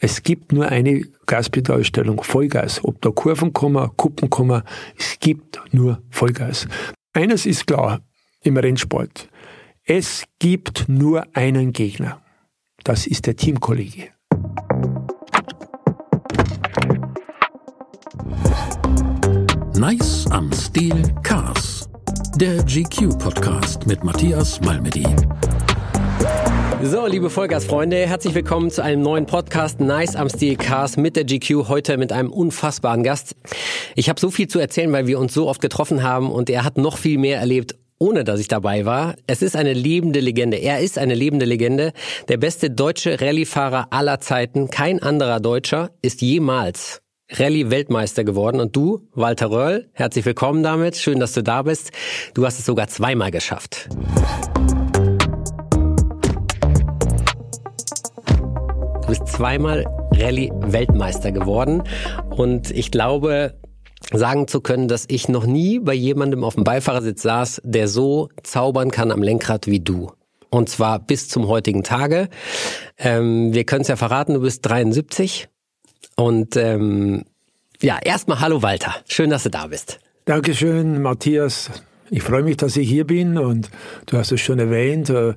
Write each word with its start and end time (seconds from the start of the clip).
Es 0.00 0.22
gibt 0.22 0.52
nur 0.52 0.68
eine 0.68 1.02
Gaspedalstellung, 1.26 2.22
Vollgas. 2.22 2.84
Ob 2.84 3.02
da 3.02 3.10
Kurven 3.10 3.52
kommen, 3.52 3.90
Kuppen 3.96 4.30
kommen, 4.30 4.62
es 4.96 5.18
gibt 5.18 5.60
nur 5.72 6.00
Vollgas. 6.10 6.68
Eines 7.12 7.46
ist 7.46 7.66
klar 7.66 8.00
im 8.42 8.56
Rennsport. 8.56 9.28
Es 9.84 10.22
gibt 10.38 10.88
nur 10.88 11.26
einen 11.34 11.72
Gegner. 11.72 12.22
Das 12.84 13.08
ist 13.08 13.26
der 13.26 13.34
Teamkollege. 13.34 14.10
Nice 19.76 20.26
am 20.30 20.52
Stil 20.52 21.12
Cars. 21.24 21.88
Der 22.36 22.62
GQ-Podcast 22.62 23.86
mit 23.88 24.04
Matthias 24.04 24.60
Malmedy. 24.60 25.06
So, 26.82 27.06
liebe 27.06 27.28
Vollgasfreunde, 27.28 28.06
herzlich 28.06 28.34
willkommen 28.34 28.70
zu 28.70 28.84
einem 28.84 29.02
neuen 29.02 29.26
Podcast 29.26 29.80
Nice 29.80 30.14
am 30.14 30.28
Stil 30.28 30.56
Cars 30.56 30.96
mit 30.96 31.16
der 31.16 31.24
GQ, 31.24 31.68
heute 31.68 31.96
mit 31.96 32.12
einem 32.12 32.30
unfassbaren 32.30 33.02
Gast. 33.02 33.34
Ich 33.96 34.08
habe 34.08 34.20
so 34.20 34.30
viel 34.30 34.46
zu 34.46 34.60
erzählen, 34.60 34.92
weil 34.92 35.08
wir 35.08 35.18
uns 35.18 35.34
so 35.34 35.48
oft 35.48 35.60
getroffen 35.60 36.04
haben 36.04 36.30
und 36.30 36.48
er 36.48 36.64
hat 36.64 36.78
noch 36.78 36.96
viel 36.96 37.18
mehr 37.18 37.40
erlebt 37.40 37.74
ohne 38.00 38.22
dass 38.22 38.38
ich 38.38 38.46
dabei 38.46 38.84
war. 38.84 39.16
Es 39.26 39.42
ist 39.42 39.56
eine 39.56 39.72
lebende 39.72 40.20
Legende. 40.20 40.56
Er 40.58 40.78
ist 40.78 40.98
eine 40.98 41.14
lebende 41.14 41.46
Legende. 41.46 41.92
Der 42.28 42.36
beste 42.36 42.70
deutsche 42.70 43.20
Rallyefahrer 43.20 43.88
aller 43.90 44.20
Zeiten. 44.20 44.70
Kein 44.70 45.02
anderer 45.02 45.40
Deutscher 45.40 45.90
ist 46.00 46.22
jemals 46.22 47.02
Rallye-Weltmeister 47.32 48.22
geworden. 48.22 48.60
Und 48.60 48.76
du, 48.76 49.08
Walter 49.14 49.50
Röll, 49.50 49.90
herzlich 49.94 50.24
willkommen 50.24 50.62
damit. 50.62 50.96
Schön, 50.96 51.18
dass 51.18 51.32
du 51.32 51.42
da 51.42 51.62
bist. 51.62 51.90
Du 52.34 52.46
hast 52.46 52.60
es 52.60 52.66
sogar 52.66 52.86
zweimal 52.86 53.32
geschafft. 53.32 53.88
Du 59.08 59.14
bist 59.14 59.28
zweimal 59.28 59.86
Rallye-Weltmeister 60.12 61.32
geworden. 61.32 61.82
Und 62.28 62.70
ich 62.70 62.90
glaube, 62.90 63.54
sagen 64.12 64.48
zu 64.48 64.60
können, 64.60 64.86
dass 64.86 65.06
ich 65.08 65.30
noch 65.30 65.46
nie 65.46 65.78
bei 65.78 65.94
jemandem 65.94 66.44
auf 66.44 66.56
dem 66.56 66.64
Beifahrersitz 66.64 67.22
saß, 67.22 67.62
der 67.64 67.88
so 67.88 68.28
zaubern 68.42 68.90
kann 68.90 69.10
am 69.10 69.22
Lenkrad 69.22 69.66
wie 69.66 69.80
du. 69.80 70.12
Und 70.50 70.68
zwar 70.68 70.98
bis 70.98 71.30
zum 71.30 71.48
heutigen 71.48 71.84
Tage. 71.84 72.28
Ähm, 72.98 73.54
wir 73.54 73.64
können 73.64 73.80
es 73.80 73.88
ja 73.88 73.96
verraten, 73.96 74.34
du 74.34 74.40
bist 74.40 74.66
73. 74.66 75.48
Und 76.14 76.56
ähm, 76.56 77.24
ja, 77.80 77.98
erstmal 78.04 78.40
hallo 78.40 78.60
Walter. 78.60 78.94
Schön, 79.08 79.30
dass 79.30 79.44
du 79.44 79.48
da 79.48 79.68
bist. 79.68 80.00
Dankeschön, 80.26 81.00
Matthias. 81.00 81.70
Ich 82.10 82.22
freue 82.22 82.42
mich, 82.42 82.58
dass 82.58 82.76
ich 82.76 82.86
hier 82.86 83.06
bin 83.06 83.38
und 83.38 83.70
du 84.04 84.18
hast 84.18 84.32
es 84.32 84.42
schon 84.42 84.58
erwähnt. 84.58 85.08
Äh, 85.08 85.32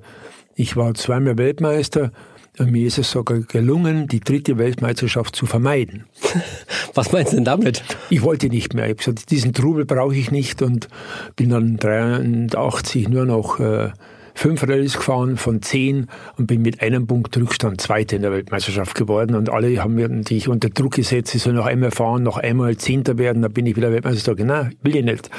ich 0.56 0.76
war 0.76 0.94
zweimal 0.94 1.38
Weltmeister 1.38 2.12
mir 2.60 2.88
ist 2.88 2.98
es 2.98 3.12
sogar 3.12 3.40
gelungen, 3.40 4.08
die 4.08 4.20
dritte 4.20 4.58
Weltmeisterschaft 4.58 5.36
zu 5.36 5.46
vermeiden. 5.46 6.06
Was 6.94 7.12
meinst 7.12 7.32
du 7.32 7.38
denn 7.38 7.46
damit? 7.46 7.84
Ich 8.10 8.22
wollte 8.22 8.48
nicht 8.48 8.74
mehr. 8.74 8.86
Ich 8.86 8.92
habe 8.92 8.98
gesagt, 8.98 9.32
diesen 9.32 9.54
Trubel 9.54 9.86
brauche 9.86 10.16
ich 10.16 10.32
nicht 10.32 10.62
und 10.62 10.90
bin 11.36 11.50
dann 11.50 11.78
83 11.78 13.08
nur 13.08 13.26
noch 13.26 13.60
äh, 13.60 13.92
fünf 14.34 14.64
Rallyes 14.64 14.98
gefahren 14.98 15.38
von 15.38 15.62
zehn 15.62 16.08
und 16.38 16.48
bin 16.48 16.62
mit 16.62 16.82
einem 16.82 17.08
Punkt 17.08 17.36
Rückstand 17.38 17.82
Zweiter 17.82 18.16
in 18.16 18.22
der 18.22 18.32
Weltmeisterschaft 18.32 18.96
geworden. 18.96 19.36
Und 19.36 19.50
alle 19.50 19.84
haben 19.84 19.96
mir 19.96 20.10
natürlich 20.10 20.48
unter 20.48 20.70
Druck 20.70 20.96
gesetzt, 20.96 21.36
ich 21.36 21.44
soll 21.44 21.54
noch 21.54 21.66
einmal 21.66 21.92
fahren, 21.92 22.24
noch 22.24 22.38
einmal 22.38 22.78
Zehnter 22.78 23.18
werden, 23.18 23.42
dann 23.42 23.54
bin 23.54 23.66
ich 23.66 23.76
wieder 23.76 23.92
Weltmeister. 23.92 24.36
Nein, 24.36 24.76
will 24.82 24.96
ich 24.96 25.06
nicht. 25.06 25.30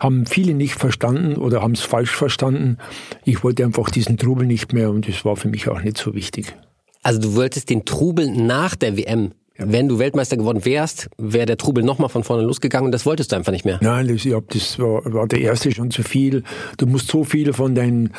Haben 0.00 0.26
viele 0.26 0.54
nicht 0.54 0.74
verstanden 0.74 1.36
oder 1.36 1.62
haben 1.62 1.72
es 1.72 1.82
falsch 1.82 2.14
verstanden. 2.14 2.78
Ich 3.24 3.44
wollte 3.44 3.64
einfach 3.64 3.90
diesen 3.90 4.18
Trubel 4.18 4.46
nicht 4.46 4.72
mehr 4.72 4.90
und 4.90 5.08
das 5.08 5.24
war 5.24 5.36
für 5.36 5.48
mich 5.48 5.68
auch 5.68 5.82
nicht 5.82 5.98
so 5.98 6.14
wichtig. 6.14 6.54
Also 7.02 7.20
du 7.20 7.34
wolltest 7.34 7.70
den 7.70 7.84
Trubel 7.84 8.30
nach 8.30 8.76
der 8.76 8.96
WM 8.96 9.32
wenn 9.58 9.88
du 9.88 9.98
Weltmeister 9.98 10.36
geworden 10.36 10.64
wärst, 10.64 11.08
wäre 11.18 11.46
der 11.46 11.56
Trubel 11.56 11.84
nochmal 11.84 12.08
von 12.08 12.24
vorne 12.24 12.42
losgegangen 12.42 12.86
und 12.86 12.92
das 12.92 13.04
wolltest 13.06 13.32
du 13.32 13.36
einfach 13.36 13.52
nicht 13.52 13.64
mehr. 13.64 13.78
Nein, 13.82 14.08
ich 14.08 14.32
hab, 14.32 14.48
das 14.48 14.78
war, 14.78 15.02
war 15.12 15.26
der 15.26 15.40
erste 15.40 15.72
schon 15.72 15.90
zu 15.90 16.02
viel. 16.02 16.42
Du 16.78 16.86
musst 16.86 17.08
so 17.08 17.24
viel 17.24 17.52
von 17.52 17.74
deinen 17.74 18.12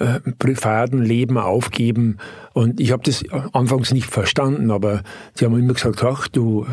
äh, 0.00 0.20
privaten 0.38 1.02
Leben 1.02 1.36
aufgeben. 1.36 2.16
Und 2.54 2.80
ich 2.80 2.90
habe 2.90 3.02
das 3.04 3.22
anfangs 3.52 3.92
nicht 3.92 4.06
verstanden, 4.06 4.70
aber 4.70 5.02
sie 5.34 5.44
haben 5.44 5.58
immer 5.58 5.74
gesagt, 5.74 6.02
ach, 6.02 6.26
du, 6.26 6.66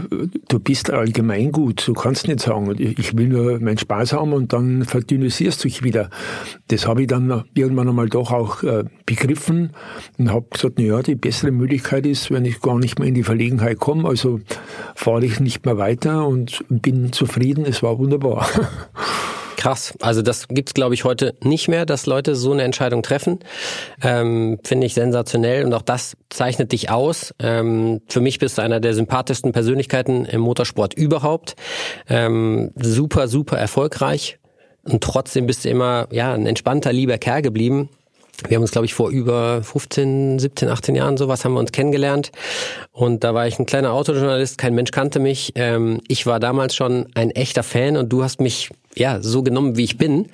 du 0.48 0.60
bist 0.60 0.92
allgemein 0.92 1.52
gut, 1.52 1.86
du 1.88 1.94
kannst 1.94 2.28
nicht 2.28 2.40
sagen, 2.40 2.74
ich 2.80 3.18
will 3.18 3.28
nur 3.28 3.60
meinen 3.60 3.78
Spaß 3.78 4.14
haben 4.14 4.32
und 4.32 4.54
dann 4.54 4.86
verdünnisierst 4.86 5.64
du 5.64 5.68
dich 5.68 5.84
wieder. 5.84 6.10
Das 6.70 6.88
habe 6.88 7.02
ich 7.02 7.08
dann 7.08 7.44
irgendwann 7.54 7.90
einmal 7.90 8.08
doch 8.08 8.32
auch 8.32 8.64
äh, 8.64 8.86
begriffen 9.06 9.72
und 10.18 10.32
habe 10.32 10.48
gesagt, 10.52 10.76
na 10.78 10.86
ja, 10.86 11.02
die 11.02 11.16
bessere 11.16 11.52
Möglichkeit 11.52 12.06
ist, 12.06 12.32
wenn 12.32 12.46
ich 12.46 12.62
gar 12.62 12.80
nicht 12.80 12.98
mehr 12.98 13.10
in 13.10 13.14
die 13.14 13.24
Verlegenheit 13.24 13.78
komme, 13.78 14.08
also 14.08 14.40
fahre 14.96 15.26
ich 15.26 15.40
nicht 15.40 15.66
mehr 15.66 15.78
weiter 15.78 16.26
und 16.26 16.64
bin 16.70 17.12
zufrieden, 17.12 17.66
es 17.66 17.84
war 17.84 18.00
wunderbar. 18.00 18.48
Krass. 19.58 19.96
Also 20.02 20.22
das 20.22 20.48
gibt's 20.48 20.76
glaube 20.76 20.94
ich, 20.94 21.04
heute 21.04 21.34
nicht 21.42 21.68
mehr, 21.68 21.86
dass 21.88 22.06
Leute 22.06 22.36
so 22.36 22.54
eine 22.54 22.62
Entscheidung 22.62 23.02
treffen. 23.02 23.40
Ähm, 24.04 24.60
Finde 24.64 24.86
ich 24.86 24.94
sensationell 24.94 25.66
und 25.66 25.74
auch 25.74 25.82
das 25.82 26.16
zeichnet 26.30 26.72
dich 26.72 26.92
aus. 26.92 27.34
Ähm, 27.40 28.02
für 28.08 28.22
mich 28.22 28.38
bist 28.38 28.60
du 28.60 28.62
einer 28.62 28.80
der 28.80 28.94
sympathischsten 28.94 29.52
Persönlichkeiten 29.52 30.26
im 30.26 30.42
Motorsport 30.42 30.94
überhaupt. 30.94 31.56
Ähm, 32.08 32.72
super, 32.76 33.28
super 33.28 33.58
erfolgreich. 33.58 34.38
Und 34.84 35.04
trotzdem 35.04 35.48
bist 35.48 35.66
du 35.66 35.70
immer 35.70 36.08
ja 36.12 36.34
ein 36.34 36.46
entspannter, 36.46 36.94
lieber 36.94 37.18
Kerl 37.18 37.42
geblieben. 37.42 37.90
Wir 38.48 38.58
haben 38.58 38.62
uns, 38.62 38.72
glaube 38.72 38.86
ich, 38.86 38.94
vor 38.94 39.10
über 39.10 39.64
15, 39.64 40.38
17, 40.38 40.70
18 40.70 40.94
Jahren 40.94 41.18
sowas 41.18 41.44
haben 41.44 41.54
wir 41.54 41.60
uns 41.60 41.72
kennengelernt. 41.72 42.32
Und 42.92 43.24
da 43.24 43.34
war 43.34 43.48
ich 43.48 43.58
ein 43.58 43.66
kleiner 43.66 43.92
Autojournalist, 43.94 44.60
kein 44.60 44.76
Mensch 44.76 44.92
kannte 44.92 45.18
mich. 45.18 45.54
Ähm, 45.56 46.00
ich 46.08 46.28
war 46.28 46.40
damals 46.40 46.76
schon 46.76 47.08
ein 47.16 47.32
echter 47.32 47.64
Fan 47.64 47.98
und 47.98 48.10
du 48.10 48.24
hast 48.24 48.40
mich 48.40 48.70
ja, 48.98 49.22
so 49.22 49.44
genommen, 49.44 49.78
wie 49.78 49.84
ich 49.84 49.98
bin 49.98 50.28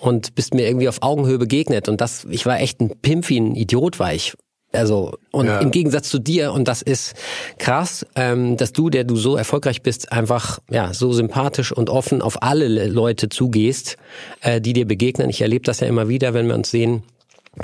und 0.00 0.34
bist 0.34 0.54
mir 0.54 0.66
irgendwie 0.66 0.88
auf 0.88 1.02
Augenhöhe 1.02 1.38
begegnet. 1.38 1.88
Und 1.88 2.00
das, 2.00 2.26
ich 2.30 2.46
war 2.46 2.60
echt 2.60 2.80
ein 2.80 2.90
Pimpfi, 3.00 3.38
ein 3.38 3.54
Idiot 3.54 3.98
war 3.98 4.14
ich. 4.14 4.34
Also, 4.72 5.14
und 5.32 5.46
ja. 5.46 5.60
im 5.60 5.70
Gegensatz 5.70 6.10
zu 6.10 6.18
dir, 6.18 6.52
und 6.52 6.68
das 6.68 6.82
ist 6.82 7.14
krass, 7.58 8.04
ähm, 8.16 8.58
dass 8.58 8.72
du, 8.72 8.90
der 8.90 9.04
du 9.04 9.16
so 9.16 9.36
erfolgreich 9.36 9.82
bist, 9.82 10.12
einfach 10.12 10.58
ja 10.70 10.92
so 10.92 11.12
sympathisch 11.12 11.72
und 11.72 11.88
offen 11.88 12.20
auf 12.20 12.42
alle 12.42 12.86
Leute 12.86 13.30
zugehst, 13.30 13.96
äh, 14.42 14.60
die 14.60 14.74
dir 14.74 14.86
begegnen. 14.86 15.30
Ich 15.30 15.40
erlebe 15.40 15.64
das 15.64 15.80
ja 15.80 15.86
immer 15.86 16.08
wieder, 16.08 16.34
wenn 16.34 16.48
wir 16.48 16.54
uns 16.54 16.70
sehen. 16.70 17.02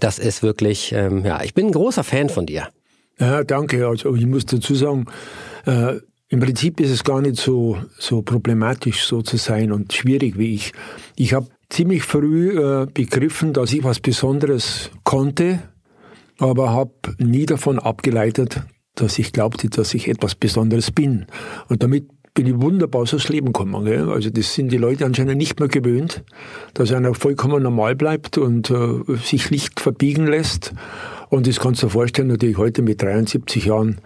Das 0.00 0.18
ist 0.18 0.42
wirklich, 0.42 0.92
ähm, 0.92 1.26
ja, 1.26 1.42
ich 1.42 1.52
bin 1.52 1.66
ein 1.66 1.72
großer 1.72 2.04
Fan 2.04 2.30
von 2.30 2.46
dir. 2.46 2.68
Ja, 3.20 3.44
danke. 3.44 3.86
Also 3.86 4.14
ich 4.16 4.26
muss 4.26 4.46
dazu 4.46 4.74
sagen, 4.74 5.04
äh, 5.66 5.96
im 6.34 6.40
Prinzip 6.40 6.80
ist 6.80 6.90
es 6.90 7.04
gar 7.04 7.20
nicht 7.20 7.36
so, 7.36 7.78
so 7.96 8.22
problematisch, 8.22 9.04
so 9.04 9.22
zu 9.22 9.36
sein 9.36 9.70
und 9.70 9.92
schwierig 9.92 10.36
wie 10.36 10.56
ich. 10.56 10.72
Ich 11.14 11.32
habe 11.32 11.46
ziemlich 11.70 12.02
früh 12.02 12.58
äh, 12.58 12.86
begriffen, 12.92 13.52
dass 13.52 13.72
ich 13.72 13.84
was 13.84 14.00
Besonderes 14.00 14.90
konnte, 15.04 15.62
aber 16.38 16.70
habe 16.70 16.90
nie 17.18 17.46
davon 17.46 17.78
abgeleitet, 17.78 18.62
dass 18.96 19.20
ich 19.20 19.32
glaubte, 19.32 19.70
dass 19.70 19.94
ich 19.94 20.08
etwas 20.08 20.34
Besonderes 20.34 20.90
bin. 20.90 21.26
Und 21.68 21.84
damit 21.84 22.08
bin 22.34 22.48
ich 22.48 22.60
wunderbar 22.60 23.06
so 23.06 23.16
Leben 23.28 23.46
gekommen. 23.46 23.84
Gell? 23.84 24.10
Also 24.10 24.28
das 24.28 24.54
sind 24.54 24.72
die 24.72 24.76
Leute 24.76 25.06
anscheinend 25.06 25.36
nicht 25.36 25.60
mehr 25.60 25.68
gewöhnt, 25.68 26.24
dass 26.74 26.92
einer 26.92 27.14
vollkommen 27.14 27.62
normal 27.62 27.94
bleibt 27.94 28.38
und 28.38 28.70
äh, 28.70 29.16
sich 29.22 29.52
nicht 29.52 29.78
verbiegen 29.78 30.26
lässt. 30.26 30.74
Und 31.30 31.46
das 31.46 31.60
kannst 31.60 31.82
du 31.82 31.86
dir 31.86 31.92
vorstellen, 31.92 32.28
natürlich 32.28 32.58
heute 32.58 32.82
mit 32.82 33.00
73 33.00 33.66
Jahren 33.66 33.98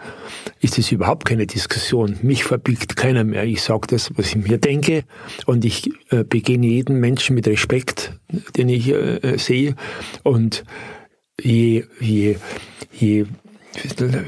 ist 0.60 0.78
es 0.78 0.92
überhaupt 0.92 1.24
keine 1.24 1.46
Diskussion. 1.46 2.16
Mich 2.22 2.44
verbiegt 2.44 2.96
keiner 2.96 3.24
mehr. 3.24 3.44
Ich 3.44 3.62
sage 3.62 3.86
das, 3.88 4.10
was 4.16 4.28
ich 4.28 4.36
mir 4.36 4.58
denke 4.58 5.04
und 5.46 5.64
ich 5.64 5.90
äh, 6.10 6.22
begegne 6.22 6.66
jeden 6.66 7.00
Menschen 7.00 7.34
mit 7.34 7.48
Respekt, 7.48 8.12
den 8.56 8.68
ich 8.68 8.88
äh, 8.88 9.38
sehe. 9.38 9.74
Und 10.22 10.64
je, 11.40 11.84
je, 12.00 12.36
je 12.92 13.26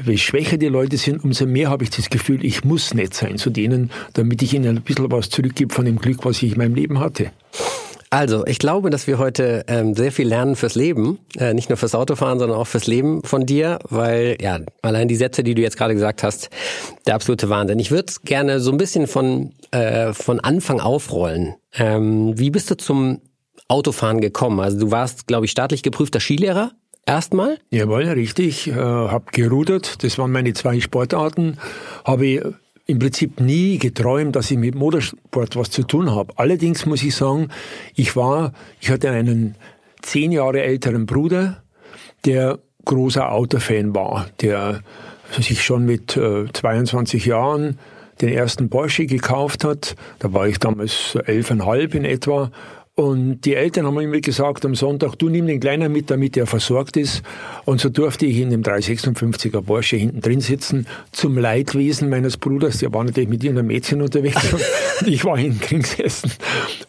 je 0.05 0.17
schwächer 0.17 0.57
die 0.57 0.67
Leute 0.67 0.97
sind, 0.97 1.23
umso 1.23 1.45
mehr 1.45 1.69
habe 1.69 1.83
ich 1.83 1.89
das 1.89 2.09
Gefühl, 2.09 2.43
ich 2.45 2.63
muss 2.63 2.93
nett 2.93 3.13
sein 3.13 3.37
zu 3.37 3.49
denen, 3.49 3.91
damit 4.13 4.41
ich 4.41 4.53
ihnen 4.53 4.77
ein 4.77 4.83
bisschen 4.83 5.11
was 5.11 5.29
zurückgebe 5.29 5.73
von 5.73 5.85
dem 5.85 5.99
Glück, 5.99 6.25
was 6.25 6.41
ich 6.41 6.53
in 6.53 6.57
meinem 6.57 6.75
Leben 6.75 6.99
hatte. 6.99 7.31
Also, 8.13 8.45
ich 8.45 8.59
glaube, 8.59 8.89
dass 8.89 9.07
wir 9.07 9.19
heute 9.19 9.63
ähm, 9.67 9.95
sehr 9.95 10.11
viel 10.11 10.27
lernen 10.27 10.57
fürs 10.57 10.75
Leben, 10.75 11.19
äh, 11.37 11.53
nicht 11.53 11.69
nur 11.69 11.77
fürs 11.77 11.95
Autofahren, 11.95 12.39
sondern 12.39 12.57
auch 12.57 12.67
fürs 12.67 12.85
Leben 12.85 13.23
von 13.23 13.45
dir, 13.45 13.79
weil 13.87 14.35
ja 14.41 14.59
allein 14.81 15.07
die 15.07 15.15
Sätze, 15.15 15.43
die 15.43 15.55
du 15.55 15.61
jetzt 15.61 15.77
gerade 15.77 15.93
gesagt 15.93 16.21
hast, 16.21 16.49
der 17.07 17.15
absolute 17.15 17.47
Wahnsinn. 17.47 17.79
Ich 17.79 17.89
würde 17.89 18.11
gerne 18.25 18.59
so 18.59 18.71
ein 18.71 18.77
bisschen 18.77 19.07
von 19.07 19.53
äh, 19.71 20.11
von 20.11 20.41
Anfang 20.41 20.81
aufrollen. 20.81 21.55
Ähm, 21.73 22.37
wie 22.37 22.49
bist 22.49 22.69
du 22.69 22.75
zum 22.75 23.21
Autofahren 23.69 24.19
gekommen? 24.19 24.59
Also 24.59 24.77
du 24.77 24.91
warst, 24.91 25.27
glaube 25.27 25.45
ich, 25.45 25.51
staatlich 25.51 25.81
geprüfter 25.81 26.19
Skilehrer 26.19 26.73
erstmal? 27.05 27.57
Jawohl, 27.69 28.03
richtig. 28.03 28.67
Äh, 28.67 28.73
habe 28.73 29.25
gerudert. 29.31 30.03
Das 30.03 30.17
waren 30.17 30.31
meine 30.31 30.53
zwei 30.53 30.79
Sportarten. 30.79 31.57
Habe 32.05 32.55
im 32.85 32.99
Prinzip 32.99 33.39
nie 33.39 33.77
geträumt, 33.77 34.35
dass 34.35 34.51
ich 34.51 34.57
mit 34.57 34.75
Motorsport 34.75 35.55
was 35.55 35.69
zu 35.69 35.83
tun 35.83 36.13
habe. 36.13 36.33
Allerdings 36.37 36.85
muss 36.85 37.03
ich 37.03 37.15
sagen, 37.15 37.49
ich 37.95 38.15
war, 38.15 38.53
ich 38.79 38.89
hatte 38.89 39.09
einen 39.09 39.55
zehn 40.01 40.31
Jahre 40.31 40.61
älteren 40.61 41.05
Bruder, 41.05 41.63
der 42.25 42.59
großer 42.85 43.31
Autofan 43.31 43.95
war, 43.95 44.27
der 44.41 44.81
sich 45.39 45.63
schon 45.63 45.85
mit 45.85 46.17
äh, 46.17 46.51
22 46.51 47.25
Jahren 47.25 47.79
den 48.21 48.29
ersten 48.29 48.69
Porsche 48.69 49.05
gekauft 49.05 49.63
hat. 49.63 49.95
Da 50.19 50.33
war 50.33 50.47
ich 50.47 50.59
damals 50.59 51.15
elfeinhalb 51.15 51.95
in 51.95 52.05
etwa 52.05 52.51
und 53.01 53.41
die 53.45 53.55
Eltern 53.55 53.87
haben 53.87 53.99
immer 53.99 54.19
gesagt 54.19 54.63
am 54.63 54.75
Sonntag, 54.75 55.15
du 55.15 55.27
nimm 55.27 55.47
den 55.47 55.59
Kleinen 55.59 55.91
mit, 55.91 56.11
damit 56.11 56.37
er 56.37 56.45
versorgt 56.45 56.97
ist. 56.97 57.23
Und 57.65 57.81
so 57.81 57.89
durfte 57.89 58.27
ich 58.27 58.37
in 58.37 58.51
dem 58.51 58.61
356er 58.61 59.63
Porsche 59.63 59.95
hinten 59.95 60.21
drin 60.21 60.39
sitzen, 60.39 60.85
zum 61.11 61.35
Leidwesen 61.35 62.11
meines 62.11 62.37
Bruders. 62.37 62.77
Der 62.77 62.93
war 62.93 63.03
natürlich 63.03 63.27
mit 63.27 63.43
irgendeinem 63.43 63.69
Mädchen 63.69 64.03
unterwegs 64.03 64.53
und 64.53 64.61
ich 65.07 65.25
war 65.25 65.35
hinten 65.35 65.61
drin 65.61 65.81
gesessen. 65.81 66.31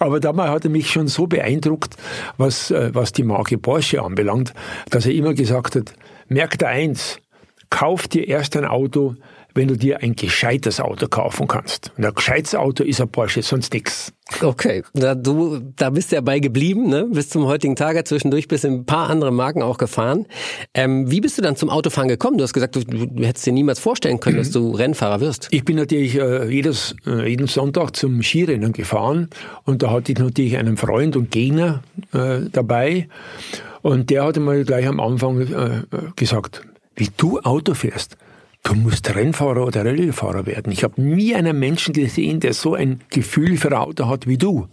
Aber 0.00 0.20
damals 0.20 0.50
hat 0.50 0.64
er 0.64 0.70
mich 0.70 0.90
schon 0.90 1.08
so 1.08 1.26
beeindruckt, 1.26 1.96
was, 2.36 2.70
äh, 2.70 2.90
was 2.92 3.12
die 3.12 3.22
Marke 3.22 3.56
Porsche 3.56 4.02
anbelangt, 4.02 4.52
dass 4.90 5.06
er 5.06 5.12
immer 5.12 5.32
gesagt 5.32 5.76
hat, 5.76 5.94
merk 6.28 6.58
da 6.58 6.66
eins, 6.66 7.20
kauf 7.70 8.06
dir 8.06 8.28
erst 8.28 8.54
ein 8.58 8.66
Auto, 8.66 9.14
wenn 9.54 9.68
du 9.68 9.76
dir 9.76 10.00
ein 10.02 10.16
gescheites 10.16 10.80
Auto 10.80 11.08
kaufen 11.08 11.46
kannst. 11.46 11.92
Und 11.96 12.04
ein 12.04 12.14
gescheites 12.14 12.54
Auto 12.54 12.84
ist 12.84 13.00
ein 13.00 13.08
Porsche, 13.08 13.42
sonst 13.42 13.72
nix. 13.72 14.12
Okay, 14.40 14.82
da, 14.94 15.14
du, 15.14 15.60
da 15.76 15.90
bist 15.90 16.10
du 16.10 16.16
ja 16.16 16.22
bei 16.22 16.38
geblieben, 16.38 16.88
ne? 16.88 17.06
bis 17.10 17.28
zum 17.28 17.44
heutigen 17.44 17.76
Tage. 17.76 18.02
Zwischendurch 18.04 18.48
bist 18.48 18.64
du 18.64 18.68
ein 18.68 18.86
paar 18.86 19.10
andere 19.10 19.30
Marken 19.30 19.62
auch 19.62 19.78
gefahren. 19.78 20.26
Ähm, 20.74 21.10
wie 21.10 21.20
bist 21.20 21.36
du 21.36 21.42
dann 21.42 21.56
zum 21.56 21.68
Autofahren 21.68 22.08
gekommen? 22.08 22.38
Du 22.38 22.44
hast 22.44 22.54
gesagt, 22.54 22.76
du, 22.76 22.84
du 22.84 23.24
hättest 23.24 23.44
dir 23.44 23.52
niemals 23.52 23.78
vorstellen 23.78 24.20
können, 24.20 24.38
dass 24.38 24.50
du 24.50 24.70
Rennfahrer 24.70 25.20
wirst. 25.20 25.48
Ich 25.50 25.64
bin 25.64 25.76
natürlich 25.76 26.16
äh, 26.16 26.48
jedes, 26.48 26.94
äh, 27.06 27.28
jeden 27.28 27.46
Sonntag 27.46 27.94
zum 27.96 28.22
Skirennen 28.22 28.72
gefahren 28.72 29.28
und 29.64 29.82
da 29.82 29.90
hatte 29.90 30.12
ich 30.12 30.18
natürlich 30.18 30.56
einen 30.56 30.76
Freund 30.76 31.16
und 31.16 31.30
Gegner 31.30 31.82
äh, 32.12 32.40
dabei 32.50 33.08
und 33.82 34.10
der 34.10 34.24
hatte 34.24 34.40
mal 34.40 34.64
gleich 34.64 34.86
am 34.86 35.00
Anfang 35.00 35.40
äh, 35.40 35.82
gesagt, 36.16 36.62
wie 36.94 37.08
du 37.16 37.40
Auto 37.40 37.74
fährst, 37.74 38.16
du 38.62 38.74
musst 38.74 39.14
Rennfahrer 39.14 39.66
oder 39.66 39.84
Rallyefahrer 39.84 40.46
werden. 40.46 40.72
Ich 40.72 40.84
habe 40.84 41.00
nie 41.00 41.34
einen 41.34 41.58
Menschen 41.58 41.92
gesehen, 41.92 42.40
der 42.40 42.54
so 42.54 42.74
ein 42.74 43.00
Gefühl 43.10 43.56
für 43.56 43.78
Auto 43.78 44.06
hat 44.06 44.26
wie 44.26 44.38
du. 44.38 44.68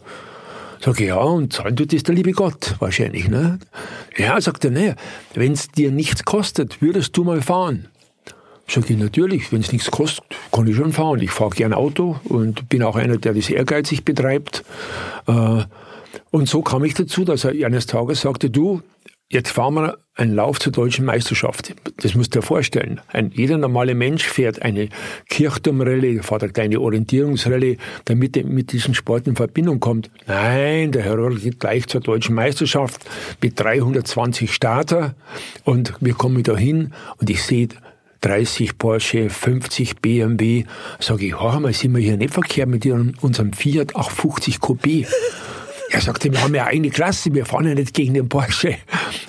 Sag 0.82 1.00
ich, 1.02 1.08
ja, 1.08 1.18
und 1.18 1.52
zahlen 1.52 1.76
tut 1.76 1.92
das 1.92 2.04
der 2.04 2.16
liebe 2.16 2.32
Gott 2.32 2.76
wahrscheinlich, 2.80 3.28
ne? 3.28 3.60
Ja, 4.18 4.40
sagt 4.40 4.64
er, 4.64 4.72
naja, 4.72 4.96
wenn 5.34 5.52
es 5.52 5.68
dir 5.68 5.92
nichts 5.92 6.24
kostet, 6.24 6.82
würdest 6.82 7.18
du 7.18 7.26
mal 7.26 7.42
fahren. 7.42 7.90
Sag 8.66 8.90
ich, 8.90 8.98
natürlich, 8.98 9.52
wenn 9.52 9.62
es 9.62 9.72
nichts 9.74 9.92
kostet, 9.92 10.24
kann 10.52 10.68
ich 10.68 10.76
schon 10.76 10.94
fahren. 10.94 11.20
Ich 11.22 11.32
fahre 11.32 11.50
gern 11.50 11.74
Auto 11.74 12.20
und 12.24 12.70
bin 12.70 12.84
auch 12.84 12.96
einer, 12.96 13.18
der 13.18 13.34
das 13.34 13.50
ehrgeizig 13.50 14.06
betreibt. 14.06 14.64
Äh, 15.28 15.64
und 16.32 16.48
so 16.48 16.62
kam 16.62 16.84
ich 16.84 16.94
dazu, 16.94 17.26
dass 17.26 17.44
er 17.44 17.66
eines 17.66 17.88
Tages 17.88 18.22
sagte, 18.22 18.50
du, 18.50 18.82
Jetzt 19.32 19.52
fahren 19.52 19.76
wir 19.76 20.00
einen 20.16 20.34
Lauf 20.34 20.60
zur 20.60 20.72
deutschen 20.72 21.06
Meisterschaft. 21.06 21.76
Das 21.98 22.16
musst 22.16 22.34
du 22.34 22.40
dir 22.40 22.46
vorstellen. 22.46 23.00
Ein, 23.10 23.30
jeder 23.32 23.60
normale 23.60 23.94
Mensch 23.94 24.24
fährt 24.24 24.64
eine 24.64 24.90
Kirchturmrallye, 25.30 26.24
fährt 26.24 26.42
eine 26.42 26.52
kleine 26.52 26.82
Orientierungsrallye, 26.82 27.78
damit 28.06 28.36
er 28.36 28.46
mit 28.46 28.72
diesem 28.72 28.96
Sport 28.96 29.28
in 29.28 29.36
Verbindung 29.36 29.80
kommt. 29.80 30.10
Nein, 30.26 30.92
der 30.92 31.04
Herr 31.04 31.14
Roll 31.14 31.38
geht 31.38 31.60
gleich 31.60 31.86
zur 31.86 32.02
deutschen 32.02 32.34
Meisterschaft 32.34 33.06
mit 33.40 33.60
320 33.60 34.52
Starter 34.52 35.14
und 35.64 35.94
wir 36.00 36.16
kommen 36.16 36.42
da 36.42 36.58
hin 36.58 36.92
und 37.18 37.30
ich 37.30 37.44
sehe 37.44 37.68
30 38.22 38.80
Porsche, 38.80 39.30
50 39.30 40.02
BMW. 40.02 40.66
Sage 41.00 41.28
ich, 41.28 41.40
hör 41.40 41.60
mal, 41.60 41.72
sind 41.72 41.96
wir 41.96 42.02
hier 42.02 42.18
nicht 42.18 42.34
verkehrt 42.34 42.68
mit 42.68 42.84
unserem 43.22 43.54
Fiat 43.54 43.96
850 43.96 44.58
Coupé? 44.58 45.06
Er 45.92 46.02
sagte, 46.02 46.32
wir 46.32 46.42
haben 46.42 46.54
ja 46.54 46.66
eine 46.66 46.90
Klasse, 46.90 47.34
wir 47.34 47.46
fahren 47.46 47.68
ja 47.68 47.74
nicht 47.74 47.94
gegen 47.94 48.14
den 48.14 48.30
Porsche. 48.30 48.76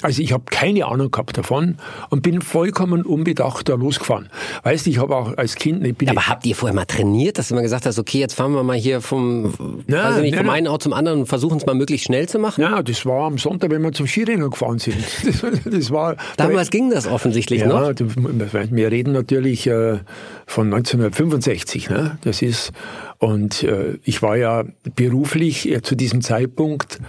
Also 0.03 0.23
ich 0.23 0.33
habe 0.33 0.45
keine 0.51 0.87
Ahnung 0.87 1.11
gehabt 1.11 1.37
davon 1.39 1.77
und 2.11 2.23
bin 2.23 2.43
vollkommen 2.43 3.03
unbedacht 3.03 3.69
da 3.69 3.75
losgefahren. 3.75 4.29
Weißt 4.63 4.87
du, 4.87 4.91
ich 4.91 4.99
habe 4.99 5.17
auch 5.17 5.37
als 5.37 5.55
Kind... 5.55 5.87
Ich 5.87 5.97
bin 5.97 6.09
Aber 6.09 6.29
habt 6.29 6.45
ihr 6.45 6.55
vorher 6.55 6.75
mal 6.75 6.85
trainiert, 6.85 7.39
dass 7.39 7.49
du 7.49 7.55
mal 7.55 7.63
gesagt 7.63 7.87
hast, 7.87 7.99
okay, 7.99 8.19
jetzt 8.19 8.35
fahren 8.35 8.53
wir 8.53 8.63
mal 8.63 8.77
hier 8.77 9.01
vom, 9.01 9.83
ja, 9.87 10.03
also 10.03 10.21
nicht, 10.21 10.37
vom 10.37 10.47
ja, 10.47 10.53
einen 10.53 10.69
Ort 10.69 10.83
zum 10.83 10.93
anderen 10.93 11.21
und 11.21 11.27
versuchen 11.27 11.59
es 11.59 11.67
mal 11.67 11.75
möglichlich 11.75 12.05
schnell 12.05 12.29
zu 12.29 12.39
machen? 12.39 12.61
Ja, 12.61 12.83
das 12.83 13.07
war 13.07 13.27
am 13.27 13.39
Sonntag, 13.39 13.71
wenn 13.71 13.83
wir 13.83 13.93
zum 13.93 14.07
Skirennen 14.07 14.51
gefahren 14.51 14.79
sind. 14.79 14.97
Das, 15.31 15.43
das 15.65 15.91
war, 15.91 16.17
Damals 16.37 16.69
da, 16.69 16.79
ging 16.79 16.91
das 16.91 17.07
offensichtlich 17.07 17.61
ja, 17.61 17.69
noch. 17.69 17.93
Ja, 17.99 18.67
wir 18.71 18.91
reden 18.91 19.13
natürlich 19.13 19.67
äh, 19.67 19.99
von 20.47 20.67
1965. 20.67 21.89
Ne? 21.89 22.19
Das 22.23 22.43
ist 22.43 22.73
und 23.21 23.63
äh, 23.65 23.99
ich 24.03 24.23
war 24.23 24.37
ja 24.37 24.65
beruflich 24.97 25.71
äh, 25.71 25.83
zu 25.83 25.95
diesem 25.95 26.23
Zeitpunkt 26.23 27.01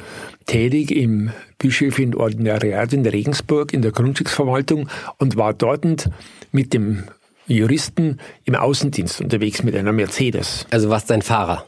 tätig 0.46 0.92
im 0.92 1.32
Bischöfin 1.58 2.16
Ordinariat 2.16 2.92
in 2.92 3.06
Regensburg 3.06 3.74
in 3.74 3.82
der 3.82 3.92
Grundstücksverwaltung 3.92 4.90
und 5.18 5.38
war 5.38 5.54
dort 5.54 6.10
mit 6.52 6.74
dem 6.74 7.06
Juristen 7.48 8.20
im 8.44 8.56
Außendienst 8.56 9.22
unterwegs 9.22 9.64
mit 9.64 9.74
einer 9.74 9.94
Mercedes. 9.94 10.68
Also 10.70 10.90
warst 10.90 11.10
dein 11.10 11.22
Fahrer? 11.22 11.66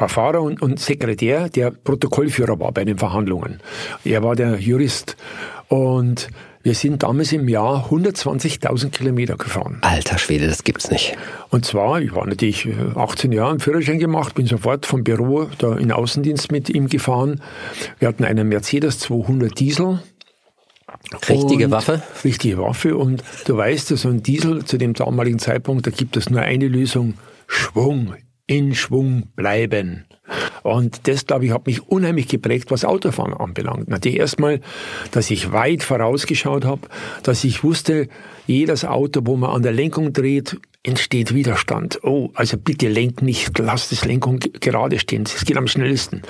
war 0.00 0.08
Fahrer 0.08 0.42
und, 0.42 0.60
und 0.60 0.80
Sekretär, 0.80 1.48
der 1.48 1.70
Protokollführer 1.70 2.58
war 2.58 2.72
bei 2.72 2.84
den 2.84 2.98
Verhandlungen. 2.98 3.60
Er 4.04 4.22
war 4.24 4.34
der 4.34 4.58
Jurist. 4.58 5.16
Und 5.68 6.28
wir 6.66 6.74
sind 6.74 7.04
damals 7.04 7.30
im 7.30 7.48
Jahr 7.48 7.92
120.000 7.92 8.90
Kilometer 8.90 9.36
gefahren. 9.36 9.78
Alter 9.82 10.18
Schwede, 10.18 10.48
das 10.48 10.64
gibt's 10.64 10.90
nicht. 10.90 11.16
Und 11.50 11.64
zwar, 11.64 12.00
ich 12.00 12.12
war 12.12 12.26
natürlich 12.26 12.68
18 12.96 13.30
Jahre 13.30 13.52
im 13.52 13.60
Führerschein 13.60 14.00
gemacht, 14.00 14.34
bin 14.34 14.48
sofort 14.48 14.84
vom 14.84 15.04
Büro 15.04 15.48
da 15.58 15.76
in 15.76 15.92
Außendienst 15.92 16.50
mit 16.50 16.68
ihm 16.68 16.88
gefahren. 16.88 17.40
Wir 18.00 18.08
hatten 18.08 18.24
einen 18.24 18.48
Mercedes 18.48 18.98
200 18.98 19.56
Diesel. 19.56 20.00
Richtige 21.28 21.70
Waffe? 21.70 22.02
Richtige 22.24 22.58
Waffe. 22.58 22.96
Und 22.96 23.22
du 23.44 23.56
weißt, 23.56 23.86
so 23.86 24.08
ein 24.08 24.24
Diesel 24.24 24.64
zu 24.64 24.76
dem 24.76 24.92
damaligen 24.92 25.38
Zeitpunkt, 25.38 25.86
da 25.86 25.92
gibt 25.92 26.16
es 26.16 26.30
nur 26.30 26.40
eine 26.40 26.66
Lösung. 26.66 27.14
Schwung, 27.46 28.16
in 28.48 28.74
Schwung 28.74 29.28
bleiben. 29.36 30.04
Und 30.62 31.06
das, 31.08 31.26
glaube 31.26 31.46
ich, 31.46 31.52
hat 31.52 31.66
mich 31.66 31.88
unheimlich 31.88 32.28
geprägt, 32.28 32.70
was 32.70 32.84
Autofahren 32.84 33.34
anbelangt. 33.34 33.88
Natürlich 33.88 34.18
erstmal, 34.18 34.60
dass 35.10 35.30
ich 35.30 35.52
weit 35.52 35.82
vorausgeschaut 35.82 36.64
habe, 36.64 36.82
dass 37.22 37.44
ich 37.44 37.64
wusste, 37.64 38.08
jedes 38.46 38.84
Auto, 38.84 39.20
wo 39.24 39.36
man 39.36 39.50
an 39.50 39.62
der 39.62 39.72
Lenkung 39.72 40.12
dreht, 40.12 40.58
entsteht 40.82 41.34
Widerstand. 41.34 41.98
Oh, 42.04 42.30
also 42.34 42.56
bitte 42.56 42.88
lenk 42.88 43.22
nicht, 43.22 43.58
lass 43.58 43.88
das 43.88 44.04
Lenkung 44.04 44.38
gerade 44.38 44.98
stehen. 44.98 45.24
Das 45.24 45.44
geht 45.44 45.56
am 45.56 45.66
schnellsten. 45.66 46.22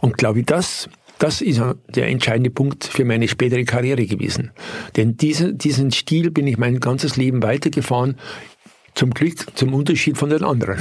Und 0.00 0.18
glaube 0.18 0.40
ich, 0.40 0.46
das 0.46 0.88
das 1.22 1.40
ist 1.40 1.62
der 1.94 2.08
entscheidende 2.08 2.50
Punkt 2.50 2.82
für 2.82 3.04
meine 3.04 3.28
spätere 3.28 3.62
Karriere 3.62 4.06
gewesen. 4.06 4.50
Denn 4.96 5.16
diese, 5.16 5.54
diesen 5.54 5.92
Stil 5.92 6.32
bin 6.32 6.48
ich 6.48 6.58
mein 6.58 6.80
ganzes 6.80 7.16
Leben 7.16 7.44
weitergefahren. 7.44 8.16
Zum 8.94 9.10
Glück, 9.10 9.56
zum 9.56 9.72
Unterschied 9.72 10.18
von 10.18 10.28
den 10.28 10.44
anderen. 10.44 10.78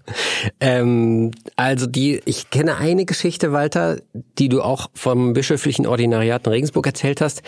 ähm, 0.60 1.32
also 1.56 1.86
die, 1.86 2.20
ich 2.24 2.50
kenne 2.50 2.76
eine 2.76 3.04
Geschichte, 3.04 3.52
Walter, 3.52 3.98
die 4.38 4.48
du 4.48 4.62
auch 4.62 4.88
vom 4.94 5.32
bischöflichen 5.32 5.86
Ordinariat 5.86 6.46
in 6.46 6.52
Regensburg 6.52 6.86
erzählt 6.86 7.20
hast, 7.20 7.42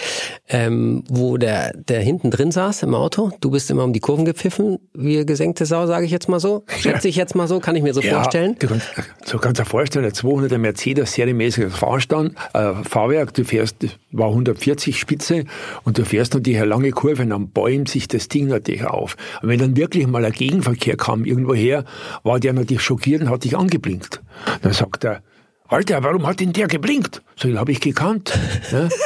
ähm, 0.48 1.04
wo 1.08 1.36
der, 1.36 1.72
der 1.76 2.00
hinten 2.00 2.30
drin 2.30 2.50
saß 2.50 2.82
im 2.82 2.94
Auto. 2.94 3.30
Du 3.40 3.50
bist 3.50 3.70
immer 3.70 3.84
um 3.84 3.92
die 3.92 4.00
Kurven 4.00 4.24
gepfiffen, 4.24 4.78
wie 4.92 5.24
gesenkte 5.24 5.66
Sau, 5.66 5.86
sage 5.86 6.04
ich 6.04 6.10
jetzt 6.10 6.28
mal 6.28 6.40
so. 6.40 6.64
Schätze 6.66 7.08
ich 7.08 7.16
jetzt 7.16 7.36
mal 7.36 7.46
so, 7.46 7.60
kann 7.60 7.76
ich 7.76 7.82
mir 7.82 7.94
so 7.94 8.00
ja, 8.00 8.14
vorstellen. 8.14 8.56
Du 8.58 8.66
kannst, 8.66 8.88
so 9.24 9.38
kannst 9.38 9.60
du 9.60 9.64
dir 9.64 9.70
vorstellen, 9.70 10.04
der 10.04 10.14
200er 10.14 10.58
Mercedes 10.58 11.12
serienmäßiges 11.12 11.76
Fahrstand, 11.76 12.34
äh, 12.54 12.72
Fahrwerk, 12.82 13.34
du 13.34 13.44
fährst, 13.44 13.76
war 14.12 14.28
140 14.28 14.98
Spitze 14.98 15.44
und 15.84 15.98
du 15.98 16.04
fährst 16.04 16.34
natürlich 16.34 16.58
eine 16.58 16.68
lange 16.68 16.90
Kurve 16.90 17.22
und 17.22 17.30
dann 17.30 17.48
bäumt 17.48 17.88
sich 17.88 18.08
das 18.08 18.28
Ding 18.28 18.48
natürlich 18.48 18.84
auf. 18.84 19.16
Und 19.42 19.48
wenn 19.48 19.58
dann 19.58 19.76
wirklich 19.76 20.06
mal 20.06 20.24
ein 20.24 20.32
Gegenverkehr 20.32 20.96
kam 20.96 21.24
irgendwoher, 21.24 21.84
war 22.22 22.38
der 22.38 22.52
natürlich 22.52 22.82
schockiert 22.82 23.22
und 23.22 23.30
hat 23.30 23.44
dich 23.44 23.56
angeblinkt. 23.56 24.22
Dann 24.62 24.72
sagt 24.72 25.04
er, 25.04 25.22
Alter, 25.68 26.02
warum 26.02 26.26
hat 26.26 26.40
denn 26.40 26.52
der 26.52 26.68
geblinkt? 26.68 27.22
So, 27.36 27.48
den 27.48 27.58
habe 27.58 27.72
ich 27.72 27.80
gekannt. 27.80 28.38
Ja. 28.70 28.88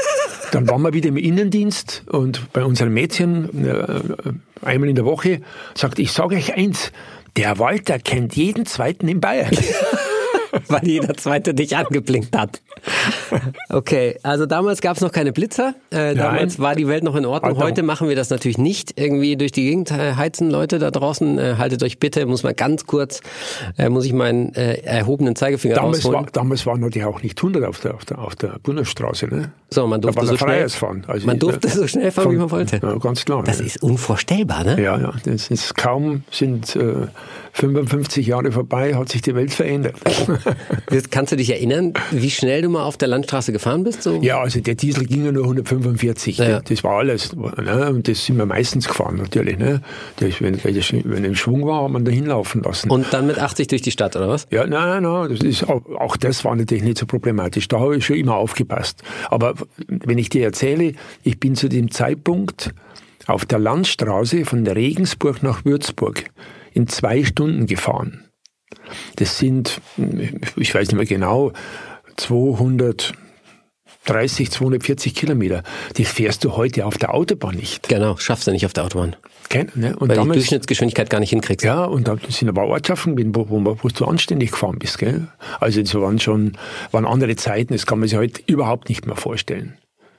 Dann 0.53 0.69
waren 0.69 0.83
wir 0.83 0.93
wieder 0.93 1.09
im 1.09 1.17
Innendienst 1.17 2.05
und 2.07 2.53
bei 2.53 2.65
unseren 2.65 2.93
Mädchen 2.95 3.67
äh, 3.67 4.01
einmal 4.63 4.89
in 4.89 4.95
der 4.95 5.05
Woche 5.05 5.41
sagt, 5.75 5.99
ich 5.99 6.13
sage 6.13 6.37
euch 6.37 6.55
eins, 6.55 6.93
der 7.37 7.59
Walter 7.59 7.99
kennt 7.99 8.37
jeden 8.37 8.65
Zweiten 8.65 9.09
in 9.09 9.21
Bayern. 9.21 9.51
Weil 10.69 10.87
jeder 10.87 11.15
Zweite 11.15 11.55
dich 11.55 11.77
angeblinkt 11.77 12.37
hat. 12.37 12.61
Okay, 13.69 14.19
also 14.23 14.47
damals 14.47 14.81
gab 14.81 14.97
es 14.97 15.03
noch 15.03 15.13
keine 15.13 15.33
Blitzer. 15.33 15.75
Äh, 15.91 16.15
damals 16.15 16.59
war 16.59 16.75
die 16.75 16.89
Welt 16.89 17.05
noch 17.05 17.17
in 17.17 17.27
Ordnung. 17.27 17.57
Heute 17.59 17.83
machen 17.83 18.09
wir 18.09 18.17
das 18.17 18.31
natürlich 18.31 18.59
nicht. 18.59 18.99
Irgendwie 18.99 19.37
durch 19.37 19.53
die 19.53 19.65
Gegend 19.65 19.91
heizen 19.91 20.51
Leute 20.51 20.79
da 20.79 20.91
draußen. 20.91 21.39
Äh, 21.39 21.55
haltet 21.59 21.83
euch 21.83 21.99
bitte, 21.99 22.27
muss 22.27 22.43
mal 22.43 22.55
ganz 22.55 22.87
kurz, 22.87 23.21
äh, 23.79 23.89
muss 23.89 24.05
ich 24.05 24.13
meinen 24.13 24.55
äh, 24.55 24.75
erhobenen 24.83 25.37
Zeigefinger 25.37 25.77
damals 25.77 25.99
rausholen. 25.99 26.27
War, 26.27 26.33
damals 26.33 26.67
waren 26.67 26.81
natürlich 26.81 27.07
auch 27.07 27.23
nicht 27.23 27.39
100 27.39 27.65
auf 27.65 27.81
der, 27.81 27.95
auf 27.95 28.05
der, 28.05 28.19
auf 28.19 28.37
der 28.37 28.59
Bundesstraße. 28.63 29.27
Ne? 29.27 29.53
So, 29.71 29.87
man 29.87 30.01
durfte 30.01 30.27
so 30.27 30.37
schnell 30.37 30.69
fahren. 30.69 31.05
Also 31.07 31.27
man 31.27 31.39
durfte 31.39 31.69
so 31.69 31.87
schnell 31.87 32.11
fahren, 32.11 32.25
von, 32.25 32.35
wie 32.35 32.39
man 32.39 32.51
wollte. 32.51 32.81
Ja, 32.83 32.95
ganz 32.99 33.25
klar. 33.25 33.43
Das 33.43 33.59
ja. 33.59 33.67
ist 33.67 33.83
unvorstellbar, 33.83 34.65
ne? 34.65 34.81
Ja, 34.81 34.99
ja. 34.99 35.13
Das 35.25 35.51
ist 35.51 35.77
kaum 35.77 36.25
sind 36.31 36.77
äh, 36.77 37.07
55 37.57 38.27
Jahre 38.27 38.53
vorbei, 38.53 38.95
hat 38.95 39.09
sich 39.09 39.23
die 39.23 39.35
Welt 39.35 39.53
verändert. 39.53 39.95
Kannst 41.11 41.33
du 41.33 41.37
dich 41.37 41.51
erinnern, 41.51 41.95
wie 42.11 42.31
schnell 42.31 42.61
du 42.61 42.69
mal 42.69 42.85
auf 42.85 42.99
der 42.99 43.09
Landstraße 43.09 43.51
gefahren 43.51 43.83
bist? 43.83 44.03
So? 44.03 44.21
Ja, 44.21 44.41
also 44.41 44.61
der 44.61 44.75
Diesel 44.75 45.07
ging 45.07 45.25
ja 45.25 45.33
nur 45.33 45.45
145. 45.45 46.37
Ja. 46.37 46.61
Das 46.61 46.85
war 46.85 46.99
alles. 46.99 47.35
Ne? 47.35 47.89
Und 47.89 48.09
das 48.09 48.27
sind 48.27 48.37
wir 48.37 48.45
meistens 48.45 48.87
gefahren 48.87 49.17
natürlich. 49.17 49.59
Ne? 49.59 49.81
Das, 50.17 50.43
wenn, 50.43 50.63
wenn 50.63 51.25
ein 51.25 51.35
Schwung 51.35 51.67
war, 51.67 51.85
hat 51.85 51.91
man 51.91 52.05
da 52.05 52.11
hinlaufen 52.11 52.63
lassen. 52.63 52.91
Und 52.91 53.07
dann 53.13 53.27
mit 53.27 53.39
80 53.39 53.69
durch 53.69 53.81
die 53.81 53.91
Stadt, 53.91 54.17
oder 54.17 54.29
was? 54.29 54.47
Ja, 54.51 54.67
nein, 54.67 55.03
nein, 55.03 55.03
nein, 55.03 55.29
das 55.31 55.41
ist 55.41 55.65
auch, 55.65 55.83
auch 55.99 56.19
das 56.19 56.45
war 56.45 56.55
natürlich 56.55 56.85
nicht 56.85 56.99
so 56.99 57.07
problematisch. 57.07 57.69
Da 57.69 57.81
habe 57.81 57.97
ich 57.97 58.05
schon 58.05 58.17
immer 58.17 58.37
aufgepasst. 58.37 59.03
Aber 59.31 59.55
wenn 59.89 60.19
ich 60.19 60.29
dir 60.29 60.45
erzähle, 60.45 60.93
ich 61.23 61.41
bin 61.41 61.57
zu 61.57 61.69
dem 61.69 61.91
Zeitpunkt 61.91 62.75
auf 63.27 63.47
der 63.47 63.59
Landstraße 63.59 64.45
von 64.45 64.67
Regensburg 64.67 65.43
nach 65.43 65.65
Würzburg 65.65 66.25
in 66.77 66.87
zwei 66.87 67.25
Stunden 67.25 67.67
gefahren. 67.67 68.25
Das 69.17 69.39
sind, 69.39 69.81
ich 70.57 70.75
weiß 70.75 70.89
nicht 70.89 70.97
mehr 70.97 71.07
genau, 71.07 71.53
230, 72.17 74.51
240 74.51 75.15
Kilometer. 75.15 75.63
Das 75.97 76.09
fährst 76.09 76.45
du 76.45 76.57
heute 76.57 76.85
auf 76.85 76.99
der 76.99 77.15
Autobahn 77.15 77.57
nicht. 77.57 77.89
Genau, 77.89 78.17
schaffst 78.19 78.47
du 78.47 78.53
nicht 78.53 78.67
auf 78.67 78.75
der 78.75 78.85
Autobahn. 78.85 79.17
Kein, 79.49 79.71
ne? 79.75 79.97
Und 79.97 80.03
Weil 80.03 80.09
du 80.09 80.15
die 80.15 80.17
damals, 80.17 80.39
Durchschnittsgeschwindigkeit 80.39 81.09
gar 81.09 81.21
nicht 81.21 81.31
hinkriegst. 81.31 81.65
ja, 81.65 81.85
und 81.85 82.09
da 82.09 82.17
sind 82.29 82.49
aber 82.49 82.67
Ortschaften, 82.67 83.17
wo, 83.35 83.49
wo, 83.49 83.79
wo 83.83 83.89
du 83.89 84.05
anständig 84.05 84.51
gefahren 84.51 84.79
bist. 84.79 84.99
Gell? 84.99 85.29
Also 85.61 85.81
das 85.81 85.95
waren 85.95 86.19
schon 86.19 86.59
waren 86.91 87.07
andere 87.07 87.37
Zeiten, 87.37 87.73
das 87.73 87.87
kann 87.87 88.01
man 88.01 88.09
sich 88.09 88.19
heute 88.19 88.43
überhaupt 88.47 88.91
nicht 88.91 89.07
mehr 89.07 89.17
vorstellen. 89.17 89.79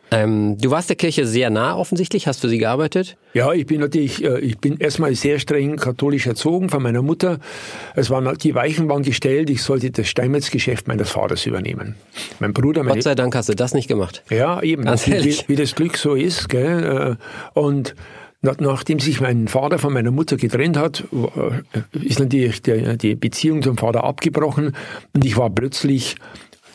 Ähm, 0.10 0.58
du 0.58 0.72
warst 0.72 0.88
der 0.90 0.96
Kirche 0.96 1.26
sehr 1.26 1.50
nah 1.50 1.76
offensichtlich, 1.76 2.28
hast 2.28 2.40
für 2.40 2.48
sie 2.48 2.58
gearbeitet? 2.60 3.18
Ja, 3.34 3.52
ich 3.52 3.66
bin 3.66 3.82
natürlich, 3.82 4.24
äh, 4.24 4.40
ich 4.40 4.58
bin 4.58 4.78
erstmal 4.78 5.14
sehr 5.16 5.38
streng 5.38 5.76
katholisch 5.76 6.28
erzogen 6.28 6.70
von 6.70 6.82
meiner 6.82 7.02
Mutter. 7.02 7.40
Es 7.96 8.10
waren, 8.10 8.38
die 8.38 8.56
Weichen 8.56 8.88
waren 8.88 9.04
gestellt, 9.04 9.50
ich 9.50 9.62
sollte 9.62 9.92
das 9.92 10.08
Steinmetzgeschäft 10.08 10.88
meines 10.88 11.10
Vaters 11.10 11.46
übernehmen. 11.46 11.96
Mein 12.40 12.54
Bruder, 12.54 12.84
meine, 12.84 12.96
Gott 12.96 13.04
sei 13.04 13.16
Dank 13.16 13.36
hast 13.36 13.50
du 13.50 13.54
das 13.56 13.74
nicht 13.74 13.90
gemacht. 13.90 14.24
ja, 14.30 14.62
eben, 14.62 14.86
Ganz 14.86 15.08
wie, 15.08 15.38
wie 15.48 15.56
das 15.58 15.76
Glück 15.76 15.98
so 15.98 16.14
ist. 16.16 16.48
Gell? 16.48 17.18
äh, 17.56 17.60
Und 17.60 17.94
nach- 18.42 18.60
nachdem 18.60 19.00
sich 19.00 19.20
mein 19.20 19.50
Vater 19.50 19.78
von 19.78 19.92
meiner 19.92 20.12
Mutter 20.12 20.38
getrennt 20.38 20.78
hat, 20.78 21.04
äh, 21.12 21.98
ist 22.06 22.20
natürlich 22.20 22.62
die 22.62 23.16
Beziehung 23.16 23.62
zum 23.62 23.78
Vater 23.78 24.06
abgebrochen 24.06 24.74
und 25.14 25.26
ich 25.26 25.36
war 25.36 25.50
plötzlich 25.50 26.16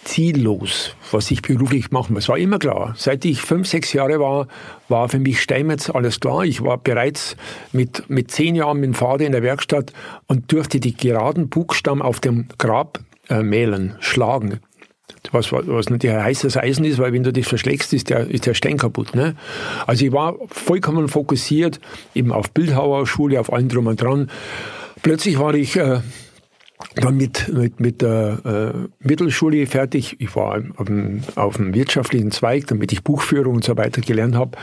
ziellos, 0.04 0.96
was 1.10 1.30
ich 1.30 1.42
beruflich 1.42 1.90
machen 1.90 2.14
muss. 2.14 2.28
War 2.28 2.38
immer 2.38 2.58
klar. 2.58 2.94
Seit 2.96 3.24
ich 3.24 3.40
fünf, 3.40 3.68
sechs 3.68 3.92
Jahre 3.92 4.18
war, 4.20 4.48
war 4.88 5.08
für 5.08 5.18
mich 5.18 5.40
Steinmetz 5.40 5.90
alles 5.90 6.20
klar. 6.20 6.44
Ich 6.44 6.62
war 6.62 6.78
bereits 6.78 7.36
mit, 7.72 8.08
mit 8.08 8.30
zehn 8.30 8.54
Jahren 8.54 8.80
mit 8.80 8.88
dem 8.88 8.94
Vater 8.94 9.24
in 9.24 9.32
der 9.32 9.42
Werkstatt 9.42 9.92
und 10.26 10.52
durfte 10.52 10.80
die 10.80 10.96
geraden 10.96 11.48
Buchstaben 11.48 12.02
auf 12.02 12.20
dem 12.20 12.48
Grab 12.58 13.00
äh, 13.28 13.42
mählen, 13.42 13.96
schlagen. 14.00 14.60
Was, 15.30 15.52
was 15.52 15.88
natürlich 15.88 16.16
ein 16.16 16.24
heißes 16.24 16.56
Eisen 16.56 16.84
ist, 16.84 16.98
weil 16.98 17.12
wenn 17.12 17.22
du 17.22 17.32
das 17.32 17.46
verschlägst, 17.46 17.92
ist 17.92 18.10
der, 18.10 18.28
ist 18.28 18.46
der 18.46 18.54
Stein 18.54 18.76
kaputt. 18.76 19.14
Ne? 19.14 19.36
Also 19.86 20.04
ich 20.04 20.12
war 20.12 20.34
vollkommen 20.48 21.08
fokussiert 21.08 21.80
eben 22.14 22.32
auf 22.32 22.50
Bildhauerschule, 22.50 23.38
auf 23.38 23.52
allem 23.52 23.68
drum 23.68 23.86
und 23.86 24.00
dran. 24.02 24.30
Plötzlich 25.02 25.38
war 25.38 25.54
ich 25.54 25.76
äh, 25.76 26.00
dann 26.94 27.16
mit, 27.16 27.48
mit, 27.52 27.80
mit 27.80 28.02
der 28.02 28.74
äh, 28.74 29.06
Mittelschule 29.06 29.66
fertig. 29.66 30.16
Ich 30.18 30.34
war 30.36 30.62
auf 30.76 30.86
dem, 30.86 31.22
auf 31.36 31.56
dem 31.56 31.74
wirtschaftlichen 31.74 32.30
Zweig, 32.30 32.66
damit 32.66 32.92
ich 32.92 33.02
Buchführung 33.02 33.56
und 33.56 33.64
so 33.64 33.76
weiter 33.76 34.00
gelernt 34.00 34.34
habe. 34.34 34.58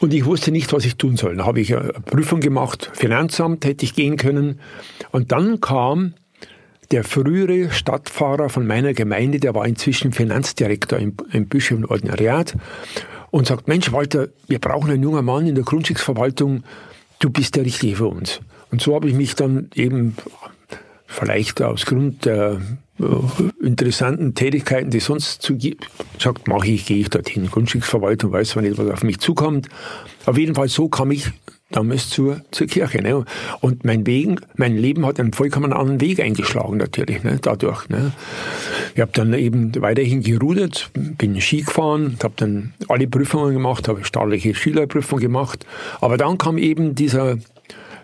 Und 0.00 0.14
ich 0.14 0.24
wusste 0.24 0.52
nicht, 0.52 0.72
was 0.72 0.84
ich 0.84 0.96
tun 0.96 1.16
soll. 1.16 1.36
Da 1.36 1.46
habe 1.46 1.60
ich 1.60 1.76
eine 1.76 1.92
Prüfung 1.92 2.40
gemacht, 2.40 2.90
Finanzamt 2.94 3.64
hätte 3.64 3.84
ich 3.84 3.94
gehen 3.94 4.16
können. 4.16 4.60
Und 5.10 5.32
dann 5.32 5.60
kam 5.60 6.14
der 6.90 7.04
frühere 7.04 7.70
Stadtfahrer 7.70 8.48
von 8.48 8.66
meiner 8.66 8.94
Gemeinde, 8.94 9.40
der 9.40 9.54
war 9.54 9.66
inzwischen 9.66 10.12
Finanzdirektor 10.12 10.98
im, 10.98 11.14
im 11.32 11.46
Bischöflichen 11.46 11.90
Ordinariat 11.90 12.54
und 13.30 13.46
sagt, 13.46 13.68
Mensch 13.68 13.92
Walter, 13.92 14.28
wir 14.46 14.58
brauchen 14.58 14.90
einen 14.90 15.02
jungen 15.02 15.24
Mann 15.24 15.46
in 15.46 15.54
der 15.54 15.64
Grundstücksverwaltung, 15.64 16.62
du 17.18 17.30
bist 17.30 17.56
der 17.56 17.64
Richtige 17.64 17.96
für 17.96 18.06
uns. 18.06 18.40
Und 18.70 18.80
so 18.80 18.94
habe 18.94 19.08
ich 19.08 19.14
mich 19.14 19.34
dann 19.34 19.70
eben 19.74 20.16
vielleicht 21.08 21.60
aus 21.62 21.86
Grund 21.86 22.26
der 22.26 22.60
äh, 23.00 23.66
interessanten 23.66 24.34
Tätigkeiten, 24.34 24.90
die 24.90 25.00
sonst 25.00 25.42
zu 25.42 25.58
sagt, 26.18 26.46
mache 26.46 26.68
ich, 26.68 26.86
gehe 26.86 26.98
ich 26.98 27.10
dorthin. 27.10 27.50
Grundstücksverwaltung 27.50 28.30
weiß 28.30 28.50
zwar 28.50 28.62
nicht, 28.62 28.78
was 28.78 28.88
auf 28.88 29.02
mich 29.02 29.18
zukommt. 29.18 29.68
Auf 30.26 30.38
jeden 30.38 30.54
Fall 30.54 30.68
so 30.68 30.88
kam 30.88 31.10
ich 31.10 31.30
damals 31.70 32.10
zur, 32.10 32.42
zur 32.50 32.66
Kirche. 32.66 33.02
Ne? 33.02 33.24
Und 33.60 33.84
mein, 33.84 34.06
Wegen, 34.06 34.40
mein 34.56 34.76
Leben 34.76 35.04
hat 35.06 35.18
einen 35.20 35.32
vollkommen 35.32 35.72
anderen 35.72 36.00
Weg 36.00 36.20
eingeschlagen 36.20 36.76
natürlich, 36.76 37.22
ne? 37.24 37.38
dadurch. 37.40 37.88
Ne? 37.88 38.12
Ich 38.94 39.00
habe 39.00 39.12
dann 39.14 39.32
eben 39.34 39.72
weiterhin 39.80 40.22
gerudert, 40.22 40.90
bin 40.94 41.40
Ski 41.40 41.62
gefahren, 41.62 42.16
habe 42.22 42.34
dann 42.36 42.72
alle 42.88 43.06
Prüfungen 43.06 43.52
gemacht, 43.52 43.88
habe 43.88 44.04
staatliche 44.04 44.54
Schülerprüfung 44.54 45.18
gemacht. 45.18 45.66
Aber 46.00 46.16
dann 46.16 46.38
kam 46.38 46.58
eben 46.58 46.94
dieser 46.94 47.36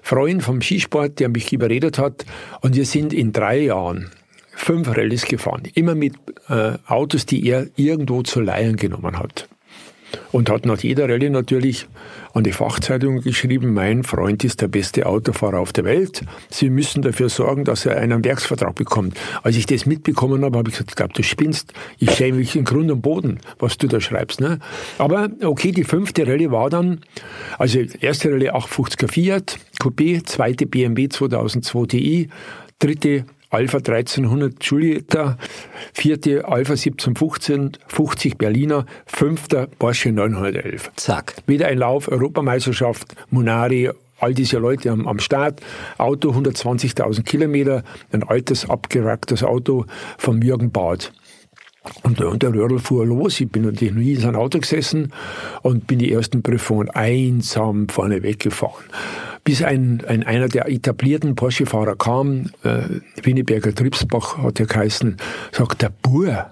Freund 0.05 0.43
vom 0.43 0.61
Skisport, 0.61 1.19
der 1.19 1.31
mich 1.31 1.51
überredet 1.51 1.99
hat. 1.99 2.27
Und 2.61 2.77
wir 2.77 2.85
sind 2.85 3.15
in 3.15 3.33
drei 3.33 3.59
Jahren 3.59 4.11
fünf 4.55 4.95
Rallyes 4.95 5.25
gefahren. 5.25 5.63
Immer 5.75 5.95
mit 5.95 6.15
äh, 6.51 6.73
Autos, 6.87 7.25
die 7.25 7.47
er 7.49 7.69
irgendwo 7.77 8.23
zu 8.23 8.43
leihen 8.43 8.77
genommen 8.77 9.19
hat. 9.19 9.49
Und 10.33 10.51
hat 10.51 10.67
nach 10.67 10.79
jeder 10.81 11.09
Rallye 11.09 11.31
natürlich 11.31 11.87
an 12.33 12.45
die 12.45 12.53
Fachzeitung 12.53 13.21
geschrieben, 13.21 13.73
mein 13.73 14.03
Freund 14.03 14.45
ist 14.45 14.61
der 14.61 14.69
beste 14.69 15.07
Autofahrer 15.07 15.61
auf 15.61 15.73
der 15.73 15.85
Welt. 15.85 16.23
Sie 16.51 16.71
müssen 16.71 17.03
dafür 17.03 17.29
sorgen, 17.29 17.65
dass 17.65 17.87
er 17.87 17.97
einen 17.99 18.25
Werksvertrag 18.25 18.75
bekommt. 18.75 19.17
Als 19.43 19.57
ich 19.57 19.67
das 19.67 19.87
mitbekommen 19.87 20.45
habe, 20.45 20.59
habe 20.59 20.69
ich 20.69 20.75
gesagt, 20.75 20.91
ich 20.91 20.97
glaube, 20.97 21.13
du 21.15 21.23
spinnst. 21.23 21.73
Ich 21.99 22.11
schäme 22.13 22.39
mich 22.39 22.57
in 22.57 22.65
Grund 22.65 22.91
und 22.91 23.03
Boden, 23.03 23.39
was 23.59 23.79
du 23.79 23.87
da 23.87 24.01
schreibst. 24.01 24.41
Ne? 24.41 24.59
Aber 24.99 25.29
okay, 25.43 25.73
die 25.73 25.85
fünfte 25.85 26.27
Rallye 26.27 26.51
war 26.51 26.71
dann, 26.71 27.01
also 27.59 27.79
erste 28.01 28.31
Rallye 28.31 28.51
850er 28.51 29.11
Fiat, 29.11 29.59
Coupé, 29.81 30.25
zweite 30.25 30.67
BMW 30.67 31.09
2002 31.09 31.87
Ti, 31.87 32.29
dritte 32.79 33.25
Alpha 33.55 33.79
1300 33.79 34.65
Julieta, 34.65 35.39
vierte 35.93 36.45
Alpha 36.45 36.73
1715, 36.73 37.79
50 37.87 38.37
Berliner, 38.37 38.85
fünfter 39.07 39.69
Porsche 39.79 40.11
911. 40.11 40.91
Zack. 40.97 41.37
Wieder 41.47 41.69
ein 41.69 41.79
Lauf, 41.79 42.09
Europameisterschaft, 42.09 43.15
Munari, 43.31 43.91
all 44.19 44.35
diese 44.35 44.59
Leute 44.59 44.91
am, 44.91 45.07
am 45.07 45.21
Start, 45.21 45.61
Auto 45.99 46.33
120.000 46.33 47.23
Kilometer, 47.23 47.85
ein 48.11 48.25
altes, 48.25 48.69
abgeracktes 48.69 49.45
Auto 49.45 49.87
vom 50.19 50.43
Jürgen 50.43 50.73
Barth. 50.73 51.13
Und, 52.03 52.21
und 52.23 52.43
der 52.43 52.53
Röhrl 52.53 52.81
fuhr 52.81 53.07
los. 53.07 53.39
Ich 53.41 53.51
bin 53.51 53.63
natürlich 53.63 53.95
nie 53.95 54.15
in 54.15 54.21
sein 54.21 54.35
Auto 54.35 54.59
gesessen 54.59 55.13
und 55.63 55.87
bin 55.87 56.01
die 56.01 56.11
ersten 56.11 56.43
Prüfungen 56.43 56.91
einsam 56.91 57.89
vorne 57.89 58.25
weggefahren. 58.25 58.85
Bis 59.45 59.63
ein, 59.63 60.03
ein, 60.09 60.23
einer 60.23 60.49
der 60.49 60.69
etablierten 60.69 61.35
Porsche-Fahrer 61.35 61.97
kam, 61.97 62.51
äh, 62.63 63.01
Winneberger 63.23 63.75
Tripsbach 63.75 64.39
hat 64.39 64.59
er 64.59 64.67
geheißen, 64.67 65.19
sagt, 65.53 65.83
der 65.83 65.91
Bur, 65.91 66.51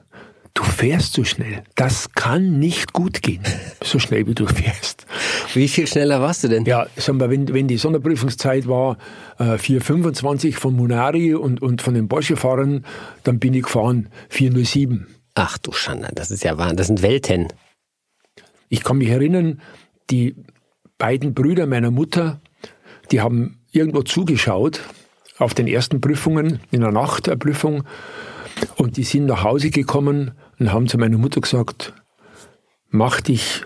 du 0.54 0.62
fährst 0.62 1.14
so 1.14 1.24
schnell. 1.24 1.62
Das 1.74 2.12
kann 2.12 2.58
nicht 2.58 2.92
gut 2.92 3.22
gehen, 3.22 3.42
so 3.82 3.98
schnell 3.98 4.26
wie 4.26 4.34
du 4.34 4.46
fährst. 4.46 5.06
Wie 5.54 5.68
viel 5.68 5.86
schneller 5.86 6.20
warst 6.20 6.44
du 6.44 6.48
denn? 6.48 6.64
Ja, 6.64 6.86
sagen 6.96 7.18
wir, 7.18 7.30
wenn, 7.30 7.52
wenn 7.52 7.68
die 7.68 7.78
Sonderprüfungszeit 7.78 8.68
war, 8.68 8.98
äh, 9.38 9.54
4,25 9.54 10.54
von 10.54 10.74
Munari 10.76 11.34
und, 11.34 11.62
und 11.62 11.82
von 11.82 11.94
den 11.94 12.08
Porsche-Fahrern, 12.08 12.84
dann 13.24 13.38
bin 13.38 13.54
ich 13.54 13.62
gefahren 13.62 14.08
4,07. 14.30 15.06
Ach 15.34 15.56
du 15.58 15.72
Schande, 15.72 16.10
das 16.14 16.30
ist 16.30 16.44
ja 16.44 16.58
wahr. 16.58 16.74
Das 16.74 16.88
sind 16.88 17.02
Welten. 17.02 17.48
Ich 18.68 18.84
kann 18.84 18.98
mich 18.98 19.08
erinnern, 19.08 19.60
die 20.10 20.36
beiden 20.98 21.34
Brüder 21.34 21.66
meiner 21.66 21.90
Mutter, 21.90 22.40
die 23.12 23.20
haben 23.20 23.60
irgendwo 23.70 24.02
zugeschaut 24.02 24.80
auf 25.38 25.54
den 25.54 25.66
ersten 25.66 26.00
Prüfungen, 26.00 26.60
in 26.70 26.80
der 26.80 26.92
Nacht 26.92 27.26
der 27.26 27.36
Prüfung, 27.36 27.84
und 28.76 28.96
die 28.96 29.04
sind 29.04 29.26
nach 29.26 29.44
Hause 29.44 29.70
gekommen 29.70 30.32
und 30.58 30.72
haben 30.72 30.88
zu 30.88 30.98
meiner 30.98 31.18
Mutter 31.18 31.40
gesagt, 31.40 31.94
mach 32.90 33.20
dich 33.20 33.62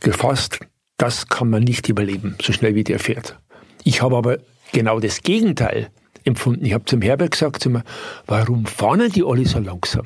gefasst, 0.00 0.60
das 0.96 1.28
kann 1.28 1.50
man 1.50 1.62
nicht 1.62 1.88
überleben, 1.88 2.36
so 2.42 2.52
schnell 2.52 2.74
wie 2.74 2.84
der 2.84 2.98
fährt. 2.98 3.38
Ich 3.84 4.02
habe 4.02 4.16
aber 4.16 4.38
genau 4.72 5.00
das 5.00 5.22
Gegenteil 5.22 5.90
empfunden. 6.24 6.64
Ich 6.64 6.74
habe 6.74 6.84
zum 6.84 7.00
Herbert 7.02 7.32
gesagt, 7.32 7.62
zu 7.62 7.70
mir, 7.70 7.84
warum 8.26 8.66
fahren 8.66 9.10
die 9.10 9.24
alle 9.24 9.46
so 9.46 9.58
langsam? 9.58 10.04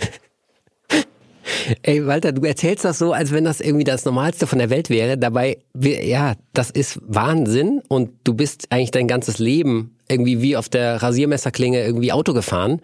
Ey, 1.82 2.06
Walter, 2.06 2.32
du 2.32 2.42
erzählst 2.42 2.84
das 2.84 2.98
so, 2.98 3.12
als 3.12 3.32
wenn 3.32 3.44
das 3.44 3.60
irgendwie 3.60 3.84
das 3.84 4.04
Normalste 4.04 4.46
von 4.46 4.58
der 4.58 4.70
Welt 4.70 4.90
wäre. 4.90 5.18
Dabei, 5.18 5.58
ja, 5.74 6.34
das 6.52 6.70
ist 6.70 7.00
Wahnsinn 7.06 7.82
und 7.88 8.10
du 8.24 8.34
bist 8.34 8.66
eigentlich 8.70 8.90
dein 8.90 9.08
ganzes 9.08 9.38
Leben 9.38 9.96
irgendwie 10.12 10.40
wie 10.42 10.56
auf 10.56 10.68
der 10.68 11.02
Rasiermesserklinge 11.02 11.82
irgendwie 11.84 12.12
Auto 12.12 12.32
gefahren 12.34 12.80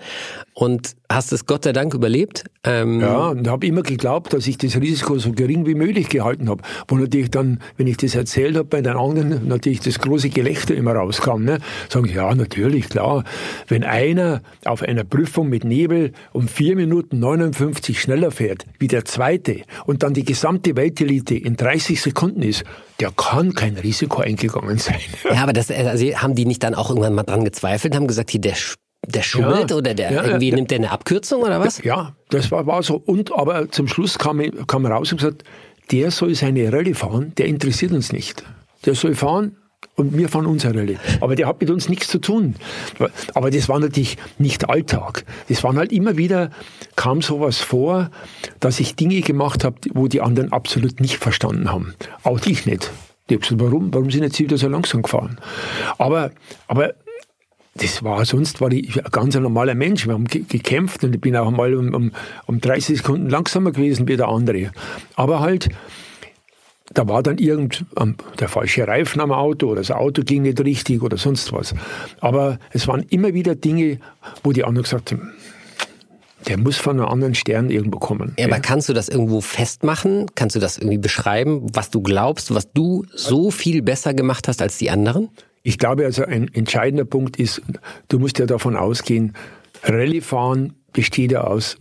und 0.55 0.97
hast 1.11 1.33
es 1.33 1.47
Gott 1.47 1.65
sei 1.65 1.73
Dank 1.73 1.95
überlebt. 1.95 2.45
Ähm 2.65 3.01
ja, 3.01 3.29
und 3.29 3.47
habe 3.49 3.67
immer 3.67 3.83
geglaubt, 3.83 4.33
dass 4.33 4.47
ich 4.47 4.59
das 4.59 4.77
Risiko 4.77 5.19
so 5.19 5.33
gering 5.33 5.67
wie 5.67 5.75
möglich 5.75 6.09
gehalten 6.09 6.49
habe. 6.49 6.63
Wo 6.89 6.97
natürlich 6.97 7.31
dann, 7.31 7.61
wenn 7.77 7.87
ich 7.87 7.97
das 7.97 8.15
erzählt 8.15 8.57
habe 8.57 8.65
bei 8.65 8.81
den 8.81 8.97
anderen, 8.97 9.47
natürlich 9.47 9.81
das 9.81 10.01
große 10.01 10.31
Gelächter 10.31 10.75
immer 10.75 10.95
rauskam. 10.95 11.45
Ne? 11.45 11.61
Sagen, 11.89 12.11
ja, 12.13 12.35
natürlich, 12.35 12.89
klar. 12.89 13.25
Wenn 13.69 13.85
einer 13.85 14.43
auf 14.65 14.83
einer 14.83 15.05
Prüfung 15.05 15.49
mit 15.49 15.65
Nebel 15.65 16.13
um 16.33 16.49
vier 16.49 16.75
Minuten 16.75 17.21
59 17.21 18.01
schneller 18.01 18.31
fährt 18.31 18.65
wie 18.79 18.89
der 18.89 19.05
zweite 19.05 19.63
und 19.87 20.03
dann 20.03 20.13
die 20.13 20.25
gesamte 20.25 20.77
Weltelite 20.77 21.37
in 21.37 21.57
30 21.57 22.03
Sekunden 22.03 22.43
ist, 22.43 22.65
der 23.01 23.13
kann 23.13 23.55
kein 23.55 23.77
Risiko 23.77 24.23
eingegangen 24.23 24.79
sein. 24.79 24.99
Ja, 25.25 25.43
aber 25.45 25.53
das, 25.53 25.71
also 25.71 26.05
haben 26.17 26.35
die 26.35 26.47
nicht 26.47 26.65
dann 26.65 26.75
auch 26.75 26.91
irgendwann 26.91 27.15
mal 27.19 27.25
dran 27.25 27.45
gezweifelt, 27.45 27.95
haben 27.95 28.07
gesagt, 28.07 28.31
hier, 28.31 28.41
der 28.41 28.55
der 29.07 29.23
schummelt 29.23 29.71
ja, 29.71 29.77
oder 29.77 29.95
der 29.95 30.13
ja, 30.13 30.25
irgendwie 30.25 30.51
ja, 30.51 30.57
nimmt 30.57 30.71
der 30.71 30.79
eine 30.79 30.91
Abkürzung 30.91 31.43
oder 31.43 31.61
was? 31.61 31.83
Ja, 31.83 32.17
das 32.31 32.51
war, 32.51 32.67
war 32.67 32.83
so. 32.83 32.97
Und 32.97 33.33
aber 33.33 33.71
zum 33.71 33.87
Schluss 33.89 34.19
kam, 34.19 34.41
kam 34.67 34.87
raus 34.87 35.13
und 35.13 35.19
gesagt, 35.19 35.45
der 35.93 36.11
soll 36.11 36.35
seine 36.35 36.73
Rallye 36.73 36.95
fahren, 36.95 37.33
der 37.39 37.47
interessiert 37.47 37.93
uns 37.93 38.13
nicht. 38.13 38.45
Der 38.85 38.95
soll 38.95 39.15
fahren, 39.15 39.57
und 39.95 40.17
wir 40.17 40.29
fahren 40.29 40.47
unsere 40.47 40.75
Rallye. 40.75 40.99
Aber 41.21 41.35
der 41.35 41.47
hat 41.47 41.61
mit 41.61 41.71
uns 41.71 41.89
nichts 41.89 42.09
zu 42.09 42.19
tun. 42.19 42.55
Aber 43.35 43.51
das 43.51 43.69
war 43.69 43.79
natürlich 43.79 44.17
nicht 44.39 44.69
Alltag. 44.69 45.25
Das 45.49 45.63
waren 45.65 45.77
halt 45.77 45.93
immer 45.93 46.17
wieder, 46.17 46.51
kam 46.97 47.23
sowas 47.23 47.59
vor, 47.59 48.11
dass 48.61 48.81
ich 48.81 48.97
Dinge 48.97 49.21
gemacht 49.21 49.65
habe, 49.65 49.77
wo 49.95 50.07
die 50.07 50.21
anderen 50.21 50.53
absolut 50.53 51.01
nicht 51.01 51.17
verstanden 51.17 51.71
haben. 51.71 51.95
Auch 52.23 52.45
ich 52.47 52.67
nicht. 52.67 52.91
Die 53.29 53.35
haben 53.35 53.41
gesagt, 53.41 53.61
warum, 53.61 53.93
warum 53.93 54.11
sind 54.11 54.23
jetzt 54.23 54.39
wieder 54.39 54.57
so 54.57 54.69
langsam 54.69 55.03
gefahren? 55.03 55.39
Aber, 55.99 56.31
aber 56.67 56.95
das 57.79 58.03
war, 58.03 58.25
sonst 58.25 58.61
war 58.61 58.71
ich 58.73 58.97
ein 58.97 59.11
ganz 59.11 59.35
normaler 59.37 59.75
Mensch. 59.75 60.07
Wir 60.07 60.15
haben 60.15 60.27
gekämpft 60.27 61.05
und 61.05 61.15
ich 61.15 61.21
bin 61.21 61.37
auch 61.37 61.51
mal 61.51 61.75
um, 61.75 61.95
um, 61.95 62.13
um 62.47 62.61
30 62.61 62.99
Sekunden 62.99 63.31
langsamer 63.31 63.73
gewesen 63.73 64.09
wie 64.09 64.17
der 64.17 64.29
andere. 64.29 64.71
Aber 65.15 65.41
halt, 65.41 65.69
da 66.93 67.09
war 67.09 67.23
dann 67.23 67.39
irgend 67.39 67.85
der 68.41 68.49
falsche 68.49 68.87
Reifen 68.87 69.21
am 69.21 69.33
Auto 69.33 69.69
oder 69.69 69.81
das 69.81 69.91
Auto 69.91 70.23
ging 70.23 70.43
nicht 70.43 70.61
richtig 70.61 71.03
oder 71.03 71.17
sonst 71.17 71.53
was. 71.53 71.75
Aber 72.21 72.59
es 72.73 72.89
waren 72.89 73.05
immer 73.11 73.35
wieder 73.35 73.55
Dinge, 73.55 73.99
wo 74.43 74.53
die 74.53 74.65
anderen 74.65 74.85
gesagt 74.85 75.13
haben, 75.13 75.33
der 76.47 76.57
muss 76.57 76.77
von 76.77 76.99
einem 76.99 77.09
anderen 77.09 77.35
Stern 77.35 77.69
irgendwo 77.69 77.99
kommen. 77.99 78.35
Ja, 78.39 78.47
aber 78.47 78.61
kannst 78.61 78.89
du 78.89 78.93
das 78.93 79.09
irgendwo 79.09 79.41
festmachen? 79.41 80.27
Kannst 80.35 80.57
du 80.57 80.61
das 80.61 80.79
irgendwie 80.79 80.99
beschreiben, 80.99 81.67
was 81.75 81.91
du 81.91 82.01
glaubst, 82.01 82.55
was 82.55 82.73
du 82.73 83.05
so 83.15 83.51
viel 83.51 83.83
besser 83.83 84.15
gemacht 84.15 84.49
hast 84.49 84.63
als 84.63 84.79
die 84.79 84.91
anderen? 84.91 85.29
Ich 85.63 85.79
glaube 85.79 86.05
also, 86.05 86.25
ein 86.25 86.53
entscheidender 86.55 87.05
Punkt 87.05 87.39
ist, 87.39 87.63
du 88.09 88.19
musst 88.19 88.39
ja 88.39 88.47
davon 88.47 88.77
ausgehen, 88.77 89.35
Rallye-Fahren 89.83 90.75
besteht 90.93 91.33
ja 91.33 91.43
aus 91.43 91.77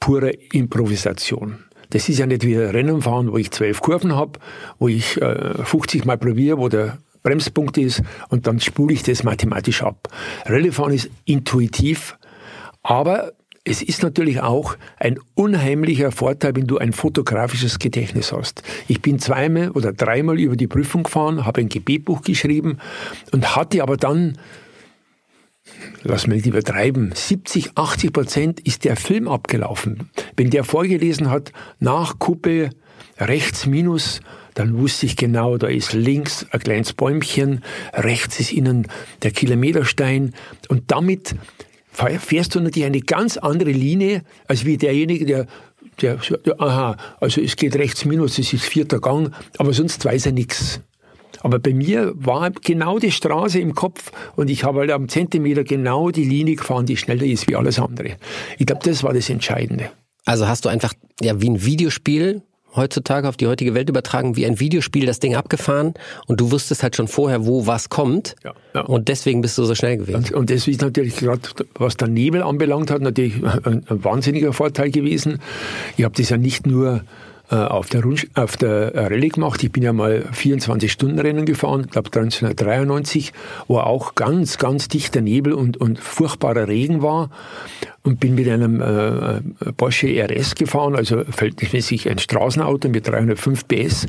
purer 0.00 0.32
Improvisation. 0.52 1.58
Das 1.90 2.08
ist 2.08 2.18
ja 2.18 2.26
nicht 2.26 2.46
wie 2.46 2.56
Rennen 2.56 3.02
fahren, 3.02 3.30
wo 3.30 3.36
ich 3.36 3.50
zwölf 3.50 3.80
Kurven 3.80 4.16
habe, 4.16 4.38
wo 4.78 4.88
ich 4.88 5.20
äh, 5.20 5.62
50 5.62 6.04
Mal 6.04 6.16
probiere, 6.16 6.58
wo 6.58 6.68
der 6.68 6.98
Bremspunkt 7.22 7.76
ist 7.78 8.02
und 8.30 8.46
dann 8.46 8.60
spule 8.60 8.94
ich 8.94 9.02
das 9.02 9.22
mathematisch 9.22 9.82
ab. 9.82 10.08
Rallye-Fahren 10.46 10.92
ist 10.92 11.10
intuitiv, 11.24 12.16
aber 12.82 13.32
es 13.64 13.80
ist 13.80 14.02
natürlich 14.02 14.40
auch 14.40 14.76
ein 14.98 15.20
unheimlicher 15.34 16.10
Vorteil, 16.10 16.56
wenn 16.56 16.66
du 16.66 16.78
ein 16.78 16.92
fotografisches 16.92 17.78
Gedächtnis 17.78 18.32
hast. 18.32 18.62
Ich 18.88 19.00
bin 19.02 19.20
zweimal 19.20 19.70
oder 19.70 19.92
dreimal 19.92 20.38
über 20.40 20.56
die 20.56 20.66
Prüfung 20.66 21.04
gefahren, 21.04 21.46
habe 21.46 21.60
ein 21.60 21.68
Gebetbuch 21.68 22.22
geschrieben 22.22 22.78
und 23.30 23.54
hatte 23.54 23.82
aber 23.82 23.96
dann, 23.96 24.36
lass 26.02 26.26
mich 26.26 26.38
nicht 26.38 26.46
übertreiben, 26.46 27.12
70, 27.14 27.76
80 27.76 28.12
Prozent 28.12 28.60
ist 28.60 28.84
der 28.84 28.96
Film 28.96 29.28
abgelaufen. 29.28 30.10
Wenn 30.36 30.50
der 30.50 30.64
vorgelesen 30.64 31.30
hat, 31.30 31.52
nach 31.78 32.18
Kuppe, 32.18 32.70
rechts 33.18 33.66
minus, 33.66 34.22
dann 34.54 34.76
wusste 34.76 35.06
ich 35.06 35.16
genau, 35.16 35.56
da 35.56 35.68
ist 35.68 35.92
links 35.92 36.46
ein 36.50 36.60
kleines 36.60 36.94
Bäumchen, 36.94 37.62
rechts 37.94 38.40
ist 38.40 38.52
innen 38.52 38.88
der 39.22 39.30
Kilometerstein 39.30 40.34
und 40.68 40.90
damit 40.90 41.36
fährst 41.92 42.54
du 42.54 42.60
natürlich 42.60 42.86
eine 42.86 43.00
ganz 43.00 43.36
andere 43.36 43.70
Linie, 43.70 44.22
als 44.48 44.64
wie 44.64 44.76
derjenige, 44.76 45.26
der, 45.26 45.46
der, 46.00 46.16
der 46.44 46.60
aha, 46.60 46.96
also 47.20 47.40
es 47.40 47.56
geht 47.56 47.76
rechts 47.76 48.04
minus, 48.04 48.38
es 48.38 48.52
ist 48.52 48.64
vierter 48.64 49.00
Gang, 49.00 49.32
aber 49.58 49.72
sonst 49.72 50.04
weiß 50.04 50.26
er 50.26 50.32
nichts. 50.32 50.80
Aber 51.40 51.58
bei 51.58 51.74
mir 51.74 52.12
war 52.14 52.50
genau 52.50 52.98
die 52.98 53.10
Straße 53.10 53.58
im 53.58 53.74
Kopf 53.74 54.12
und 54.36 54.48
ich 54.48 54.64
habe 54.64 54.80
halt 54.80 54.92
am 54.92 55.08
Zentimeter 55.08 55.64
genau 55.64 56.10
die 56.10 56.24
Linie 56.24 56.56
gefahren, 56.56 56.86
die 56.86 56.96
schneller 56.96 57.24
ist 57.24 57.48
wie 57.48 57.56
alles 57.56 57.78
andere. 57.78 58.16
Ich 58.58 58.66
glaube, 58.66 58.82
das 58.84 59.02
war 59.02 59.12
das 59.12 59.28
Entscheidende. 59.28 59.90
Also 60.24 60.46
hast 60.46 60.64
du 60.64 60.68
einfach 60.68 60.94
ja 61.20 61.40
wie 61.40 61.50
ein 61.50 61.64
Videospiel 61.64 62.42
heutzutage 62.74 63.28
auf 63.28 63.36
die 63.36 63.46
heutige 63.46 63.74
Welt 63.74 63.88
übertragen, 63.88 64.36
wie 64.36 64.46
ein 64.46 64.60
Videospiel 64.60 65.06
das 65.06 65.20
Ding 65.20 65.34
abgefahren 65.34 65.94
und 66.26 66.40
du 66.40 66.50
wusstest 66.50 66.82
halt 66.82 66.96
schon 66.96 67.08
vorher, 67.08 67.46
wo 67.46 67.66
was 67.66 67.88
kommt 67.88 68.36
ja, 68.44 68.54
ja. 68.74 68.82
und 68.82 69.08
deswegen 69.08 69.42
bist 69.42 69.58
du 69.58 69.64
so 69.64 69.74
schnell 69.74 69.98
gewesen. 69.98 70.16
Und, 70.16 70.32
und 70.32 70.50
das 70.50 70.66
ist 70.68 70.80
natürlich 70.80 71.16
gerade, 71.16 71.42
was 71.74 71.96
der 71.96 72.08
Nebel 72.08 72.42
anbelangt 72.42 72.90
hat, 72.90 73.02
natürlich 73.02 73.42
ein, 73.42 73.84
ein 73.86 74.04
wahnsinniger 74.04 74.52
Vorteil 74.52 74.90
gewesen. 74.90 75.40
Ich 75.96 76.04
habe 76.04 76.14
das 76.16 76.30
ja 76.30 76.36
nicht 76.36 76.66
nur 76.66 77.02
auf 77.56 77.88
der, 77.88 78.02
Rund 78.02 78.26
auf 78.34 78.56
der 78.56 78.94
Rallye 78.94 79.28
gemacht. 79.28 79.62
Ich 79.62 79.72
bin 79.72 79.82
ja 79.82 79.92
mal 79.92 80.24
24-Stunden-Rennen 80.32 81.44
gefahren, 81.44 81.86
glaube 81.90 82.08
1993, 82.08 83.32
wo 83.68 83.78
auch 83.78 84.14
ganz, 84.14 84.58
ganz 84.58 84.88
dichter 84.88 85.20
Nebel 85.20 85.52
und, 85.52 85.76
und 85.76 85.98
furchtbarer 85.98 86.68
Regen 86.68 87.02
war 87.02 87.30
und 88.02 88.18
bin 88.18 88.34
mit 88.34 88.48
einem 88.48 88.80
äh, 88.80 89.72
Porsche 89.76 90.08
RS 90.08 90.54
gefahren, 90.54 90.96
also 90.96 91.24
verhältnismäßig 91.24 92.10
ein 92.10 92.18
Straßenauto 92.18 92.88
mit 92.88 93.06
305 93.06 93.68
PS. 93.68 94.06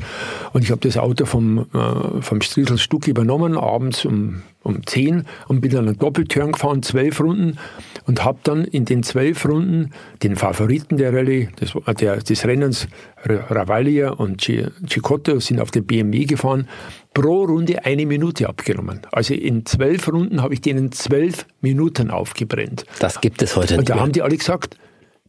Und 0.52 0.64
ich 0.64 0.70
habe 0.70 0.80
das 0.80 0.96
Auto 0.96 1.26
vom, 1.26 1.66
äh, 1.72 2.22
vom 2.22 2.40
Striesel 2.40 2.78
Stuck 2.78 3.06
übernommen, 3.06 3.56
abends 3.56 4.04
um, 4.04 4.42
um 4.62 4.84
10 4.84 5.24
und 5.46 5.60
bin 5.60 5.70
dann 5.70 5.86
einen 5.86 5.98
Doppelturn 5.98 6.52
gefahren, 6.52 6.82
zwölf 6.82 7.20
Runden 7.20 7.58
und 8.06 8.24
habe 8.24 8.38
dann 8.42 8.64
in 8.64 8.84
den 8.84 9.02
zwölf 9.02 9.46
Runden 9.46 9.90
den 10.22 10.36
Favoriten 10.36 10.96
der 10.96 11.12
Rallye, 11.12 11.48
des, 11.60 11.72
der, 11.98 12.16
des 12.16 12.46
Rennens, 12.46 12.86
Ravaglia 13.24 14.10
und 14.10 14.40
Cicotto, 14.40 15.40
sind 15.40 15.60
auf 15.60 15.70
den 15.70 15.86
BMW 15.86 16.24
gefahren, 16.24 16.68
pro 17.12 17.44
Runde 17.44 17.84
eine 17.84 18.06
Minute 18.06 18.48
abgenommen. 18.48 19.00
Also 19.12 19.34
in 19.34 19.64
zwölf 19.66 20.08
Runden 20.08 20.42
habe 20.42 20.54
ich 20.54 20.60
denen 20.60 20.92
zwölf 20.92 21.46
Minuten 21.60 22.10
aufgebrennt. 22.10 22.84
Das 22.98 23.20
gibt 23.20 23.42
es 23.42 23.56
heute 23.56 23.74
nicht. 23.74 23.78
Und 23.80 23.88
da 23.88 23.94
mehr. 23.94 24.02
haben 24.02 24.12
die 24.12 24.22
alle 24.22 24.36
gesagt, 24.36 24.76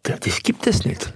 das 0.04 0.44
gibt 0.44 0.68
es 0.68 0.86
nicht. 0.86 1.14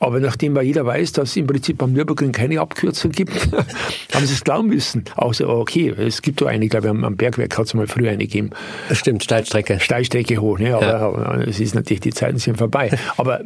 Aber 0.00 0.20
nachdem 0.20 0.54
ja 0.54 0.62
jeder 0.62 0.86
weiß, 0.86 1.12
dass 1.12 1.30
es 1.30 1.36
im 1.36 1.48
Prinzip 1.48 1.82
am 1.82 1.92
Nürburgring 1.92 2.30
keine 2.30 2.60
Abkürzung 2.60 3.10
gibt, 3.10 3.52
haben 4.14 4.26
sie 4.26 4.34
es 4.34 4.44
glauben 4.44 4.68
müssen. 4.68 5.04
Außer, 5.16 5.48
okay, 5.48 5.88
es 5.90 6.22
gibt 6.22 6.40
doch 6.40 6.46
eine, 6.46 6.68
glaube 6.68 6.86
ich, 6.86 7.04
am 7.04 7.16
Bergwerk 7.16 7.58
hat 7.58 7.66
es 7.66 7.74
mal 7.74 7.88
früher 7.88 8.10
eine 8.10 8.18
gegeben. 8.18 8.50
Das 8.88 8.98
stimmt, 8.98 9.24
Steilstrecke. 9.24 9.80
Steilstrecke 9.80 10.38
hoch, 10.38 10.60
ne? 10.60 10.76
aber 10.76 11.46
es 11.48 11.58
ist 11.58 11.74
natürlich, 11.74 12.00
die 12.00 12.12
Zeiten 12.12 12.38
sind 12.38 12.58
vorbei. 12.58 12.90
Aber 13.16 13.40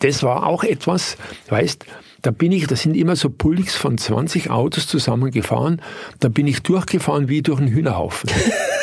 das 0.00 0.22
war 0.22 0.46
auch 0.46 0.64
etwas, 0.64 1.16
weißt, 1.48 1.86
da 2.22 2.30
bin 2.32 2.50
ich, 2.50 2.66
da 2.66 2.74
sind 2.74 2.96
immer 2.96 3.14
so 3.14 3.30
Pulks 3.30 3.76
von 3.76 3.98
20 3.98 4.50
Autos 4.50 4.88
zusammengefahren, 4.88 5.80
da 6.18 6.28
bin 6.28 6.46
ich 6.46 6.62
durchgefahren 6.62 7.28
wie 7.28 7.42
durch 7.42 7.60
einen 7.60 7.68
Hühnerhaufen. 7.68 8.30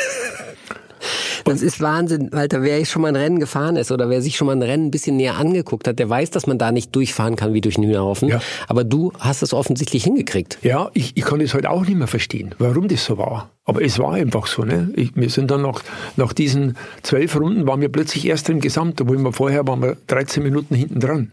Das 1.44 1.60
ist 1.60 1.80
Wahnsinn, 1.80 2.30
Walter. 2.32 2.62
Wer 2.62 2.84
schon 2.86 3.02
mal 3.02 3.08
ein 3.08 3.16
Rennen 3.16 3.38
gefahren 3.38 3.76
ist 3.76 3.92
oder 3.92 4.08
wer 4.08 4.22
sich 4.22 4.36
schon 4.36 4.46
mal 4.46 4.56
ein 4.56 4.62
Rennen 4.62 4.86
ein 4.86 4.90
bisschen 4.90 5.16
näher 5.16 5.36
angeguckt 5.36 5.86
hat, 5.86 5.98
der 5.98 6.08
weiß, 6.08 6.30
dass 6.30 6.46
man 6.46 6.58
da 6.58 6.72
nicht 6.72 6.94
durchfahren 6.96 7.36
kann 7.36 7.52
wie 7.52 7.60
durch 7.60 7.76
einen 7.76 7.86
Hühnerhaufen. 7.86 8.28
Ja. 8.28 8.40
Aber 8.66 8.82
du 8.82 9.12
hast 9.18 9.42
es 9.42 9.52
offensichtlich 9.52 10.04
hingekriegt. 10.04 10.58
Ja, 10.62 10.90
ich, 10.94 11.16
ich 11.16 11.24
kann 11.24 11.40
es 11.40 11.52
heute 11.52 11.70
auch 11.70 11.82
nicht 11.82 11.96
mehr 11.96 12.06
verstehen, 12.06 12.54
warum 12.58 12.88
das 12.88 13.04
so 13.04 13.18
war. 13.18 13.50
Aber 13.66 13.82
es 13.82 13.98
war 13.98 14.14
einfach 14.14 14.46
so. 14.46 14.62
Ne? 14.62 14.90
Ich, 14.96 15.14
wir 15.14 15.28
sind 15.28 15.50
dann 15.50 15.62
nach, 15.62 15.82
nach 16.16 16.32
diesen 16.32 16.76
zwölf 17.02 17.36
Runden, 17.36 17.66
waren 17.66 17.80
wir 17.80 17.90
plötzlich 17.90 18.26
erst 18.26 18.48
im 18.48 18.60
Gesamt, 18.60 19.00
obwohl 19.00 19.18
wir 19.18 19.32
vorher 19.32 19.66
waren 19.66 19.82
wir 19.82 19.96
13 20.06 20.42
Minuten 20.42 20.74
hinten 20.74 21.00
dran. 21.00 21.32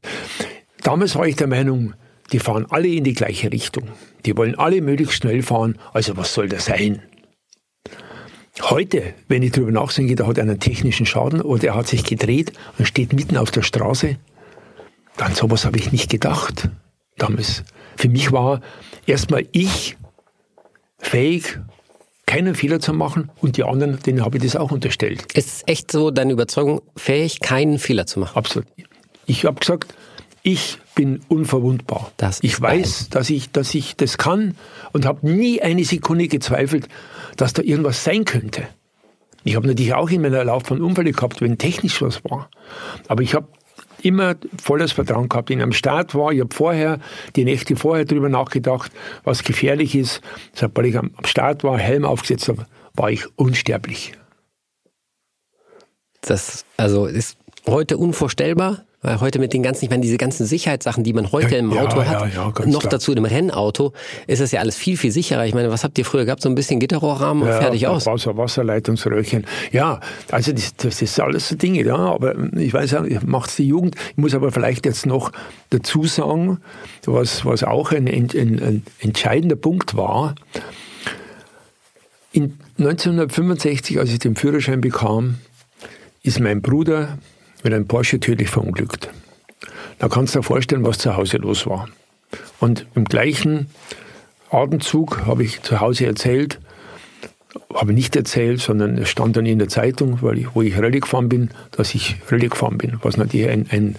Damals 0.84 1.16
war 1.16 1.26
ich 1.26 1.38
der 1.38 1.48
Meinung, 1.48 1.94
die 2.32 2.40
fahren 2.40 2.66
alle 2.70 2.88
in 2.88 3.04
die 3.04 3.14
gleiche 3.14 3.52
Richtung. 3.52 3.84
Die 4.26 4.36
wollen 4.36 4.56
alle 4.56 4.82
möglichst 4.82 5.16
schnell 5.16 5.42
fahren. 5.42 5.78
Also 5.94 6.18
was 6.18 6.34
soll 6.34 6.50
das 6.50 6.66
sein? 6.66 7.02
Heute, 8.60 9.14
wenn 9.28 9.44
ich 9.44 9.52
darüber 9.52 9.72
nachdenke, 9.72 10.16
da 10.16 10.28
hat 10.28 10.38
er 10.38 10.44
einen 10.44 10.60
technischen 10.60 11.06
Schaden 11.06 11.42
oder 11.42 11.70
er 11.70 11.76
hat 11.76 11.88
sich 11.88 12.04
gedreht 12.04 12.52
und 12.78 12.86
steht 12.86 13.14
mitten 13.14 13.38
auf 13.38 13.50
der 13.52 13.62
Straße, 13.62 14.18
dann 15.18 15.34
sowas 15.36 15.66
habe 15.66 15.78
ich 15.78 15.92
nicht 15.92 16.10
gedacht 16.10 16.70
damals. 17.18 17.64
Für 17.96 18.10
mich 18.10 18.32
war 18.32 18.62
erstmal 19.06 19.46
ich 19.52 19.98
fähig, 20.98 21.60
keinen 22.26 22.56
Fehler 22.56 22.80
zu 22.80 22.94
machen 22.94 23.30
und 23.42 23.58
die 23.58 23.64
anderen, 23.64 24.00
denen 24.00 24.24
habe 24.24 24.38
ich 24.38 24.44
das 24.44 24.56
auch 24.56 24.72
unterstellt. 24.72 25.32
Ist 25.34 25.48
es 25.48 25.64
echt 25.66 25.92
so 25.92 26.12
deine 26.12 26.34
Überzeugung, 26.34 26.82
fähig, 26.96 27.40
keinen 27.40 27.80
Fehler 27.80 28.06
zu 28.06 28.20
machen? 28.20 28.38
Absolut. 28.38 28.68
Ich 29.26 29.46
habe 29.46 29.60
gesagt, 29.60 29.94
ich 30.44 30.80
bin 30.96 31.22
unverwundbar. 31.28 32.12
Das 32.18 32.40
ich 32.42 32.60
weiß, 32.60 33.10
dass 33.10 33.30
ich, 33.30 33.52
dass 33.52 33.74
ich 33.76 33.96
das 33.96 34.18
kann 34.18 34.56
und 34.92 35.06
habe 35.06 35.28
nie 35.30 35.62
eine 35.62 35.84
Sekunde 35.84 36.28
gezweifelt, 36.28 36.88
dass 37.38 37.54
da 37.54 37.62
irgendwas 37.62 38.04
sein 38.04 38.26
könnte. 38.26 38.68
Ich 39.44 39.56
habe 39.56 39.68
natürlich 39.68 39.94
auch 39.94 40.10
in 40.10 40.22
meiner 40.22 40.44
Laufbahn 40.44 40.82
Unfälle 40.82 41.12
gehabt, 41.12 41.42
wenn 41.42 41.58
technisch 41.58 42.02
was 42.02 42.24
war. 42.24 42.50
Aber 43.08 43.24
ich 43.24 43.34
habe 43.34 43.48
immer 44.02 44.36
volles 44.62 44.92
Vertrauen 44.92 45.30
gehabt. 45.30 45.50
In 45.50 45.62
einem 45.62 45.74
Start 45.74 46.16
war, 46.16 46.32
ich 46.32 46.42
habe 46.42 46.54
vorher, 46.54 47.00
die 47.36 47.46
Nächte 47.46 47.76
vorher 47.76 48.06
darüber 48.06 48.30
nachgedacht, 48.30 48.92
was 49.24 49.44
gefährlich 49.44 49.96
ist. 49.96 50.22
Sobald 50.54 50.88
ich 50.88 50.98
am 50.98 51.12
Start 51.26 51.64
war, 51.64 51.78
Helm 51.78 52.06
aufgesetzt 52.06 52.48
habe, 52.48 52.66
war 52.94 53.12
ich 53.12 53.26
unsterblich. 53.38 54.14
Das 56.22 56.66
also 56.78 57.06
ist 57.06 57.38
heute 57.68 57.98
unvorstellbar. 57.98 58.86
Weil 59.04 59.20
heute 59.20 59.40
mit 59.40 59.52
den 59.52 59.64
ganzen, 59.64 59.86
ich 59.86 59.90
meine, 59.90 60.04
diese 60.04 60.18
ganzen 60.18 60.46
Sicherheitssachen, 60.46 61.04
die 61.04 61.14
man 61.14 61.32
heute 61.32 61.56
im 61.56 61.76
Auto 61.76 62.02
ja, 62.02 62.06
hat, 62.06 62.34
ja, 62.36 62.54
noch 62.68 62.82
klar. 62.82 62.92
dazu 62.92 63.12
im 63.14 63.26
Rennauto, 63.26 63.94
ist 64.28 64.42
es 64.42 64.52
ja 64.52 64.60
alles 64.60 64.76
viel, 64.76 64.96
viel 64.96 65.12
sicherer. 65.12 65.44
Ich 65.48 65.56
meine, 65.56 65.72
was 65.72 65.84
habt 65.84 65.98
ihr 65.98 66.06
früher 66.06 66.24
gehabt? 66.24 66.44
So 66.44 66.50
ein 66.50 66.54
bisschen 66.54 66.80
Gitterrohrrahmen 66.80 67.42
und 67.42 67.50
fertig 67.50 67.88
aus. 67.88 68.06
Wasser, 68.06 68.38
Wasserleitungsröhrchen. 68.38 69.48
Ja, 69.72 70.02
also 70.30 70.52
das, 70.52 70.76
das 70.76 71.02
ist 71.02 71.20
alles 71.20 71.50
so 71.50 71.56
Dinge, 71.56 71.84
ja. 71.84 71.96
Aber 71.96 72.36
ich 72.56 72.72
weiß 72.76 72.92
ja, 72.92 73.04
macht's 73.26 73.56
die 73.56 73.68
Jugend. 73.68 73.96
Ich 74.12 74.18
muss 74.18 74.36
aber 74.36 74.52
vielleicht 74.52 74.86
jetzt 74.86 75.08
noch 75.08 75.32
dazu 75.72 76.04
sagen, 76.04 76.60
was, 77.06 77.44
was 77.44 77.64
auch 77.64 77.92
ein, 77.94 78.08
ein, 78.08 78.30
ein 78.36 78.84
entscheidender 79.00 79.56
Punkt 79.56 79.98
war. 79.98 80.36
In 82.32 82.60
1965, 82.78 83.98
als 83.98 84.12
ich 84.12 84.20
den 84.20 84.36
Führerschein 84.36 84.80
bekam, 84.80 85.40
ist 86.22 86.40
mein 86.40 86.62
Bruder 86.62 87.18
mit 87.64 87.74
einem 87.74 87.88
Porsche 87.88 88.20
tödlich 88.20 88.50
verunglückt. 88.50 89.10
Da 90.00 90.10
kannst 90.10 90.36
du 90.36 90.40
dir 90.40 90.44
vorstellen, 90.44 90.86
was 90.86 90.98
zu 90.98 91.16
Hause 91.16 91.38
los 91.38 91.68
war. 91.68 91.88
Und 92.60 92.86
im 92.96 93.06
gleichen 93.06 93.68
Atemzug 94.50 95.26
habe 95.26 95.44
ich 95.44 95.62
zu 95.62 95.80
Hause 95.80 96.06
erzählt, 96.06 96.60
habe 97.74 97.94
nicht 97.94 98.16
erzählt, 98.16 98.62
sondern 98.62 98.98
es 98.98 99.10
stand 99.10 99.36
dann 99.36 99.46
in 99.46 99.60
der 99.60 99.68
Zeitung, 99.68 100.22
weil 100.22 100.38
ich, 100.40 100.56
wo 100.56 100.62
ich 100.62 100.78
Rallye 100.78 101.02
gefahren 101.02 101.30
bin, 101.30 101.50
dass 101.72 101.94
ich 101.94 102.18
Rallye 102.30 102.50
gefahren 102.50 102.78
bin, 102.78 103.00
was 103.02 103.18
natürlich 103.18 103.50
ein, 103.50 103.68
ein, 103.70 103.96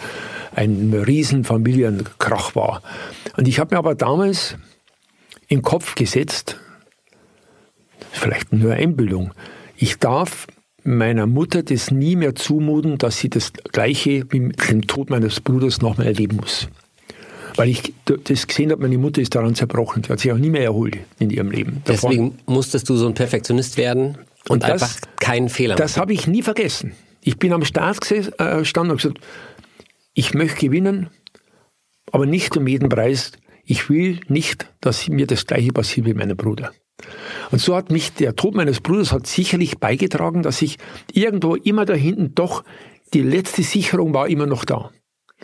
ein 0.54 0.92
riesen 0.94 1.44
Familienkrach 1.44 2.54
war. 2.54 2.82
Und 3.36 3.48
ich 3.48 3.58
habe 3.58 3.74
mir 3.74 3.78
aber 3.78 3.94
damals 3.94 4.56
im 5.48 5.62
Kopf 5.62 5.94
gesetzt, 5.94 6.58
vielleicht 8.10 8.52
nur 8.52 8.72
Einbildung, 8.72 9.32
ich 9.76 9.98
darf 9.98 10.46
meiner 10.84 11.26
Mutter 11.26 11.62
das 11.62 11.90
nie 11.90 12.16
mehr 12.16 12.34
zumuten, 12.34 12.98
dass 12.98 13.18
sie 13.18 13.30
das 13.30 13.52
Gleiche 13.52 14.24
wie 14.30 14.40
mit 14.40 14.70
dem 14.70 14.86
Tod 14.86 15.10
meines 15.10 15.40
Bruders 15.40 15.80
nochmal 15.80 16.06
erleben 16.06 16.36
muss. 16.36 16.68
Weil 17.56 17.68
ich 17.68 17.92
das 18.06 18.46
gesehen 18.46 18.70
habe, 18.70 18.82
meine 18.82 18.98
Mutter 18.98 19.20
ist 19.20 19.34
daran 19.34 19.54
zerbrochen. 19.54 20.02
Die 20.02 20.08
hat 20.08 20.20
sich 20.20 20.32
auch 20.32 20.38
nie 20.38 20.50
mehr 20.50 20.64
erholt 20.64 20.96
in 21.18 21.30
ihrem 21.30 21.50
Leben. 21.50 21.82
Davon. 21.84 22.10
Deswegen 22.10 22.38
musstest 22.46 22.88
du 22.88 22.96
so 22.96 23.06
ein 23.06 23.14
Perfektionist 23.14 23.76
werden 23.76 24.16
und, 24.48 24.50
und 24.50 24.62
das, 24.62 24.82
einfach 24.82 24.96
keinen 25.20 25.48
Fehler 25.48 25.74
machen. 25.74 25.82
Das 25.82 25.96
habe 25.96 26.12
ich 26.14 26.26
nie 26.26 26.42
vergessen. 26.42 26.92
Ich 27.20 27.38
bin 27.38 27.52
am 27.52 27.64
Start 27.64 28.00
gestanden 28.00 28.90
und 28.90 28.96
gesagt, 28.96 29.18
ich 30.14 30.34
möchte 30.34 30.66
gewinnen, 30.66 31.08
aber 32.10 32.26
nicht 32.26 32.56
um 32.56 32.66
jeden 32.66 32.88
Preis. 32.88 33.32
Ich 33.64 33.88
will 33.88 34.20
nicht, 34.28 34.66
dass 34.80 35.08
mir 35.08 35.26
das 35.26 35.46
Gleiche 35.46 35.72
passiert 35.72 36.06
wie 36.06 36.14
meinem 36.14 36.36
Bruder. 36.36 36.72
Und 37.52 37.60
so 37.60 37.76
hat 37.76 37.92
mich 37.92 38.14
der 38.14 38.34
Tod 38.34 38.54
meines 38.54 38.80
Bruders 38.80 39.12
hat 39.12 39.26
sicherlich 39.26 39.78
beigetragen, 39.78 40.42
dass 40.42 40.62
ich 40.62 40.78
irgendwo 41.12 41.54
immer 41.54 41.84
da 41.84 41.94
hinten 41.94 42.34
doch 42.34 42.64
die 43.12 43.22
letzte 43.22 43.62
Sicherung 43.62 44.14
war 44.14 44.28
immer 44.28 44.46
noch 44.46 44.64
da. 44.64 44.90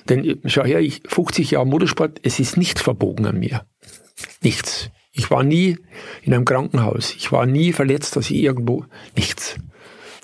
Denn 0.08 0.40
schau 0.46 0.64
her, 0.64 0.80
ich 0.80 1.02
50 1.06 1.50
Jahre 1.52 1.66
Motorsport, 1.66 2.20
es 2.22 2.40
ist 2.40 2.56
nichts 2.56 2.80
verbogen 2.80 3.26
an 3.26 3.38
mir. 3.38 3.66
Nichts. 4.42 4.90
Ich 5.12 5.30
war 5.30 5.42
nie 5.42 5.76
in 6.22 6.32
einem 6.32 6.44
Krankenhaus. 6.44 7.14
Ich 7.14 7.30
war 7.30 7.44
nie 7.44 7.72
verletzt, 7.72 8.16
dass 8.16 8.30
ich 8.30 8.38
irgendwo 8.38 8.84
nichts. 9.14 9.56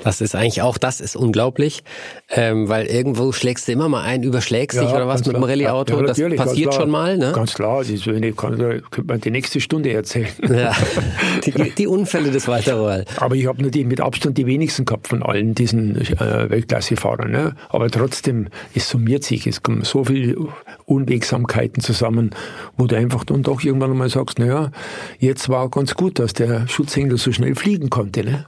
Das 0.04 0.20
ist 0.20 0.34
eigentlich 0.34 0.60
auch, 0.60 0.76
das 0.76 1.00
ist 1.00 1.16
unglaublich, 1.16 1.82
ähm, 2.28 2.68
weil 2.68 2.84
irgendwo 2.84 3.32
schlägst 3.32 3.66
du 3.66 3.72
immer 3.72 3.88
mal 3.88 4.02
ein, 4.02 4.22
überschlägst 4.22 4.76
ja, 4.76 4.84
dich 4.84 4.92
oder 4.92 5.08
was 5.08 5.24
mit 5.24 5.34
dem 5.34 5.42
Rallye-Auto. 5.42 5.98
Ja, 5.98 6.02
das 6.02 6.36
passiert 6.36 6.74
schon 6.74 6.90
mal, 6.90 7.16
ne? 7.16 7.32
Ganz 7.34 7.54
klar, 7.54 7.78
das 7.78 7.88
ist, 7.88 8.04
kann, 8.04 8.58
könnte 8.58 8.82
man 9.06 9.20
die 9.22 9.30
nächste 9.30 9.60
Stunde 9.60 9.92
erzählen. 9.94 10.28
Ja, 10.46 10.72
die, 11.46 11.70
die 11.70 11.86
Unfälle 11.86 12.30
des 12.30 12.46
Walter 12.48 13.04
Aber 13.16 13.34
ich 13.34 13.46
habe 13.46 13.62
natürlich 13.62 13.86
mit 13.86 14.02
Abstand 14.02 14.36
die 14.36 14.44
wenigsten 14.46 14.84
gehabt 14.84 15.08
von 15.08 15.22
allen 15.22 15.54
diesen 15.54 15.96
äh, 15.96 16.50
Weltklassefahrern. 16.50 17.30
Ne? 17.30 17.56
Aber 17.70 17.88
trotzdem, 17.88 18.48
es 18.74 18.90
summiert 18.90 19.24
sich, 19.24 19.46
es 19.46 19.62
kommen 19.62 19.84
so 19.84 20.04
viele 20.04 20.36
Unwegsamkeiten 20.84 21.82
zusammen, 21.82 22.34
wo 22.76 22.86
du 22.86 22.94
einfach 22.94 23.24
dann 23.24 23.42
doch 23.42 23.62
irgendwann 23.62 23.96
mal 23.96 24.10
sagst, 24.10 24.38
naja, 24.38 24.70
jetzt 25.18 25.48
war 25.48 25.70
ganz 25.70 25.94
gut, 25.94 26.18
dass 26.18 26.34
der 26.34 26.68
Schutzengel 26.68 27.16
so 27.16 27.32
schnell 27.32 27.54
fliegen 27.54 27.88
konnte. 27.88 28.22
Ne? 28.22 28.44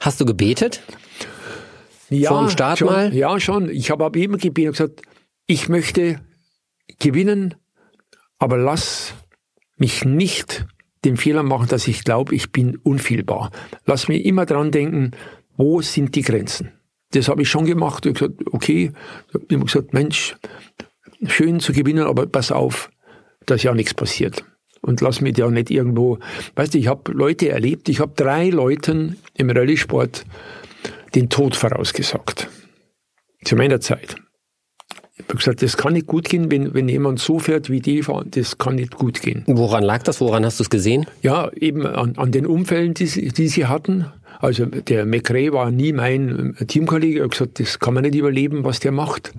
Hast 0.00 0.22
du 0.22 0.24
gebetet? 0.24 0.53
Gebetet? 0.54 0.82
Ja, 2.10 2.30
Vor 2.30 2.40
dem 2.40 2.50
Start 2.50 2.78
schon, 2.78 2.88
mal? 2.88 3.14
Ja, 3.14 3.40
schon. 3.40 3.68
Ich 3.70 3.90
habe 3.90 4.04
aber 4.04 4.18
immer 4.18 4.38
gebetet 4.38 4.68
und 4.68 4.72
gesagt, 4.72 5.02
ich 5.46 5.68
möchte 5.68 6.20
gewinnen, 6.98 7.54
aber 8.38 8.56
lass 8.56 9.14
mich 9.76 10.04
nicht 10.04 10.66
den 11.04 11.16
Fehler 11.16 11.42
machen, 11.42 11.68
dass 11.68 11.88
ich 11.88 12.04
glaube, 12.04 12.34
ich 12.34 12.52
bin 12.52 12.76
unfehlbar. 12.76 13.50
Lass 13.84 14.08
mich 14.08 14.24
immer 14.24 14.46
dran 14.46 14.70
denken, 14.70 15.12
wo 15.56 15.82
sind 15.82 16.14
die 16.14 16.22
Grenzen? 16.22 16.72
Das 17.12 17.28
habe 17.28 17.42
ich 17.42 17.48
schon 17.48 17.66
gemacht. 17.66 18.06
Ich 18.06 18.20
habe 18.20 18.30
gesagt, 18.34 18.54
okay, 18.54 18.92
ich 19.48 19.54
habe 19.54 19.64
gesagt, 19.64 19.92
Mensch, 19.92 20.36
schön 21.26 21.60
zu 21.60 21.72
gewinnen, 21.72 22.06
aber 22.06 22.26
pass 22.26 22.52
auf, 22.52 22.90
dass 23.46 23.62
ja 23.62 23.74
nichts 23.74 23.94
passiert 23.94 24.44
und 24.84 25.00
lass 25.00 25.20
mich 25.20 25.36
ja 25.36 25.48
nicht 25.50 25.70
irgendwo, 25.70 26.18
weißt 26.56 26.74
du, 26.74 26.78
ich 26.78 26.88
habe 26.88 27.12
Leute 27.12 27.48
erlebt, 27.48 27.88
ich 27.88 28.00
habe 28.00 28.12
drei 28.14 28.50
Leuten 28.50 29.16
im 29.36 29.50
Rallye-Sport 29.50 30.24
den 31.14 31.28
Tod 31.28 31.56
vorausgesagt. 31.56 32.48
Zu 33.44 33.56
meiner 33.56 33.80
Zeit. 33.80 34.16
Ich 35.16 35.24
habe 35.28 35.36
gesagt, 35.36 35.62
das 35.62 35.76
kann 35.76 35.92
nicht 35.92 36.06
gut 36.06 36.28
gehen, 36.28 36.50
wenn, 36.50 36.74
wenn 36.74 36.88
jemand 36.88 37.20
so 37.20 37.38
fährt 37.38 37.70
wie 37.70 37.80
die 37.80 38.02
das 38.30 38.58
kann 38.58 38.74
nicht 38.74 38.96
gut 38.96 39.22
gehen. 39.22 39.44
Woran 39.46 39.84
lag 39.84 40.02
das? 40.02 40.20
Woran 40.20 40.44
hast 40.44 40.58
du 40.58 40.64
es 40.64 40.70
gesehen? 40.70 41.06
Ja, 41.22 41.50
eben 41.52 41.86
an, 41.86 42.14
an 42.16 42.32
den 42.32 42.46
Unfällen, 42.46 42.94
die, 42.94 43.06
die 43.06 43.48
sie 43.48 43.66
hatten. 43.66 44.06
Also 44.40 44.66
der 44.66 45.06
McRae 45.06 45.52
war 45.52 45.70
nie 45.70 45.92
mein 45.92 46.56
Teamkollege. 46.66 47.20
Er 47.20 47.24
hat 47.24 47.30
gesagt, 47.30 47.60
das 47.60 47.78
kann 47.78 47.94
man 47.94 48.02
nicht 48.02 48.16
überleben, 48.16 48.64
was 48.64 48.80
der 48.80 48.92
macht. 48.92 49.32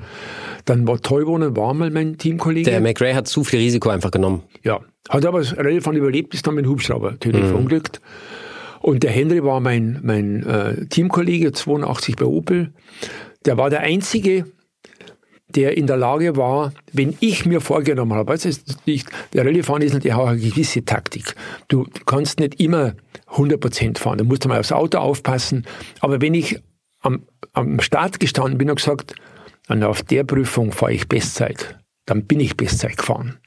Dann 0.63 0.87
war 0.87 1.01
Teubohnen, 1.01 1.55
war 1.55 1.73
mal 1.73 1.91
mein 1.91 2.17
Teamkollege. 2.17 2.69
Der 2.69 2.81
McRae 2.81 3.13
hat 3.13 3.27
zu 3.27 3.43
viel 3.43 3.59
Risiko 3.59 3.89
einfach 3.89 4.11
genommen. 4.11 4.43
Ja, 4.63 4.79
hat 5.09 5.25
aber 5.25 5.39
relativ 5.39 5.87
überlebt, 5.87 6.33
ist 6.33 6.47
dann 6.47 6.55
mit 6.55 6.65
dem 6.65 6.71
Hubschrauber 6.71 7.11
natürlich 7.11 7.43
mhm. 7.43 7.49
verunglückt. 7.49 8.01
Und 8.81 9.03
der 9.03 9.11
Henry 9.11 9.43
war 9.43 9.59
mein, 9.59 9.99
mein 10.03 10.45
äh, 10.45 10.85
Teamkollege, 10.87 11.51
82 11.51 12.15
bei 12.15 12.25
Opel. 12.25 12.73
Der 13.45 13.57
war 13.57 13.69
der 13.69 13.81
Einzige, 13.81 14.45
der 15.47 15.77
in 15.77 15.87
der 15.87 15.97
Lage 15.97 16.35
war, 16.35 16.73
wenn 16.91 17.15
ich 17.19 17.45
mir 17.45 17.61
vorgenommen 17.61 18.13
habe, 18.13 18.31
weißt 18.31 18.45
du, 18.45 18.73
nicht, 18.85 19.09
der 19.33 19.45
Rallye-Fahren 19.45 19.81
ist 19.81 19.93
natürlich 19.93 20.15
auch 20.15 20.27
eine 20.27 20.39
gewisse 20.39 20.83
Taktik. 20.85 21.35
Du 21.67 21.87
kannst 22.05 22.39
nicht 22.39 22.59
immer 22.59 22.93
100% 23.29 23.97
fahren, 23.97 24.17
da 24.17 24.23
musst 24.23 24.45
du 24.45 24.49
mal 24.49 24.59
aufs 24.59 24.71
Auto 24.71 24.97
aufpassen. 24.97 25.65
Aber 25.99 26.21
wenn 26.21 26.33
ich 26.33 26.59
am, 27.01 27.23
am 27.53 27.79
Start 27.79 28.19
gestanden 28.19 28.57
bin 28.57 28.69
und 28.69 28.75
gesagt, 28.77 29.15
und 29.67 29.83
auf 29.83 30.03
der 30.03 30.23
Prüfung 30.23 30.71
fahre 30.71 30.93
ich 30.93 31.07
Bestzeit, 31.07 31.79
dann 32.05 32.25
bin 32.25 32.39
ich 32.39 32.57
Bestzeit 32.57 32.97
gefahren. 32.97 33.37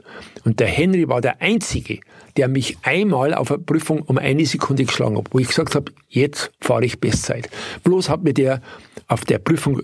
Und 0.45 0.61
der 0.61 0.67
Henry 0.67 1.09
war 1.09 1.21
der 1.21 1.41
Einzige, 1.41 2.01
der 2.37 2.49
mich 2.49 2.79
einmal 2.83 3.35
auf 3.35 3.51
einer 3.51 3.63
Prüfung 3.63 4.03
um 4.03 4.19
eine 4.19 4.47
Sekunde 4.47 4.85
geschlagen 4.85 5.17
hat, 5.17 5.29
wo 5.31 5.39
ich 5.39 5.49
gesagt 5.49 5.75
habe, 5.75 5.93
jetzt 6.09 6.51
fahre 6.61 6.85
ich 6.85 7.01
Bestzeit. 7.01 7.49
Bloß 7.85 8.09
hat 8.09 8.25
mir 8.25 8.35
der 8.35 8.61
auf 9.07 9.25
der 9.25 9.39
Prüfung 9.39 9.83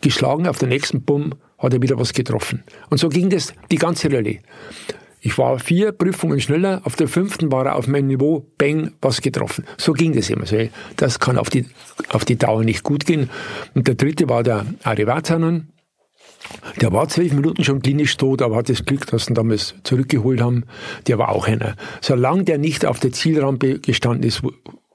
geschlagen, 0.00 0.46
auf 0.46 0.58
der 0.58 0.68
nächsten 0.68 1.02
Bumm 1.02 1.34
hat 1.58 1.72
er 1.72 1.82
wieder 1.82 1.98
was 1.98 2.12
getroffen. 2.12 2.62
Und 2.90 2.98
so 2.98 3.08
ging 3.08 3.30
das 3.30 3.52
die 3.70 3.78
ganze 3.78 4.12
Rallye. 4.12 4.40
Ich 5.20 5.38
war 5.38 5.58
vier 5.58 5.90
Prüfungen 5.92 6.40
schneller, 6.40 6.82
auf 6.84 6.94
der 6.94 7.08
fünften 7.08 7.50
war 7.50 7.66
er 7.66 7.76
auf 7.76 7.88
meinem 7.88 8.06
Niveau, 8.06 8.46
bang, 8.58 8.92
was 9.00 9.20
getroffen. 9.20 9.64
So 9.76 9.92
ging 9.92 10.12
das 10.12 10.30
immer. 10.30 10.44
Das 10.96 11.18
kann 11.18 11.36
auf 11.38 11.50
die, 11.50 11.66
auf 12.10 12.24
die 12.24 12.36
Dauer 12.36 12.62
nicht 12.62 12.84
gut 12.84 13.06
gehen. 13.06 13.28
Und 13.74 13.88
der 13.88 13.96
dritte 13.96 14.28
war 14.28 14.44
der 14.44 14.66
Ari 14.84 15.06
Vatanen. 15.06 15.72
Der 16.80 16.92
war 16.92 17.08
zwölf 17.08 17.32
Minuten 17.32 17.64
schon 17.64 17.80
klinisch 17.80 18.16
tot, 18.16 18.42
aber 18.42 18.56
hat 18.56 18.68
das 18.68 18.84
Glück, 18.84 19.06
dass 19.06 19.26
sie 19.26 19.32
ihn 19.32 19.34
damals 19.34 19.74
zurückgeholt 19.82 20.40
haben. 20.40 20.64
Der 21.06 21.18
war 21.18 21.30
auch 21.30 21.46
einer. 21.46 21.76
Solange 22.00 22.44
der 22.44 22.58
nicht 22.58 22.84
auf 22.84 23.00
der 23.00 23.12
Zielrampe 23.12 23.78
gestanden 23.78 24.22
ist, 24.24 24.42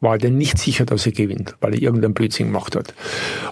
war 0.02 0.18
der 0.18 0.32
nicht 0.32 0.58
sicher, 0.58 0.86
dass 0.86 1.06
er 1.06 1.12
gewinnt, 1.12 1.56
weil 1.62 1.76
er 1.76 1.82
irgendeinen 1.82 2.14
Blödsinn 2.14 2.48
gemacht 2.48 2.76
hat. 2.76 2.94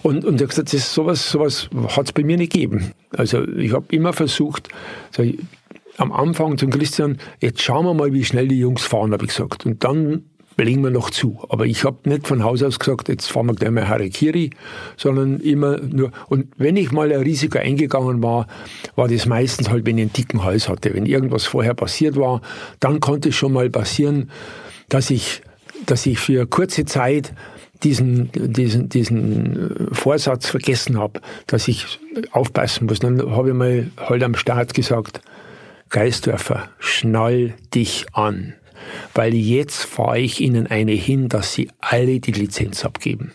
Und, 0.01 0.25
und 0.25 0.41
er 0.41 0.45
hat 0.45 0.49
gesagt, 0.49 0.73
das, 0.73 0.93
sowas, 0.93 1.29
sowas 1.29 1.69
hat 1.95 2.07
es 2.07 2.11
bei 2.11 2.23
mir 2.23 2.37
nicht 2.37 2.53
gegeben. 2.53 2.91
Also 3.15 3.47
ich 3.47 3.71
habe 3.73 3.85
immer 3.89 4.13
versucht, 4.13 4.69
so, 5.15 5.23
am 5.97 6.11
Anfang 6.11 6.57
zum 6.57 6.69
Christian, 6.71 7.17
jetzt 7.39 7.61
schauen 7.61 7.85
wir 7.85 7.93
mal, 7.93 8.13
wie 8.13 8.25
schnell 8.25 8.47
die 8.47 8.59
Jungs 8.59 8.83
fahren, 8.83 9.11
habe 9.11 9.25
ich 9.25 9.29
gesagt. 9.29 9.65
Und 9.65 9.83
dann 9.83 10.28
legen 10.63 10.83
wir 10.83 10.91
noch 10.91 11.09
zu. 11.09 11.39
Aber 11.49 11.65
ich 11.65 11.83
habe 11.83 11.97
nicht 12.09 12.27
von 12.27 12.43
Haus 12.43 12.63
aus 12.63 12.79
gesagt, 12.79 13.09
jetzt 13.09 13.31
fahren 13.31 13.47
wir 13.47 13.55
gleich 13.55 13.71
mal 13.71 13.87
Harikiri, 13.87 14.51
sondern 14.97 15.39
immer 15.39 15.77
nur, 15.79 16.11
und 16.27 16.47
wenn 16.57 16.77
ich 16.77 16.91
mal 16.91 17.11
ein 17.11 17.21
Risiko 17.21 17.59
eingegangen 17.59 18.21
war, 18.23 18.47
war 18.95 19.07
das 19.07 19.25
meistens 19.25 19.69
halt, 19.69 19.85
wenn 19.85 19.97
ich 19.97 20.03
einen 20.03 20.13
dicken 20.13 20.43
Hals 20.43 20.69
hatte. 20.69 20.93
Wenn 20.93 21.05
irgendwas 21.05 21.45
vorher 21.45 21.73
passiert 21.73 22.15
war, 22.15 22.41
dann 22.79 22.99
konnte 22.99 23.29
es 23.29 23.35
schon 23.35 23.53
mal 23.53 23.69
passieren, 23.69 24.29
dass 24.89 25.09
ich, 25.09 25.41
dass 25.85 26.05
ich 26.05 26.19
für 26.19 26.45
kurze 26.45 26.85
Zeit 26.85 27.33
diesen, 27.83 28.29
diesen, 28.33 28.89
diesen 28.89 29.87
Vorsatz 29.91 30.49
vergessen 30.49 30.97
habe, 30.97 31.21
dass 31.47 31.67
ich 31.67 31.99
aufpassen 32.31 32.87
muss. 32.87 32.99
Dann 32.99 33.31
habe 33.31 33.49
ich 33.49 33.55
mal 33.55 33.89
halt 33.97 34.23
am 34.23 34.35
Start 34.35 34.73
gesagt, 34.73 35.21
Geisdörfer, 35.89 36.69
schnall 36.77 37.55
dich 37.73 38.05
an, 38.13 38.53
weil 39.13 39.33
jetzt 39.33 39.83
fahre 39.83 40.19
ich 40.19 40.41
Ihnen 40.41 40.67
eine 40.67 40.91
hin, 40.91 41.29
dass 41.29 41.53
Sie 41.53 41.69
alle 41.79 42.19
die 42.19 42.31
Lizenz 42.31 42.85
abgeben. 42.85 43.33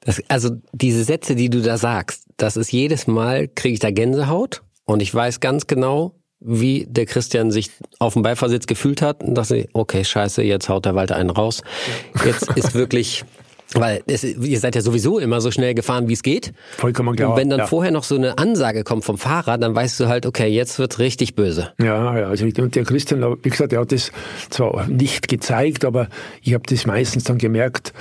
Das, 0.00 0.22
also 0.28 0.50
diese 0.72 1.04
Sätze, 1.04 1.34
die 1.34 1.50
du 1.50 1.60
da 1.60 1.76
sagst, 1.76 2.24
das 2.36 2.56
ist 2.56 2.72
jedes 2.72 3.06
Mal, 3.06 3.48
kriege 3.48 3.74
ich 3.74 3.80
da 3.80 3.90
Gänsehaut 3.90 4.62
und 4.84 5.02
ich 5.02 5.14
weiß 5.14 5.40
ganz 5.40 5.66
genau, 5.66 6.14
wie 6.40 6.86
der 6.88 7.06
Christian 7.06 7.50
sich 7.50 7.70
auf 7.98 8.14
dem 8.14 8.22
Beifahrersitz 8.22 8.66
gefühlt 8.66 9.02
hat 9.02 9.22
und 9.22 9.34
dachte, 9.34 9.68
okay, 9.72 10.04
scheiße, 10.04 10.42
jetzt 10.42 10.68
haut 10.68 10.84
der 10.84 10.94
Walter 10.94 11.16
einen 11.16 11.30
raus. 11.30 11.62
Jetzt 12.24 12.48
ist 12.54 12.74
wirklich 12.74 13.24
weil 13.74 14.02
es, 14.06 14.24
ihr 14.24 14.58
seid 14.58 14.74
ja 14.74 14.80
sowieso 14.80 15.18
immer 15.18 15.40
so 15.40 15.50
schnell 15.50 15.74
gefahren, 15.74 16.08
wie 16.08 16.14
es 16.14 16.22
geht. 16.22 16.52
Vollkommen 16.76 17.16
klar. 17.16 17.30
Und 17.30 17.36
wenn 17.36 17.50
dann 17.50 17.60
ja. 17.60 17.66
vorher 17.66 17.92
noch 17.92 18.04
so 18.04 18.16
eine 18.16 18.38
Ansage 18.38 18.84
kommt 18.84 19.04
vom 19.04 19.18
Fahrer, 19.18 19.58
dann 19.58 19.74
weißt 19.74 20.00
du 20.00 20.08
halt, 20.08 20.26
okay, 20.26 20.48
jetzt 20.48 20.78
wird's 20.78 20.98
richtig 20.98 21.34
böse. 21.34 21.72
Ja, 21.78 22.18
ja, 22.18 22.28
also 22.28 22.44
und 22.44 22.74
der 22.74 22.84
Christian, 22.84 23.36
wie 23.42 23.50
gesagt, 23.50 23.72
er 23.72 23.80
hat 23.80 23.92
das 23.92 24.10
zwar 24.50 24.86
nicht 24.86 25.28
gezeigt, 25.28 25.84
aber 25.84 26.08
ich 26.42 26.54
habe 26.54 26.64
das 26.66 26.86
meistens 26.86 27.24
dann 27.24 27.38
gemerkt, 27.38 27.92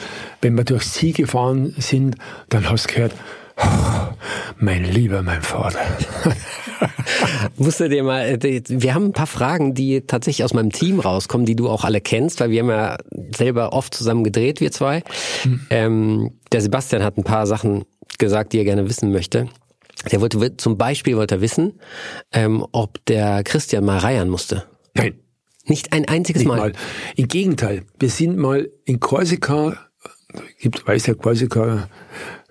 wenn 0.42 0.56
wir 0.56 0.64
durchs 0.64 0.94
Ziel 0.94 1.14
gefahren 1.14 1.76
sind, 1.78 2.16
dann 2.50 2.70
hast 2.70 2.90
du 2.90 2.94
gehört, 2.94 3.14
mein 4.60 4.84
lieber, 4.84 5.22
mein 5.22 5.42
Vater. 5.42 5.80
Wusstet 7.56 7.92
ihr 7.92 8.04
mal, 8.04 8.44
äh, 8.44 8.62
wir 8.68 8.94
haben 8.94 9.06
ein 9.06 9.14
paar 9.14 9.28
Fragen, 9.28 9.74
die 9.74 10.02
tatsächlich 10.02 10.44
aus 10.44 10.54
meinem 10.54 10.72
Team 10.72 11.00
rauskommen, 11.00 11.46
die 11.46 11.56
du 11.56 11.70
auch 11.70 11.84
alle 11.84 12.02
kennst, 12.02 12.40
weil 12.40 12.52
wir 12.52 12.62
haben 12.62 12.70
ja 12.70 12.98
selber 13.36 13.74
oft 13.74 13.94
zusammen 13.94 14.24
gedreht, 14.24 14.62
wir 14.62 14.72
zwei. 14.72 15.04
Mhm. 15.44 15.68
Ähm, 15.70 16.32
der 16.52 16.62
Sebastian 16.62 17.04
hat 17.04 17.18
ein 17.18 17.24
paar 17.24 17.48
Sachen 17.48 17.86
gesagt, 18.18 18.54
die 18.54 18.60
er 18.60 18.66
gerne 18.66 18.90
wissen 18.90 19.12
möchte. 19.12 19.48
Der 20.12 20.22
wollte 20.22 20.58
zum 20.58 20.78
Beispiel 20.78 21.18
wollte 21.18 21.36
er 21.36 21.42
wissen, 21.42 21.80
ähm, 22.32 22.66
ob 22.72 23.04
der 23.06 23.44
Christian 23.44 23.84
mal 23.84 23.98
reiern 23.98 24.30
musste. 24.30 24.64
Nein. 24.94 25.16
Nicht 25.66 25.92
ein 25.92 26.08
einziges 26.08 26.42
Nicht 26.42 26.48
Mal. 26.48 26.58
mal. 26.58 26.72
Im 27.16 27.28
Gegenteil, 27.28 27.84
wir 28.00 28.10
sind 28.10 28.38
mal 28.38 28.70
in 28.86 29.00
Korsika, 29.00 29.78
gibt, 30.60 30.88
weiß 30.88 31.08
ja, 31.08 31.14
Korsika 31.14 31.90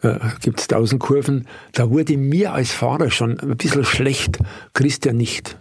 äh, 0.07 0.19
gibt 0.41 0.61
es 0.61 0.69
tausend 0.69 1.01
Kurven, 1.01 1.47
da 1.73 1.91
wurde 1.91 2.17
mir 2.17 2.53
als 2.53 2.73
Fahrer 2.73 3.11
schon 3.11 3.39
ein 3.41 3.57
bisschen 3.57 3.85
schlecht, 3.85 4.39
Christian 4.75 5.17
nicht. 5.17 5.59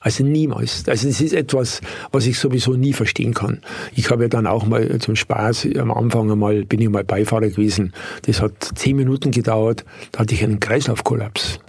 Also 0.00 0.24
niemals. 0.24 0.88
Also 0.88 1.06
das 1.06 1.20
ist 1.20 1.32
etwas, 1.32 1.80
was 2.10 2.26
ich 2.26 2.36
sowieso 2.38 2.74
nie 2.74 2.92
verstehen 2.92 3.34
kann. 3.34 3.60
Ich 3.94 4.10
habe 4.10 4.24
ja 4.24 4.28
dann 4.28 4.48
auch 4.48 4.66
mal 4.66 4.98
zum 4.98 5.14
Spaß 5.14 5.68
am 5.78 5.92
Anfang 5.92 6.30
einmal, 6.30 6.64
bin 6.64 6.80
ich 6.80 6.88
mal 6.88 7.04
Beifahrer 7.04 7.48
gewesen. 7.48 7.92
Das 8.22 8.42
hat 8.42 8.70
zehn 8.74 8.96
Minuten 8.96 9.30
gedauert, 9.30 9.84
da 10.10 10.20
hatte 10.20 10.34
ich 10.34 10.42
einen 10.42 10.58
Kreislaufkollaps 10.58 11.60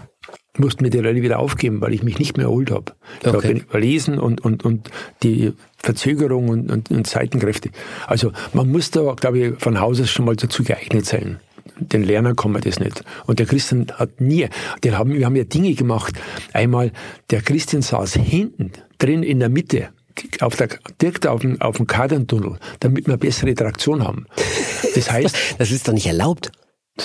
musste 0.57 0.83
mir 0.83 0.89
die 0.89 0.99
Rallye 0.99 1.23
wieder 1.23 1.39
aufgeben, 1.39 1.81
weil 1.81 1.93
ich 1.93 2.03
mich 2.03 2.19
nicht 2.19 2.37
mehr 2.37 2.45
erholt 2.45 2.69
habe. 2.71 2.93
Ich 3.21 3.27
okay. 3.27 3.47
habe 3.47 3.59
überlesen 3.59 4.19
und, 4.19 4.41
und, 4.41 4.63
und 4.63 4.89
die 5.23 5.53
Verzögerung 5.77 6.49
und, 6.49 6.71
und, 6.71 6.91
und 6.91 7.07
Seitenkräfte. 7.07 7.69
Also 8.07 8.31
man 8.53 8.71
muss 8.71 8.91
da, 8.91 9.13
glaube 9.13 9.39
ich, 9.39 9.53
von 9.57 9.79
Haus 9.79 9.99
aus 9.99 10.11
schon 10.11 10.25
mal 10.25 10.35
dazu 10.35 10.63
geeignet 10.63 11.05
sein. 11.05 11.39
Den 11.89 12.03
Lernern 12.03 12.35
kann 12.35 12.51
man 12.51 12.61
das 12.61 12.79
nicht. 12.79 13.03
Und 13.25 13.39
der 13.39 13.45
Christian 13.45 13.87
hat 13.93 14.21
nie, 14.21 14.47
den 14.83 14.97
haben, 14.97 15.13
wir 15.13 15.25
haben 15.25 15.35
ja 15.35 15.43
Dinge 15.43 15.73
gemacht. 15.73 16.13
Einmal, 16.53 16.91
der 17.29 17.41
Christian 17.41 17.81
saß 17.81 18.13
hinten 18.13 18.71
drin 18.97 19.23
in 19.23 19.39
der 19.39 19.49
Mitte, 19.49 19.89
auf 20.41 20.55
der, 20.55 20.69
direkt 21.01 21.27
auf 21.27 21.41
dem, 21.41 21.59
auf 21.61 21.77
dem 21.77 21.87
Kaderntunnel, 21.87 22.57
damit 22.79 23.07
wir 23.07 23.17
bessere 23.17 23.53
Traktion 23.55 24.03
haben. 24.03 24.27
Das 24.95 25.11
heißt. 25.11 25.35
das 25.57 25.71
ist 25.71 25.87
doch 25.87 25.93
nicht 25.93 26.07
erlaubt. 26.07 26.51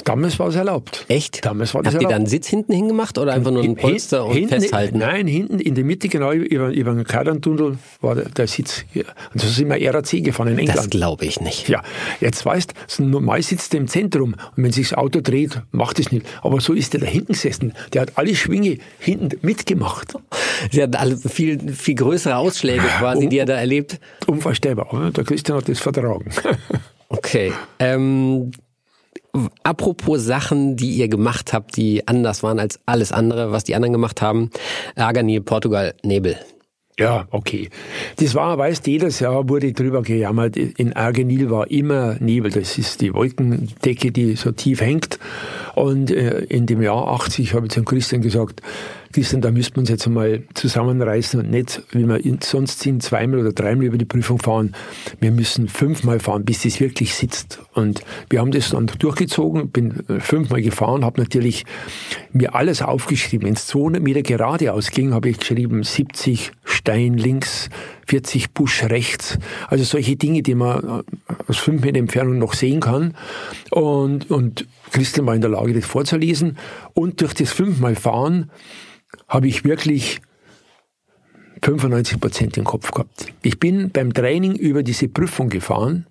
Damals 0.04 0.38
war 0.38 0.48
es 0.48 0.54
erlaubt. 0.54 1.06
Echt? 1.08 1.46
Damals 1.46 1.72
war 1.72 1.82
das 1.82 1.94
Habt 1.94 2.02
erlaubt. 2.02 2.10
ihr 2.10 2.14
da 2.14 2.16
einen 2.16 2.26
Sitz 2.26 2.46
hinten 2.46 2.74
hingemacht 2.74 3.16
oder 3.16 3.32
einfach 3.32 3.50
nur 3.50 3.62
ein 3.62 3.74
Polster 3.74 4.26
und 4.26 4.34
hinten, 4.34 4.60
festhalten? 4.60 4.98
Nein, 4.98 5.26
hinten 5.26 5.60
in 5.60 5.74
der 5.74 5.84
Mitte, 5.84 6.08
genau 6.08 6.32
über, 6.32 6.68
über 6.68 6.92
den 6.92 7.04
Kaderntunnel 7.04 7.78
war 8.02 8.14
der, 8.14 8.28
der 8.28 8.46
Sitz. 8.48 8.84
Hier. 8.92 9.06
Und 9.32 9.40
so 9.40 9.48
sind 9.48 9.70
wir 9.70 9.94
RAC 9.94 10.22
gefahren 10.22 10.48
in 10.48 10.58
England. 10.58 10.78
Das 10.78 10.90
glaube 10.90 11.24
ich 11.24 11.40
nicht. 11.40 11.70
Ja, 11.70 11.82
jetzt 12.20 12.44
weißt 12.44 12.74
du, 12.98 13.04
normal 13.04 13.42
sitzt 13.42 13.72
der 13.72 13.80
im 13.80 13.88
Zentrum 13.88 14.34
und 14.56 14.62
wenn 14.62 14.72
sich 14.72 14.90
das 14.90 14.98
Auto 14.98 15.22
dreht, 15.22 15.62
macht 15.70 15.98
es 15.98 16.12
nicht. 16.12 16.26
Aber 16.42 16.60
so 16.60 16.74
ist 16.74 16.92
der 16.92 17.00
da 17.00 17.06
hinten 17.06 17.32
gesessen. 17.32 17.72
Der 17.94 18.02
hat 18.02 18.12
alle 18.16 18.34
Schwinge 18.34 18.76
hinten 18.98 19.38
mitgemacht. 19.40 20.12
Sie 20.70 20.82
hat 20.82 20.96
alle 20.96 21.16
viel, 21.16 21.72
viel 21.72 21.94
größere 21.94 22.36
Ausschläge 22.36 22.82
quasi, 22.98 23.24
um, 23.24 23.30
die 23.30 23.38
er 23.38 23.46
da 23.46 23.54
erlebt. 23.54 24.00
Unvorstellbar. 24.26 25.12
Der 25.12 25.24
Christian 25.24 25.56
hat 25.56 25.68
das 25.68 25.78
vertragen. 25.78 26.30
Okay. 27.10 27.54
Ähm, 27.78 28.50
Apropos 29.62 30.24
Sachen, 30.24 30.76
die 30.76 30.90
ihr 30.90 31.08
gemacht 31.08 31.52
habt, 31.52 31.76
die 31.76 32.06
anders 32.06 32.42
waren 32.42 32.58
als 32.58 32.80
alles 32.86 33.12
andere, 33.12 33.52
was 33.52 33.64
die 33.64 33.74
anderen 33.74 33.92
gemacht 33.92 34.22
haben. 34.22 34.50
Arganil, 34.96 35.40
Portugal, 35.40 35.94
Nebel. 36.02 36.36
Ja, 36.98 37.28
okay. 37.30 37.70
Das 38.16 38.34
war, 38.34 38.58
weißt 38.58 38.84
jedes 38.88 39.20
Jahr 39.20 39.48
wurde 39.48 39.72
drüber 39.72 40.02
gejammert. 40.02 40.56
In 40.56 40.94
Argenil 40.94 41.48
war 41.48 41.70
immer 41.70 42.16
Nebel. 42.18 42.50
Das 42.50 42.76
ist 42.76 43.00
die 43.00 43.14
Wolkendecke, 43.14 44.10
die 44.10 44.34
so 44.34 44.50
tief 44.50 44.80
hängt. 44.80 45.20
Und 45.76 46.10
äh, 46.10 46.40
in 46.40 46.66
dem 46.66 46.82
Jahr 46.82 47.06
80 47.06 47.54
habe 47.54 47.66
ich 47.66 47.72
zum 47.72 47.84
Christian 47.84 48.20
gesagt, 48.20 48.62
Christian, 49.12 49.40
da 49.40 49.50
müssten 49.50 49.76
wir 49.76 49.80
uns 49.80 49.88
jetzt 49.88 50.06
einmal 50.06 50.42
zusammenreißen 50.54 51.40
und 51.40 51.50
nicht, 51.50 51.82
wie 51.92 52.06
wir 52.06 52.20
sonst 52.42 52.80
sind, 52.80 53.02
zweimal 53.02 53.40
oder 53.40 53.52
dreimal 53.52 53.86
über 53.86 53.98
die 53.98 54.04
Prüfung 54.04 54.38
fahren. 54.38 54.74
Wir 55.20 55.30
müssen 55.30 55.68
fünfmal 55.68 56.20
fahren, 56.20 56.44
bis 56.44 56.62
das 56.62 56.80
wirklich 56.80 57.14
sitzt. 57.14 57.60
Und 57.74 58.02
wir 58.28 58.40
haben 58.40 58.50
das 58.50 58.70
dann 58.70 58.86
durchgezogen, 58.86 59.70
bin 59.70 60.04
äh, 60.08 60.20
fünfmal 60.20 60.62
gefahren, 60.62 61.04
habe 61.04 61.20
natürlich 61.20 61.64
mir 62.32 62.54
alles 62.54 62.82
aufgeschrieben. 62.82 63.46
Wenn 63.46 63.54
es 63.54 63.66
200 63.68 64.02
Meter 64.02 64.22
geradeaus 64.22 64.90
ging, 64.90 65.14
habe 65.14 65.30
ich 65.30 65.38
geschrieben 65.38 65.82
70 65.82 66.52
Stein 66.64 67.14
links, 67.14 67.70
40 68.08 68.52
Busch 68.52 68.82
rechts. 68.84 69.38
Also 69.68 69.84
solche 69.84 70.16
Dinge, 70.16 70.42
die 70.42 70.54
man 70.54 70.78
äh, 70.78 71.32
aus 71.46 71.58
fünf 71.58 71.82
Meter 71.82 71.98
Entfernung 71.98 72.38
noch 72.38 72.54
sehen 72.54 72.80
kann. 72.80 73.14
Und, 73.70 74.30
und 74.30 74.66
Christian 74.90 75.26
war 75.26 75.34
in 75.34 75.42
der 75.42 75.50
Lage, 75.50 75.74
das 75.74 75.84
vorzulesen. 75.84 76.56
Und 76.94 77.20
durch 77.20 77.34
das 77.34 77.52
fünfmal 77.52 77.96
Fahren 77.96 78.50
habe 79.28 79.46
ich 79.46 79.64
wirklich 79.64 80.20
95 81.62 82.20
Prozent 82.20 82.56
im 82.56 82.64
Kopf 82.64 82.90
gehabt. 82.92 83.26
Ich 83.42 83.58
bin 83.58 83.90
beim 83.90 84.14
Training 84.14 84.54
über 84.54 84.82
diese 84.82 85.08
Prüfung 85.08 85.48
gefahren 85.48 86.06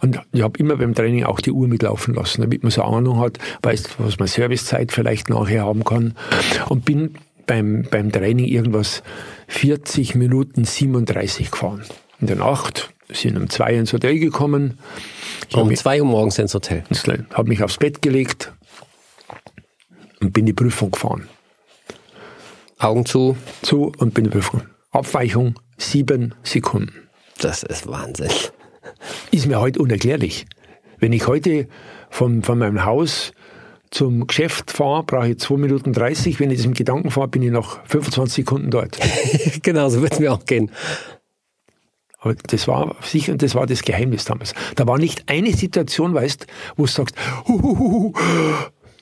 und 0.00 0.20
ich 0.32 0.42
habe 0.42 0.58
immer 0.58 0.76
beim 0.76 0.94
Training 0.94 1.24
auch 1.24 1.40
die 1.40 1.52
Uhr 1.52 1.68
mitlaufen 1.68 2.14
lassen, 2.14 2.42
damit 2.42 2.62
man 2.62 2.70
so 2.70 2.82
Ahnung 2.82 3.20
hat, 3.20 3.38
weiß, 3.62 3.84
was 3.98 4.18
man 4.18 4.28
Servicezeit 4.28 4.92
vielleicht 4.92 5.28
nachher 5.28 5.64
haben 5.64 5.84
kann. 5.84 6.14
Und 6.68 6.84
bin 6.84 7.14
beim, 7.46 7.86
beim 7.90 8.12
Training 8.12 8.46
irgendwas 8.46 9.02
40 9.48 10.14
Minuten 10.14 10.64
37 10.64 11.50
gefahren. 11.50 11.84
In 12.20 12.26
der 12.26 12.36
Nacht 12.36 12.92
sind 13.08 13.36
um 13.36 13.48
zwei 13.48 13.74
ins 13.74 13.92
Hotel 13.92 14.18
gekommen. 14.18 14.78
Ich 15.48 15.56
um 15.56 15.74
zwei 15.74 16.00
Uhr 16.00 16.08
morgens 16.08 16.38
ins 16.38 16.54
Hotel. 16.54 16.84
Habe 17.32 17.48
mich 17.48 17.62
aufs 17.62 17.78
Bett 17.78 18.02
gelegt 18.02 18.52
und 20.20 20.32
bin 20.32 20.46
die 20.46 20.52
Prüfung 20.52 20.90
gefahren. 20.90 21.28
Augen 22.78 23.06
zu. 23.06 23.36
Zu 23.62 23.92
und 23.98 24.14
bin 24.14 24.24
die 24.24 24.30
Prüfung. 24.30 24.62
Abweichung 24.90 25.58
sieben 25.78 26.34
Sekunden. 26.42 27.08
Das 27.38 27.62
ist 27.62 27.86
Wahnsinn. 27.86 28.30
Ist 29.30 29.46
mir 29.46 29.60
heute 29.60 29.80
unerklärlich. 29.80 30.46
Wenn 30.98 31.12
ich 31.12 31.26
heute 31.26 31.68
von, 32.10 32.42
von 32.42 32.58
meinem 32.58 32.84
Haus 32.84 33.32
zum 33.90 34.26
Geschäft 34.26 34.70
fahre, 34.70 35.02
brauche 35.04 35.28
ich 35.30 35.38
2 35.38 35.56
Minuten 35.56 35.92
30. 35.92 36.40
Wenn 36.40 36.50
ich 36.50 36.58
das 36.58 36.66
im 36.66 36.74
Gedanken 36.74 37.10
fahre, 37.10 37.28
bin 37.28 37.42
ich 37.42 37.50
noch 37.50 37.84
25 37.86 38.44
Sekunden 38.44 38.70
dort. 38.70 38.98
genau, 39.62 39.88
so 39.88 40.02
wird 40.02 40.14
es 40.14 40.20
mir 40.20 40.32
auch 40.32 40.44
gehen. 40.44 40.70
Aber 42.18 42.34
das 42.34 42.66
war 42.66 42.96
sicher, 43.02 43.32
und 43.32 43.42
das 43.42 43.54
war 43.54 43.66
das 43.66 43.82
Geheimnis 43.82 44.24
damals. 44.24 44.54
Da 44.74 44.86
war 44.86 44.98
nicht 44.98 45.28
eine 45.28 45.52
Situation, 45.52 46.14
weißt, 46.14 46.46
wo 46.76 46.86
du 46.86 46.90
sagst, 46.90 47.14
huhuhu, 47.46 48.12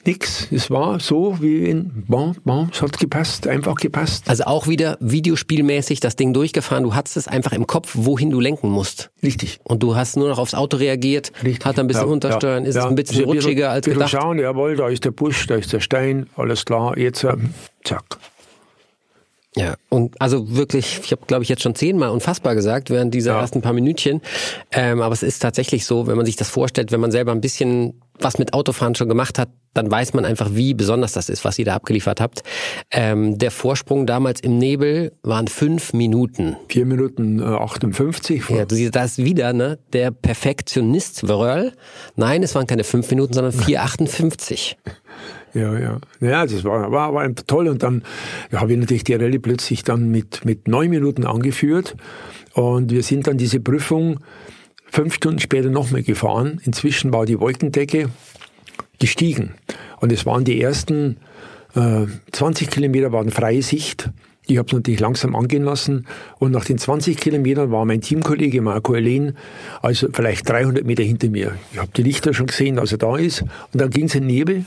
nix. 0.06 0.48
Es 0.50 0.70
war 0.70 1.00
so 1.00 1.38
wie 1.40 1.64
in, 1.64 2.04
bon, 2.06 2.36
bon, 2.44 2.68
es 2.72 2.82
hat 2.82 2.98
gepasst, 2.98 3.46
einfach 3.46 3.76
gepasst. 3.76 4.28
Also 4.28 4.44
auch 4.44 4.66
wieder 4.68 4.96
videospielmäßig 5.00 6.00
das 6.00 6.16
Ding 6.16 6.32
durchgefahren. 6.32 6.84
Du 6.84 6.94
hattest 6.94 7.16
es 7.16 7.28
einfach 7.28 7.52
im 7.52 7.66
Kopf, 7.66 7.92
wohin 7.94 8.30
du 8.30 8.40
lenken 8.40 8.68
musst. 8.70 9.10
Richtig. 9.22 9.60
Und 9.64 9.82
du 9.82 9.96
hast 9.96 10.16
nur 10.16 10.28
noch 10.28 10.38
aufs 10.38 10.54
Auto 10.54 10.76
reagiert, 10.76 11.32
Richtig. 11.42 11.64
hat 11.64 11.78
ein 11.78 11.86
bisschen 11.86 12.06
ja, 12.06 12.12
untersteuern, 12.12 12.64
ja, 12.64 12.68
ist 12.68 12.74
ja. 12.76 12.82
es 12.82 12.86
ein 12.88 12.94
bisschen 12.94 13.24
rutschiger 13.24 13.70
als 13.70 13.84
bisschen 13.84 13.98
gedacht. 14.00 14.10
schauen, 14.10 14.38
jawohl, 14.38 14.76
da 14.76 14.88
ist 14.88 15.04
der 15.04 15.10
Busch, 15.12 15.46
da 15.46 15.56
ist 15.56 15.72
der 15.72 15.80
Stein, 15.80 16.28
alles 16.36 16.64
klar, 16.64 16.96
jetzt, 16.98 17.24
ähm, 17.24 17.54
zack. 17.84 18.18
Ja, 19.56 19.74
und 19.88 20.20
also 20.20 20.56
wirklich, 20.56 21.00
ich 21.04 21.12
habe, 21.12 21.22
glaube 21.26 21.44
ich, 21.44 21.48
jetzt 21.48 21.62
schon 21.62 21.76
zehnmal 21.76 22.10
unfassbar 22.10 22.56
gesagt 22.56 22.90
während 22.90 23.14
dieser 23.14 23.34
Ja. 23.34 23.40
ersten 23.40 23.62
paar 23.62 23.72
Minütchen. 23.72 24.20
Ähm, 24.72 25.00
aber 25.00 25.12
es 25.12 25.22
ist 25.22 25.38
tatsächlich 25.40 25.86
so, 25.86 26.08
wenn 26.08 26.16
man 26.16 26.26
sich 26.26 26.34
das 26.34 26.48
vorstellt, 26.48 26.90
wenn 26.90 26.98
man 26.98 27.12
selber 27.12 27.30
ein 27.30 27.40
bisschen 27.40 28.00
was 28.18 28.38
mit 28.38 28.52
Autofahren 28.52 28.94
schon 28.94 29.08
gemacht 29.08 29.38
hat, 29.38 29.48
dann 29.74 29.90
weiß 29.90 30.14
man 30.14 30.24
einfach, 30.24 30.50
wie 30.52 30.72
besonders 30.72 31.12
das 31.12 31.28
ist, 31.28 31.44
was 31.44 31.58
ihr 31.58 31.64
da 31.64 31.74
abgeliefert 31.74 32.20
habt. 32.20 32.42
Ähm, 32.92 33.38
der 33.38 33.50
Vorsprung 33.50 34.06
damals 34.06 34.40
im 34.40 34.56
Nebel 34.58 35.12
waren 35.22 35.48
fünf 35.48 35.92
Minuten. 35.92 36.56
Vier 36.68 36.86
Minuten 36.86 37.40
äh, 37.40 37.44
58. 37.44 38.48
Ja, 38.50 38.64
du 38.64 38.74
siehst, 38.76 38.94
da 38.94 39.04
ist 39.04 39.18
wieder 39.18 39.52
ne, 39.52 39.78
der 39.92 40.12
Perfektionist 40.12 41.28
Wörl. 41.28 41.72
Nein, 42.14 42.42
es 42.44 42.54
waren 42.54 42.68
keine 42.68 42.84
fünf 42.84 43.10
Minuten, 43.10 43.34
sondern 43.34 43.52
4,58. 43.52 44.76
Ja, 45.54 45.78
ja. 45.78 46.00
Ja, 46.20 46.44
das 46.44 46.64
war, 46.64 46.90
war, 46.90 47.14
war 47.14 47.32
toll. 47.46 47.68
Und 47.68 47.84
dann 47.84 48.02
ja, 48.50 48.60
habe 48.60 48.72
ich 48.72 48.78
natürlich 48.80 49.04
die 49.04 49.14
Rallye 49.14 49.38
plötzlich 49.38 49.84
dann 49.84 50.10
mit, 50.10 50.44
mit 50.44 50.66
neun 50.66 50.90
Minuten 50.90 51.24
angeführt. 51.24 51.94
Und 52.54 52.90
wir 52.90 53.04
sind 53.04 53.28
dann 53.28 53.38
diese 53.38 53.60
Prüfung 53.60 54.18
fünf 54.94 55.14
Stunden 55.14 55.40
später 55.40 55.70
nochmal 55.70 56.04
gefahren. 56.04 56.60
Inzwischen 56.64 57.12
war 57.12 57.26
die 57.26 57.40
Wolkendecke 57.40 58.10
gestiegen. 59.00 59.54
Und 60.00 60.12
es 60.12 60.24
waren 60.24 60.44
die 60.44 60.60
ersten 60.60 61.16
äh, 61.74 62.06
20 62.30 62.70
Kilometer 62.70 63.10
waren 63.10 63.30
freie 63.32 63.62
Sicht. 63.62 64.10
Ich 64.46 64.56
habe 64.56 64.68
es 64.68 64.72
natürlich 64.72 65.00
langsam 65.00 65.34
angehen 65.34 65.64
lassen. 65.64 66.06
Und 66.38 66.52
nach 66.52 66.64
den 66.64 66.78
20 66.78 67.16
Kilometern 67.16 67.72
war 67.72 67.84
mein 67.84 68.02
Teamkollege 68.02 68.60
Marco 68.62 68.94
Elen, 68.94 69.36
also 69.82 70.06
vielleicht 70.12 70.48
300 70.48 70.84
Meter 70.84 71.02
hinter 71.02 71.28
mir. 71.28 71.56
Ich 71.72 71.78
habe 71.78 71.90
die 71.96 72.04
Lichter 72.04 72.32
schon 72.32 72.46
gesehen, 72.46 72.76
dass 72.76 72.92
er 72.92 72.98
da 72.98 73.16
ist. 73.16 73.42
Und 73.42 73.80
dann 73.80 73.90
ging 73.90 74.04
es 74.04 74.14
in 74.14 74.26
Nebel. 74.26 74.64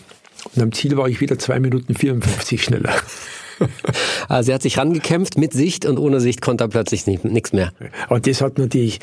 Und 0.56 0.62
am 0.62 0.72
Ziel 0.74 0.98
war 0.98 1.08
ich 1.08 1.22
wieder 1.22 1.40
2 1.40 1.62
Minuten 1.62 1.96
54 1.96 2.62
schneller. 2.62 2.94
Also 4.28 4.52
er 4.52 4.56
hat 4.56 4.62
sich 4.62 4.78
rangekämpft 4.78 5.38
mit 5.38 5.54
Sicht 5.54 5.86
und 5.86 5.98
ohne 5.98 6.20
Sicht 6.20 6.42
konnte 6.42 6.66
er 6.66 6.68
plötzlich 6.68 7.08
nichts 7.08 7.54
mehr. 7.54 7.72
Und 8.10 8.28
das 8.28 8.42
hat 8.42 8.58
natürlich, 8.58 9.00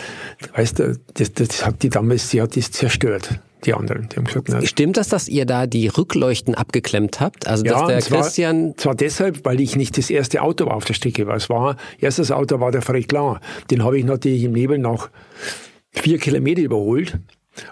weißt 0.55 0.79
du, 0.79 0.99
das, 1.15 1.33
das 1.33 1.65
hat 1.65 1.83
die 1.83 1.89
damals, 1.89 2.31
sie 2.31 2.43
hat 2.43 2.57
das 2.57 2.71
zerstört. 2.71 3.41
Die 3.65 3.73
anderen, 3.73 4.09
die 4.11 4.17
haben 4.17 4.25
gesagt, 4.25 4.49
na, 4.51 4.65
Stimmt 4.65 4.99
das, 4.99 5.09
dass 5.09 5.27
ihr 5.29 5.47
da 5.47 5.67
die 5.67 5.89
Rückleuchten 5.89 6.55
abgeklemmt 6.55 7.21
habt? 7.21 7.49
Also 7.49 7.65
dass 7.65 7.81
ja, 7.81 7.87
der 7.87 8.01
zwar, 8.01 8.21
Christian. 8.21 8.75
Zwar 8.77 8.95
deshalb, 8.95 9.45
weil 9.45 9.61
ich 9.61 9.77
nicht 9.77 9.97
das 9.97 10.11
erste 10.11 10.43
Auto 10.43 10.67
war 10.67 10.75
auf 10.75 10.85
der 10.85 10.95
Strecke 10.95 11.27
war. 11.27 11.37
Es 11.37 11.49
war, 11.49 11.77
erstes 11.99 12.31
Auto 12.31 12.61
war 12.61 12.71
der 12.73 12.83
Fred 12.83 13.09
Klar. 13.09 13.41
Den 13.71 13.83
habe 13.83 13.99
ich 13.99 14.05
natürlich 14.05 14.45
im 14.45 14.53
Nebel 14.53 14.79
nach 14.79 15.09
vier 15.93 16.19
Kilometer 16.19 16.61
überholt. 16.61 17.19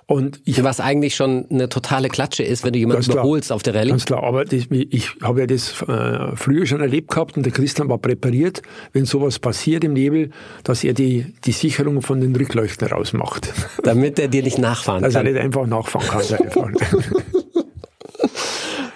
Und 0.07 0.41
ich, 0.45 0.63
Was 0.63 0.81
eigentlich 0.81 1.17
schon 1.17 1.47
eine 1.51 1.69
totale 1.69 2.09
Klatsche 2.09 2.43
ist, 2.43 2.65
wenn 2.65 2.73
du 2.73 2.79
jemanden 2.79 3.11
überholst 3.11 3.51
auf 3.51 3.63
der 3.63 3.75
Rallye. 3.75 3.91
Ganz 3.91 4.05
klar, 4.05 4.23
aber 4.23 4.45
das, 4.45 4.67
ich 4.71 5.11
habe 5.23 5.41
ja 5.41 5.47
das 5.47 5.83
äh, 5.83 6.37
früher 6.37 6.67
schon 6.67 6.81
erlebt 6.81 7.11
gehabt 7.11 7.37
und 7.37 7.45
der 7.45 7.53
Christian 7.53 7.89
war 7.89 7.99
präpariert, 7.99 8.63
wenn 8.93 9.05
sowas 9.05 9.39
passiert 9.39 9.85
im 9.85 9.93
Nebel, 9.93 10.31
dass 10.65 10.85
er 10.85 10.95
die, 10.95 11.35
die 11.45 11.53
Sicherung 11.53 12.03
von 12.03 12.21
den 12.21 12.35
Rückleuchten 12.37 12.89
rausmacht. 12.89 13.53
Damit 13.83 14.19
er 14.19 14.29
dir 14.29 14.43
nicht 14.43 14.59
nachfahren 14.59 15.03
dass 15.03 15.15
kann. 15.15 15.25
Dass 15.25 15.33
er 15.35 15.41
nicht 15.41 15.45
einfach 15.45 15.67
nachfahren 15.67 16.09
kann. 16.51 16.77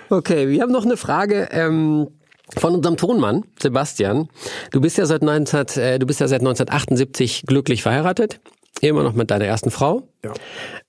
Okay, 0.09 0.49
wir 0.49 0.63
haben 0.63 0.71
noch 0.71 0.85
eine 0.85 0.97
Frage. 0.97 1.49
Ähm 1.51 2.07
von 2.57 2.77
unserem 2.77 2.97
Tonmann, 2.97 3.45
Sebastian. 3.61 4.29
Du 4.71 4.81
bist 4.81 4.99
ja 4.99 5.07
seit 5.07 5.23
19, 5.23 5.67
äh, 5.83 5.99
du 5.99 6.07
bist 6.07 6.21
ja 6.21 6.29
seit 6.29 6.41
1978 6.43 7.43
glücklich 7.45 7.83
verheiratet. 7.83 8.41
Immer 8.81 9.03
noch 9.03 9.15
mit 9.15 9.31
deiner 9.31 9.47
ersten 9.47 9.71
Frau. 9.71 10.09
Ja. 10.25 10.33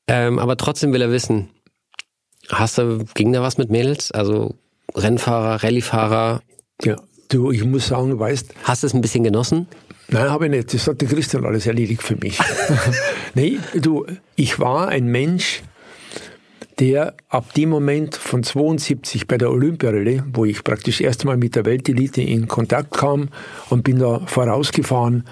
Ähm, 0.08 0.39
aber 0.39 0.58
trotzdem 0.58 0.93
will 0.93 1.02
er 1.02 1.12
wissen, 1.12 1.50
hast 2.50 2.78
du, 2.78 3.06
ging 3.13 3.34
da 3.34 3.41
was 3.41 3.58
mit 3.58 3.69
Mädels? 3.69 4.12
Also 4.12 4.56
Rennfahrer, 4.95 5.63
Rallyefahrer? 5.63 6.41
Ja, 6.84 6.97
du, 7.30 7.52
ich 7.52 7.63
muss 7.63 7.88
sagen, 7.88 8.17
weißt. 8.19 8.54
Hast 8.63 8.84
du 8.84 8.88
es 8.88 8.93
ein 8.93 9.02
bisschen 9.02 9.23
genossen? 9.23 9.67
Nein, 10.10 10.30
habe 10.30 10.45
ich 10.45 10.52
nicht. 10.52 10.73
Das 10.73 10.88
hat 10.88 11.02
der 11.02 11.08
Christian 11.10 11.45
alles 11.45 11.67
erledigt 11.67 12.02
für 12.02 12.15
mich. 12.15 12.39
nee, 13.36 13.60
du, 13.76 14.06
ich 14.36 14.60
war 14.60 14.88
ein 14.88 15.08
Mensch, 15.08 15.63
der 16.80 17.15
ab 17.28 17.54
dem 17.56 17.69
Moment 17.69 18.15
von 18.15 18.43
72 18.43 19.28
bei 19.28 19.38
der 19.38 19.52
Olympiarallye, 19.52 20.23
wo 20.32 20.45
ich 20.45 20.63
praktisch 20.63 21.02
erstmal 21.02 21.36
mit 21.36 21.56
der 21.56 21.65
Weltelite 21.65 22.21
in 22.21 22.47
Kontakt 22.47 22.91
kam 22.91 23.30
und 23.69 23.84
bin 23.84 24.00
da 24.00 24.21
vorausgefahren, 24.26 25.26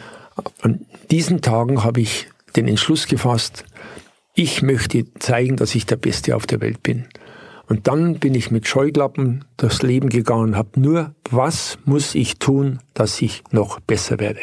an 0.61 0.85
diesen 1.11 1.41
Tagen 1.41 1.83
habe 1.83 2.01
ich 2.01 2.27
den 2.55 2.67
Entschluss 2.67 3.07
gefasst, 3.07 3.65
ich 4.33 4.61
möchte 4.61 5.05
zeigen, 5.19 5.55
dass 5.55 5.75
ich 5.75 5.85
der 5.85 5.95
Beste 5.95 6.35
auf 6.35 6.45
der 6.45 6.61
Welt 6.61 6.83
bin. 6.83 7.07
Und 7.67 7.87
dann 7.87 8.19
bin 8.19 8.35
ich 8.35 8.51
mit 8.51 8.67
Scheuklappen 8.67 9.45
durchs 9.57 9.81
Leben 9.81 10.09
gegangen 10.09 10.49
und 10.49 10.55
habe 10.55 10.79
nur, 10.79 11.15
was 11.31 11.79
muss 11.85 12.13
ich 12.13 12.37
tun, 12.37 12.79
dass 12.93 13.21
ich 13.21 13.43
noch 13.51 13.79
besser 13.79 14.19
werde. 14.19 14.41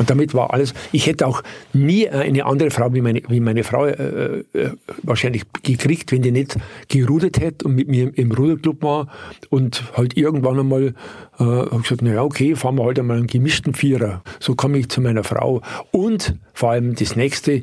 Und 0.00 0.08
damit 0.08 0.32
war 0.32 0.54
alles. 0.54 0.72
Ich 0.92 1.06
hätte 1.06 1.26
auch 1.26 1.42
nie 1.74 2.08
eine 2.08 2.46
andere 2.46 2.70
Frau 2.70 2.94
wie 2.94 3.02
meine, 3.02 3.20
wie 3.28 3.38
meine 3.38 3.64
Frau 3.64 3.84
äh, 3.84 4.38
äh, 4.54 4.70
wahrscheinlich 5.02 5.42
gekriegt, 5.62 6.10
wenn 6.10 6.22
die 6.22 6.30
nicht 6.30 6.56
gerudert 6.88 7.38
hätte 7.38 7.66
und 7.66 7.74
mit 7.74 7.86
mir 7.86 8.10
im 8.16 8.32
Ruderclub 8.32 8.82
war 8.82 9.08
und 9.50 9.84
halt 9.98 10.16
irgendwann 10.16 10.58
einmal 10.58 10.94
äh, 11.38 11.76
gesagt, 11.82 12.00
naja, 12.00 12.22
okay, 12.22 12.56
fahren 12.56 12.76
wir 12.76 12.84
halt 12.86 12.98
einmal 12.98 13.18
einen 13.18 13.26
gemischten 13.26 13.74
Vierer. 13.74 14.22
So 14.38 14.54
komme 14.54 14.78
ich 14.78 14.88
zu 14.88 15.02
meiner 15.02 15.22
Frau. 15.22 15.60
Und 15.90 16.34
vor 16.54 16.70
allem 16.70 16.94
das 16.94 17.14
nächste, 17.14 17.62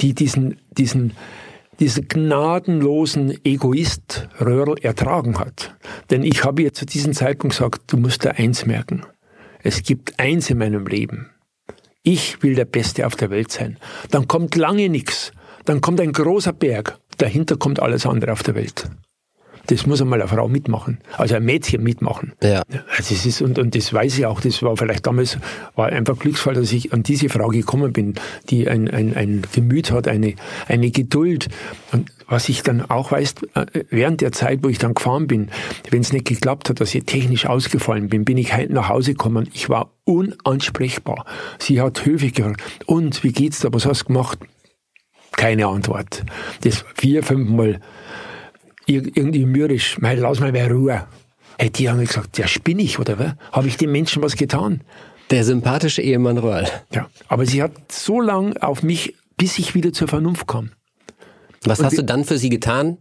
die 0.00 0.12
diesen, 0.12 0.56
diesen, 0.76 1.12
diesen 1.78 2.08
gnadenlosen 2.08 3.38
Egoist 3.44 4.28
Röhrl 4.40 4.74
ertragen 4.82 5.38
hat. 5.38 5.76
Denn 6.10 6.24
ich 6.24 6.42
habe 6.42 6.62
ihr 6.62 6.72
zu 6.72 6.84
diesem 6.84 7.12
Zeitpunkt 7.12 7.56
gesagt, 7.56 7.92
du 7.92 7.96
musst 7.96 8.24
da 8.24 8.30
eins 8.30 8.66
merken. 8.66 9.02
Es 9.62 9.84
gibt 9.84 10.18
eins 10.18 10.50
in 10.50 10.58
meinem 10.58 10.88
Leben. 10.88 11.30
Ich 12.08 12.40
will 12.40 12.54
der 12.54 12.66
Beste 12.66 13.04
auf 13.04 13.16
der 13.16 13.30
Welt 13.30 13.50
sein. 13.50 13.78
Dann 14.12 14.28
kommt 14.28 14.54
lange 14.54 14.88
nichts. 14.88 15.32
Dann 15.64 15.80
kommt 15.80 16.00
ein 16.00 16.12
großer 16.12 16.52
Berg. 16.52 17.00
Dahinter 17.18 17.56
kommt 17.56 17.82
alles 17.82 18.06
andere 18.06 18.30
auf 18.30 18.44
der 18.44 18.54
Welt. 18.54 18.88
Das 19.68 19.86
muss 19.86 20.00
einmal 20.00 20.20
eine 20.20 20.28
Frau 20.28 20.48
mitmachen, 20.48 20.98
also 21.16 21.34
ein 21.34 21.44
Mädchen 21.44 21.82
mitmachen. 21.82 22.32
Ja. 22.42 22.62
Also 22.96 23.14
es 23.14 23.26
ist, 23.26 23.42
und, 23.42 23.58
und 23.58 23.74
das 23.74 23.92
weiß 23.92 24.18
ich 24.18 24.26
auch, 24.26 24.40
das 24.40 24.62
war 24.62 24.76
vielleicht 24.76 25.06
damals, 25.06 25.38
war 25.74 25.86
einfach 25.86 26.18
Glücksfall, 26.18 26.54
dass 26.54 26.72
ich 26.72 26.92
an 26.92 27.02
diese 27.02 27.28
Frau 27.28 27.48
gekommen 27.48 27.92
bin, 27.92 28.14
die 28.48 28.68
ein, 28.68 28.88
ein, 28.88 29.14
ein 29.16 29.42
Gemüt 29.52 29.90
hat, 29.90 30.08
eine, 30.08 30.34
eine 30.68 30.90
Geduld. 30.90 31.48
Und 31.92 32.10
was 32.28 32.48
ich 32.48 32.62
dann 32.62 32.82
auch 32.82 33.12
weiß, 33.12 33.34
äh, 33.54 33.84
während 33.90 34.20
der 34.20 34.32
Zeit, 34.32 34.60
wo 34.62 34.68
ich 34.68 34.78
dann 34.78 34.94
gefahren 34.94 35.26
bin, 35.26 35.48
wenn 35.90 36.00
es 36.00 36.12
nicht 36.12 36.26
geklappt 36.26 36.68
hat, 36.68 36.80
dass 36.80 36.94
ich 36.94 37.04
technisch 37.04 37.46
ausgefallen 37.46 38.08
bin, 38.08 38.24
bin 38.24 38.38
ich 38.38 38.52
halt 38.52 38.70
nach 38.70 38.88
Hause 38.88 39.12
gekommen. 39.12 39.48
Ich 39.52 39.68
war 39.68 39.92
unansprechbar. 40.04 41.24
Sie 41.58 41.80
hat 41.80 42.04
höflich 42.04 42.34
gefragt, 42.34 42.62
und 42.86 43.22
wie 43.24 43.32
geht's 43.32 43.60
da, 43.60 43.72
was 43.72 43.86
hast 43.86 44.02
du 44.02 44.06
gemacht? 44.06 44.38
Keine 45.32 45.66
Antwort. 45.66 46.24
Das 46.62 46.84
vier, 46.94 47.22
fünfmal 47.22 47.80
irgendwie 48.86 49.44
mürrisch, 49.44 49.98
mein, 50.00 50.18
lass 50.18 50.40
mal 50.40 50.52
mehr 50.52 50.70
Ruhe. 50.70 51.06
Hey, 51.58 51.70
die 51.70 51.88
haben 51.88 52.00
gesagt, 52.00 52.38
ja, 52.38 52.46
spinne 52.46 52.82
ich, 52.82 52.98
oder 52.98 53.18
was? 53.18 53.32
Habe 53.52 53.68
ich 53.68 53.76
den 53.76 53.90
Menschen 53.90 54.22
was 54.22 54.36
getan? 54.36 54.82
Der 55.30 55.44
sympathische 55.44 56.02
Ehemann 56.02 56.38
Röhrl. 56.38 56.68
Ja, 56.92 57.08
aber 57.28 57.46
sie 57.46 57.62
hat 57.62 57.90
so 57.90 58.20
lang 58.20 58.56
auf 58.58 58.82
mich, 58.82 59.14
bis 59.36 59.58
ich 59.58 59.74
wieder 59.74 59.92
zur 59.92 60.08
Vernunft 60.08 60.46
kam. 60.46 60.70
Was 61.64 61.82
hast 61.82 61.98
du 61.98 62.02
dann 62.02 62.24
für 62.24 62.38
sie 62.38 62.48
getan, 62.48 62.98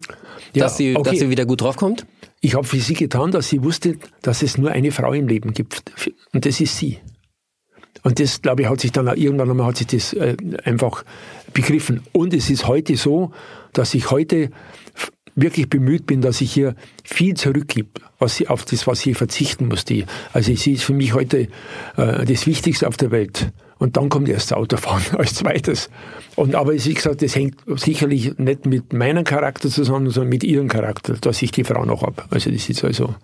dass, 0.53 0.53
ja, 0.53 0.69
sie, 0.69 0.95
okay. 0.95 1.11
dass 1.11 1.19
sie 1.19 1.29
wieder 1.29 1.45
gut 1.45 1.61
draufkommt? 1.61 2.07
Ich 2.41 2.55
habe 2.55 2.65
für 2.65 2.79
sie 2.79 2.95
getan, 2.95 3.31
dass 3.31 3.49
sie 3.49 3.63
wusste, 3.63 3.97
dass 4.21 4.41
es 4.41 4.57
nur 4.57 4.71
eine 4.71 4.91
Frau 4.91 5.13
im 5.13 5.27
Leben 5.27 5.53
gibt. 5.53 5.83
Und 6.33 6.45
das 6.45 6.59
ist 6.59 6.77
sie. 6.77 6.99
Und 8.03 8.19
das, 8.19 8.41
glaube 8.41 8.63
ich, 8.63 8.69
hat 8.69 8.79
sich 8.79 8.91
dann 8.91 9.07
auch 9.07 9.15
irgendwann 9.15 9.49
einmal 9.49 9.67
hat 9.67 9.77
sich 9.77 9.87
das 9.87 10.13
äh, 10.13 10.35
einfach 10.63 11.03
begriffen. 11.53 12.03
Und 12.11 12.33
es 12.33 12.49
ist 12.49 12.67
heute 12.67 12.97
so, 12.97 13.31
dass 13.73 13.93
ich 13.93 14.11
heute 14.11 14.51
wirklich 15.35 15.69
bemüht 15.69 16.07
bin, 16.07 16.21
dass 16.21 16.41
ich 16.41 16.51
hier 16.51 16.75
viel 17.03 17.35
zurückgebe, 17.35 17.89
was 18.19 18.37
sie, 18.37 18.47
auf 18.47 18.65
das, 18.65 18.87
was 18.87 19.05
ich 19.05 19.17
verzichten 19.17 19.67
musste. 19.67 20.05
Also 20.33 20.55
sie 20.55 20.73
ist 20.73 20.83
für 20.83 20.93
mich 20.93 21.13
heute 21.13 21.47
äh, 21.97 22.25
das 22.25 22.47
Wichtigste 22.47 22.87
auf 22.87 22.97
der 22.97 23.11
Welt. 23.11 23.51
Und 23.77 23.97
dann 23.97 24.07
kommt 24.07 24.29
erst 24.29 24.51
das 24.51 24.57
Autofahren 24.57 25.03
als 25.17 25.35
zweites. 25.35 25.89
Und 26.35 26.55
aber 26.55 26.73
wie 26.73 26.93
gesagt, 26.93 27.21
das 27.21 27.35
hängt 27.35 27.57
sicherlich 27.67 28.37
nicht 28.37 28.65
mit 28.65 28.93
meinem 28.93 29.25
Charakter 29.25 29.69
zusammen, 29.69 30.09
sondern 30.09 30.29
mit 30.29 30.43
ihrem 30.45 30.69
Charakter, 30.69 31.15
dass 31.19 31.41
ich 31.41 31.51
die 31.51 31.65
Frau 31.65 31.83
noch 31.83 32.01
habe. 32.01 32.23
Also 32.29 32.51
das 32.51 32.69
ist 32.69 32.83
also. 32.83 33.15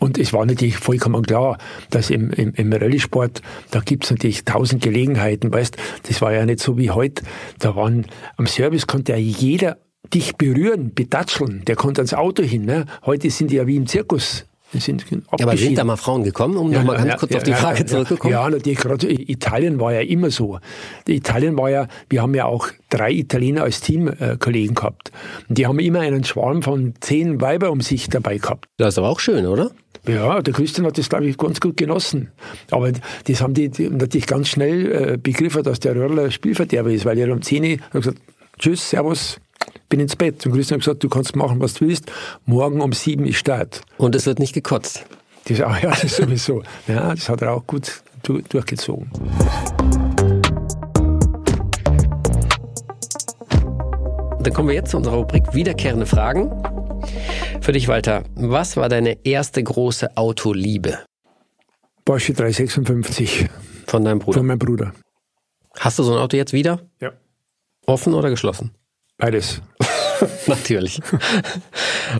Und 0.00 0.18
es 0.18 0.32
war 0.32 0.44
natürlich 0.44 0.76
vollkommen 0.76 1.22
klar, 1.22 1.58
dass 1.90 2.10
im, 2.10 2.30
im, 2.30 2.52
im 2.54 2.72
Rallye-Sport, 2.72 3.40
da 3.70 3.80
gibt's 3.80 4.10
natürlich 4.10 4.44
tausend 4.44 4.82
Gelegenheiten, 4.82 5.52
weißt, 5.52 5.76
das 6.06 6.20
war 6.20 6.32
ja 6.32 6.44
nicht 6.44 6.60
so 6.60 6.76
wie 6.76 6.90
heute. 6.90 7.24
Da 7.58 7.74
waren, 7.74 8.06
am 8.36 8.46
Service 8.46 8.86
konnte 8.86 9.12
ja 9.12 9.18
jeder 9.18 9.78
dich 10.12 10.36
berühren, 10.36 10.92
betatscheln. 10.94 11.64
Der 11.66 11.76
kommt 11.76 11.98
ans 11.98 12.14
Auto 12.14 12.42
hin. 12.42 12.64
Ne? 12.64 12.86
Heute 13.04 13.30
sind 13.30 13.50
die 13.50 13.56
ja 13.56 13.66
wie 13.66 13.76
im 13.76 13.86
Zirkus. 13.86 14.44
Sind 14.80 15.04
ja, 15.08 15.18
aber 15.30 15.56
sind 15.56 15.78
da 15.78 15.84
mal 15.84 15.96
Frauen 15.96 16.24
gekommen, 16.24 16.56
um 16.56 16.72
ja, 16.72 16.78
nochmal 16.78 16.96
ganz 16.96 17.08
ja, 17.08 17.16
kurz 17.16 17.30
ja, 17.30 17.36
auf 17.38 17.42
die 17.44 17.52
Frage 17.52 17.86
zurückzukommen? 17.86 18.32
Ja, 18.32 18.48
natürlich. 18.50 18.78
Gerade 18.78 19.08
Italien 19.08 19.78
war 19.78 19.92
ja 19.92 20.00
immer 20.00 20.30
so. 20.30 20.58
Italien 21.06 21.56
war 21.56 21.70
ja, 21.70 21.86
wir 22.08 22.22
haben 22.22 22.34
ja 22.34 22.46
auch 22.46 22.68
drei 22.90 23.12
Italiener 23.12 23.62
als 23.62 23.80
Teamkollegen 23.80 24.72
äh, 24.72 24.74
gehabt. 24.74 25.12
Und 25.48 25.58
die 25.58 25.66
haben 25.66 25.78
immer 25.78 26.00
einen 26.00 26.24
Schwarm 26.24 26.62
von 26.62 26.94
zehn 27.00 27.40
Weiber 27.40 27.70
um 27.70 27.80
sich 27.80 28.08
dabei 28.08 28.38
gehabt. 28.38 28.66
Das 28.76 28.94
ist 28.94 28.98
aber 28.98 29.10
auch 29.10 29.20
schön, 29.20 29.46
oder? 29.46 29.70
Ja, 30.08 30.42
der 30.42 30.52
Christian 30.52 30.86
hat 30.86 30.98
das, 30.98 31.08
glaube 31.08 31.26
ich, 31.26 31.38
ganz 31.38 31.60
gut 31.60 31.76
genossen. 31.76 32.32
Aber 32.70 32.90
das 33.26 33.40
haben 33.40 33.54
die, 33.54 33.70
die 33.70 33.88
natürlich 33.88 34.26
ganz 34.26 34.48
schnell 34.48 35.12
äh, 35.14 35.16
begriffen, 35.16 35.62
dass 35.62 35.80
der 35.80 35.94
Röhrler 35.94 36.30
Spielverderber 36.30 36.90
ist, 36.90 37.04
weil 37.04 37.18
er 37.18 37.32
um 37.32 37.40
10 37.40 37.64
Uhr 37.64 38.00
gesagt 38.00 38.18
Tschüss, 38.58 38.90
Servus, 38.90 39.40
bin 39.88 40.00
ins 40.00 40.16
Bett. 40.16 40.44
Und 40.46 40.52
Christian 40.52 40.80
hat 40.80 40.84
gesagt, 40.84 41.04
du 41.04 41.08
kannst 41.08 41.36
machen, 41.36 41.60
was 41.60 41.74
du 41.74 41.86
willst. 41.86 42.10
Morgen 42.46 42.80
um 42.80 42.92
sieben 42.92 43.26
ist 43.26 43.38
Start. 43.38 43.82
Und 43.96 44.14
es 44.14 44.26
wird 44.26 44.38
nicht 44.38 44.52
gekotzt. 44.52 45.04
Das, 45.46 45.60
ah, 45.60 45.76
ja, 45.82 45.90
das 45.90 46.16
sowieso. 46.16 46.62
Ja, 46.88 47.14
das 47.14 47.28
hat 47.28 47.42
er 47.42 47.52
auch 47.52 47.66
gut 47.66 48.02
durchgezogen. 48.22 49.10
Dann 54.40 54.52
kommen 54.52 54.68
wir 54.68 54.74
jetzt 54.74 54.90
zu 54.90 54.98
unserer 54.98 55.16
Rubrik 55.16 55.54
Wiederkehrende 55.54 56.06
Fragen. 56.06 56.50
Für 57.60 57.72
dich, 57.72 57.88
Walter, 57.88 58.24
was 58.34 58.76
war 58.76 58.88
deine 58.88 59.24
erste 59.24 59.62
große 59.62 60.16
Autoliebe? 60.16 60.98
Porsche 62.04 62.34
356. 62.34 63.48
Von 63.86 64.04
deinem 64.04 64.18
Bruder? 64.18 64.38
Von 64.38 64.46
meinem 64.46 64.58
Bruder. 64.58 64.92
Hast 65.78 65.98
du 65.98 66.02
so 66.02 66.12
ein 66.12 66.18
Auto 66.18 66.36
jetzt 66.36 66.52
wieder? 66.52 66.80
Ja. 67.00 67.12
Offen 67.86 68.14
oder 68.14 68.30
geschlossen? 68.30 68.72
Beides. 69.16 69.62
Natürlich. 70.46 71.00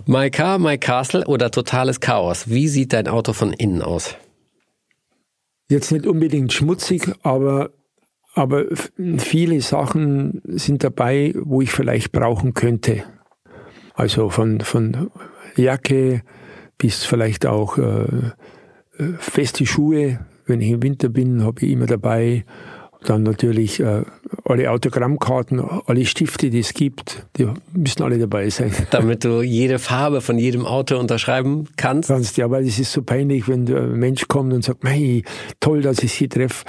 my 0.05 0.29
Car, 0.29 0.59
My 0.59 0.77
Castle 0.77 1.25
oder 1.25 1.51
totales 1.51 1.99
Chaos? 1.99 2.49
Wie 2.49 2.67
sieht 2.67 2.93
dein 2.93 3.07
Auto 3.07 3.33
von 3.33 3.53
innen 3.53 3.81
aus? 3.81 4.15
Jetzt 5.69 5.91
nicht 5.91 6.05
unbedingt 6.05 6.53
schmutzig, 6.53 7.11
aber 7.23 7.71
aber 8.35 8.65
viele 9.17 9.61
Sachen 9.61 10.41
sind 10.43 10.83
dabei, 10.83 11.33
wo 11.39 11.61
ich 11.61 11.71
vielleicht 11.71 12.11
brauchen 12.11 12.53
könnte. 12.53 13.03
Also 13.93 14.29
von, 14.29 14.59
von 14.59 15.09
Jacke 15.55 16.21
bis 16.77 17.05
vielleicht 17.05 17.45
auch 17.45 17.77
äh, 17.77 18.31
äh 18.97 19.13
feste 19.19 19.65
Schuhe. 19.65 20.19
Wenn 20.45 20.59
ich 20.59 20.69
im 20.69 20.83
Winter 20.83 21.07
bin, 21.07 21.45
habe 21.45 21.65
ich 21.65 21.71
immer 21.71 21.85
dabei. 21.85 22.43
Dann 23.05 23.23
natürlich 23.23 23.79
äh, 23.79 24.03
alle 24.45 24.71
Autogrammkarten, 24.71 25.59
alle 25.85 26.05
Stifte, 26.05 26.49
die 26.49 26.59
es 26.59 26.73
gibt, 26.73 27.25
die 27.37 27.47
müssen 27.73 28.03
alle 28.03 28.17
dabei 28.17 28.49
sein. 28.49 28.71
Damit 28.91 29.23
du 29.23 29.41
jede 29.41 29.79
Farbe 29.79 30.21
von 30.21 30.37
jedem 30.37 30.65
Auto 30.65 30.97
unterschreiben 30.97 31.67
kannst? 31.77 32.09
Kannst, 32.09 32.37
ja, 32.37 32.49
weil 32.49 32.65
es 32.65 32.79
ist 32.79 32.91
so 32.91 33.01
peinlich, 33.01 33.47
wenn 33.47 33.67
ein 33.67 33.93
Mensch 33.93 34.27
kommt 34.27 34.53
und 34.53 34.63
sagt, 34.63 34.83
hey, 34.83 35.23
toll, 35.59 35.81
dass 35.81 35.99
ich 35.99 36.13
Sie 36.13 36.27
treffe. 36.27 36.65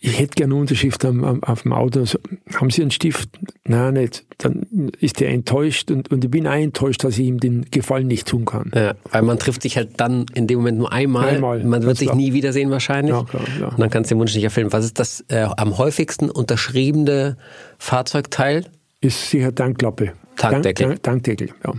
Ich 0.00 0.18
hätte 0.18 0.34
gerne 0.34 0.54
eine 0.54 0.60
Unterschrift 0.60 1.04
am, 1.04 1.24
am, 1.24 1.42
auf 1.42 1.62
dem 1.62 1.72
Auto. 1.72 2.04
So, 2.04 2.18
haben 2.54 2.70
Sie 2.70 2.82
einen 2.82 2.90
Stift? 2.90 3.30
Nein, 3.64 3.94
nicht. 3.94 4.24
Dann 4.38 4.92
ist 5.00 5.20
der 5.20 5.30
enttäuscht 5.30 5.90
und, 5.90 6.10
und 6.10 6.24
ich 6.24 6.30
bin 6.30 6.46
auch 6.46 6.52
enttäuscht, 6.52 7.04
dass 7.04 7.18
ich 7.18 7.26
ihm 7.26 7.40
den 7.40 7.66
Gefallen 7.70 8.06
nicht 8.06 8.28
tun 8.28 8.44
kann. 8.44 8.70
Ja, 8.74 8.94
weil 9.10 9.22
man 9.22 9.38
trifft 9.38 9.62
sich 9.62 9.76
halt 9.76 9.92
dann 9.96 10.26
in 10.34 10.46
dem 10.46 10.58
Moment 10.58 10.78
nur 10.78 10.92
einmal. 10.92 11.28
einmal 11.28 11.64
man 11.64 11.82
wird 11.82 11.96
sich 11.96 12.08
klar. 12.08 12.16
nie 12.16 12.32
wiedersehen 12.32 12.70
wahrscheinlich. 12.70 13.14
Ja, 13.14 13.24
klar, 13.24 13.42
ja. 13.60 13.68
Und 13.68 13.80
dann 13.80 13.90
kannst 13.90 14.10
du 14.10 14.14
den 14.14 14.20
Wunsch 14.20 14.34
nicht 14.34 14.44
erfüllen. 14.44 14.72
Was 14.72 14.84
ist 14.84 14.98
das 14.98 15.24
äh, 15.28 15.46
am 15.56 15.78
häufigsten 15.78 16.30
unterschriebene 16.30 17.36
Fahrzeugteil? 17.78 18.66
Ist 19.00 19.30
sicher 19.30 19.54
Tankklappe. 19.54 20.12
Tankdeckel. 20.36 20.88
Tank, 20.88 21.02
Tankdeckel, 21.02 21.48
ja. 21.64 21.74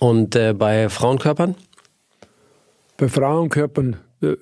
Und 0.00 0.34
äh, 0.36 0.54
bei 0.54 0.88
Frauenkörpern? 0.88 1.54
Bei 2.96 3.08
Frauenkörpern, 3.08 3.96
äh, 4.22 4.36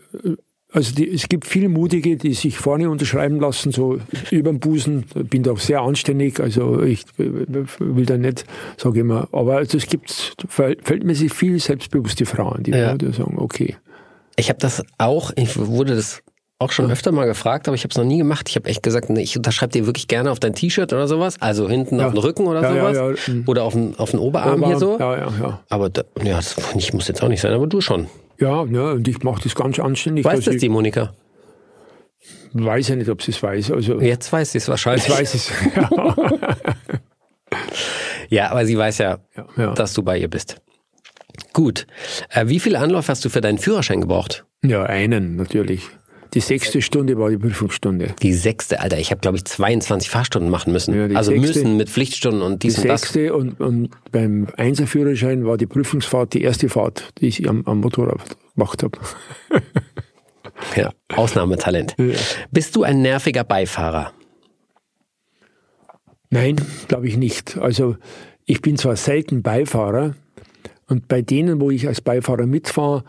also 0.72 0.94
die, 0.94 1.08
es 1.12 1.28
gibt 1.28 1.46
viele 1.46 1.68
Mutige, 1.68 2.16
die 2.16 2.34
sich 2.34 2.58
vorne 2.58 2.88
unterschreiben 2.90 3.40
lassen, 3.40 3.72
so 3.72 3.98
über 4.30 4.52
den 4.52 4.60
Busen. 4.60 5.04
Bin 5.14 5.42
da 5.42 5.52
auch 5.52 5.58
sehr 5.58 5.80
anständig, 5.80 6.40
also 6.40 6.82
ich 6.82 7.04
will 7.16 8.06
da 8.06 8.16
nicht, 8.16 8.44
sage 8.76 8.98
ich 8.98 9.00
immer, 9.00 9.28
aber 9.32 9.56
also 9.56 9.78
es 9.78 9.86
gibt 9.86 10.36
verhältnismäßig 10.48 11.32
viele 11.32 11.58
selbstbewusste 11.58 12.26
Frauen, 12.26 12.62
die 12.62 12.70
ja. 12.70 12.96
sagen, 13.12 13.38
okay. 13.38 13.76
Ich 14.36 14.48
habe 14.48 14.58
das 14.58 14.82
auch, 14.98 15.32
ich 15.36 15.56
wurde 15.58 15.96
das 15.96 16.22
auch 16.60 16.72
schon 16.72 16.90
öfter 16.90 17.10
mal 17.10 17.24
gefragt, 17.24 17.68
aber 17.68 17.74
ich 17.74 17.84
habe 17.84 17.90
es 17.90 17.96
noch 17.96 18.04
nie 18.04 18.18
gemacht. 18.18 18.48
Ich 18.50 18.56
habe 18.56 18.68
echt 18.68 18.82
gesagt, 18.82 19.08
nee, 19.08 19.22
ich 19.22 19.36
unterschreibe 19.36 19.72
dir 19.72 19.86
wirklich 19.86 20.08
gerne 20.08 20.30
auf 20.30 20.40
dein 20.40 20.54
T-Shirt 20.54 20.92
oder 20.92 21.08
sowas, 21.08 21.36
also 21.40 21.68
hinten 21.68 21.98
ja. 21.98 22.06
auf 22.06 22.12
den 22.12 22.20
Rücken 22.20 22.46
oder 22.46 22.62
ja, 22.62 22.92
sowas 22.94 23.28
mhm. 23.28 23.44
oder 23.46 23.64
auf 23.64 23.72
den, 23.72 23.98
auf 23.98 24.10
den 24.10 24.20
Oberarm, 24.20 24.62
Oberarm, 24.62 24.70
hier 24.70 24.78
so. 24.78 24.98
Ja, 24.98 25.16
ja, 25.16 25.32
ja. 25.40 25.60
Aber 25.70 25.88
da, 25.88 26.02
ja, 26.22 26.36
das 26.36 26.56
ich, 26.76 26.92
muss 26.92 27.08
jetzt 27.08 27.22
auch 27.22 27.28
nicht 27.28 27.40
sein, 27.40 27.52
aber 27.54 27.66
du 27.66 27.80
schon. 27.80 28.08
Ja, 28.40 28.64
ja 28.64 28.90
und 28.92 29.06
ich 29.06 29.22
mache 29.22 29.42
das 29.42 29.54
ganz 29.54 29.78
anständig. 29.78 30.24
Weiß 30.24 30.44
das 30.44 30.56
die 30.56 30.68
Monika? 30.68 31.14
Weiß 32.52 32.88
ja 32.88 32.96
nicht, 32.96 33.08
ob 33.08 33.22
sie 33.22 33.30
es 33.30 33.42
weiß. 33.42 33.70
Also, 33.70 34.00
jetzt 34.00 34.32
weiß 34.32 34.52
sie 34.52 34.58
es 34.58 34.68
wahrscheinlich. 34.68 35.06
Jetzt 35.06 35.18
weiß 35.18 35.34
es. 35.34 35.52
Ja. 35.76 36.16
ja, 38.28 38.50
aber 38.50 38.66
sie 38.66 38.76
weiß 38.76 38.98
ja, 38.98 39.18
dass 39.74 39.94
du 39.94 40.02
bei 40.02 40.18
ihr 40.18 40.28
bist. 40.28 40.60
Gut. 41.52 41.86
Äh, 42.30 42.48
wie 42.48 42.60
viel 42.60 42.76
Anlauf 42.76 43.08
hast 43.08 43.24
du 43.24 43.28
für 43.28 43.40
deinen 43.40 43.58
Führerschein 43.58 44.00
gebraucht? 44.00 44.44
Ja, 44.62 44.82
einen 44.84 45.36
natürlich. 45.36 45.88
Die 46.34 46.40
sechste 46.40 46.80
Stunde 46.80 47.18
war 47.18 47.30
die 47.30 47.38
Prüfungsstunde. 47.38 48.14
Die 48.22 48.32
sechste, 48.32 48.80
Alter, 48.80 48.98
ich 48.98 49.10
habe 49.10 49.20
glaube 49.20 49.36
ich 49.36 49.44
22 49.44 50.10
Fahrstunden 50.10 50.50
machen 50.50 50.72
müssen. 50.72 50.94
Ja, 50.94 51.16
also 51.16 51.32
sechste, 51.32 51.46
müssen 51.46 51.76
mit 51.76 51.90
Pflichtstunden 51.90 52.42
und 52.42 52.62
dies 52.62 52.76
die 52.76 52.82
und 52.82 52.88
das. 52.88 53.00
sechste 53.02 53.34
und, 53.34 53.60
und 53.60 53.90
beim 54.12 54.46
Einserführerschein 54.56 55.44
war 55.44 55.56
die 55.56 55.66
Prüfungsfahrt 55.66 56.34
die 56.34 56.42
erste 56.42 56.68
Fahrt, 56.68 57.12
die 57.20 57.26
ich 57.26 57.48
am, 57.48 57.64
am 57.66 57.80
Motorrad 57.80 58.36
gemacht 58.54 58.82
habe. 58.82 58.98
ja, 60.76 60.92
Ausnahmetalent. 61.14 61.96
Ja. 61.98 62.14
Bist 62.50 62.76
du 62.76 62.84
ein 62.84 63.02
nerviger 63.02 63.44
Beifahrer? 63.44 64.12
Nein, 66.30 66.56
glaube 66.86 67.08
ich 67.08 67.16
nicht. 67.16 67.58
Also 67.58 67.96
ich 68.44 68.62
bin 68.62 68.76
zwar 68.76 68.94
selten 68.94 69.42
Beifahrer 69.42 70.14
und 70.86 71.08
bei 71.08 71.22
denen, 71.22 71.60
wo 71.60 71.70
ich 71.70 71.88
als 71.88 72.00
Beifahrer 72.00 72.46
mitfahre, 72.46 73.04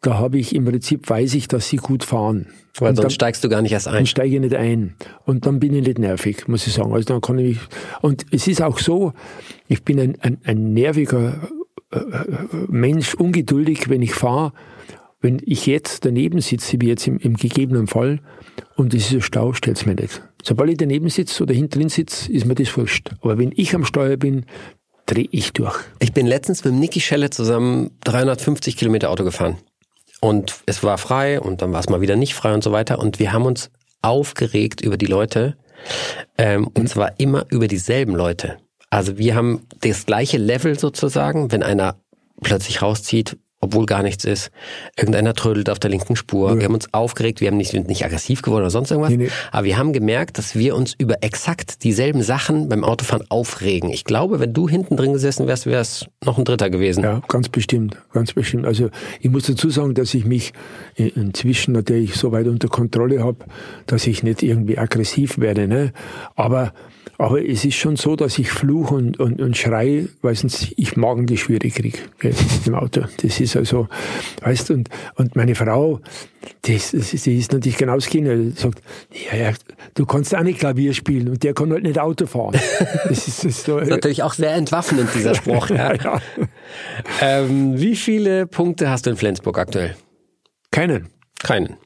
da 0.00 0.18
habe 0.18 0.38
ich 0.38 0.54
im 0.54 0.64
Prinzip, 0.64 1.08
weiß 1.08 1.34
ich, 1.34 1.48
dass 1.48 1.68
sie 1.68 1.76
gut 1.76 2.04
fahren. 2.04 2.46
Weil 2.78 2.94
sonst 2.94 3.02
dann, 3.02 3.10
steigst 3.10 3.44
du 3.44 3.48
gar 3.48 3.60
nicht 3.60 3.72
erst 3.72 3.88
ein. 3.88 3.94
Dann 3.94 4.06
steige 4.06 4.34
ich 4.34 4.40
nicht 4.40 4.54
ein. 4.54 4.94
Und 5.24 5.44
dann 5.44 5.60
bin 5.60 5.74
ich 5.74 5.86
nicht 5.86 5.98
nervig, 5.98 6.48
muss 6.48 6.66
ich 6.66 6.72
sagen. 6.72 6.92
Also 6.92 7.06
dann 7.06 7.20
kann 7.20 7.38
ich, 7.38 7.58
und 8.00 8.24
es 8.30 8.46
ist 8.46 8.62
auch 8.62 8.78
so, 8.78 9.12
ich 9.68 9.84
bin 9.84 10.00
ein, 10.00 10.16
ein, 10.20 10.38
ein 10.44 10.72
nerviger 10.72 11.48
äh, 11.92 11.98
äh 11.98 12.36
Mensch, 12.68 13.14
ungeduldig, 13.14 13.88
wenn 13.90 14.02
ich 14.02 14.14
fahre. 14.14 14.52
Wenn 15.20 15.42
ich 15.44 15.66
jetzt 15.66 16.06
daneben 16.06 16.40
sitze, 16.40 16.80
wie 16.80 16.88
jetzt 16.88 17.06
im, 17.06 17.18
im 17.18 17.36
gegebenen 17.36 17.86
Fall, 17.86 18.20
und 18.76 18.94
es 18.94 19.06
ist 19.08 19.12
ein 19.12 19.22
Stau, 19.22 19.52
stellt 19.52 19.76
es 19.76 19.84
mir 19.84 19.94
nicht. 19.94 20.22
Sobald 20.42 20.70
ich 20.70 20.78
daneben 20.78 21.10
sitze 21.10 21.42
oder 21.42 21.52
hinten 21.52 21.78
drin 21.78 21.88
sitze, 21.90 22.32
ist 22.32 22.46
mir 22.46 22.54
das 22.54 22.74
wurscht. 22.74 23.10
Aber 23.20 23.36
wenn 23.36 23.52
ich 23.54 23.74
am 23.74 23.84
Steuer 23.84 24.16
bin, 24.16 24.46
drehe 25.04 25.28
ich 25.30 25.52
durch. 25.52 25.78
Ich 25.98 26.14
bin 26.14 26.26
letztens 26.26 26.64
mit 26.64 26.72
Niki 26.72 27.00
Schelle 27.00 27.28
zusammen 27.28 27.90
350 28.04 28.78
Kilometer 28.78 29.10
Auto 29.10 29.24
gefahren. 29.24 29.58
Und 30.20 30.60
es 30.66 30.82
war 30.82 30.98
frei 30.98 31.40
und 31.40 31.62
dann 31.62 31.72
war 31.72 31.80
es 31.80 31.88
mal 31.88 32.00
wieder 32.00 32.16
nicht 32.16 32.34
frei 32.34 32.52
und 32.52 32.62
so 32.62 32.72
weiter. 32.72 32.98
Und 32.98 33.18
wir 33.18 33.32
haben 33.32 33.46
uns 33.46 33.70
aufgeregt 34.02 34.80
über 34.80 34.96
die 34.96 35.06
Leute. 35.06 35.56
Ähm, 36.36 36.68
und 36.68 36.88
zwar 36.88 37.18
immer 37.18 37.46
über 37.50 37.68
dieselben 37.68 38.14
Leute. 38.14 38.58
Also 38.90 39.18
wir 39.18 39.34
haben 39.34 39.66
das 39.80 40.04
gleiche 40.04 40.36
Level 40.36 40.78
sozusagen, 40.78 41.52
wenn 41.52 41.62
einer 41.62 41.96
plötzlich 42.42 42.82
rauszieht, 42.82 43.38
obwohl 43.62 43.84
gar 43.84 44.02
nichts 44.02 44.24
ist. 44.24 44.50
Irgendeiner 44.96 45.34
trödelt 45.34 45.68
auf 45.68 45.78
der 45.78 45.90
linken 45.90 46.16
Spur. 46.16 46.50
Ja. 46.50 46.58
Wir 46.58 46.64
haben 46.64 46.74
uns 46.74 46.92
aufgeregt, 46.94 47.40
wir 47.40 47.48
haben 47.48 47.58
nicht, 47.58 47.74
nicht 47.74 48.04
aggressiv 48.04 48.40
geworden 48.40 48.62
oder 48.62 48.70
sonst 48.70 48.90
irgendwas. 48.90 49.10
Nee, 49.10 49.24
nee. 49.24 49.30
Aber 49.52 49.64
wir 49.64 49.76
haben 49.76 49.92
gemerkt, 49.92 50.38
dass 50.38 50.54
wir 50.54 50.74
uns 50.74 50.94
über 50.96 51.22
exakt 51.22 51.84
dieselben 51.84 52.22
Sachen 52.22 52.68
beim 52.70 52.84
Autofahren 52.84 53.26
aufregen. 53.28 53.90
Ich 53.90 54.04
glaube, 54.04 54.40
wenn 54.40 54.54
du 54.54 54.68
hinten 54.68 54.96
drin 54.96 55.12
gesessen 55.12 55.46
wärst, 55.46 55.66
wäre 55.66 55.82
es 55.82 56.06
noch 56.24 56.38
ein 56.38 56.44
Dritter 56.44 56.70
gewesen. 56.70 57.04
Ja, 57.04 57.20
ganz 57.28 57.50
bestimmt, 57.50 57.98
ganz 58.12 58.32
bestimmt. 58.32 58.64
Also 58.64 58.88
ich 59.20 59.30
muss 59.30 59.44
dazu 59.44 59.68
sagen, 59.68 59.92
dass 59.94 60.14
ich 60.14 60.24
mich 60.24 60.52
inzwischen 60.96 61.72
natürlich 61.72 62.14
so 62.14 62.32
weit 62.32 62.46
unter 62.46 62.68
Kontrolle 62.68 63.22
habe, 63.22 63.44
dass 63.86 64.06
ich 64.06 64.22
nicht 64.22 64.42
irgendwie 64.42 64.78
aggressiv 64.78 65.38
werde. 65.38 65.68
Ne? 65.68 65.92
Aber 66.34 66.72
aber 67.20 67.46
es 67.46 67.64
ist 67.66 67.74
schon 67.74 67.96
so, 67.96 68.16
dass 68.16 68.38
ich 68.38 68.50
fluch 68.50 68.90
und, 68.90 69.20
und, 69.20 69.42
und 69.42 69.56
schrei, 69.56 70.06
weil 70.22 70.34
sonst 70.34 70.72
ich 70.76 70.96
Magengeschwüre 70.96 71.68
kriege 71.68 71.98
im 72.64 72.74
Auto. 72.74 73.02
Das 73.22 73.40
ist 73.40 73.56
also, 73.56 73.88
weißt 74.40 74.70
du, 74.70 74.74
und, 74.74 74.88
und 75.16 75.36
meine 75.36 75.54
Frau, 75.54 76.00
die 76.64 76.74
ist, 76.74 76.92
die 76.92 77.36
ist 77.36 77.52
natürlich 77.52 77.76
genau 77.76 77.96
das 77.96 78.08
Gegenteil. 78.08 78.52
sagt, 78.56 78.80
ja, 79.30 79.36
ja, 79.36 79.52
du 79.94 80.06
kannst 80.06 80.34
auch 80.34 80.42
nicht 80.42 80.60
Klavier 80.60 80.94
spielen 80.94 81.28
und 81.28 81.42
der 81.42 81.52
kann 81.52 81.70
halt 81.70 81.82
nicht 81.82 81.98
Auto 81.98 82.26
fahren. 82.26 82.58
Das 83.08 83.28
ist, 83.28 83.44
das 83.44 83.44
ist, 83.44 83.64
so, 83.64 83.78
das 83.78 83.82
ist 83.88 83.90
natürlich 83.90 84.22
auch 84.22 84.32
sehr 84.32 84.54
entwaffnend, 84.54 85.10
dieser 85.14 85.34
Spruch. 85.34 85.68
ja, 85.70 85.94
ja. 85.94 86.20
Ähm, 87.20 87.78
wie 87.78 87.96
viele 87.96 88.46
Punkte 88.46 88.88
hast 88.88 89.04
du 89.04 89.10
in 89.10 89.16
Flensburg 89.16 89.58
aktuell? 89.58 89.94
Keinen. 90.70 91.08
Keinen. 91.42 91.76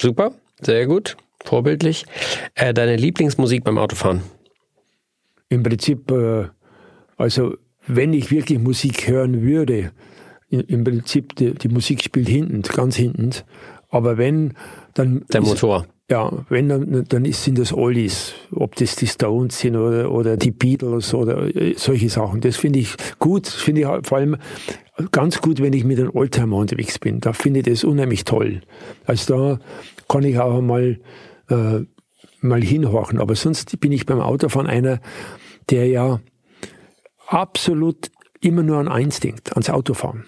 Super, 0.00 0.32
sehr 0.60 0.86
gut, 0.86 1.16
vorbildlich. 1.44 2.04
Äh, 2.54 2.72
deine 2.72 2.96
Lieblingsmusik 2.96 3.64
beim 3.64 3.78
Autofahren? 3.78 4.22
Im 5.50 5.62
Prinzip, 5.62 6.10
äh, 6.10 6.46
also 7.18 7.54
wenn 7.86 8.14
ich 8.14 8.30
wirklich 8.30 8.58
Musik 8.58 9.08
hören 9.08 9.42
würde, 9.42 9.92
im 10.48 10.84
Prinzip 10.84 11.36
die, 11.36 11.54
die 11.54 11.68
Musik 11.68 12.02
spielt 12.02 12.28
hinten, 12.28 12.62
ganz 12.62 12.96
hinten. 12.96 13.30
Aber 13.88 14.18
wenn, 14.18 14.54
dann. 14.94 15.24
Der 15.32 15.42
Motor. 15.42 15.86
ja, 16.10 16.44
wenn, 16.48 16.68
dann, 16.68 17.04
dann 17.08 17.24
sind 17.32 17.58
das 17.58 17.72
Oldies. 17.72 18.34
Ob 18.52 18.74
das 18.76 18.96
die 18.96 19.06
Stones 19.06 19.60
sind 19.60 19.76
oder, 19.76 20.10
oder 20.10 20.36
die 20.36 20.50
Beatles 20.50 21.14
oder 21.14 21.54
äh, 21.54 21.74
solche 21.76 22.08
Sachen. 22.08 22.40
Das 22.40 22.56
finde 22.56 22.80
ich 22.80 22.94
gut. 23.18 23.46
Finde 23.46 23.82
ich 23.82 24.06
vor 24.06 24.18
allem 24.18 24.36
ganz 25.12 25.40
gut, 25.40 25.60
wenn 25.60 25.72
ich 25.72 25.84
mit 25.84 25.98
einem 25.98 26.10
Oldtimer 26.14 26.56
unterwegs 26.56 26.98
bin. 26.98 27.20
Da 27.20 27.32
finde 27.32 27.60
ich 27.60 27.66
das 27.66 27.84
unheimlich 27.84 28.24
toll. 28.24 28.60
Also 29.06 29.34
da 29.34 29.60
kann 30.08 30.24
ich 30.24 30.38
auch 30.38 30.60
mal, 30.60 30.98
äh, 31.48 31.80
mal 32.40 32.62
hinhorchen. 32.62 33.18
Aber 33.18 33.34
sonst 33.36 33.80
bin 33.80 33.92
ich 33.92 34.06
beim 34.06 34.20
Autofahren 34.20 34.66
einer, 34.66 35.00
der 35.68 35.86
ja 35.86 36.20
absolut 37.26 38.10
immer 38.40 38.62
nur 38.62 38.78
an 38.78 38.88
eins 38.88 39.20
denkt, 39.20 39.52
ans 39.52 39.70
Autofahren. 39.70 40.24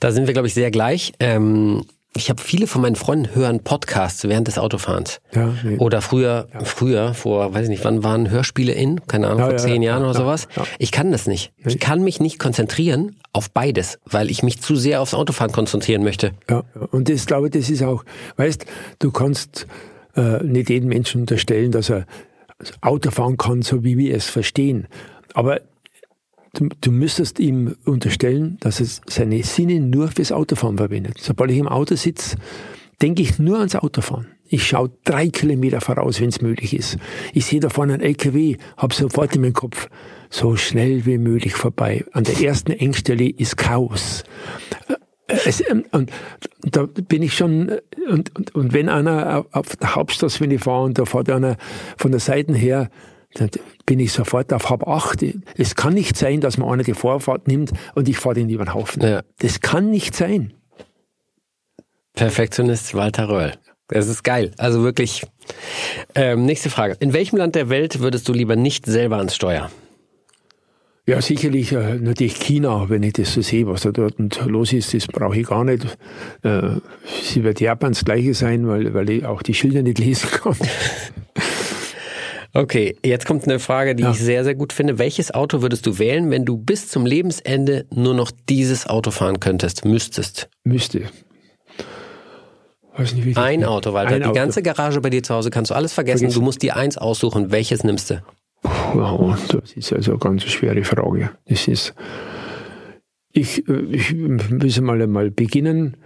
Da 0.00 0.12
sind 0.12 0.26
wir, 0.26 0.34
glaube 0.34 0.48
ich, 0.48 0.54
sehr 0.54 0.70
gleich. 0.70 1.12
Ähm, 1.20 1.84
ich 2.16 2.30
habe 2.30 2.40
viele 2.40 2.66
von 2.66 2.82
meinen 2.82 2.94
Freunden 2.94 3.34
hören 3.34 3.60
Podcasts 3.60 4.22
während 4.24 4.46
des 4.46 4.58
Autofahrens. 4.58 5.20
Ja, 5.34 5.52
nee. 5.64 5.78
Oder 5.78 6.00
früher, 6.00 6.46
ja. 6.52 6.64
früher, 6.64 7.14
vor, 7.14 7.52
weiß 7.54 7.64
ich 7.64 7.70
nicht, 7.70 7.84
wann 7.84 8.04
waren 8.04 8.30
Hörspiele 8.30 8.72
in? 8.72 9.04
Keine 9.06 9.26
Ahnung, 9.26 9.40
ja, 9.40 9.48
vor 9.48 9.56
zehn 9.56 9.82
Jahren 9.82 10.04
oder 10.04 10.14
sowas. 10.14 10.46
Ich 10.78 10.92
kann 10.92 11.10
das 11.10 11.26
nicht. 11.26 11.52
Ich 11.64 11.80
kann 11.80 12.04
mich 12.04 12.20
nicht 12.20 12.38
konzentrieren 12.38 13.16
auf 13.32 13.50
beides, 13.50 13.98
weil 14.04 14.30
ich 14.30 14.44
mich 14.44 14.60
zu 14.60 14.76
sehr 14.76 15.00
aufs 15.00 15.14
Autofahren 15.14 15.50
konzentrieren 15.50 16.04
möchte. 16.04 16.32
Ja, 16.48 16.62
und 16.92 17.08
das 17.08 17.26
glaube 17.26 17.48
ich, 17.48 17.52
das 17.52 17.68
ist 17.68 17.82
auch, 17.82 18.04
weißt, 18.36 18.64
du 19.00 19.10
kannst 19.10 19.66
äh, 20.16 20.42
nicht 20.42 20.70
jedem 20.70 20.88
Menschen 20.88 21.22
unterstellen, 21.22 21.72
dass 21.72 21.90
er 21.90 22.06
Auto 22.80 23.10
fahren 23.10 23.36
kann, 23.36 23.62
so 23.62 23.84
wie 23.84 23.98
wir 23.98 24.14
es 24.14 24.28
verstehen. 24.28 24.86
Aber 25.34 25.60
du, 26.54 26.68
du 26.80 26.92
müsstest 26.92 27.38
ihm 27.38 27.76
unterstellen, 27.84 28.56
dass 28.60 28.80
er 28.80 28.86
seine 29.08 29.42
Sinne 29.42 29.80
nur 29.80 30.08
fürs 30.08 30.32
Autofahren 30.32 30.78
verwendet. 30.78 31.18
Sobald 31.20 31.50
ich 31.50 31.58
im 31.58 31.68
Auto 31.68 31.96
sitze, 31.96 32.36
denke 33.02 33.22
ich 33.22 33.38
nur 33.38 33.58
ans 33.58 33.76
Autofahren. 33.76 34.28
Ich 34.46 34.66
schaue 34.66 34.90
drei 35.04 35.28
Kilometer 35.28 35.80
voraus, 35.80 36.20
wenn 36.20 36.28
es 36.28 36.40
möglich 36.40 36.74
ist. 36.74 36.98
Ich 37.32 37.46
sehe 37.46 37.60
da 37.60 37.70
vorne 37.70 37.94
einen 37.94 38.02
LKW, 38.02 38.56
habe 38.76 38.94
sofort 38.94 39.34
in 39.34 39.40
meinem 39.40 39.54
Kopf, 39.54 39.88
so 40.30 40.54
schnell 40.56 41.06
wie 41.06 41.18
möglich 41.18 41.54
vorbei. 41.54 42.04
An 42.12 42.24
der 42.24 42.40
ersten 42.40 42.72
Engstelle 42.72 43.30
ist 43.30 43.56
Chaos. 43.56 44.22
Es, 45.44 45.62
ähm, 45.68 45.84
und 45.92 46.10
da 46.62 46.86
bin 46.86 47.22
ich 47.22 47.34
schon, 47.34 47.72
und, 48.08 48.36
und, 48.36 48.54
und 48.54 48.72
wenn 48.72 48.88
einer 48.88 49.46
auf 49.52 49.76
der 49.76 49.94
Hauptstraße, 49.94 50.40
wenn 50.40 50.50
ich 50.50 50.62
fahre, 50.62 50.84
und 50.84 50.98
da 50.98 51.04
fährt 51.04 51.30
einer 51.30 51.56
von 51.96 52.10
der 52.10 52.20
Seite 52.20 52.54
her, 52.54 52.88
dann 53.34 53.50
bin 53.84 53.98
ich 53.98 54.12
sofort 54.12 54.52
auf 54.52 54.70
halb 54.70 54.86
acht. 54.86 55.24
Es 55.56 55.74
kann 55.74 55.94
nicht 55.94 56.16
sein, 56.16 56.40
dass 56.40 56.56
man 56.56 56.68
einer 56.68 56.84
die 56.84 56.94
Vorfahrt 56.94 57.48
nimmt 57.48 57.72
und 57.94 58.08
ich 58.08 58.16
fahre 58.16 58.36
den 58.36 58.48
über 58.48 58.64
den 58.64 58.74
Haufen. 58.74 59.02
Ja. 59.02 59.22
Das 59.38 59.60
kann 59.60 59.90
nicht 59.90 60.14
sein. 60.14 60.54
Perfektionist 62.14 62.94
Walter 62.94 63.28
Röll. 63.28 63.52
Das 63.88 64.08
ist 64.08 64.22
geil. 64.22 64.52
Also 64.56 64.82
wirklich. 64.82 65.26
Ähm, 66.14 66.46
nächste 66.46 66.70
Frage. 66.70 66.96
In 67.00 67.12
welchem 67.12 67.36
Land 67.36 67.54
der 67.54 67.68
Welt 67.68 68.00
würdest 68.00 68.28
du 68.28 68.32
lieber 68.32 68.56
nicht 68.56 68.86
selber 68.86 69.18
ans 69.18 69.34
Steuer? 69.34 69.70
Ja, 71.06 71.20
sicherlich 71.20 71.72
äh, 71.72 71.96
natürlich 71.96 72.36
China, 72.36 72.88
wenn 72.88 73.02
ich 73.02 73.12
das 73.12 73.34
so 73.34 73.42
sehe, 73.42 73.66
was 73.66 73.82
da 73.82 73.92
dort 73.92 74.16
los 74.46 74.72
ist, 74.72 74.94
das 74.94 75.06
brauche 75.06 75.38
ich 75.38 75.46
gar 75.46 75.64
nicht. 75.64 75.84
Äh, 76.42 76.76
sie 77.22 77.44
wird 77.44 77.60
Japan 77.60 77.92
das 77.92 78.04
Gleiche 78.06 78.32
sein, 78.32 78.66
weil, 78.66 78.94
weil 78.94 79.10
ich 79.10 79.26
auch 79.26 79.42
die 79.42 79.52
Schilder 79.52 79.82
nicht 79.82 79.98
lesen 79.98 80.30
kann. 80.30 80.56
Okay, 82.56 82.96
jetzt 83.04 83.26
kommt 83.26 83.42
eine 83.48 83.58
Frage, 83.58 83.96
die 83.96 84.04
ja. 84.04 84.12
ich 84.12 84.18
sehr, 84.20 84.44
sehr 84.44 84.54
gut 84.54 84.72
finde. 84.72 84.96
Welches 84.96 85.34
Auto 85.34 85.60
würdest 85.60 85.86
du 85.86 85.98
wählen, 85.98 86.30
wenn 86.30 86.44
du 86.44 86.56
bis 86.56 86.88
zum 86.88 87.04
Lebensende 87.04 87.84
nur 87.92 88.14
noch 88.14 88.30
dieses 88.48 88.86
Auto 88.86 89.10
fahren 89.10 89.40
könntest, 89.40 89.84
müsstest? 89.84 90.48
Müsste. 90.62 91.10
Weiß 92.96 93.12
nicht, 93.14 93.24
wie 93.24 93.36
ein 93.36 93.64
Auto, 93.64 93.92
weil 93.92 94.06
ein 94.06 94.20
die 94.20 94.26
Auto. 94.26 94.34
ganze 94.34 94.62
Garage 94.62 95.00
bei 95.00 95.10
dir 95.10 95.24
zu 95.24 95.34
Hause 95.34 95.50
kannst 95.50 95.72
du 95.72 95.74
alles 95.74 95.92
vergessen. 95.92 96.18
vergessen. 96.20 96.38
Du 96.38 96.44
musst 96.44 96.62
dir 96.62 96.76
eins 96.76 96.96
aussuchen. 96.96 97.50
Welches 97.50 97.82
nimmst 97.82 98.10
du? 98.10 98.22
Wow, 98.64 99.36
das 99.48 99.72
ist 99.72 99.92
also 99.92 100.12
eine 100.12 100.18
ganz 100.18 100.42
schwere 100.44 100.82
Frage. 100.84 101.30
Das 101.46 101.68
ist, 101.68 101.94
ich, 103.30 103.68
ich 103.68 104.14
muss 104.14 104.80
mal, 104.80 105.06
mal 105.06 105.30
beginnen. 105.30 105.96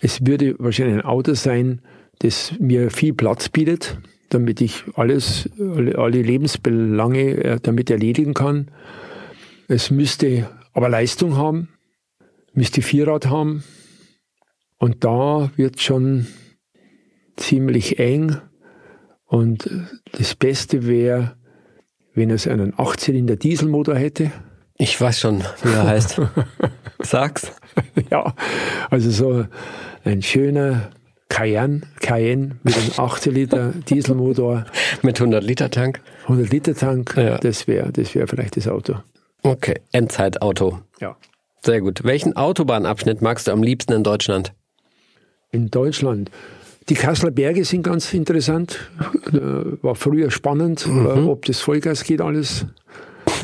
Es 0.00 0.26
würde 0.26 0.56
wahrscheinlich 0.58 0.96
ein 0.96 1.04
Auto 1.04 1.34
sein, 1.34 1.82
das 2.20 2.54
mir 2.58 2.90
viel 2.90 3.14
Platz 3.14 3.48
bietet 3.48 3.98
damit 4.30 4.60
ich 4.60 4.84
alles, 4.94 5.50
alle, 5.58 5.98
alle 5.98 6.22
Lebensbelange 6.22 7.44
äh, 7.44 7.60
damit 7.60 7.90
erledigen 7.90 8.32
kann. 8.32 8.70
Es 9.68 9.90
müsste 9.90 10.48
aber 10.72 10.88
Leistung 10.88 11.36
haben, 11.36 11.68
müsste 12.54 12.80
Vierrad 12.80 13.26
haben. 13.26 13.62
Und 14.78 15.04
da 15.04 15.50
wird 15.56 15.80
schon 15.80 16.26
ziemlich 17.36 17.98
eng. 17.98 18.36
Und 19.24 19.68
das 20.12 20.34
Beste 20.34 20.86
wäre, 20.86 21.36
wenn 22.20 22.28
es 22.28 22.46
einen 22.46 22.74
8-Zylinder 22.74 23.36
Dieselmotor 23.36 23.94
hätte. 23.96 24.30
Ich 24.76 25.00
weiß 25.00 25.20
schon, 25.20 25.42
wie 25.62 25.72
er 25.72 25.86
heißt. 25.86 26.20
Sag's. 27.02 27.50
ja, 28.10 28.34
also 28.90 29.10
so 29.10 29.46
ein 30.04 30.20
schöner 30.20 30.90
Cayenne, 31.30 31.80
Cayenne 32.00 32.56
mit 32.62 32.76
einem 32.76 32.90
8 32.94 33.24
Liter 33.26 33.72
Dieselmotor. 33.88 34.66
mit 35.02 35.18
100 35.18 35.42
Liter 35.42 35.70
Tank? 35.70 36.02
100 36.24 36.52
Liter 36.52 36.74
Tank, 36.74 37.14
ja. 37.16 37.38
das 37.38 37.66
wäre 37.66 37.90
das 37.90 38.14
wär 38.14 38.28
vielleicht 38.28 38.58
das 38.58 38.68
Auto. 38.68 38.96
Okay, 39.42 39.80
Endzeitauto. 39.92 40.80
Ja. 41.00 41.16
Sehr 41.62 41.80
gut. 41.80 42.04
Welchen 42.04 42.36
Autobahnabschnitt 42.36 43.22
magst 43.22 43.48
du 43.48 43.52
am 43.52 43.62
liebsten 43.62 43.94
in 43.94 44.04
Deutschland? 44.04 44.52
In 45.52 45.70
Deutschland. 45.70 46.30
Die 46.90 46.94
Kasseler 46.94 47.30
Berge 47.30 47.64
sind 47.64 47.82
ganz 47.82 48.12
interessant. 48.12 48.90
War 49.32 49.94
früher 49.94 50.30
spannend, 50.30 50.86
mhm. 50.86 51.28
ob 51.28 51.44
das 51.44 51.60
Vollgas 51.60 52.04
geht 52.04 52.20
alles. 52.20 52.66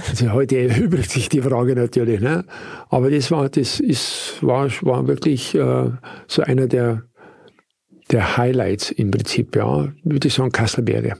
Also 0.09 0.32
heute 0.32 0.59
erübrigt 0.68 1.11
sich 1.11 1.28
die 1.28 1.40
Frage 1.40 1.74
natürlich, 1.76 2.20
ne? 2.20 2.44
Aber 2.90 3.11
das 3.11 3.30
war, 3.30 3.49
das 3.49 3.80
ist, 3.80 4.38
war, 4.42 4.68
war 4.82 5.07
wirklich 5.07 5.55
äh, 5.55 5.90
so 6.26 6.42
einer 6.42 6.66
der 6.66 7.05
der 8.11 8.36
Highlights 8.36 8.90
im 8.90 9.11
Prinzip, 9.11 9.57
ja, 9.57 9.88
würde 10.05 10.28
ich 10.28 10.34
sagen, 10.34 10.53
Kasselberge. 10.53 11.14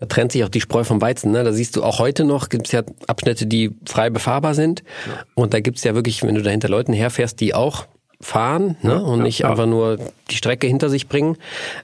Da 0.00 0.06
trennt 0.06 0.32
sich 0.32 0.42
auch 0.42 0.48
die 0.48 0.60
Spreu 0.60 0.82
vom 0.82 1.00
Weizen. 1.00 1.30
Ne? 1.30 1.44
Da 1.44 1.52
siehst 1.52 1.76
du 1.76 1.84
auch 1.84 2.00
heute 2.00 2.24
noch, 2.24 2.48
gibt 2.48 2.66
es 2.66 2.72
ja 2.72 2.82
Abschnitte, 3.06 3.46
die 3.46 3.70
frei 3.86 4.10
befahrbar 4.10 4.54
sind. 4.54 4.82
Ja. 5.06 5.22
Und 5.36 5.54
da 5.54 5.60
gibt 5.60 5.78
es 5.78 5.84
ja 5.84 5.94
wirklich, 5.94 6.24
wenn 6.24 6.34
du 6.34 6.42
da 6.42 6.50
hinter 6.50 6.68
Leuten 6.68 6.92
herfährst, 6.92 7.38
die 7.38 7.54
auch 7.54 7.86
fahren 8.22 8.76
ne? 8.82 8.92
Ja, 8.92 8.98
und 8.98 9.18
ja, 9.18 9.24
nicht 9.24 9.44
einfach 9.44 9.66
nur 9.66 9.98
die 10.30 10.36
Strecke 10.36 10.66
hinter 10.66 10.88
sich 10.88 11.08
bringen, 11.08 11.36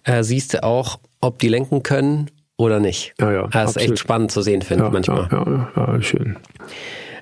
äh, 0.05 0.23
siehst 0.23 0.55
du 0.55 0.63
auch, 0.63 0.99
ob 1.21 1.39
die 1.39 1.49
lenken 1.49 1.83
können 1.83 2.31
oder 2.57 2.81
nicht. 2.81 3.15
Ja, 3.21 3.33
ja, 3.33 3.47
das 3.49 3.71
ist 3.71 3.77
echt 3.77 3.99
spannend 3.99 4.31
zu 4.31 4.43
sehen, 4.43 4.63
finde 4.63 4.87
ich 4.87 4.93
manchmal. 4.93 5.29
Ja, 5.31 5.71
ja, 5.77 5.93
ja, 5.95 6.03
schön. 6.03 6.37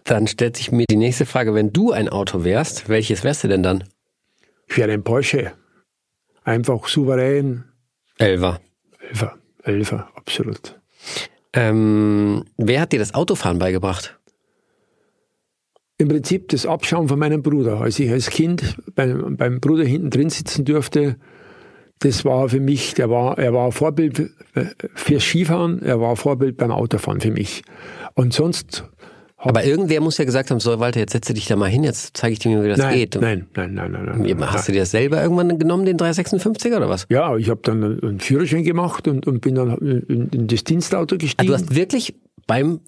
Dann 0.04 0.26
stellt 0.26 0.56
sich 0.56 0.70
mir 0.70 0.84
die 0.88 0.96
nächste 0.96 1.26
Frage, 1.26 1.54
wenn 1.54 1.72
du 1.72 1.92
ein 1.92 2.08
Auto 2.08 2.44
wärst, 2.44 2.88
welches 2.88 3.24
wärst 3.24 3.44
du 3.44 3.48
denn 3.48 3.62
dann? 3.62 3.84
Ich 4.68 4.76
wäre 4.76 4.92
ein 4.92 5.02
Porsche 5.02 5.52
einfach 6.44 6.86
souverän. 6.88 7.64
Elfer. 8.18 8.60
Elfer, 9.10 9.36
Elfer, 9.62 10.08
absolut. 10.14 10.78
Ähm, 11.52 12.44
wer 12.56 12.80
hat 12.80 12.92
dir 12.92 12.98
das 12.98 13.14
Autofahren 13.14 13.58
beigebracht? 13.58 14.15
Im 15.98 16.08
Prinzip 16.08 16.48
das 16.48 16.66
Abschauen 16.66 17.08
von 17.08 17.18
meinem 17.18 17.42
Bruder. 17.42 17.80
Als 17.80 17.98
ich 17.98 18.10
als 18.10 18.28
Kind 18.30 18.76
beim, 18.94 19.36
beim 19.36 19.60
Bruder 19.60 19.84
hinten 19.84 20.10
drin 20.10 20.30
sitzen 20.30 20.64
durfte, 20.64 21.16
das 22.00 22.24
war 22.24 22.48
für 22.50 22.60
mich, 22.60 22.94
der 22.94 23.08
war, 23.08 23.38
er 23.38 23.54
war 23.54 23.72
Vorbild 23.72 24.30
für 24.94 25.20
Skifahren, 25.20 25.82
er 25.82 26.00
war 26.00 26.16
Vorbild 26.16 26.58
beim 26.58 26.70
Autofahren 26.70 27.20
für 27.20 27.30
mich. 27.30 27.62
Und 28.14 28.34
sonst 28.34 28.84
aber 29.38 29.64
irgendwer 29.64 30.00
muss 30.00 30.16
ja 30.18 30.24
gesagt 30.24 30.50
haben, 30.50 30.60
so 30.60 30.80
Walter, 30.80 30.98
jetzt 30.98 31.12
setze 31.12 31.34
dich 31.34 31.46
da 31.46 31.56
mal 31.56 31.68
hin, 31.68 31.84
jetzt 31.84 32.16
zeige 32.16 32.32
ich 32.32 32.38
dir, 32.38 32.64
wie 32.64 32.68
das 32.68 32.78
nein, 32.78 32.94
geht. 32.94 33.14
Nein, 33.20 33.46
nein, 33.54 33.74
nein, 33.74 33.92
nein, 33.92 34.04
nein. 34.18 34.40
Hast 34.40 34.54
nein. 34.54 34.62
du 34.66 34.72
dir 34.72 34.80
das 34.80 34.90
selber 34.90 35.22
irgendwann 35.22 35.58
genommen, 35.58 35.84
den 35.84 35.98
356er 35.98 36.78
oder 36.78 36.88
was? 36.88 37.06
Ja, 37.10 37.36
ich 37.36 37.50
habe 37.50 37.60
dann 37.62 38.00
einen 38.00 38.18
Führerschein 38.18 38.64
gemacht 38.64 39.06
und, 39.06 39.26
und 39.26 39.42
bin 39.42 39.54
dann 39.54 39.76
in, 39.76 40.30
in 40.30 40.46
das 40.46 40.64
Dienstauto 40.64 41.18
gestiegen. 41.18 41.52
Also 41.52 41.64
du 41.64 41.70
hast 41.70 41.76
wirklich 41.76 42.14
beim 42.46 42.80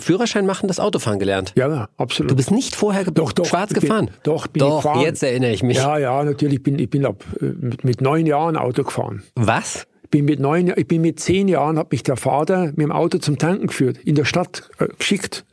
Führerschein 0.00 0.46
machen 0.46 0.68
das 0.68 0.80
Autofahren 0.80 1.18
gelernt? 1.18 1.52
Ja, 1.56 1.88
absolut. 1.96 2.30
Du 2.30 2.36
bist 2.36 2.50
nicht 2.50 2.76
vorher 2.76 3.04
doch, 3.04 3.32
doch, 3.32 3.46
schwarz 3.46 3.72
gefahren? 3.72 4.06
Bin, 4.06 4.14
doch, 4.22 4.46
bin 4.46 4.60
doch, 4.60 4.78
ich 4.78 4.82
gefahren. 4.84 5.00
jetzt 5.00 5.22
erinnere 5.22 5.52
ich 5.52 5.62
mich. 5.62 5.76
Ja, 5.76 5.98
ja, 5.98 6.22
natürlich. 6.24 6.62
Bin, 6.62 6.78
ich 6.78 6.90
bin 6.90 7.04
ab, 7.04 7.24
mit, 7.40 7.84
mit 7.84 8.00
neun 8.00 8.26
Jahren 8.26 8.56
Auto 8.56 8.84
gefahren. 8.84 9.22
Was? 9.34 9.86
bin 10.10 10.24
mit 10.24 10.40
neun, 10.40 10.72
ich 10.74 10.88
bin 10.88 11.02
mit 11.02 11.20
zehn 11.20 11.48
Jahren, 11.48 11.78
hat 11.78 11.92
mich 11.92 12.02
der 12.02 12.16
Vater 12.16 12.66
mit 12.66 12.78
dem 12.78 12.92
Auto 12.92 13.18
zum 13.18 13.38
Tanken 13.38 13.66
geführt, 13.66 13.98
in 13.98 14.14
der 14.14 14.24
Stadt 14.24 14.70
äh, 14.78 14.88
geschickt. 14.98 15.44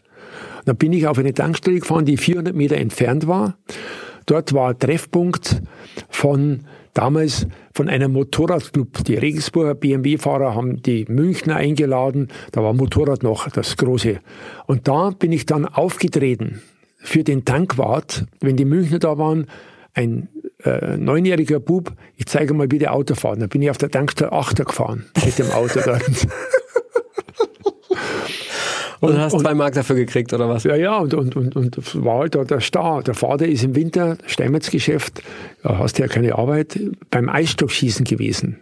Da 0.66 0.74
bin 0.74 0.94
ich 0.94 1.08
auf 1.08 1.18
eine 1.18 1.34
Tankstelle 1.34 1.80
gefahren, 1.80 2.06
die 2.06 2.18
400 2.18 2.56
Meter 2.56 2.78
entfernt 2.78 3.28
war. 3.28 3.58
Dort 4.26 4.54
war 4.54 4.78
Treffpunkt 4.78 5.62
von 6.10 6.66
damals 6.96 7.46
von 7.74 7.88
einem 7.90 8.14
Motorradclub. 8.14 9.04
Die 9.04 9.16
Regensburger 9.16 9.76
BMW-Fahrer 9.76 10.56
haben 10.56 10.82
die 10.82 11.06
Münchner 11.08 11.58
eingeladen. 11.58 12.30
Da 12.52 12.64
war 12.64 12.74
Motorrad 12.74 13.22
noch 13.22 13.50
das 13.50 13.78
große. 13.78 14.20
Und 14.66 14.88
da 14.88 15.12
bin 15.12 15.32
ich 15.32 15.46
dann 15.46 15.66
aufgetreten 15.66 16.62
für 16.98 17.24
den 17.24 17.46
Tankwart, 17.46 18.26
wenn 18.40 18.56
die 18.56 18.66
Münchner 18.66 19.00
da 19.00 19.18
waren. 19.20 19.46
Ein 19.94 20.28
äh, 20.64 20.98
neunjähriger 20.98 21.60
Bub, 21.60 21.94
ich 22.18 22.26
zeige 22.26 22.54
mal, 22.54 22.72
wie 22.72 22.80
der 22.80 22.94
Auto 22.94 23.16
fahren. 23.16 23.40
Da 23.40 23.48
bin 23.48 23.62
ich 23.62 23.70
auf 23.70 23.78
der 23.78 23.92
Tankstelle 23.92 24.32
Achter 24.32 24.66
gefahren 24.66 25.06
mit 25.24 25.38
dem 25.38 25.52
Auto. 25.52 25.80
Und, 29.00 29.12
und 29.12 29.18
hast 29.20 29.34
und, 29.34 29.42
zwei 29.42 29.54
Mark 29.54 29.74
dafür 29.74 29.96
gekriegt, 29.96 30.34
oder 30.34 30.50
was? 30.50 30.64
Ja, 30.64 30.76
ja, 30.76 30.98
und, 30.98 31.14
und, 31.14 31.36
und, 31.36 31.56
und 31.56 32.04
war 32.04 32.20
halt 32.20 32.36
da 32.36 32.44
der 32.44 32.60
Star. 32.60 33.04
Der 33.04 33.14
Vater 33.14 33.48
ist 33.48 33.64
im 33.64 33.76
Winter, 33.76 34.18
Steinmetzgeschäft, 34.26 35.22
da 35.64 35.78
hast 35.80 35.98
du 35.98 36.04
ja 36.04 36.08
keine 36.08 36.36
Arbeit, 36.36 36.80
beim 37.12 37.30
Eisstockschießen 37.30 38.06
gewesen. 38.06 38.60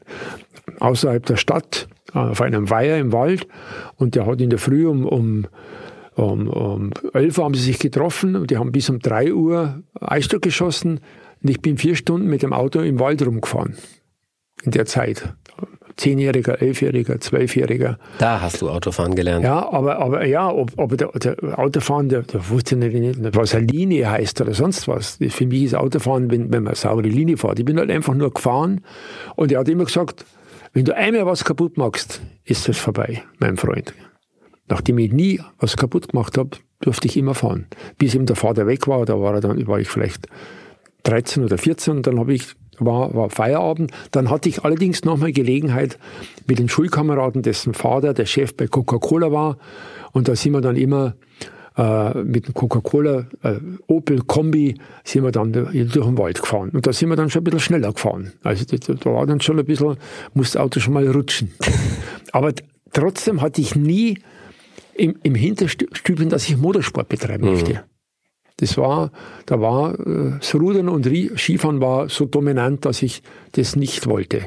Außerhalb 0.79 1.25
der 1.25 1.38
Stadt, 1.38 1.88
auf 2.13 2.41
einem 2.41 2.69
Weiher 2.69 2.99
im 2.99 3.11
Wald. 3.11 3.47
Und 3.97 4.15
der 4.15 4.25
hat 4.25 4.39
in 4.41 4.49
der 4.49 4.59
Früh 4.59 4.88
um, 4.88 5.05
um 5.05 5.47
um, 6.15 6.47
um 6.47 6.91
11 7.13 7.38
Uhr 7.39 7.43
haben 7.43 7.55
sie 7.55 7.63
sich 7.63 7.79
getroffen, 7.79 8.45
die 8.45 8.57
haben 8.57 8.71
bis 8.71 8.88
um 8.88 8.99
3 8.99 9.34
Uhr 9.34 9.81
Eisstock 9.99 10.43
geschossen 10.43 10.99
und 11.41 11.49
ich 11.49 11.59
bin 11.61 11.77
vier 11.77 11.95
Stunden 11.95 12.27
mit 12.27 12.43
dem 12.43 12.53
Auto 12.53 12.81
im 12.81 12.99
Wald 12.99 13.25
rumgefahren. 13.25 13.75
In 14.63 14.71
der 14.71 14.86
Zeit. 14.86 15.34
Zehnjähriger, 15.96 16.62
Elfjähriger, 16.62 17.20
Zwölfjähriger. 17.20 17.98
Da 18.18 18.41
hast 18.41 18.62
du 18.62 18.70
Autofahren 18.70 19.16
gelernt. 19.16 19.44
Ja, 19.44 19.72
aber, 19.72 20.00
aber 20.00 20.26
ja, 20.26 20.50
ob, 20.52 20.72
ob 20.78 20.98
der, 20.98 21.10
der 21.10 21.60
Autofahren, 21.60 22.10
der, 22.10 22.24
der 22.24 22.50
wusste 22.50 22.76
nicht, 22.76 23.36
was 23.36 23.54
eine 23.54 23.68
Linie 23.68 24.10
heißt 24.10 24.41
oder 24.41 24.54
sonst 24.54 24.88
was. 24.88 25.20
Für 25.30 25.46
mich 25.46 25.64
ist 25.64 25.76
Autofahren, 25.76 26.32
wenn, 26.32 26.52
wenn 26.52 26.64
man 26.64 26.70
eine 26.70 26.76
saubere 26.76 27.08
Linie 27.08 27.38
fährt. 27.38 27.60
Ich 27.60 27.66
bin 27.66 27.78
halt 27.78 27.91
einfach 27.91 28.14
nur 28.14 28.34
gefahren 28.34 28.82
und 29.36 29.52
er 29.52 29.60
hat 29.60 29.70
immer 29.70 29.86
gesagt, 29.86 30.26
wenn 30.74 30.86
du 30.86 30.96
einmal 30.96 31.26
was 31.26 31.44
kaputt 31.44 31.78
machst, 31.78 32.22
ist 32.44 32.68
das 32.68 32.78
vorbei, 32.78 33.22
mein 33.38 33.58
Freund. 33.58 33.94
Nachdem 34.68 34.98
ich 34.98 35.12
nie 35.12 35.39
was 35.60 35.78
kaputt 35.78 36.10
gemacht 36.10 36.38
habe, 36.38 36.58
durfte 36.80 37.08
ich 37.08 37.16
immer 37.18 37.36
fahren. 37.36 37.68
Bis 37.98 38.16
eben 38.16 38.26
der 38.26 38.36
Vater 38.36 38.66
weg 38.66 38.88
war, 38.88 39.06
da 39.06 39.20
war, 39.20 39.36
er 39.36 39.41
dann, 39.41 39.68
war 39.68 39.80
ich 39.80 39.88
vielleicht 39.88 40.28
13 41.04 41.44
oder 41.44 41.58
14 41.58 41.98
und 41.98 42.08
dann 42.08 42.20
habe 42.20 42.34
ich 42.34 42.56
war, 42.80 43.13
war 43.13 43.30
Feierabend. 43.30 43.91
Dann 44.11 44.30
hatte 44.30 44.49
ich 44.49 44.63
allerdings 44.63 45.03
nochmal 45.03 45.32
Gelegenheit 45.32 45.97
mit 46.47 46.59
den 46.59 46.69
Schulkameraden, 46.69 47.41
dessen 47.41 47.74
Vater 47.74 48.13
der 48.13 48.26
Chef 48.26 48.55
bei 48.55 48.67
Coca-Cola 48.67 49.32
war. 49.32 49.57
Und 50.11 50.28
da 50.28 50.36
sind 50.36 50.53
wir 50.53 50.61
dann 50.61 50.76
immer 50.76 51.15
äh, 51.78 52.17
mit 52.19 52.47
dem 52.47 52.53
Coca-Cola 52.53 53.26
äh, 53.41 53.55
Opel 53.88 54.21
Kombi 54.21 54.76
sind 55.03 55.24
wir 55.24 55.32
dann 55.32 55.53
durch 55.53 55.71
den 55.71 56.17
Wald 56.17 56.41
gefahren. 56.41 56.69
Und 56.69 56.86
da 56.86 56.93
sind 56.93 57.09
wir 57.09 57.15
dann 57.15 57.30
schon 57.30 57.41
ein 57.41 57.45
bisschen 57.45 57.59
schneller 57.59 57.93
gefahren. 57.93 58.34
Also 58.43 58.65
da, 58.65 58.93
da 58.93 59.13
war 59.13 59.26
dann 59.26 59.41
schon 59.41 59.59
ein 59.59 59.65
bisschen, 59.65 59.97
musste 60.34 60.57
das 60.57 60.63
Auto 60.63 60.80
schon 60.80 60.93
mal 60.93 61.07
rutschen. 61.07 61.51
Aber 62.32 62.53
trotzdem 62.91 63.41
hatte 63.41 63.61
ich 63.61 63.76
nie 63.76 64.19
im, 64.93 65.15
im 65.24 65.36
Hinterstübchen, 65.36 66.30
dass 66.30 66.47
ich 66.47 66.57
Motorsport 66.57 67.09
betreiben 67.09 67.49
mhm. 67.49 67.80
Das 68.64 68.78
war, 68.78 69.11
da 69.45 69.59
war 69.59 69.99
äh, 69.99 70.38
das 70.39 70.55
Rudern 70.55 70.88
und 70.88 71.05
Skifahren 71.36 71.82
war 71.82 72.07
so 72.07 72.24
dominant, 72.24 72.86
dass 72.86 73.03
ich 73.03 73.22
das 73.51 73.76
nicht 73.76 74.07
wollte. 74.07 74.45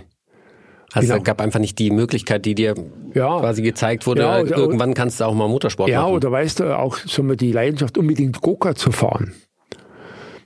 Also 0.94 1.08
genau. 1.08 1.18
es 1.18 1.24
gab 1.24 1.42
einfach 1.42 1.60
nicht 1.60 1.78
die 1.78 1.90
Möglichkeit, 1.90 2.46
die 2.46 2.54
dir 2.54 2.74
ja. 3.12 3.40
quasi 3.40 3.60
gezeigt 3.60 4.06
wurde, 4.06 4.22
ja, 4.22 4.40
oder, 4.40 4.56
irgendwann 4.56 4.94
kannst 4.94 5.20
du 5.20 5.24
auch 5.24 5.34
mal 5.34 5.48
Motorsport 5.48 5.90
ja, 5.90 6.00
machen. 6.00 6.12
Ja, 6.12 6.16
oder 6.16 6.32
weißt 6.32 6.60
du, 6.60 6.78
auch 6.78 6.96
so 6.96 7.22
die 7.34 7.52
Leidenschaft, 7.52 7.98
unbedingt 7.98 8.40
Goka 8.40 8.74
zu 8.74 8.90
fahren. 8.90 9.34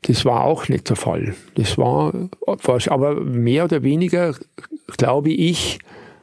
Das 0.02 0.24
war 0.24 0.42
auch 0.42 0.68
nicht 0.68 0.88
der 0.88 0.96
Fall. 0.96 1.36
Das 1.54 1.78
war, 1.78 2.12
aber 2.88 3.20
mehr 3.20 3.66
oder 3.66 3.84
weniger, 3.84 4.34
glaube 4.96 5.30
ich, 5.30 5.78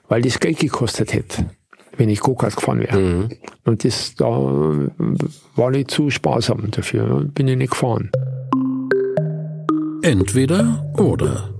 weil 0.09 0.21
das 0.21 0.41
Geld 0.41 0.59
gekostet 0.59 1.13
hätte 1.13 1.45
wenn 1.97 2.09
ich 2.09 2.19
Go-Kart 2.19 2.55
gefahren 2.55 2.79
wäre. 2.79 2.97
Mhm. 2.97 3.29
Und 3.65 3.83
das 3.83 4.15
da 4.15 4.25
war 4.25 5.71
nicht 5.71 5.91
zu 5.91 6.09
sparsam 6.09 6.71
dafür. 6.71 7.25
Bin 7.33 7.47
ich 7.47 7.57
nicht 7.57 7.71
gefahren. 7.71 8.11
Entweder 10.03 10.85
oder. 10.97 11.53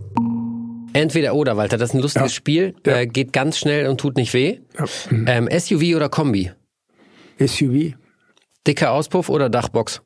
Entweder 0.94 1.36
oder, 1.36 1.58
Walter. 1.58 1.78
Das 1.78 1.90
ist 1.90 1.96
ein 1.96 2.02
lustiges 2.02 2.32
ja. 2.32 2.36
Spiel. 2.36 2.76
Ja. 2.86 3.00
Äh, 3.00 3.08
geht 3.08 3.34
ganz 3.34 3.58
schnell 3.58 3.88
und 3.88 4.00
tut 4.00 4.16
nicht 4.16 4.34
weh. 4.34 4.60
Ja. 4.78 4.86
Mhm. 5.10 5.26
Ähm, 5.28 5.50
SUV 5.60 5.96
oder 5.96 6.10
Kombi? 6.10 6.52
SUV. 7.40 7.94
Dicker 8.66 8.92
Auspuff 8.92 9.30
oder 9.30 9.50
Dachbox? 9.50 10.02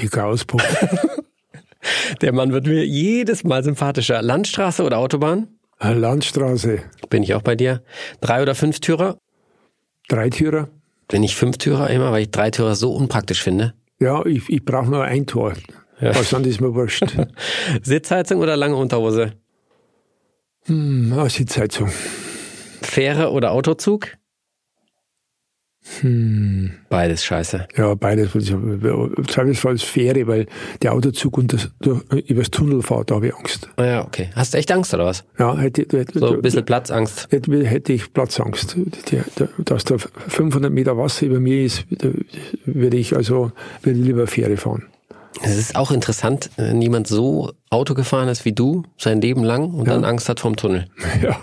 Dicker 0.00 0.26
Auspuff. 0.26 0.62
Der 2.20 2.32
Mann 2.32 2.52
wird 2.52 2.66
mir 2.66 2.84
jedes 2.84 3.44
Mal 3.44 3.62
sympathischer. 3.62 4.22
Landstraße 4.22 4.82
oder 4.82 4.98
Autobahn? 4.98 5.48
Landstraße. 5.80 6.80
Bin 7.08 7.22
ich 7.22 7.34
auch 7.34 7.42
bei 7.42 7.54
dir. 7.54 7.82
Drei 8.20 8.42
oder 8.42 8.54
fünf 8.54 8.80
Türer? 8.80 9.18
Dreitürer. 10.08 10.68
Bin 11.08 11.22
ich 11.22 11.36
Fünftürer 11.36 11.90
immer, 11.90 12.12
weil 12.12 12.22
ich 12.22 12.30
Dreitürer 12.30 12.74
so 12.74 12.92
unpraktisch 12.92 13.42
finde? 13.42 13.74
Ja, 14.00 14.24
ich, 14.26 14.48
ich 14.48 14.64
brauche 14.64 14.90
nur 14.90 15.04
ein 15.04 15.26
Tor. 15.26 15.54
Ja. 16.00 16.14
Was 16.14 16.30
dann 16.30 16.44
ist 16.44 16.60
mir 16.60 16.74
wurscht. 16.74 17.04
Sitzheizung 17.82 18.40
oder 18.40 18.56
lange 18.56 18.76
Unterhose? 18.76 19.32
Hm, 20.66 21.28
Sitzheizung. 21.28 21.90
Fähre 22.82 23.32
oder 23.32 23.52
Autozug? 23.52 24.16
Hm. 26.00 26.72
Beides 26.88 27.24
scheiße. 27.24 27.66
Ja, 27.76 27.94
beides. 27.94 28.32
Zweifelsfalls 28.32 29.82
Fähre, 29.82 30.26
weil 30.26 30.46
der 30.82 30.92
Autozug 30.92 31.38
und 31.38 31.52
das, 31.52 31.70
übers 32.26 32.50
Tunnel 32.50 32.82
fährt, 32.82 33.10
da 33.10 33.16
habe 33.16 33.28
ich 33.28 33.34
Angst. 33.34 33.68
Ah 33.76 33.84
ja, 33.84 34.04
okay. 34.04 34.30
Hast 34.34 34.54
du 34.54 34.58
echt 34.58 34.70
Angst 34.70 34.92
oder 34.94 35.06
was? 35.06 35.24
Ja, 35.38 35.56
hätte, 35.56 35.86
hätte 35.96 36.18
so 36.18 36.34
ein 36.34 36.42
bisschen 36.42 36.64
Platzangst. 36.64 37.28
Hätte, 37.30 37.64
hätte 37.64 37.92
ich 37.92 38.12
Platzangst. 38.12 38.76
Dass 39.58 39.84
da 39.84 39.96
500 39.98 40.72
Meter 40.72 40.96
Wasser 40.96 41.26
über 41.26 41.40
mir 41.40 41.64
ist, 41.64 41.84
würde 42.64 42.96
ich 42.96 43.16
also 43.16 43.52
würde 43.82 43.98
lieber 43.98 44.26
Fähre 44.26 44.56
fahren. 44.56 44.84
Es 45.42 45.56
ist 45.56 45.76
auch 45.76 45.90
interessant, 45.90 46.50
wenn 46.56 46.82
jemand 46.82 47.06
so 47.06 47.52
Auto 47.70 47.94
gefahren 47.94 48.28
ist 48.28 48.44
wie 48.44 48.52
du, 48.52 48.82
sein 48.96 49.20
Leben 49.20 49.44
lang 49.44 49.72
und 49.72 49.86
ja. 49.86 49.94
dann 49.94 50.04
Angst 50.04 50.28
hat 50.28 50.40
vom 50.40 50.56
Tunnel. 50.56 50.86
Ja. 51.22 51.38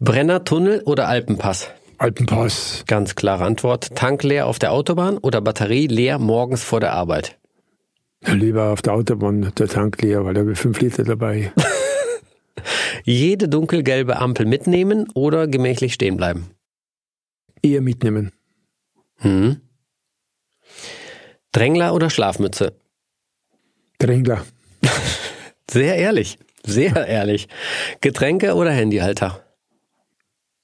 Brennertunnel 0.00 0.82
oder 0.84 1.08
Alpenpass? 1.08 1.70
Alpenpass. 1.98 2.84
Ganz 2.86 3.14
klare 3.14 3.44
Antwort. 3.44 3.94
Tank 3.94 4.22
leer 4.22 4.46
auf 4.46 4.58
der 4.58 4.72
Autobahn 4.72 5.18
oder 5.18 5.40
Batterie 5.40 5.86
leer 5.86 6.18
morgens 6.18 6.62
vor 6.62 6.80
der 6.80 6.92
Arbeit? 6.92 7.38
Lieber 8.26 8.70
auf 8.72 8.82
der 8.82 8.94
Autobahn 8.94 9.52
der 9.58 9.68
Tank 9.68 10.00
leer, 10.00 10.24
weil 10.24 10.34
da 10.34 10.40
habe 10.40 10.52
ich 10.52 10.58
fünf 10.58 10.80
Liter 10.80 11.04
dabei. 11.04 11.52
Jede 13.04 13.48
dunkelgelbe 13.48 14.16
Ampel 14.16 14.46
mitnehmen 14.46 15.08
oder 15.14 15.46
gemächlich 15.46 15.94
stehen 15.94 16.16
bleiben? 16.16 16.50
Eher 17.62 17.82
mitnehmen. 17.82 18.32
Hm. 19.18 19.60
Drängler 21.52 21.94
oder 21.94 22.10
Schlafmütze? 22.10 22.74
Drängler. 23.98 24.44
Sehr 25.70 25.96
ehrlich. 25.96 26.38
Sehr 26.64 27.06
ehrlich. 27.06 27.48
Getränke 28.00 28.54
oder 28.54 28.70
Handyhalter? 28.70 29.44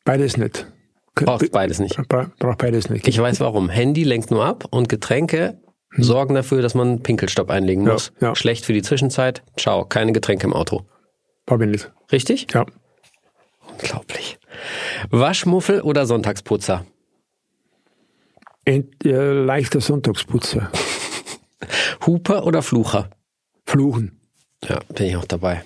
Beides 0.04 0.36
nicht. 0.36 0.66
Braucht 1.14 1.50
beides 1.52 1.78
nicht. 1.78 1.96
Braucht 2.08 2.58
beides 2.58 2.88
nicht. 2.88 3.06
Ich 3.06 3.18
weiß 3.18 3.40
warum. 3.40 3.68
Handy 3.68 4.04
lenkt 4.04 4.30
nur 4.30 4.44
ab 4.44 4.64
und 4.70 4.88
Getränke 4.88 5.58
hm. 5.90 6.04
sorgen 6.04 6.34
dafür, 6.34 6.62
dass 6.62 6.74
man 6.74 7.02
Pinkelstopp 7.02 7.50
einlegen 7.50 7.84
muss. 7.84 8.12
Ja. 8.20 8.34
Schlecht 8.34 8.64
für 8.64 8.72
die 8.72 8.82
Zwischenzeit. 8.82 9.42
Ciao, 9.56 9.84
keine 9.84 10.12
Getränke 10.12 10.46
im 10.46 10.52
Auto. 10.52 10.86
Brauche 11.46 11.64
ich 11.64 11.70
nicht. 11.70 11.92
Richtig? 12.12 12.46
Ja. 12.52 12.64
Unglaublich. 13.72 14.38
Waschmuffel 15.10 15.80
oder 15.82 16.06
Sonntagsputzer? 16.06 16.84
Ent, 18.64 19.04
äh, 19.04 19.32
leichter 19.32 19.80
Sonntagsputzer. 19.80 20.70
Huper 22.06 22.46
oder 22.46 22.62
Flucher? 22.62 23.10
Fluchen. 23.66 24.20
Ja, 24.68 24.80
bin 24.94 25.06
ich 25.06 25.16
auch 25.16 25.24
dabei. 25.24 25.62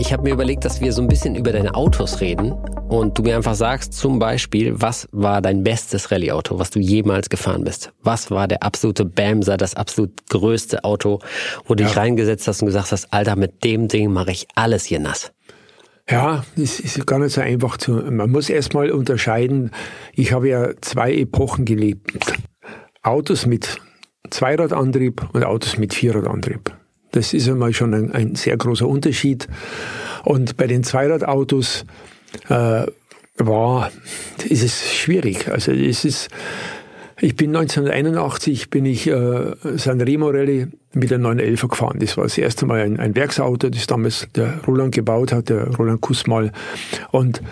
Ich 0.00 0.14
habe 0.14 0.22
mir 0.22 0.32
überlegt, 0.32 0.64
dass 0.64 0.80
wir 0.80 0.94
so 0.94 1.02
ein 1.02 1.08
bisschen 1.08 1.36
über 1.36 1.52
deine 1.52 1.74
Autos 1.74 2.22
reden 2.22 2.52
und 2.88 3.18
du 3.18 3.22
mir 3.22 3.36
einfach 3.36 3.54
sagst, 3.54 3.92
zum 3.92 4.18
Beispiel, 4.18 4.80
was 4.80 5.06
war 5.12 5.42
dein 5.42 5.62
bestes 5.62 6.10
Rallye-Auto, 6.10 6.58
was 6.58 6.70
du 6.70 6.78
jemals 6.78 7.28
gefahren 7.28 7.64
bist? 7.64 7.92
Was 8.02 8.30
war 8.30 8.48
der 8.48 8.62
absolute 8.62 9.04
Bamser, 9.04 9.58
das 9.58 9.74
absolut 9.74 10.26
größte 10.30 10.84
Auto, 10.84 11.18
wo 11.66 11.74
du 11.74 11.82
ja. 11.82 11.88
dich 11.90 11.98
reingesetzt 11.98 12.48
hast 12.48 12.62
und 12.62 12.66
gesagt 12.68 12.92
hast, 12.92 13.12
Alter, 13.12 13.36
mit 13.36 13.62
dem 13.62 13.88
Ding 13.88 14.10
mache 14.10 14.30
ich 14.30 14.48
alles 14.54 14.86
hier 14.86 15.00
nass? 15.00 15.32
Ja, 16.08 16.46
das 16.56 16.80
ist 16.80 17.06
gar 17.06 17.18
nicht 17.18 17.34
so 17.34 17.42
einfach 17.42 17.76
zu. 17.76 17.92
Man 17.92 18.30
muss 18.30 18.48
erstmal 18.48 18.92
unterscheiden. 18.92 19.70
Ich 20.14 20.32
habe 20.32 20.48
ja 20.48 20.70
zwei 20.80 21.12
Epochen 21.12 21.66
gelebt. 21.66 22.32
Autos 23.02 23.44
mit 23.44 23.76
Zweiradantrieb 24.30 25.28
und 25.34 25.44
Autos 25.44 25.76
mit 25.76 25.92
Vierradantrieb. 25.92 26.74
Das 27.12 27.34
ist 27.34 27.48
einmal 27.48 27.72
schon 27.72 27.94
ein, 27.94 28.12
ein 28.12 28.34
sehr 28.34 28.56
großer 28.56 28.86
Unterschied. 28.86 29.48
Und 30.24 30.56
bei 30.56 30.66
den 30.66 30.84
Zweiradautos 30.84 31.84
äh, 32.48 32.86
war, 33.36 33.90
ist 34.48 34.62
es 34.62 34.92
schwierig. 34.92 35.48
Also 35.48 35.72
es 35.72 36.04
ist, 36.04 36.28
ich 37.20 37.36
bin 37.36 37.54
1981 37.56 38.70
bin 38.70 38.86
ich 38.86 39.06
äh, 39.06 39.54
Sanremo 39.76 40.28
Rallye 40.28 40.68
mit 40.92 41.10
der 41.10 41.18
911 41.18 41.68
gefahren. 41.68 41.98
Das 42.00 42.16
war 42.16 42.24
das 42.24 42.38
erste 42.38 42.66
Mal 42.66 42.80
ein, 42.80 42.98
ein 42.98 43.14
Werksauto, 43.14 43.70
das 43.70 43.86
damals 43.86 44.28
der 44.34 44.60
Roland 44.66 44.94
gebaut 44.94 45.32
hat, 45.32 45.48
der 45.48 45.68
Roland 45.76 46.00
Kussmal. 46.00 46.52
Und 47.10 47.42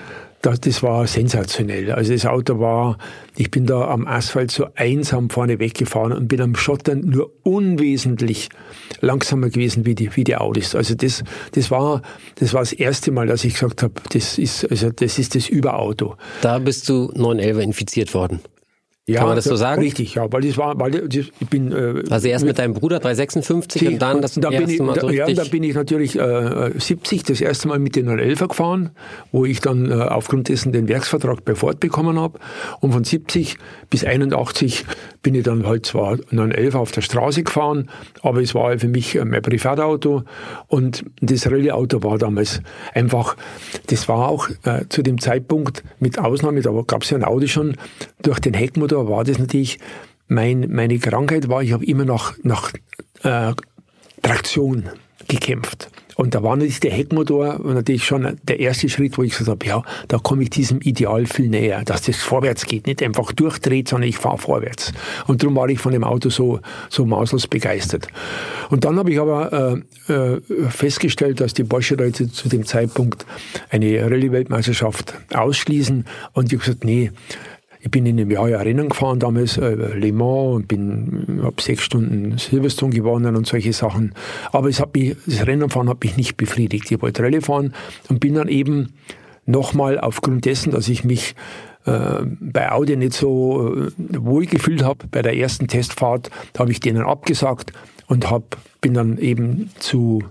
das, 0.43 0.61
das 0.61 0.83
war 0.83 1.07
sensationell. 1.07 1.91
Also 1.93 2.13
das 2.13 2.27
Auto 2.27 2.61
war, 2.61 2.99
ich 3.37 3.51
bin 3.51 3.67
da 3.67 3.89
am 3.89 4.07
Asphalt 4.07 4.51
so 4.51 4.67
einsam 4.75 5.31
vorne 5.31 5.59
weggefahren 5.59 6.13
und 6.13 6.29
bin 6.29 6.41
am 6.41 6.55
Schottern 6.55 7.01
nur 7.01 7.33
unwesentlich 7.43 8.49
langsamer 9.01 9.51
gewesen 9.51 9.85
wie 9.85 9.95
die, 9.95 10.15
wie 10.17 10.25
die 10.25 10.37
Audis. 10.37 10.75
Also 10.75 10.95
das, 10.95 11.25
das 11.53 11.71
war, 11.71 12.03
das 12.37 12.55
war 12.55 12.61
das 12.61 12.73
erste 12.73 13.11
Mal, 13.11 13.27
dass 13.27 13.45
ich 13.45 13.55
gesagt 13.55 13.83
habe, 13.83 13.95
das 14.13 14.39
ist, 14.39 14.71
also 14.71 14.91
das 14.91 15.19
ist 15.19 15.35
das 15.35 15.49
Überauto. 15.49 16.17
Da 16.41 16.59
bist 16.59 16.89
du 16.89 17.11
911 17.15 17.59
infiziert 17.59 18.15
worden. 18.15 18.41
Ja, 19.09 19.21
Kann 19.21 19.29
man 19.29 19.37
das 19.37 19.47
so 19.47 19.57
sagen? 19.57 19.81
Richtig, 19.81 20.17
ja, 20.17 20.31
weil 20.31 20.43
das 20.43 20.59
war, 20.59 20.79
weil 20.79 21.09
ich 21.11 21.33
bin. 21.49 21.73
Äh, 21.73 22.03
also 22.11 22.29
erst 22.29 22.45
mit 22.45 22.59
deinem 22.59 22.75
Bruder 22.75 22.99
356 22.99 23.81
die, 23.81 23.89
und 23.89 24.03
dann 24.03 24.21
das 24.21 24.35
da 24.35 24.51
erste 24.51 24.71
ich, 24.71 24.81
Mal 24.83 25.01
so 25.01 25.09
Ja, 25.09 25.27
da 25.33 25.45
bin 25.45 25.63
ich 25.63 25.75
natürlich 25.75 26.19
äh, 26.19 26.73
70 26.77 27.23
das 27.23 27.41
erste 27.41 27.69
Mal 27.69 27.79
mit 27.79 27.97
den 27.97 28.05
911 28.05 28.49
gefahren, 28.49 28.91
wo 29.33 29.47
ich 29.47 29.63
dann 29.63 29.91
äh, 29.91 29.95
aufgrund 29.95 30.51
dessen 30.51 30.73
den 30.73 30.89
Werksvertrag 30.89 31.43
bei 31.47 31.55
Ford 31.55 31.81
bekommen 31.81 32.21
habe. 32.21 32.39
Und 32.81 32.93
von 32.93 33.03
70 33.03 33.57
bis 33.89 34.05
81 34.05 34.85
bin 35.23 35.35
ich 35.35 35.43
dann 35.43 35.67
halt 35.67 35.87
zwar 35.87 36.19
911 36.31 36.75
auf 36.75 36.93
der 36.93 37.01
Straße 37.01 37.45
gefahren, 37.45 37.89
aber 38.21 38.43
es 38.43 38.55
war 38.55 38.79
für 38.79 38.89
mich 38.89 39.19
mein 39.25 39.41
Privatauto 39.41 40.25
und 40.67 41.05
das 41.23 41.51
Rallye-Auto 41.51 42.03
war 42.03 42.19
damals 42.19 42.61
einfach, 42.93 43.37
das 43.87 44.07
war 44.09 44.29
auch 44.29 44.49
äh, 44.65 44.85
zu 44.91 45.03
dem 45.03 45.19
Zeitpunkt 45.19 45.83
mit 45.99 46.19
Ausnahme, 46.19 46.61
da 46.61 46.71
gab 46.87 47.05
es 47.05 47.11
ja 47.11 47.17
ein 47.17 47.25
Audi 47.25 47.49
schon, 47.49 47.77
durch 48.23 48.39
den 48.41 48.55
Heckmotor 48.55 48.98
war 49.07 49.25
das 49.25 49.39
natürlich, 49.39 49.79
mein, 50.27 50.67
meine 50.71 50.99
Krankheit 50.99 51.49
war, 51.49 51.63
ich 51.63 51.73
habe 51.73 51.85
immer 51.85 52.05
noch 52.05 52.35
nach 52.43 52.73
äh, 53.23 53.53
Traktion 54.23 54.85
gekämpft. 55.29 55.91
Und 56.19 56.35
da 56.35 56.43
war 56.43 56.57
natürlich 56.57 56.81
der 56.81 56.91
Heckmotor 56.91 57.61
natürlich 57.63 58.05
schon 58.05 58.39
der 58.43 58.59
erste 58.59 58.89
Schritt, 58.89 59.17
wo 59.17 59.23
ich 59.23 59.39
gesagt 59.39 59.49
habe, 59.49 59.65
ja, 59.65 59.85
da 60.09 60.19
komme 60.19 60.43
ich 60.43 60.51
diesem 60.51 60.81
Ideal 60.81 61.27
viel 61.27 61.49
näher, 61.49 61.85
dass 61.85 62.03
das 62.03 62.17
vorwärts 62.17 62.67
geht, 62.67 62.89
nicht 62.89 63.05
einfach 63.05 63.31
durchdreht, 63.31 63.87
sondern 63.87 64.09
ich 64.09 64.19
fahre 64.19 64.37
vorwärts. 64.37 64.93
Und 65.29 65.45
darum 65.45 65.55
war 65.55 65.69
ich 65.69 65.79
von 65.79 65.93
dem 65.93 66.03
Auto 66.03 66.29
so, 66.29 66.59
so 66.89 67.07
mauslos 67.07 67.47
begeistert. 67.47 68.09
Und 68.69 68.85
dann 68.85 68.99
habe 68.99 69.13
ich 69.13 69.21
aber 69.21 69.85
äh, 70.09 70.13
äh, 70.13 70.41
festgestellt, 70.71 71.41
dass 71.41 71.55
die 71.55 71.63
Porsche-Leute 71.63 72.33
zu 72.33 72.49
dem 72.49 72.67
Zeitpunkt 72.67 73.25
eine 73.71 74.03
Rallye-Weltmeisterschaft 74.03 75.15
ausschließen. 75.33 76.05
Und 76.33 76.47
ich 76.47 76.59
habe 76.59 76.65
gesagt, 76.65 76.85
nee, 76.85 77.13
ich 77.81 77.91
bin 77.91 78.07
in 78.07 78.19
einem 78.19 78.31
Jahr 78.31 78.49
ja 78.49 78.59
Rennen 78.59 78.89
gefahren 78.89 79.21
damals, 79.21 79.57
äh, 79.57 79.75
Le 79.75 80.13
Mans 80.13 80.57
und 80.57 80.69
bin, 80.69 81.41
habe 81.43 81.61
sechs 81.63 81.83
Stunden 81.83 82.37
Silverstone 82.39 82.93
gewonnen 82.93 83.37
und 83.37 83.47
solche 83.47 83.73
Sachen. 83.73 84.15
Aber 84.53 84.69
es 84.69 84.81
hat 84.81 84.95
mich, 84.95 85.17
das 85.27 85.47
Rennenfahren 85.47 85.89
hat 85.89 86.03
mich 86.03 86.17
nicht 86.17 86.37
befriedigt. 86.37 86.91
Ich 86.91 87.01
wollte 87.01 87.23
Rallye 87.23 87.41
fahren 87.41 87.75
und 88.09 88.21
bin 88.21 88.35
dann 88.35 88.49
eben 88.49 88.95
nochmal 89.47 89.99
aufgrund 89.99 90.45
dessen, 90.45 90.73
dass 90.73 90.89
ich 90.89 91.05
mich 91.05 91.35
äh, 91.87 92.25
bei 92.41 92.71
Audi 92.71 92.97
nicht 92.97 93.15
so 93.15 93.75
äh, 93.75 93.91
wohl 94.19 94.47
gefühlt 94.47 94.83
habe 94.83 95.07
bei 95.11 95.23
der 95.23 95.37
ersten 95.37 95.69
Testfahrt, 95.69 96.31
habe 96.59 96.73
ich 96.73 96.81
denen 96.81 97.03
abgesagt 97.03 97.73
und 98.09 98.31
hab, 98.31 98.57
bin 98.81 98.95
dann 98.95 99.19
eben 99.19 99.71
zu 99.79 100.23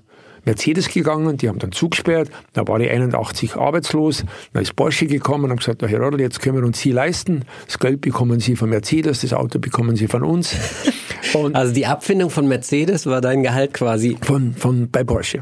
Mercedes 0.48 0.90
gegangen, 0.90 1.38
die 1.38 1.50
haben 1.50 1.60
dann 1.60 1.72
zugesperrt, 1.72 2.30
da 2.54 2.68
war 2.68 2.80
ich 2.80 2.90
81 2.90 3.56
arbeitslos, 3.56 4.24
dann 4.54 4.64
ist 4.64 4.76
Porsche 4.76 5.06
gekommen 5.06 5.46
und 5.46 5.52
haben 5.52 5.58
gesagt, 5.58 5.82
Herr 5.84 6.00
Rodl, 6.00 6.20
jetzt 6.20 6.42
können 6.42 6.58
wir 6.58 6.66
uns 6.66 6.80
Sie 6.80 6.92
leisten, 6.92 7.44
das 7.66 7.78
Geld 7.78 8.02
bekommen 8.02 8.40
Sie 8.40 8.56
von 8.56 8.70
Mercedes, 8.70 9.22
das 9.22 9.34
Auto 9.34 9.60
bekommen 9.60 9.96
Sie 9.96 10.08
von 10.08 10.24
uns. 10.24 10.56
Und 11.34 11.56
also 11.56 11.74
die 11.74 11.86
Abfindung 11.86 12.30
von 12.30 12.48
Mercedes 12.48 13.06
war 13.06 13.20
dein 13.20 13.44
Gehalt 13.44 13.74
quasi? 13.74 14.18
Von, 14.22 14.54
von 14.54 14.90
bei 14.90 15.04
Porsche. 15.04 15.42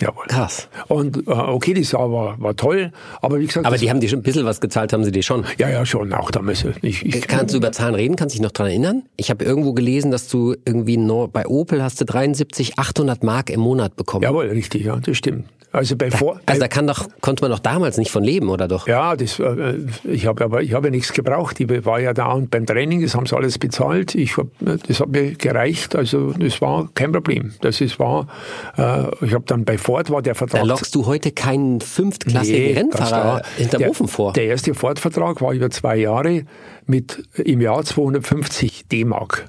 Jawohl. 0.00 0.26
Krass. 0.26 0.68
Und 0.88 1.28
äh, 1.28 1.30
okay, 1.30 1.72
das 1.74 1.92
war, 1.92 2.40
war 2.40 2.56
toll, 2.56 2.90
aber 3.22 3.38
wie 3.38 3.46
gesagt. 3.46 3.64
Aber 3.64 3.78
die 3.78 3.90
haben 3.90 4.00
dir 4.00 4.08
schon 4.08 4.20
ein 4.20 4.22
bisschen 4.22 4.44
was 4.44 4.60
gezahlt, 4.60 4.92
haben 4.92 5.04
sie 5.04 5.12
dir 5.12 5.22
schon? 5.22 5.44
Ja, 5.58 5.68
ja, 5.68 5.86
schon, 5.86 6.12
auch 6.12 6.30
damals. 6.30 6.64
Ich, 6.82 7.04
ich, 7.04 7.28
Kannst 7.28 7.54
du 7.54 7.58
über 7.58 7.70
Zahlen 7.70 7.94
reden? 7.94 8.16
Kannst 8.16 8.34
du 8.34 8.38
dich 8.38 8.42
noch 8.42 8.50
dran 8.50 8.66
erinnern? 8.66 9.02
Ich 9.16 9.30
habe 9.30 9.44
irgendwo 9.44 9.72
gelesen, 9.72 10.10
dass 10.10 10.28
du 10.28 10.56
irgendwie 10.64 10.96
nur 10.96 11.28
bei 11.28 11.46
Opel 11.46 11.82
hast 11.82 12.00
du 12.00 12.04
73, 12.04 12.78
800 12.78 13.22
Mark 13.22 13.50
im 13.50 13.60
Monat 13.60 13.94
bekommen. 13.96 14.24
Jawohl, 14.24 14.46
richtig, 14.46 14.84
ja, 14.84 14.96
das 14.96 15.16
stimmt. 15.16 15.46
Also 15.74 15.96
bei 15.96 16.08
vor, 16.08 16.38
also 16.46 16.60
da 16.60 16.68
kann 16.68 16.86
doch, 16.86 17.08
konnte 17.20 17.42
man 17.42 17.50
doch 17.50 17.58
damals 17.58 17.98
nicht 17.98 18.12
von 18.12 18.22
leben, 18.22 18.48
oder 18.48 18.68
doch? 18.68 18.86
Ja, 18.86 19.16
das, 19.16 19.40
äh, 19.40 19.74
ich 20.04 20.26
habe 20.26 20.44
aber 20.44 20.62
ich 20.62 20.72
habe 20.72 20.86
ja 20.86 20.90
nichts 20.92 21.12
gebraucht. 21.12 21.58
Ich 21.58 21.84
war 21.84 21.98
ja 21.98 22.14
da 22.14 22.30
und 22.30 22.48
beim 22.50 22.64
Training, 22.64 23.02
das 23.02 23.16
haben 23.16 23.26
sie 23.26 23.36
alles 23.36 23.58
bezahlt. 23.58 24.14
Ich 24.14 24.36
hab, 24.36 24.46
das 24.60 25.00
hat 25.00 25.08
mir 25.08 25.32
gereicht. 25.32 25.96
Also 25.96 26.32
das 26.32 26.60
war 26.60 26.88
kein 26.94 27.10
Problem. 27.10 27.54
Das 27.60 27.80
ist 27.80 27.98
war. 27.98 28.28
Äh, 28.76 29.06
ich 29.26 29.34
habe 29.34 29.44
dann 29.48 29.64
bei 29.64 29.76
Ford 29.76 30.10
war 30.10 30.22
der 30.22 30.36
Vertrag. 30.36 30.60
Da 30.60 30.66
lockst 30.66 30.94
du 30.94 31.06
heute 31.06 31.32
keinen 31.32 31.80
fünftklassigen 31.80 32.72
nee, 32.72 32.78
Rennfahrer 32.78 33.42
hinterm 33.56 33.80
der, 33.80 33.90
Ofen 33.90 34.06
vor. 34.06 34.32
Der 34.32 34.44
erste 34.44 34.74
Ford-Vertrag 34.74 35.40
war 35.40 35.54
über 35.54 35.70
zwei 35.70 35.96
Jahre 35.96 36.44
mit 36.86 37.24
im 37.34 37.60
Jahr 37.60 37.82
250 37.84 38.86
D-Mark. 38.86 39.48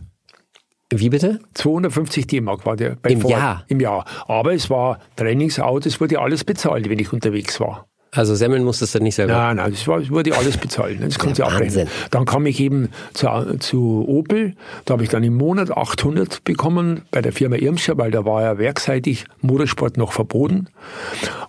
Wie 1.00 1.10
bitte? 1.10 1.40
250 1.54 2.28
D-Mark 2.28 2.66
war 2.66 2.76
der 2.76 2.98
bei 3.02 3.12
Im 3.12 3.22
Ford, 3.22 3.32
Jahr. 3.32 3.66
Im 3.68 3.80
Jahr. 3.80 4.06
Aber 4.28 4.54
es 4.54 4.70
war 4.70 5.00
Trainingsauto, 5.16 5.88
es 5.88 6.00
wurde 6.00 6.20
alles 6.20 6.44
bezahlt, 6.44 6.90
wenn 6.90 7.00
ich 7.00 7.12
unterwegs 7.12 7.60
war. 7.60 7.88
Also 8.16 8.36
Semmeln 8.36 8.64
musstest 8.64 8.96
du 8.96 9.00
nicht 9.00 9.16
selber? 9.16 9.34
Nein, 9.34 9.58
nein, 9.58 9.72
das, 9.72 9.88
war, 9.88 10.00
das 10.00 10.10
wurde 10.10 10.36
alles 10.36 10.58
bezahlt. 10.58 10.98
Das 11.02 11.20
kannst 11.20 11.40
du 11.40 11.44
abrechnen. 11.44 11.88
Dann 12.12 12.26
kam 12.26 12.46
ich 12.46 12.60
eben 12.60 12.90
zu, 13.14 13.28
zu 13.60 14.06
Opel. 14.08 14.54
Da 14.86 14.94
habe 14.94 15.04
ich 15.04 15.10
dann 15.10 15.24
im 15.24 15.36
Monat 15.36 15.72
800 15.72 16.44
bekommen 16.44 17.02
bei 17.12 17.22
der 17.22 17.34
Firma 17.34 17.58
Irmscher, 17.58 17.98
weil 17.98 18.12
da 18.12 18.26
war 18.26 18.42
ja 18.42 18.58
werkseitig 18.58 19.26
Motorsport 19.42 19.98
noch 19.98 20.14
verboten. 20.14 20.68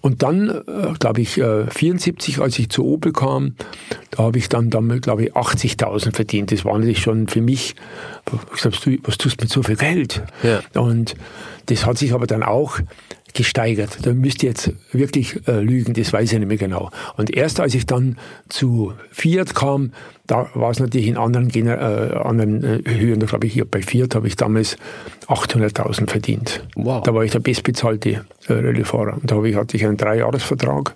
Und 0.01 0.23
dann, 0.23 0.51
äh, 0.51 0.93
glaube 0.99 1.21
ich, 1.21 1.35
74, 1.35 2.39
äh, 2.39 2.41
als 2.41 2.59
ich 2.59 2.69
zu 2.69 2.85
Opel 2.85 3.13
kam, 3.13 3.55
da 4.11 4.25
habe 4.25 4.39
ich 4.39 4.49
dann 4.49 4.71
damit, 4.71 5.03
glaube 5.03 5.25
ich, 5.25 5.35
80.000 5.35 6.15
verdient. 6.15 6.53
Das 6.53 6.65
war 6.65 6.75
natürlich 6.75 7.01
schon 7.01 7.29
für 7.29 7.41
mich, 7.41 7.75
ich 8.55 8.61
sag, 8.61 8.73
was 9.03 9.19
tust 9.19 9.41
du 9.41 9.45
mit 9.45 9.53
so 9.53 9.63
viel 9.63 9.77
Geld? 9.77 10.23
Ja. 10.43 10.61
Und 10.81 11.15
das 11.67 11.85
hat 11.87 11.99
sich 11.99 12.13
aber 12.13 12.27
dann 12.27 12.43
auch 12.43 12.79
gesteigert. 13.37 13.99
Da 14.03 14.13
müsst 14.13 14.43
ihr 14.43 14.49
jetzt 14.49 14.73
wirklich 14.93 15.47
äh, 15.47 15.61
lügen, 15.61 15.95
das 15.95 16.13
weiß 16.13 16.33
ich 16.33 16.39
nicht 16.39 16.49
mehr 16.49 16.57
genau. 16.57 16.91
Und 17.17 17.31
erst 17.31 17.61
als 17.61 17.75
ich 17.75 17.87
dann 17.87 18.19
zu 18.49 18.93
Fiat 19.13 19.55
kam, 19.55 19.93
da 20.27 20.49
war 20.55 20.71
es 20.71 20.81
natürlich 20.81 21.07
in 21.07 21.17
anderen, 21.17 21.49
Gener 21.49 21.79
äh, 21.79 22.17
anderen 22.17 22.65
äh, 22.65 22.83
Höhen. 22.89 23.21
Da 23.21 23.27
glaube 23.27 23.47
ich, 23.47 23.53
hier 23.53 23.65
bei 23.65 23.83
Fiat 23.83 24.15
habe 24.15 24.27
ich 24.27 24.37
damals 24.37 24.77
800.000 25.29 26.11
verdient. 26.11 26.65
Wow. 26.75 27.03
Da 27.03 27.15
war 27.15 27.25
ich 27.25 27.31
der 27.31 27.41
bestbezahlte 27.41 28.25
äh, 28.49 28.53
Rallye-Fahrer. 28.53 29.19
Und 29.21 29.31
da 29.31 29.43
ich, 29.45 29.55
hatte 29.55 29.77
ich 29.77 29.85
einen 29.85 29.97
Dreijahresvertrag. 29.97 30.95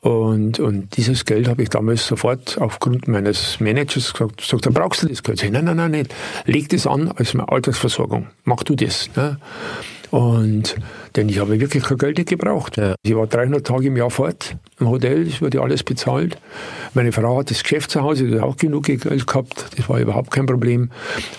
Und, 0.00 0.60
und 0.60 0.96
dieses 0.96 1.24
Geld 1.24 1.48
habe 1.48 1.62
ich 1.62 1.70
damals 1.70 2.06
sofort 2.06 2.56
aufgrund 2.60 3.08
meines 3.08 3.58
Managers 3.58 4.12
gesagt, 4.12 4.40
sagt, 4.40 4.66
da 4.66 4.70
brauchst 4.70 5.02
du 5.02 5.08
das 5.08 5.22
Geld. 5.22 5.42
Ich, 5.42 5.50
nein, 5.50 5.64
nein, 5.64 5.76
nein, 5.76 5.90
nicht. 5.90 6.14
Leg 6.46 6.68
das 6.68 6.86
an 6.86 7.08
als 7.08 7.34
meine 7.34 7.50
Altersversorgung. 7.50 8.28
Mach 8.44 8.62
du 8.62 8.76
das. 8.76 9.10
Ne? 9.16 9.38
Und, 10.10 10.76
denn 11.16 11.28
ich 11.28 11.38
habe 11.38 11.60
wirklich 11.60 11.82
kein 11.82 11.98
Geld 11.98 12.26
gebraucht. 12.26 12.76
Ja. 12.76 12.94
Ich 13.02 13.14
war 13.14 13.26
300 13.26 13.66
Tage 13.66 13.88
im 13.88 13.96
Jahr 13.96 14.10
fort 14.10 14.56
im 14.80 14.88
Hotel, 14.88 15.24
das 15.24 15.42
wurde 15.42 15.60
alles 15.60 15.82
bezahlt. 15.82 16.38
Meine 16.94 17.12
Frau 17.12 17.38
hat 17.38 17.50
das 17.50 17.62
Geschäft 17.62 17.90
zu 17.90 18.02
Hause, 18.02 18.26
die 18.26 18.36
hat 18.36 18.42
auch 18.42 18.56
genug 18.56 18.84
Geld 18.84 19.02
gehabt, 19.02 19.66
das 19.76 19.88
war 19.88 19.98
überhaupt 19.98 20.30
kein 20.30 20.46
Problem. 20.46 20.90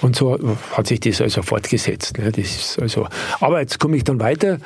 Und 0.02 0.16
so 0.16 0.38
hat 0.74 0.88
sich 0.88 1.00
das 1.00 1.22
also 1.22 1.42
fortgesetzt. 1.42 2.18
Ne? 2.18 2.32
Das 2.32 2.46
ist 2.46 2.80
also, 2.80 3.08
aber 3.40 3.62
jetzt 3.62 3.80
komme 3.80 3.96
ich 3.96 4.04
dann 4.04 4.20
weiter. 4.20 4.58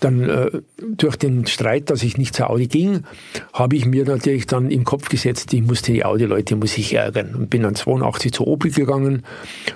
Dann 0.00 0.28
äh, 0.28 0.50
durch 0.96 1.16
den 1.16 1.46
Streit, 1.46 1.90
dass 1.90 2.02
ich 2.02 2.18
nicht 2.18 2.34
zur 2.34 2.50
Audi 2.50 2.66
ging, 2.66 3.04
habe 3.52 3.76
ich 3.76 3.86
mir 3.86 4.04
natürlich 4.04 4.46
dann 4.46 4.70
im 4.70 4.84
Kopf 4.84 5.08
gesetzt, 5.08 5.52
ich 5.52 5.62
musste 5.62 5.92
die 5.92 6.04
Audi-Leute 6.04 6.56
muss 6.56 6.76
ich 6.76 6.94
ärgern. 6.94 7.34
Und 7.34 7.50
bin 7.50 7.62
dann 7.62 7.74
82 7.74 8.32
zu 8.32 8.46
Opel 8.46 8.70
gegangen 8.70 9.22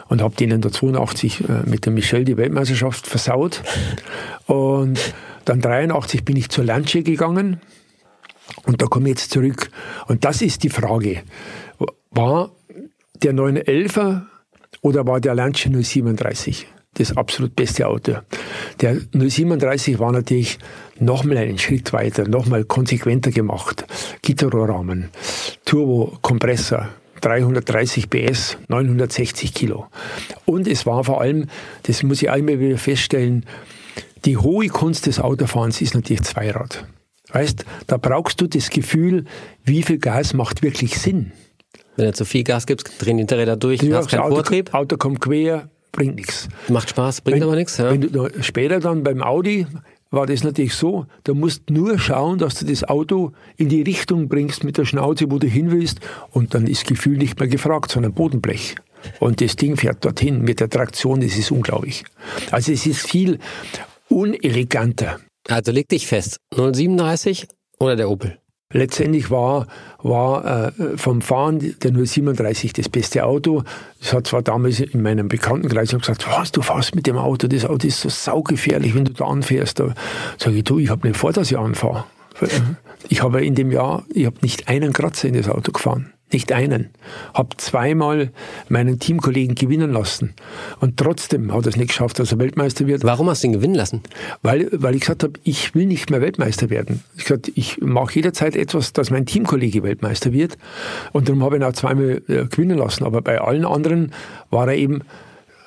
und 0.08 0.22
habe 0.22 0.34
denen 0.34 0.60
da 0.60 0.70
82 0.70 1.48
äh, 1.48 1.68
mit 1.68 1.86
der 1.86 1.92
Michelle 1.92 2.24
die 2.24 2.36
Weltmeisterschaft 2.36 3.06
versaut. 3.06 3.62
Und 4.46 4.98
dann 5.44 5.60
83 5.60 6.24
bin 6.24 6.36
ich 6.36 6.48
zur 6.48 6.64
Lancia 6.64 7.02
gegangen 7.02 7.60
und 8.64 8.82
da 8.82 8.86
komme 8.86 9.08
ich 9.08 9.16
jetzt 9.16 9.30
zurück. 9.30 9.70
Und 10.08 10.24
das 10.24 10.42
ist 10.42 10.62
die 10.62 10.70
Frage. 10.70 11.22
War 12.10 12.50
der 13.22 13.32
911er 13.32 14.22
oder 14.82 15.06
war 15.06 15.20
der 15.20 15.34
Lancia 15.34 15.70
037 15.70 16.66
das 16.94 17.16
absolut 17.16 17.54
beste 17.54 17.86
Auto? 17.86 18.16
Der 18.80 18.96
037 19.12 19.98
war 19.98 20.12
natürlich 20.12 20.58
nochmal 20.98 21.38
einen 21.38 21.58
Schritt 21.58 21.92
weiter, 21.92 22.26
nochmal 22.26 22.64
konsequenter 22.64 23.30
gemacht. 23.30 23.84
Gitterrohrrahmen, 24.22 25.10
Turbo-Kompressor, 25.64 26.88
330 27.20 28.10
PS, 28.10 28.58
960 28.68 29.54
Kilo. 29.54 29.86
Und 30.44 30.66
es 30.66 30.86
war 30.86 31.04
vor 31.04 31.20
allem, 31.20 31.46
das 31.84 32.02
muss 32.02 32.22
ich 32.22 32.30
einmal 32.30 32.60
wieder 32.60 32.78
feststellen, 32.78 33.46
die 34.24 34.36
hohe 34.36 34.68
Kunst 34.68 35.06
des 35.06 35.20
Autofahrens 35.20 35.80
ist 35.80 35.94
natürlich 35.94 36.22
Zweirad. 36.22 36.86
Weißt, 37.32 37.64
da 37.86 37.96
brauchst 37.96 38.40
du 38.40 38.46
das 38.46 38.70
Gefühl, 38.70 39.24
wie 39.64 39.82
viel 39.82 39.98
Gas 39.98 40.34
macht 40.34 40.62
wirklich 40.62 40.98
Sinn. 40.98 41.32
Wenn 41.96 42.06
du 42.06 42.12
zu 42.12 42.24
viel 42.24 42.44
Gas 42.44 42.66
gibst, 42.66 42.90
drehen 42.98 43.16
die 43.16 43.22
Hinterräder 43.22 43.56
durch, 43.56 43.80
du 43.80 43.94
hast 43.94 44.10
keinen 44.10 44.20
Auto, 44.20 44.36
Vortrieb. 44.36 44.74
Auto 44.74 44.96
kommt 44.96 45.20
quer, 45.20 45.68
bringt 45.92 46.16
nichts. 46.16 46.48
Macht 46.68 46.90
Spaß, 46.90 47.20
bringt 47.20 47.36
wenn, 47.36 47.42
aber 47.44 47.56
nichts. 47.56 47.76
Ja. 47.76 47.90
Wenn 47.90 48.00
du 48.00 48.28
später 48.42 48.80
dann 48.80 49.02
beim 49.02 49.22
Audi 49.22 49.66
war 50.10 50.26
das 50.26 50.42
natürlich 50.42 50.74
so, 50.74 51.06
da 51.24 51.34
musst 51.34 51.70
nur 51.70 51.98
schauen, 51.98 52.38
dass 52.38 52.56
du 52.56 52.66
das 52.66 52.84
Auto 52.84 53.32
in 53.56 53.68
die 53.68 53.82
Richtung 53.82 54.28
bringst 54.28 54.64
mit 54.64 54.76
der 54.76 54.84
Schnauze, 54.84 55.30
wo 55.30 55.38
du 55.38 55.46
hin 55.46 55.70
willst, 55.70 56.00
und 56.30 56.54
dann 56.54 56.66
ist 56.66 56.86
Gefühl 56.86 57.16
nicht 57.16 57.38
mehr 57.38 57.48
gefragt, 57.48 57.90
sondern 57.90 58.12
Bodenblech. 58.12 58.74
Und 59.18 59.40
das 59.40 59.56
Ding 59.56 59.76
fährt 59.76 60.04
dorthin 60.04 60.42
mit 60.42 60.60
der 60.60 60.68
Traktion, 60.68 61.20
das 61.20 61.36
ist 61.36 61.50
unglaublich. 61.50 62.04
Also 62.50 62.72
es 62.72 62.86
ist 62.86 63.06
viel 63.06 63.38
uneleganter. 64.08 65.20
Also 65.48 65.72
leg 65.72 65.88
dich 65.88 66.06
fest, 66.06 66.40
037 66.54 67.46
oder 67.78 67.96
der 67.96 68.10
Opel? 68.10 68.39
Letztendlich 68.72 69.30
war, 69.30 69.66
war 69.98 70.68
äh, 70.68 70.96
vom 70.96 71.22
Fahren 71.22 71.58
der 71.58 71.92
037 71.92 72.72
das 72.72 72.88
beste 72.88 73.24
Auto. 73.24 73.64
Das 73.98 74.12
hat 74.12 74.28
zwar 74.28 74.42
damals 74.42 74.78
in 74.78 75.02
meinem 75.02 75.26
Bekanntenkreis 75.28 75.90
gesagt, 75.90 76.26
was, 76.30 76.52
du 76.52 76.62
fährst 76.62 76.94
mit 76.94 77.06
dem 77.08 77.16
Auto, 77.16 77.48
das 77.48 77.64
Auto 77.64 77.88
ist 77.88 78.00
so 78.00 78.08
saugefährlich, 78.08 78.94
wenn 78.94 79.06
du 79.06 79.12
da 79.12 79.24
anfährst. 79.24 79.80
Da 79.80 79.94
sage 80.38 80.58
ich, 80.58 80.64
du, 80.64 80.78
ich 80.78 80.88
habe 80.88 81.06
nicht 81.06 81.18
vor, 81.18 81.32
dass 81.32 81.50
ich 81.50 81.58
anfahre. 81.58 82.04
Ich 83.08 83.22
habe 83.22 83.44
in 83.44 83.56
dem 83.56 83.72
Jahr, 83.72 84.04
ich 84.08 84.26
habe 84.26 84.36
nicht 84.40 84.68
einen 84.68 84.92
Kratzer 84.92 85.28
in 85.28 85.34
das 85.34 85.48
Auto 85.48 85.72
gefahren. 85.72 86.12
Nicht 86.32 86.52
einen. 86.52 86.90
Habe 87.34 87.56
zweimal 87.56 88.30
meinen 88.68 88.98
Teamkollegen 88.98 89.54
gewinnen 89.56 89.92
lassen. 89.92 90.34
Und 90.78 90.96
trotzdem 90.96 91.52
hat 91.52 91.64
er 91.66 91.70
es 91.70 91.76
nicht 91.76 91.88
geschafft, 91.88 92.18
dass 92.18 92.32
er 92.32 92.38
Weltmeister 92.38 92.86
wird. 92.86 93.02
Warum 93.04 93.28
hast 93.28 93.42
du 93.42 93.48
ihn 93.48 93.52
gewinnen 93.54 93.74
lassen? 93.74 94.02
Weil, 94.42 94.68
weil 94.72 94.94
ich 94.94 95.00
gesagt 95.00 95.24
habe, 95.24 95.32
ich 95.42 95.74
will 95.74 95.86
nicht 95.86 96.10
mehr 96.10 96.20
Weltmeister 96.20 96.70
werden. 96.70 97.02
Ich 97.16 97.24
gesagt, 97.24 97.50
ich 97.54 97.80
mache 97.80 98.14
jederzeit 98.14 98.54
etwas, 98.54 98.92
dass 98.92 99.10
mein 99.10 99.26
Teamkollege 99.26 99.82
Weltmeister 99.82 100.32
wird. 100.32 100.56
Und 101.12 101.28
darum 101.28 101.42
habe 101.42 101.56
ich 101.56 101.62
ihn 101.62 101.66
auch 101.66 101.72
zweimal 101.72 102.22
äh, 102.28 102.44
gewinnen 102.46 102.78
lassen. 102.78 103.04
Aber 103.04 103.22
bei 103.22 103.40
allen 103.40 103.64
anderen 103.64 104.12
war 104.50 104.68
er 104.68 104.76
eben 104.76 105.02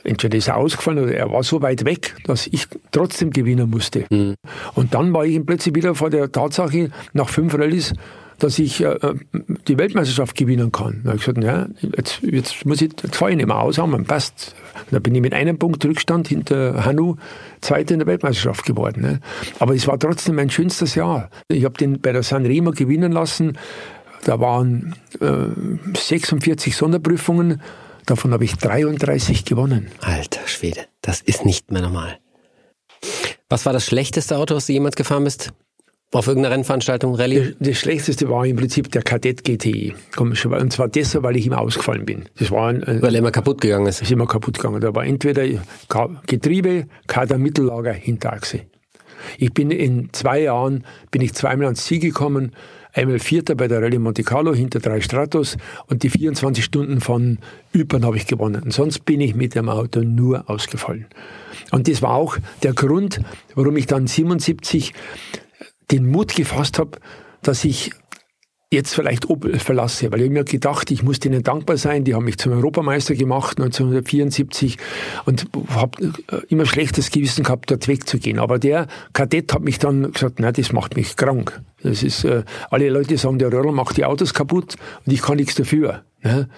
entweder 0.04 0.38
ist 0.38 0.48
er 0.48 0.58
ausgefallen 0.58 1.00
oder 1.00 1.14
er 1.14 1.32
war 1.32 1.44
so 1.44 1.62
weit 1.62 1.86
weg, 1.86 2.16
dass 2.26 2.48
ich 2.48 2.68
trotzdem 2.92 3.32
gewinnen 3.32 3.70
musste. 3.70 4.06
Mhm. 4.10 4.36
Und 4.76 4.94
dann 4.94 5.14
war 5.14 5.26
ich 5.26 5.44
plötzlich 5.46 5.76
wieder 5.76 5.96
vor 5.96 6.10
der 6.10 6.32
Tatsache, 6.32 6.90
nach 7.14 7.30
fünf 7.30 7.54
Rallyes, 7.54 7.94
dass 8.40 8.60
ich 8.60 8.82
äh, 8.82 8.98
die 9.68 9.78
Weltmeisterschaft 9.78 10.36
gewinnen 10.36 10.72
kann. 10.72 11.02
Da 11.04 11.10
habe 11.10 11.18
ich 11.18 11.26
gesagt, 11.26 11.44
ja, 11.44 11.68
jetzt, 11.96 12.22
jetzt 12.22 12.66
muss 12.66 12.82
ich, 12.82 12.92
jetzt 13.02 13.16
fahre 13.16 13.32
ich 13.32 13.38
nicht 13.38 13.48
mehr 13.48 13.60
aus, 13.60 13.78
haben, 13.78 14.06
passt. 14.06 14.56
Da 14.92 15.00
bin 15.00 15.16
ich 15.16 15.22
mit 15.22 15.34
einem 15.34 15.58
Punkt 15.58 15.84
Rückstand 15.86 16.28
hinter 16.28 16.86
Hanu 16.86 17.16
Zweiter 17.62 17.94
in 17.94 18.00
der 18.00 18.08
Weltmeisterschaft 18.08 18.66
geworden. 18.66 19.02
Ne? 19.02 19.20
Aber 19.60 19.74
es 19.74 19.88
war 19.88 19.98
trotzdem 20.00 20.36
mein 20.36 20.50
schönstes 20.50 20.96
Jahr. 20.96 21.30
Ich 21.48 21.64
habe 21.64 21.78
den 21.78 22.02
bei 22.02 22.12
der 22.12 22.24
San 22.24 22.46
Remo 22.46 22.72
gewinnen 22.72 23.12
lassen. 23.12 23.58
Da 24.26 24.40
waren 24.40 24.96
äh, 25.20 25.98
46 25.98 26.76
Sonderprüfungen. 26.76 27.62
Davon 28.06 28.34
habe 28.34 28.44
ich 28.44 28.56
33 28.56 29.46
gewonnen. 29.46 29.88
Alter 30.02 30.48
Schwede, 30.48 30.82
das 31.02 31.22
ist 31.22 31.46
nicht 31.46 31.72
mehr 31.72 31.82
normal. 31.82 32.18
Was 33.50 33.66
war 33.66 33.74
das 33.74 33.86
schlechteste 33.86 34.38
Auto, 34.38 34.56
was 34.56 34.66
du 34.66 34.74
jemals 34.74 34.96
gefahren 34.96 35.24
bist? 35.24 35.54
Auf 36.14 36.28
irgendeiner 36.28 36.54
Rennveranstaltung, 36.54 37.16
Rallye? 37.16 37.56
Das, 37.60 37.70
das, 37.70 37.78
schlechteste 37.78 38.30
war 38.30 38.46
im 38.46 38.56
Prinzip 38.56 38.92
der 38.92 39.02
Kadett 39.02 39.44
GTI. 39.44 39.96
Und 40.18 40.38
zwar 40.72 40.88
deshalb, 40.88 41.24
weil 41.24 41.36
ich 41.36 41.48
immer 41.48 41.60
ausgefallen 41.60 42.06
bin. 42.06 42.26
Das 42.38 42.52
war 42.52 42.68
ein, 42.68 42.84
weil 43.02 43.16
er 43.16 43.20
immer 43.20 43.32
kaputt 43.32 43.62
gegangen 43.62 43.88
ist. 43.88 44.02
Ist 44.02 44.12
immer 44.12 44.28
kaputt 44.28 44.58
gegangen. 44.58 44.80
Da 44.80 44.94
war 44.94 45.06
entweder 45.06 45.44
Getriebe, 46.28 46.86
Kader 47.08 47.40
Mittellager, 47.40 47.94
Hinterachse. 47.94 48.62
Ich 49.40 49.54
bin 49.54 49.72
in 49.72 50.10
zwei 50.12 50.42
Jahren, 50.42 50.84
bin 51.10 51.22
ich 51.22 51.34
zweimal 51.34 51.66
ans 51.66 51.86
Ziel 51.86 52.00
gekommen. 52.00 52.52
Einmal 52.94 53.18
Vierter 53.18 53.56
bei 53.56 53.68
der 53.68 53.82
Rallye 53.82 53.98
Monte 53.98 54.22
Carlo 54.22 54.54
hinter 54.54 54.80
drei 54.80 55.02
Stratos 55.02 55.58
und 55.88 56.04
die 56.04 56.12
24 56.12 56.64
Stunden 56.64 57.02
von 57.02 57.40
Ypern 57.76 58.06
habe 58.06 58.18
ich 58.18 58.28
gewonnen. 58.28 58.62
Und 58.62 58.72
sonst 58.72 59.04
bin 59.06 59.20
ich 59.20 59.34
mit 59.34 59.56
dem 59.56 59.68
Auto 59.68 60.02
nur 60.02 60.48
ausgefallen. 60.48 61.08
Und 61.72 61.88
das 61.88 62.04
war 62.04 62.12
auch 62.12 62.38
der 62.62 62.74
Grund, 62.74 63.20
warum 63.56 63.78
ich 63.78 63.88
dann 63.88 64.06
77 64.06 64.94
den 65.94 66.10
Mut 66.10 66.36
gefasst 66.36 66.80
habe, 66.80 67.00
dass 67.42 67.64
ich 67.64 67.92
jetzt 68.74 68.96
vielleicht 68.96 69.30
Opel 69.30 69.60
verlasse, 69.60 70.12
weil 70.12 70.22
ich 70.22 70.32
mir 70.32 70.44
gedacht, 70.44 70.90
ich 70.92 71.04
muss 71.04 71.20
denen 71.20 71.44
dankbar 71.44 71.78
sein, 71.78 72.04
die 72.04 72.16
haben 72.16 72.26
mich 72.26 72.40
zum 72.40 72.52
Europameister 72.54 73.14
gemacht 73.14 73.60
1974 73.60 74.78
und 75.26 75.46
habe 75.70 76.14
äh, 76.32 76.38
immer 76.50 76.66
schlechtes 76.66 77.12
Gewissen 77.12 77.44
gehabt, 77.44 77.70
dort 77.70 77.88
wegzugehen. 77.88 78.40
Aber 78.40 78.60
der 78.60 78.88
Kadett 79.14 79.54
hat 79.54 79.62
mich 79.62 79.78
dann 79.78 80.12
gesagt, 80.12 80.40
nein, 80.40 80.54
das 80.54 80.74
macht 80.74 80.96
mich 80.96 81.16
krank. 81.16 81.62
Das 81.84 82.02
ist, 82.02 82.26
äh, 82.26 82.44
alle 82.72 82.90
Leute 82.90 83.18
sagen, 83.18 83.38
der 83.38 83.54
Röhrl 83.54 83.72
macht 83.72 83.98
die 83.98 84.06
Autos 84.06 84.34
kaputt 84.34 84.76
und 85.06 85.14
ich 85.14 85.22
kann 85.22 85.38
nichts 85.38 85.56
dafür. 85.56 86.04
Ne? 86.24 86.50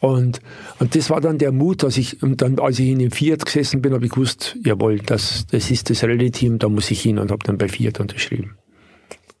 Und, 0.00 0.40
und 0.78 0.94
das 0.94 1.10
war 1.10 1.20
dann 1.20 1.38
der 1.38 1.50
Mut, 1.50 1.82
dass 1.82 1.96
ich, 1.96 2.22
und 2.22 2.40
dann, 2.40 2.58
als 2.60 2.78
ich 2.78 2.90
in 2.90 2.98
dem 3.00 3.10
Fiat 3.10 3.44
gesessen 3.44 3.82
bin, 3.82 3.94
habe 3.94 4.04
ich 4.04 4.12
gewusst, 4.12 4.56
jawohl, 4.64 4.98
das, 4.98 5.46
das 5.50 5.70
ist 5.70 5.90
das 5.90 6.04
Rallye-Team, 6.04 6.58
da 6.58 6.68
muss 6.68 6.90
ich 6.90 7.00
hin 7.00 7.18
und 7.18 7.32
habe 7.32 7.42
dann 7.44 7.58
bei 7.58 7.68
Fiat 7.68 8.00
unterschrieben. 8.00 8.56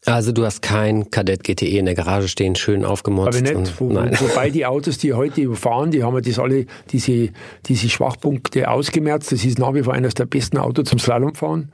Also 0.06 0.32
du 0.32 0.44
hast 0.44 0.60
kein 0.60 1.10
Kadett 1.10 1.44
GTE 1.44 1.78
in 1.78 1.86
der 1.86 1.94
Garage 1.94 2.28
stehen, 2.28 2.56
schön 2.56 2.84
aufgemotzt. 2.84 3.38
Aber 3.38 3.58
nicht. 3.60 3.80
Wo, 3.80 3.88
wobei 3.88 4.50
die 4.50 4.66
Autos, 4.66 4.98
die 4.98 5.14
heute 5.14 5.54
fahren, 5.54 5.90
die 5.90 6.02
haben 6.02 6.14
ja 6.14 6.20
das 6.20 6.38
alle, 6.38 6.66
diese, 6.90 7.30
diese 7.66 7.88
Schwachpunkte 7.88 8.68
ausgemerzt. 8.68 9.32
Das 9.32 9.44
ist 9.44 9.58
nach 9.58 9.72
wie 9.72 9.82
vor 9.82 9.94
eines 9.94 10.14
der 10.14 10.26
besten 10.26 10.58
Autos 10.58 10.88
zum 10.88 10.98
Slalomfahren. 10.98 11.72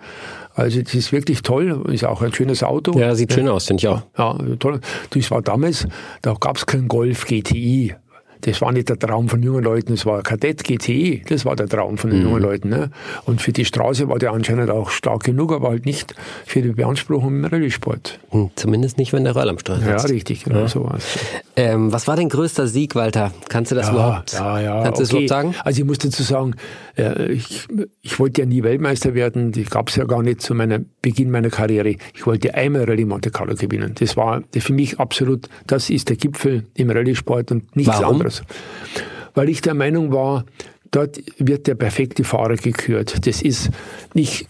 Also 0.55 0.81
das 0.81 0.95
ist 0.95 1.12
wirklich 1.12 1.43
toll, 1.43 1.85
ist 1.93 2.05
auch 2.05 2.22
ein 2.22 2.33
schönes 2.33 2.62
Auto. 2.62 2.97
Ja, 2.99 3.14
sieht 3.14 3.33
schön 3.33 3.49
aus, 3.49 3.66
finde 3.66 3.81
ich 3.81 3.89
auch. 3.89 4.03
Ja, 4.16 4.39
toll. 4.59 4.81
Das 5.11 5.31
war 5.31 5.43
damals, 5.43 5.87
da 6.22 6.35
gab 6.39 6.57
es 6.57 6.66
keinen 6.66 6.89
Golf 6.89 7.26
GTI. 7.26 7.95
Das 8.43 8.61
war 8.61 8.72
nicht 8.72 8.88
der 8.88 8.99
Traum 8.99 9.28
von 9.28 9.43
jungen 9.43 9.64
Leuten, 9.64 9.95
das 9.95 10.07
war 10.07 10.22
Kadett 10.22 10.64
GTE, 10.64 11.22
das 11.28 11.45
war 11.45 11.57
der 11.57 11.68
Traum 11.68 11.99
von 11.99 12.11
den 12.11 12.20
mhm. 12.20 12.26
jungen 12.26 12.43
Leuten. 12.43 12.68
Ne? 12.68 12.91
Und 13.24 13.41
für 13.43 13.53
die 13.53 13.64
Straße 13.64 14.09
war 14.09 14.18
der 14.18 14.32
anscheinend 14.32 14.70
auch 14.70 14.91
stark 14.91 15.24
genug, 15.24 15.53
aber 15.53 15.70
halt 15.70 15.86
nicht 15.86 16.14
für 16.47 16.62
die 16.62 16.70
Beanspruchung 16.72 17.28
im 17.28 17.45
Rallye-Sport. 17.45 18.18
Hm, 18.30 18.51
zumindest 18.57 18.99
nicht, 18.99 19.12
wenn 19.12 19.24
der 19.24 19.34
Roll 19.34 19.49
am 19.49 19.59
Steuer 19.59 19.80
Ja, 19.80 19.97
richtig, 19.97 20.45
genau 20.45 20.61
ja. 20.61 20.68
so 20.68 20.84
war 20.84 20.99
ähm, 21.57 21.93
Was 21.93 22.07
war 22.09 22.16
dein 22.16 22.28
größter 22.28 22.66
Sieg, 22.66 22.95
Walter? 22.95 23.32
Kannst 23.49 23.70
du 23.70 23.74
das 23.74 23.86
ja, 23.86 23.93
überhaupt, 23.93 24.32
ja, 24.32 24.61
ja, 24.61 24.82
kannst 24.82 25.01
du 25.01 25.03
das 25.03 25.11
überhaupt 25.11 25.28
sagen? 25.28 25.55
Also 25.64 25.80
ich 25.80 25.86
muss 25.86 25.99
dazu 25.99 26.22
sagen, 26.22 26.55
äh, 26.97 27.32
ich, 27.32 27.68
ich 28.03 28.18
wollte 28.18 28.43
ja 28.43 28.47
nie 28.47 28.62
Weltmeister 28.62 29.14
werden, 29.14 29.53
die 29.53 29.64
gab 29.64 29.88
es 29.88 29.97
ja 29.97 30.05
gar 30.05 30.22
nicht 30.22 30.41
zu 30.41 30.55
meinem 30.55 30.86
Beginn 31.03 31.30
meiner 31.30 31.51
Karriere. 31.51 31.97
Ich 32.14 32.26
wollte 32.26 32.55
einmal 32.55 32.84
Rallye 32.84 33.05
Monte 33.05 33.30
Carlo 33.30 33.55
gewinnen. 33.55 33.95
Das 33.99 34.16
war 34.16 34.43
für 34.51 34.72
mich 34.72 34.99
absolut, 34.99 35.49
das 35.66 35.91
ist 35.91 36.09
der 36.09 36.16
Gipfel 36.16 36.66
im 36.74 36.91
Rallye-Sport 36.91 37.53
und 37.53 37.76
nichts 37.76 37.95
Warum? 37.95 38.14
anderes 38.14 38.30
weil 39.35 39.49
ich 39.49 39.61
der 39.61 39.74
Meinung 39.74 40.12
war, 40.12 40.45
dort 40.91 41.20
wird 41.39 41.66
der 41.66 41.74
perfekte 41.74 42.24
Fahrer 42.24 42.57
gekürt. 42.57 43.26
Das 43.26 43.43
ist 43.43 43.70
nicht, 44.14 44.47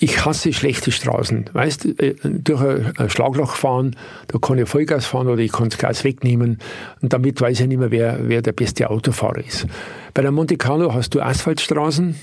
ich 0.00 0.24
hasse 0.24 0.52
schlechte 0.52 0.92
Straßen. 0.92 1.50
Weißt, 1.52 2.00
äh, 2.00 2.14
durch 2.22 2.62
ein 2.62 3.10
Schlagloch 3.10 3.56
fahren, 3.56 3.96
da 4.28 4.38
kann 4.38 4.58
ich 4.58 4.68
Vollgas 4.68 5.06
fahren 5.06 5.28
oder 5.28 5.42
ich 5.42 5.52
kann 5.52 5.68
das 5.68 5.78
Gas 5.78 6.04
wegnehmen 6.04 6.58
und 7.00 7.12
damit 7.12 7.40
weiß 7.40 7.60
ich 7.60 7.66
nicht 7.66 7.78
mehr, 7.78 7.90
wer, 7.90 8.18
wer 8.28 8.42
der 8.42 8.52
beste 8.52 8.90
Autofahrer 8.90 9.44
ist. 9.44 9.66
Bei 10.14 10.22
der 10.22 10.30
Monte 10.30 10.56
Carlo 10.56 10.94
hast 10.94 11.14
du 11.14 11.20
Asphaltstraßen, 11.20 12.14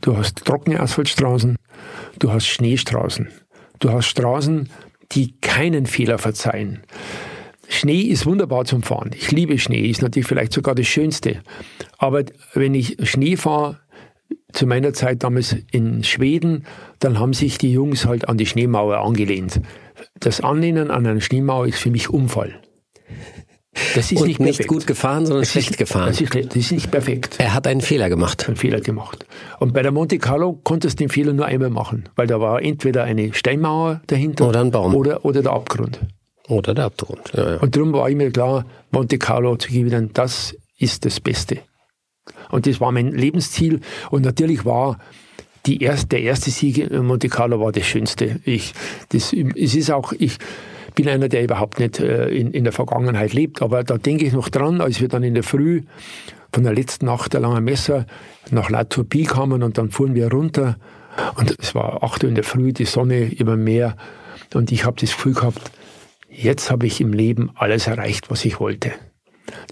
du 0.00 0.16
hast 0.16 0.44
trockene 0.44 0.80
Asphaltstraßen, 0.80 1.56
du 2.18 2.32
hast 2.32 2.46
Schneestraßen. 2.46 3.28
Du 3.80 3.90
hast 3.90 4.08
Straßen, 4.08 4.68
die 5.12 5.34
keinen 5.40 5.86
Fehler 5.86 6.18
verzeihen. 6.18 6.80
Schnee 7.72 8.02
ist 8.02 8.26
wunderbar 8.26 8.64
zum 8.64 8.82
Fahren. 8.82 9.12
Ich 9.16 9.30
liebe 9.30 9.58
Schnee, 9.58 9.88
ist 9.88 10.02
natürlich 10.02 10.26
vielleicht 10.26 10.52
sogar 10.52 10.74
das 10.74 10.86
Schönste. 10.86 11.40
Aber 11.98 12.24
wenn 12.54 12.74
ich 12.74 12.96
Schnee 13.08 13.36
fahre, 13.36 13.78
zu 14.52 14.66
meiner 14.66 14.92
Zeit 14.92 15.22
damals 15.22 15.56
in 15.70 16.02
Schweden, 16.02 16.64
dann 16.98 17.20
haben 17.20 17.32
sich 17.32 17.58
die 17.58 17.72
Jungs 17.72 18.06
halt 18.06 18.28
an 18.28 18.36
die 18.36 18.46
Schneemauer 18.46 18.98
angelehnt. 18.98 19.60
Das 20.18 20.40
Anlehnen 20.40 20.90
an 20.90 21.06
eine 21.06 21.20
Schneemauer 21.20 21.68
ist 21.68 21.78
für 21.78 21.90
mich 21.90 22.10
Unfall. 22.10 22.60
Das 23.94 24.10
ist 24.10 24.20
Und 24.20 24.26
nicht, 24.26 24.40
nicht 24.40 24.66
gut 24.66 24.86
gefahren, 24.88 25.26
sondern 25.26 25.42
das 25.42 25.52
schlecht 25.52 25.70
ist, 25.70 25.78
gefahren. 25.78 26.08
Das 26.08 26.20
ist, 26.20 26.34
das 26.34 26.56
ist, 26.56 26.72
nicht 26.72 26.90
perfekt. 26.90 27.36
Er 27.38 27.54
hat 27.54 27.68
einen 27.68 27.80
Fehler 27.80 28.08
gemacht. 28.08 28.48
Einen 28.48 28.56
Fehler 28.56 28.80
gemacht. 28.80 29.24
Und 29.60 29.72
bei 29.72 29.82
der 29.82 29.92
Monte 29.92 30.18
Carlo 30.18 30.60
konntest 30.64 30.98
du 30.98 31.04
den 31.04 31.08
Fehler 31.08 31.32
nur 31.32 31.46
einmal 31.46 31.70
machen, 31.70 32.08
weil 32.16 32.26
da 32.26 32.40
war 32.40 32.60
entweder 32.62 33.04
eine 33.04 33.32
Steinmauer 33.32 34.02
dahinter 34.08 34.48
oder 34.48 34.60
ein 34.60 34.72
Baum 34.72 34.96
oder, 34.96 35.24
oder 35.24 35.42
der 35.42 35.52
Abgrund. 35.52 36.00
Oder 36.50 36.74
der 36.74 36.86
Abgrund. 36.86 37.32
Ja, 37.34 37.52
ja. 37.52 37.56
Und 37.58 37.76
darum 37.76 37.92
war 37.92 38.10
ich 38.10 38.16
mir 38.16 38.30
klar, 38.32 38.66
Monte 38.90 39.18
Carlo 39.18 39.56
zu 39.56 39.68
gewinnen, 39.68 40.10
das 40.12 40.56
ist 40.78 41.04
das 41.04 41.20
Beste. 41.20 41.58
Und 42.50 42.66
das 42.66 42.80
war 42.80 42.90
mein 42.90 43.12
Lebensziel. 43.12 43.80
Und 44.10 44.24
natürlich 44.24 44.64
war 44.64 44.98
die 45.66 45.80
erste, 45.82 46.08
der 46.08 46.22
erste 46.22 46.50
Sieg 46.50 46.78
in 46.78 47.06
Monte 47.06 47.28
Carlo 47.28 47.60
war 47.60 47.70
das 47.70 47.86
Schönste. 47.86 48.40
Ich, 48.44 48.72
das, 49.10 49.32
es 49.32 49.74
ist 49.76 49.90
auch, 49.92 50.12
ich 50.18 50.38
bin 50.96 51.08
einer, 51.08 51.28
der 51.28 51.44
überhaupt 51.44 51.78
nicht 51.78 52.00
äh, 52.00 52.28
in, 52.28 52.50
in 52.50 52.64
der 52.64 52.72
Vergangenheit 52.72 53.32
lebt, 53.32 53.62
aber 53.62 53.84
da 53.84 53.96
denke 53.96 54.24
ich 54.24 54.32
noch 54.32 54.48
dran, 54.48 54.80
als 54.80 55.00
wir 55.00 55.06
dann 55.06 55.22
in 55.22 55.34
der 55.34 55.44
Früh 55.44 55.82
von 56.52 56.64
der 56.64 56.74
letzten 56.74 57.06
Nacht 57.06 57.32
der 57.32 57.40
langen 57.40 57.62
Messer 57.62 58.06
nach 58.50 58.70
La 58.70 58.82
Tourpie 58.84 59.24
kamen 59.24 59.62
und 59.62 59.78
dann 59.78 59.90
fuhren 59.90 60.16
wir 60.16 60.32
runter 60.32 60.76
und 61.36 61.54
es 61.60 61.76
war 61.76 62.02
8 62.02 62.24
Uhr 62.24 62.28
in 62.30 62.34
der 62.34 62.42
Früh, 62.42 62.72
die 62.72 62.86
Sonne 62.86 63.32
über 63.32 63.52
dem 63.52 63.62
Meer 63.62 63.96
und 64.54 64.72
ich 64.72 64.84
habe 64.84 64.96
das 65.00 65.12
Gefühl 65.12 65.34
gehabt, 65.34 65.70
jetzt 66.30 66.70
habe 66.70 66.86
ich 66.86 67.00
im 67.00 67.12
Leben 67.12 67.50
alles 67.54 67.86
erreicht, 67.86 68.30
was 68.30 68.44
ich 68.44 68.60
wollte. 68.60 68.92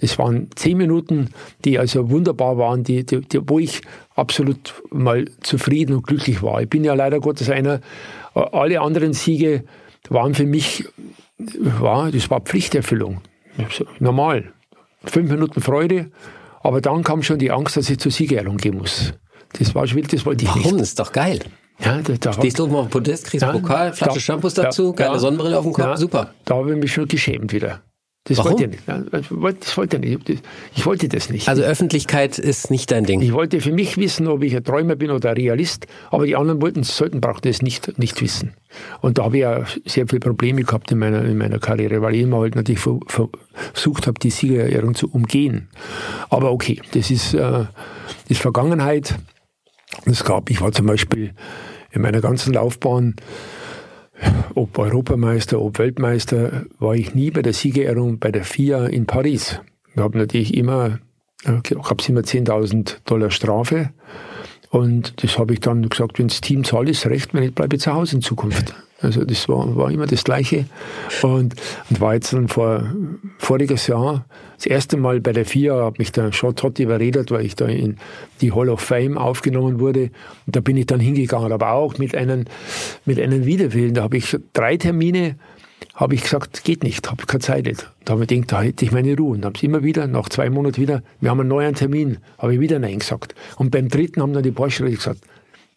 Das 0.01 0.19
waren 0.19 0.49
zehn 0.57 0.77
Minuten, 0.77 1.31
die 1.65 1.79
also 1.79 2.11
wunderbar 2.11 2.59
waren, 2.59 2.85
die, 2.85 3.05
die, 3.05 3.21
die, 3.21 3.49
wo 3.49 3.59
ich 3.59 3.83
absolut 4.15 4.75
mal 4.91 5.27
zufrieden 5.41 5.95
und 5.95 6.07
glücklich 6.07 6.43
war. 6.43 6.63
Ich 6.63 6.69
bin 6.69 6.85
ja 6.85 6.95
leider 6.95 7.21
Gottes 7.21 7.49
einer, 7.49 7.81
alle 8.35 8.81
anderen 8.81 9.13
Siege 9.13 9.65
waren 10.09 10.35
für 10.35 10.47
mich, 10.47 10.85
war, 11.39 12.11
das 12.11 12.31
war 12.31 12.41
Pflichterfüllung. 12.41 13.21
Normal. 13.99 14.53
Fünf 15.05 15.31
Minuten 15.31 15.61
Freude, 15.61 16.11
aber 16.61 16.81
dann 16.81 17.05
kam 17.05 17.23
schon 17.23 17.39
die 17.39 17.51
Angst, 17.53 17.77
dass 17.77 17.89
ich 17.89 17.99
zur 17.99 18.11
Siegerehrung 18.11 18.57
gehen 18.57 18.77
muss. 18.77 19.15
Das 19.53 19.75
war 19.75 19.87
schwierig, 19.87 20.09
das 20.09 20.27
wollte 20.27 20.45
ich 20.45 20.49
Warum? 20.49 20.59
nicht. 20.59 20.67
Warum? 20.67 20.79
Das 20.79 20.89
ist 20.89 20.99
doch 20.99 21.13
geil. 21.13 21.41
Ja, 21.79 22.01
da, 22.03 22.15
da 22.15 22.33
Stehst 22.33 22.59
du 22.59 22.65
oben 22.65 22.75
auf 22.75 22.87
dem 22.87 22.91
Podest, 22.91 23.27
kriegst 23.27 23.43
ja, 23.43 23.53
Pokal, 23.53 23.93
Flasche 23.93 24.15
da, 24.15 24.21
Shampoos 24.21 24.55
dazu, 24.55 24.93
geile 24.93 25.13
ja, 25.13 25.19
Sonnenbrille 25.19 25.59
auf 25.59 25.65
dem 25.65 25.73
Kopf, 25.73 25.85
ja, 25.85 25.97
super. 25.97 26.35
Da 26.45 26.57
habe 26.57 26.73
ich 26.73 26.79
mich 26.79 26.93
schon 26.93 27.07
geschämt 27.07 27.53
wieder. 27.53 27.81
Das 28.29 28.39
Warum? 28.39 28.53
wollte 28.53 28.65
ich 28.65 28.71
nicht. 28.71 29.63
Das 29.63 29.77
wollte 29.77 29.97
ich 29.97 30.19
nicht. 30.19 30.43
Ich 30.77 30.85
wollte 30.85 31.09
das 31.09 31.31
nicht. 31.31 31.49
Also 31.49 31.63
Öffentlichkeit 31.63 32.39
ist 32.39 32.71
nicht 32.71 32.91
dein 32.91 33.05
Ding. 33.05 33.23
Ich 33.23 33.33
wollte 33.33 33.61
für 33.61 33.73
mich 33.73 33.97
wissen, 33.97 34.27
ob 34.27 34.43
ich 34.43 34.55
ein 34.55 34.63
Träumer 34.63 34.97
bin 34.97 35.11
oder 35.11 35.31
ein 35.31 35.37
Realist, 35.37 35.87
aber 36.11 36.27
die 36.27 36.37
anderen 36.37 36.61
wollten, 36.61 36.83
sollten, 36.83 37.23
brauchten 37.23 37.49
es 37.49 37.63
nicht, 37.63 37.99
nicht 37.99 38.21
wissen. 38.21 38.53
Und 39.01 39.17
da 39.17 39.25
habe 39.25 39.39
ich 39.39 39.43
ja 39.43 39.65
sehr 39.87 40.07
viele 40.07 40.21
Probleme 40.21 40.63
gehabt 40.63 40.93
in 40.93 40.99
meiner, 40.99 41.25
in 41.25 41.39
meiner 41.39 41.59
Karriere, 41.59 42.03
weil 42.03 42.17
ich 42.17 42.23
immer 42.23 42.41
halt 42.41 42.55
natürlich 42.55 42.81
versucht 42.81 44.07
habe, 44.07 44.21
die 44.21 44.31
Siegerehrung 44.31 44.95
zu 44.95 45.09
umgehen. 45.11 45.69
Aber 46.29 46.53
okay, 46.53 46.83
das 46.93 47.11
ist, 47.11 47.33
äh, 47.33 47.41
das 47.41 47.69
ist 48.29 48.43
Vergangenheit. 48.43 49.15
Es 50.05 50.25
gab, 50.25 50.51
ich 50.51 50.61
war 50.61 50.73
zum 50.73 50.87
Beispiel 50.87 51.35
in 51.91 52.03
meiner 52.03 52.21
ganzen 52.21 52.53
Laufbahn 52.53 53.17
ob 54.55 54.79
Europameister, 54.79 55.61
ob 55.61 55.79
Weltmeister, 55.79 56.67
war 56.79 56.95
ich 56.95 57.15
nie 57.15 57.31
bei 57.31 57.43
der 57.43 57.53
Siegerehrung 57.53 58.19
bei 58.19 58.31
der 58.31 58.45
FIA 58.45 58.87
in 58.87 59.07
Paris. 59.07 59.61
Ich 59.95 60.01
habe 60.01 60.19
natürlich 60.19 60.55
immer, 60.55 60.99
äh, 61.45 61.61
gab 61.61 62.01
es 62.01 62.09
immer 62.09 62.23
10.000 62.23 62.99
Dollar 63.05 63.31
Strafe. 63.31 63.91
Und 64.71 65.23
das 65.23 65.39
habe 65.39 65.55
ich 65.55 65.61
dann 65.61 65.89
gesagt, 65.89 66.19
wenn 66.19 66.29
das 66.29 66.41
Team 66.41 66.65
zahlt, 66.65 66.89
ist 66.89 67.07
recht, 67.07 67.33
wenn 67.33 67.43
ich 67.43 67.55
bleibe 67.55 67.79
zu 67.79 67.93
Hause 67.95 68.17
in 68.17 68.23
Zukunft. 68.23 68.75
Also 69.01 69.25
das 69.25 69.49
war, 69.49 69.77
war 69.77 69.91
immer 69.91 70.07
das 70.07 70.25
Gleiche. 70.25 70.67
Und, 71.23 71.55
und 71.89 72.01
war 72.01 72.15
jetzt 72.15 72.33
dann 72.33 72.49
vor 72.49 72.93
voriges 73.39 73.87
Jahr 73.87 74.25
das 74.57 74.67
erste 74.67 74.97
Mal 74.97 75.21
bei 75.21 75.33
der 75.33 75.45
FIA, 75.45 75.85
hat 75.85 75.99
mich 75.99 76.11
der 76.11 76.33
Sean 76.33 76.57
Todd 76.57 76.81
überredet, 76.81 77.31
weil 77.31 77.45
ich 77.45 77.55
da 77.55 77.67
in 77.67 77.97
die 78.41 78.53
Hall 78.53 78.69
of 78.69 78.81
Fame 78.81 79.17
aufgenommen 79.17 79.79
wurde. 79.79 80.11
Und 80.47 80.57
da 80.57 80.61
bin 80.61 80.77
ich 80.77 80.87
dann 80.87 80.99
hingegangen, 80.99 81.53
aber 81.53 81.73
auch 81.73 81.99
mit 81.99 82.17
einem, 82.17 82.47
mit 83.05 83.21
einem 83.21 83.45
Widerwillen. 83.45 83.95
Da 83.95 84.03
habe 84.03 84.17
ich 84.17 84.37
drei 84.53 84.77
Termine 84.77 85.37
habe 85.99 86.15
ich 86.15 86.23
gesagt, 86.23 86.63
geht 86.63 86.85
nicht, 86.85 87.11
habe 87.11 87.27
keine 87.27 87.41
Zeit. 87.41 87.67
Nicht. 87.67 87.91
Da 88.05 88.13
habe 88.13 88.23
ich 88.23 88.29
gedacht, 88.29 88.53
da 88.53 88.63
hätte 88.63 88.85
ich 88.85 88.93
meine 88.93 89.17
Ruhe. 89.17 89.35
Und 89.35 89.45
habe 89.45 89.57
es 89.57 89.63
immer 89.65 89.83
wieder, 89.83 90.07
nach 90.07 90.29
zwei 90.29 90.49
Monaten 90.49 90.81
wieder, 90.81 91.03
wir 91.21 91.31
haben 91.31 91.41
einen 91.41 91.49
neuen 91.49 91.75
Termin, 91.75 92.19
habe 92.39 92.55
ich 92.55 92.61
wieder 92.61 92.79
Nein 92.79 93.01
gesagt. 93.01 93.35
Und 93.57 93.73
beim 93.73 93.89
dritten 93.89 94.23
haben 94.23 94.33
dann 94.33 94.45
die 94.45 94.53
Porsche 94.53 94.85
gesagt, 94.85 95.21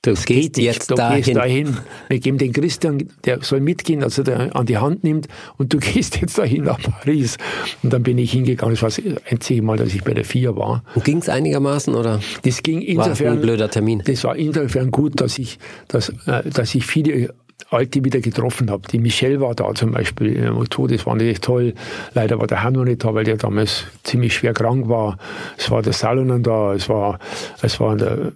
das 0.03 0.25
gehst 0.25 0.53
geht 0.53 0.63
jetzt 0.63 0.89
du 0.89 0.95
dahin. 0.95 1.23
gehst 1.23 1.35
dahin. 1.37 1.77
Wir 2.09 2.19
geben 2.19 2.37
den 2.39 2.53
Christian, 2.53 3.07
der 3.23 3.43
soll 3.43 3.59
mitgehen, 3.59 4.03
also 4.03 4.23
der 4.23 4.55
an 4.55 4.65
die 4.65 4.77
Hand 4.77 5.03
nimmt 5.03 5.27
und 5.57 5.73
du 5.73 5.77
gehst 5.79 6.19
jetzt 6.19 6.37
dahin 6.37 6.63
nach 6.63 6.79
Paris. 6.79 7.37
Und 7.83 7.93
dann 7.93 8.01
bin 8.01 8.17
ich 8.17 8.31
hingegangen. 8.31 8.73
Das 8.75 8.81
war 8.81 8.89
das 8.89 9.01
einzige 9.29 9.61
Mal, 9.61 9.77
dass 9.77 9.93
ich 9.93 10.03
bei 10.03 10.13
der 10.13 10.25
FIA 10.25 10.55
war. 10.55 10.83
Und 10.95 11.03
ging 11.03 11.19
es 11.19 11.29
einigermaßen 11.29 11.93
oder? 11.93 12.19
Das 12.43 12.63
ging 12.63 12.81
insofern. 12.81 13.27
War 13.27 13.33
ein 13.33 13.41
blöder 13.41 13.69
Termin. 13.69 14.01
Das 14.05 14.23
war 14.23 14.35
insofern 14.35 14.89
gut, 14.89 15.21
dass 15.21 15.37
ich, 15.37 15.59
dass, 15.87 16.09
äh, 16.25 16.49
dass 16.49 16.73
ich 16.73 16.85
viele 16.85 17.33
Alte 17.72 18.03
wieder 18.03 18.19
getroffen 18.19 18.69
habe. 18.69 18.84
Die 18.91 18.99
Michelle 18.99 19.39
war 19.39 19.55
da 19.55 19.74
zum 19.74 19.91
Beispiel 19.93 20.34
in 20.36 20.41
der 20.41 20.51
Motor, 20.51 20.89
das 20.89 21.05
war 21.05 21.15
natürlich 21.15 21.39
toll. 21.39 21.74
Leider 22.13 22.38
war 22.39 22.47
der 22.47 22.63
Hanno 22.63 22.84
nicht 22.84 23.03
da, 23.03 23.13
weil 23.13 23.24
der 23.24 23.38
damals 23.38 23.86
ziemlich 24.03 24.34
schwer 24.34 24.53
krank 24.53 24.89
war. 24.89 25.17
Es 25.57 25.72
war 25.72 25.82
der 25.82 25.93
Salonen 25.93 26.43
da, 26.43 26.74
es 26.74 26.89
war, 26.89 27.19
es 27.61 27.80
war 27.80 27.95
der 27.95 28.34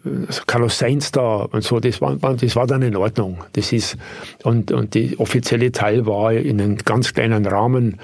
Carlos 0.48 0.78
Sainz 0.78 1.12
da 1.12 1.48
und 1.52 1.64
so. 1.64 1.80
Das 1.80 2.02
war, 2.02 2.16
das 2.16 2.56
war 2.56 2.66
dann 2.66 2.82
in 2.82 2.96
Ordnung. 2.96 3.44
Das 3.54 3.74
ist, 3.74 3.98
und, 4.44 4.72
und 4.72 4.94
die 4.94 5.20
offizielle 5.20 5.72
Teil 5.72 6.06
war 6.06 6.32
in 6.32 6.62
einem 6.62 6.78
ganz 6.78 7.14
kleinen 7.14 7.46
Rahmen 7.46 7.98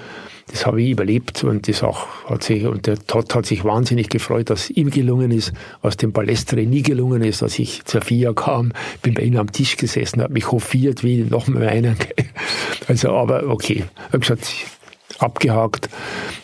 das 0.48 0.66
habe 0.66 0.82
ich 0.82 0.90
überlebt 0.90 1.44
und 1.44 1.68
das 1.68 1.82
auch 1.82 2.06
hat 2.28 2.42
sich, 2.42 2.66
und 2.66 2.86
der 2.86 2.98
Todd 2.98 3.34
hat 3.34 3.46
sich 3.46 3.64
wahnsinnig 3.64 4.08
gefreut, 4.08 4.50
dass 4.50 4.70
ihm 4.70 4.90
gelungen 4.90 5.30
ist, 5.30 5.52
was 5.80 5.96
dem 5.96 6.12
Balestre 6.12 6.62
nie 6.62 6.82
gelungen 6.82 7.22
ist, 7.22 7.42
als 7.42 7.58
ich 7.58 7.84
zur 7.84 8.02
FIA 8.02 8.32
kam, 8.32 8.72
bin 9.02 9.14
bei 9.14 9.22
ihm 9.22 9.36
am 9.36 9.50
Tisch 9.50 9.76
gesessen, 9.76 10.20
habe 10.22 10.32
mich 10.32 10.50
hofiert 10.50 11.04
wie 11.04 11.18
noch 11.18 11.46
mal 11.48 11.68
einer. 11.68 11.96
Also, 12.88 13.12
aber 13.12 13.44
okay, 13.48 13.84
habe 14.08 14.18
gesagt, 14.18 14.48
abgehakt, 15.18 15.88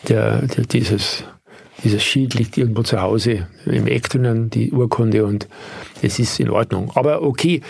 der, 0.07 0.43
der, 0.43 0.63
dieses, 0.65 1.25
dieses 1.83 2.01
Schild 2.01 2.33
liegt 2.33 2.57
irgendwo 2.57 2.83
zu 2.83 3.01
Hause 3.01 3.47
im 3.65 3.87
Eck 3.87 4.09
drinnen, 4.09 4.49
die 4.49 4.71
Urkunde 4.71 5.25
und 5.25 5.49
es 6.01 6.17
ist 6.17 6.39
in 6.39 6.49
Ordnung. 6.49 6.91
Aber 6.95 7.23
okay, 7.23 7.61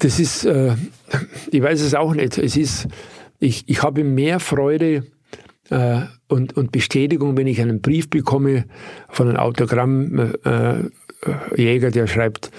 das 0.00 0.20
ist, 0.20 0.44
äh, 0.44 0.74
ich 1.50 1.62
weiß 1.62 1.80
es 1.80 1.94
auch 1.94 2.12
nicht, 2.12 2.36
es 2.36 2.56
ist, 2.56 2.88
ich, 3.40 3.64
ich 3.66 3.82
habe 3.82 4.04
mehr 4.04 4.38
Freude, 4.38 5.04
äh, 5.70 6.00
und, 6.28 6.56
und 6.56 6.72
Bestätigung, 6.72 7.36
wenn 7.36 7.46
ich 7.46 7.60
einen 7.60 7.80
Brief 7.80 8.10
bekomme 8.10 8.64
von 9.08 9.28
einem 9.28 9.38
Autogrammjäger, 9.38 10.88
äh, 11.88 11.90
der 11.90 12.06
schreibt, 12.06 12.50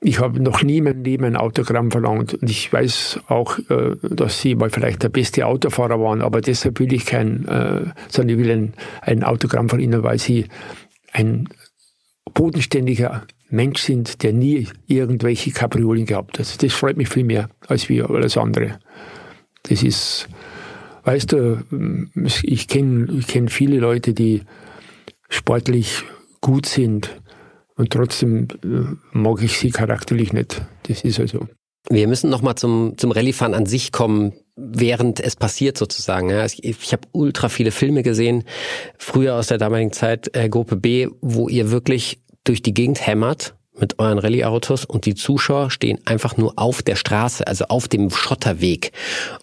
ich 0.00 0.20
habe 0.20 0.40
noch 0.40 0.62
nie 0.62 0.78
in 0.78 0.84
meinem 0.84 1.02
Leben 1.02 1.24
ein 1.24 1.36
Autogramm 1.36 1.90
verlangt 1.90 2.34
und 2.34 2.50
ich 2.50 2.72
weiß 2.72 3.20
auch, 3.28 3.58
äh, 3.70 3.96
dass 4.02 4.40
Sie 4.40 4.54
mal 4.54 4.70
vielleicht 4.70 5.02
der 5.02 5.08
beste 5.08 5.46
Autofahrer 5.46 6.00
waren, 6.00 6.22
aber 6.22 6.40
deshalb 6.40 6.78
will 6.80 6.92
ich 6.92 7.06
kein, 7.06 7.46
äh, 7.48 7.86
sondern 8.08 8.38
ich 8.38 8.44
will 8.44 8.50
ein, 8.50 8.74
ein 9.00 9.24
Autogramm 9.24 9.68
von 9.68 9.80
Ihnen, 9.80 10.02
weil 10.02 10.18
Sie 10.18 10.46
ein 11.12 11.48
bodenständiger 12.34 13.22
Mensch 13.48 13.80
sind, 13.80 14.22
der 14.22 14.32
nie 14.32 14.68
irgendwelche 14.86 15.50
Kapriolien 15.50 16.06
gehabt 16.06 16.38
hat. 16.38 16.62
Das 16.62 16.72
freut 16.72 16.96
mich 16.96 17.08
viel 17.08 17.24
mehr 17.24 17.48
als 17.66 17.88
wie 17.88 18.02
alles 18.02 18.36
andere. 18.36 18.78
Das 19.62 19.82
ist, 19.82 20.28
Weißt 21.06 21.30
du, 21.30 21.62
ich 22.42 22.66
kenne 22.66 23.06
ich 23.16 23.28
kenn 23.28 23.48
viele 23.48 23.78
Leute, 23.78 24.12
die 24.12 24.42
sportlich 25.28 26.02
gut 26.40 26.66
sind 26.66 27.22
und 27.76 27.92
trotzdem 27.92 28.48
äh, 28.64 28.96
mag 29.12 29.40
ich 29.40 29.56
sie 29.56 29.70
charakterlich 29.70 30.32
nicht. 30.32 30.62
Das 30.88 31.02
ist 31.02 31.20
also. 31.20 31.46
Wir 31.88 32.08
müssen 32.08 32.28
nochmal 32.28 32.56
zum, 32.56 32.94
zum 32.96 33.12
Rallye-Fahren 33.12 33.54
an 33.54 33.66
sich 33.66 33.92
kommen, 33.92 34.32
während 34.56 35.20
es 35.20 35.36
passiert 35.36 35.78
sozusagen. 35.78 36.30
Ich, 36.44 36.64
ich 36.64 36.92
habe 36.92 37.06
ultra 37.12 37.48
viele 37.48 37.70
Filme 37.70 38.02
gesehen, 38.02 38.42
früher 38.98 39.36
aus 39.36 39.46
der 39.46 39.58
damaligen 39.58 39.92
Zeit, 39.92 40.36
äh, 40.36 40.48
Gruppe 40.48 40.74
B, 40.74 41.06
wo 41.20 41.48
ihr 41.48 41.70
wirklich 41.70 42.18
durch 42.42 42.62
die 42.62 42.74
Gegend 42.74 43.06
hämmert 43.06 43.54
mit 43.78 44.00
euren 44.00 44.18
Rallye-Autos 44.18 44.84
und 44.84 45.06
die 45.06 45.14
Zuschauer 45.14 45.70
stehen 45.70 46.00
einfach 46.04 46.36
nur 46.36 46.54
auf 46.56 46.82
der 46.82 46.96
Straße, 46.96 47.46
also 47.46 47.66
auf 47.66 47.86
dem 47.86 48.10
Schotterweg. 48.10 48.90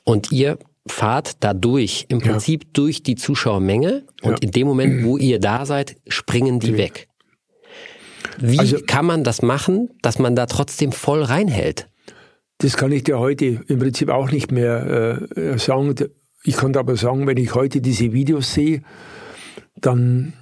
Und 0.04 0.34
ihr 0.34 0.58
fahrt 0.88 1.44
da 1.44 1.54
durch, 1.54 2.06
im 2.10 2.20
Prinzip 2.20 2.64
ja. 2.64 2.70
durch 2.74 3.04
die 3.04 3.16
Zuschauermenge 3.16 4.06
und 4.22 4.32
ja. 4.32 4.38
in 4.42 4.52
dem 4.52 4.68
Moment, 4.68 5.04
wo 5.06 5.18
ihr 5.18 5.40
da 5.40 5.66
seid, 5.66 5.96
springen 6.08 6.60
die, 6.60 6.72
die 6.72 6.78
weg. 6.78 7.08
Wie 8.40 8.60
also, 8.60 8.78
kann 8.86 9.06
man 9.06 9.24
das 9.24 9.42
machen, 9.42 9.90
dass 10.02 10.20
man 10.20 10.36
da 10.36 10.46
trotzdem 10.46 10.92
voll 10.92 11.24
reinhält? 11.24 11.88
Das 12.58 12.78
kann 12.78 12.92
ich 12.92 13.04
dir 13.04 13.20
heute 13.20 13.62
im 13.68 13.80
Prinzip 13.80 14.10
auch 14.10 14.32
nicht 14.32 14.52
mehr 14.52 15.22
äh, 15.36 15.58
sagen. 15.58 15.96
Ich 16.44 16.58
kann 16.58 16.76
aber 16.76 16.96
sagen, 16.98 17.28
wenn 17.28 17.38
ich 17.38 17.56
heute 17.56 17.82
diese 17.82 18.12
Videos 18.12 18.54
sehe, 18.54 18.84
dann 19.76 20.34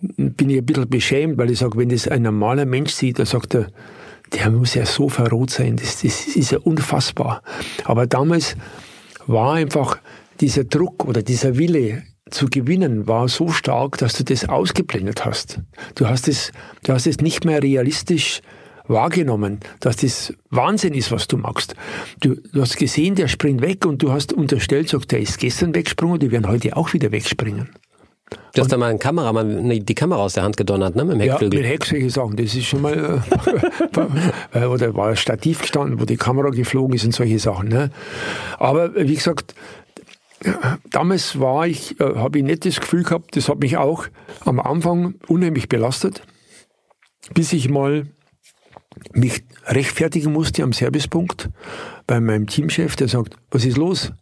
bin 0.00 0.50
ich 0.50 0.58
ein 0.58 0.66
bisschen 0.66 0.88
beschämt, 0.88 1.38
weil 1.38 1.50
ich 1.50 1.58
sage, 1.58 1.78
wenn 1.78 1.88
das 1.88 2.08
ein 2.08 2.22
normaler 2.22 2.64
Mensch 2.64 2.92
sieht, 2.92 3.18
dann 3.18 3.26
sagt 3.26 3.54
er, 3.54 3.68
der 4.32 4.50
muss 4.50 4.74
ja 4.74 4.86
so 4.86 5.08
verrot 5.08 5.50
sein, 5.50 5.76
das, 5.76 6.02
das 6.02 6.26
ist 6.26 6.50
ja 6.50 6.58
unfassbar. 6.58 7.42
Aber 7.84 8.06
damals 8.06 8.56
war 9.26 9.54
einfach 9.54 9.98
dieser 10.40 10.64
Druck 10.64 11.04
oder 11.04 11.22
dieser 11.22 11.56
Wille 11.58 12.02
zu 12.30 12.46
gewinnen 12.46 13.06
war 13.06 13.28
so 13.28 13.48
stark, 13.50 13.98
dass 13.98 14.14
du 14.14 14.24
das 14.24 14.48
ausgeblendet 14.48 15.24
hast. 15.24 15.60
Du 15.94 16.08
hast 16.08 16.28
es, 16.28 16.52
du 16.82 16.92
hast 16.92 17.06
es 17.06 17.18
nicht 17.18 17.44
mehr 17.44 17.62
realistisch 17.62 18.40
wahrgenommen, 18.88 19.60
dass 19.80 19.96
das 19.96 20.32
Wahnsinn 20.50 20.94
ist, 20.94 21.12
was 21.12 21.28
du 21.28 21.36
machst. 21.36 21.74
Du, 22.20 22.34
du 22.34 22.60
hast 22.60 22.76
gesehen, 22.76 23.14
der 23.14 23.28
springt 23.28 23.60
weg 23.60 23.86
und 23.86 24.02
du 24.02 24.12
hast 24.12 24.32
unterstellt, 24.32 24.88
sagt, 24.88 25.12
der 25.12 25.20
ist 25.20 25.38
gestern 25.38 25.74
weggesprungen, 25.74 26.18
die 26.18 26.30
werden 26.30 26.48
heute 26.48 26.76
auch 26.76 26.92
wieder 26.92 27.12
wegspringen. 27.12 27.68
Du 28.54 28.60
hast 28.60 28.70
da 28.70 28.76
mal 28.76 28.90
einen 28.90 28.98
Kameramann 28.98 29.68
die 29.70 29.94
Kamera 29.94 30.20
aus 30.20 30.34
der 30.34 30.42
Hand 30.42 30.56
gedonnert, 30.56 30.94
ne? 30.94 31.04
Mit 31.04 31.14
dem 31.14 31.20
Heckflügel. 31.20 31.60
Ja, 31.60 31.62
mit 31.62 31.72
Heck 31.72 31.84
solche 31.84 32.10
Sachen. 32.10 32.36
Das 32.36 32.54
ist 32.54 32.64
schon 32.64 32.82
mal, 32.82 33.22
äh, 34.52 34.60
äh, 34.60 34.66
oder 34.66 34.94
war 34.94 35.08
ein 35.08 35.16
Stativ 35.16 35.62
gestanden, 35.62 36.00
wo 36.00 36.04
die 36.04 36.16
Kamera 36.16 36.50
geflogen 36.50 36.94
ist 36.94 37.04
und 37.04 37.14
solche 37.14 37.38
Sachen. 37.38 37.68
Ne? 37.68 37.90
Aber 38.58 38.94
wie 38.94 39.14
gesagt, 39.14 39.54
damals 40.90 41.38
war 41.40 41.66
ich, 41.66 41.98
äh, 42.00 42.14
habe 42.16 42.38
ich 42.38 42.44
nicht 42.44 42.66
das 42.66 42.80
Gefühl 42.80 43.04
gehabt, 43.04 43.36
das 43.36 43.48
hat 43.48 43.60
mich 43.60 43.76
auch 43.76 44.06
am 44.44 44.60
Anfang 44.60 45.14
unheimlich 45.28 45.68
belastet, 45.68 46.22
bis 47.34 47.52
ich 47.52 47.68
mal 47.68 48.06
mich 49.12 49.44
rechtfertigen 49.66 50.32
musste 50.32 50.62
am 50.62 50.72
Servicepunkt 50.72 51.48
bei 52.06 52.20
meinem 52.20 52.46
Teamchef, 52.46 52.96
der 52.96 53.08
sagt, 53.08 53.36
was 53.50 53.64
ist 53.64 53.76
los? 53.76 54.12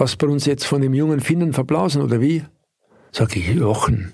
Lasst 0.00 0.22
wir 0.22 0.28
uns 0.28 0.46
jetzt 0.46 0.64
von 0.64 0.80
dem 0.80 0.94
jungen 0.94 1.20
Finnen 1.20 1.52
verblasen 1.52 2.02
oder 2.02 2.20
wie? 2.20 2.44
Sag 3.10 3.36
ich, 3.36 3.52
Jochen, 3.52 4.12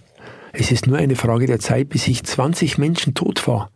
es 0.54 0.70
ist 0.70 0.86
nur 0.86 0.96
eine 0.96 1.14
Frage 1.14 1.46
der 1.46 1.58
Zeit, 1.58 1.90
bis 1.90 2.08
ich 2.08 2.24
20 2.24 2.78
Menschen 2.78 3.12
tot 3.12 3.38
fahre. 3.38 3.68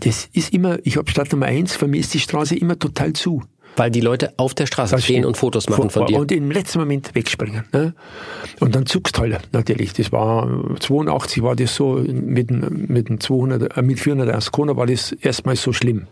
Das 0.00 0.28
ist 0.32 0.54
immer, 0.54 0.78
ich 0.84 0.96
habe 0.96 1.10
Stadt 1.10 1.32
Nummer 1.32 1.46
eins, 1.46 1.74
für 1.74 1.88
mich 1.88 2.00
ist 2.00 2.14
die 2.14 2.20
Straße 2.20 2.54
immer 2.54 2.78
total 2.78 3.14
zu. 3.14 3.42
Weil 3.76 3.90
die 3.90 4.00
Leute 4.00 4.32
auf 4.38 4.54
der 4.54 4.66
Straße 4.66 4.98
stehen 4.98 5.24
und 5.24 5.36
Fotos 5.36 5.68
machen 5.68 5.90
von 5.90 6.06
dir. 6.06 6.18
Und 6.18 6.32
im 6.32 6.50
letzten 6.50 6.78
Moment 6.78 7.14
wegspringen. 7.14 7.64
Ne? 7.72 7.94
Und 8.58 8.74
dann 8.74 8.86
zuckst 8.86 9.18
halt 9.18 9.48
natürlich. 9.52 9.92
Das 9.92 10.12
war 10.12 10.48
82 10.80 11.42
war 11.42 11.54
das 11.54 11.74
so 11.74 11.94
mit, 11.94 12.50
mit, 12.50 13.08
dem 13.08 13.20
200, 13.20 13.76
äh, 13.76 13.82
mit 13.82 14.00
400 14.00 14.34
Ascona 14.34 14.76
war 14.76 14.86
das 14.86 15.12
erstmal 15.12 15.56
so 15.56 15.72
schlimm. 15.72 16.06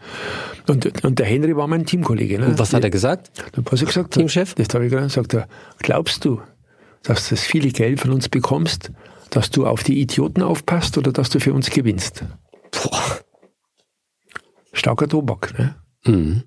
Und, 0.69 1.05
und 1.05 1.19
der 1.19 1.27
Henry 1.27 1.57
war 1.57 1.67
mein 1.67 1.87
Teamkollege. 1.87 2.39
Ne? 2.39 2.47
Und 2.49 2.59
was 2.59 2.75
hat 2.75 2.85
er 2.85 2.91
gesagt? 2.91 3.31
Was 3.57 3.81
er 3.81 3.87
gesagt? 3.87 4.13
Teamchef? 4.13 4.55
Das 4.55 4.69
habe 4.75 4.85
ich 4.85 4.93
gesagt. 4.93 5.11
Sagt 5.13 5.35
er, 5.35 5.49
glaubst 5.79 6.25
du, 6.25 6.41
dass 7.03 7.29
du 7.29 7.35
das 7.35 7.45
viele 7.45 7.71
Geld 7.71 8.01
von 8.01 8.11
uns 8.11 8.29
bekommst, 8.29 8.93
dass 9.31 9.51
du 9.51 9.67
auf 9.67 9.83
die 9.83 10.01
Idioten 10.01 10.43
aufpasst 10.43 10.99
oder 10.99 11.13
dass 11.13 11.31
du 11.31 11.41
für 11.41 11.55
uns 11.55 11.71
gewinnst? 11.71 12.25
Boah. 12.73 13.21
Starker 14.73 15.09
Tobak, 15.09 15.59
ne? 15.59 15.77
Mhm. 16.07 16.43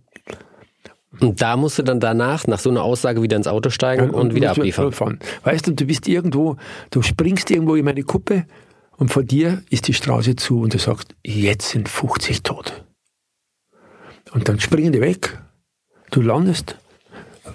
Und 1.20 1.41
da 1.41 1.57
musst 1.57 1.80
du 1.80 1.84
dann 1.84 1.99
danach, 1.99 2.47
nach 2.47 2.59
so 2.59 2.70
einer 2.70 2.84
Aussage, 2.84 3.22
wieder 3.22 3.38
ins 3.38 3.47
Auto 3.47 3.70
steigen 3.70 4.03
ja, 4.03 4.09
und, 4.09 4.15
und, 4.15 4.36
wieder 4.36 4.51
abliefern. 4.51 4.91
Fahren. 4.91 5.20
Weißt 5.43 5.68
du, 5.68 5.74
du 5.74 5.86
bist 5.86 6.07
irgendwo, 6.07 6.57
du 6.91 7.01
springst 7.01 7.49
irgendwo 7.49 7.76
in 7.76 7.86
meine 7.86 8.03
Kuppe 8.03 8.45
und 8.97 9.09
vor 9.11 9.24
dir 9.24 9.63
ist 9.70 9.88
die 9.88 9.93
Straße 9.93 10.36
zu 10.36 10.61
und 10.61 10.74
du 10.74 10.80
sagst, 10.80 11.15
jetzt 11.24 11.70
sind 11.70 11.89
50 11.89 12.43
tot. 12.43 12.84
Und 14.34 14.49
dann 14.49 14.59
springen 14.59 14.91
die 14.91 15.01
weg, 15.01 15.39
du 16.11 16.22
landest, 16.22 16.78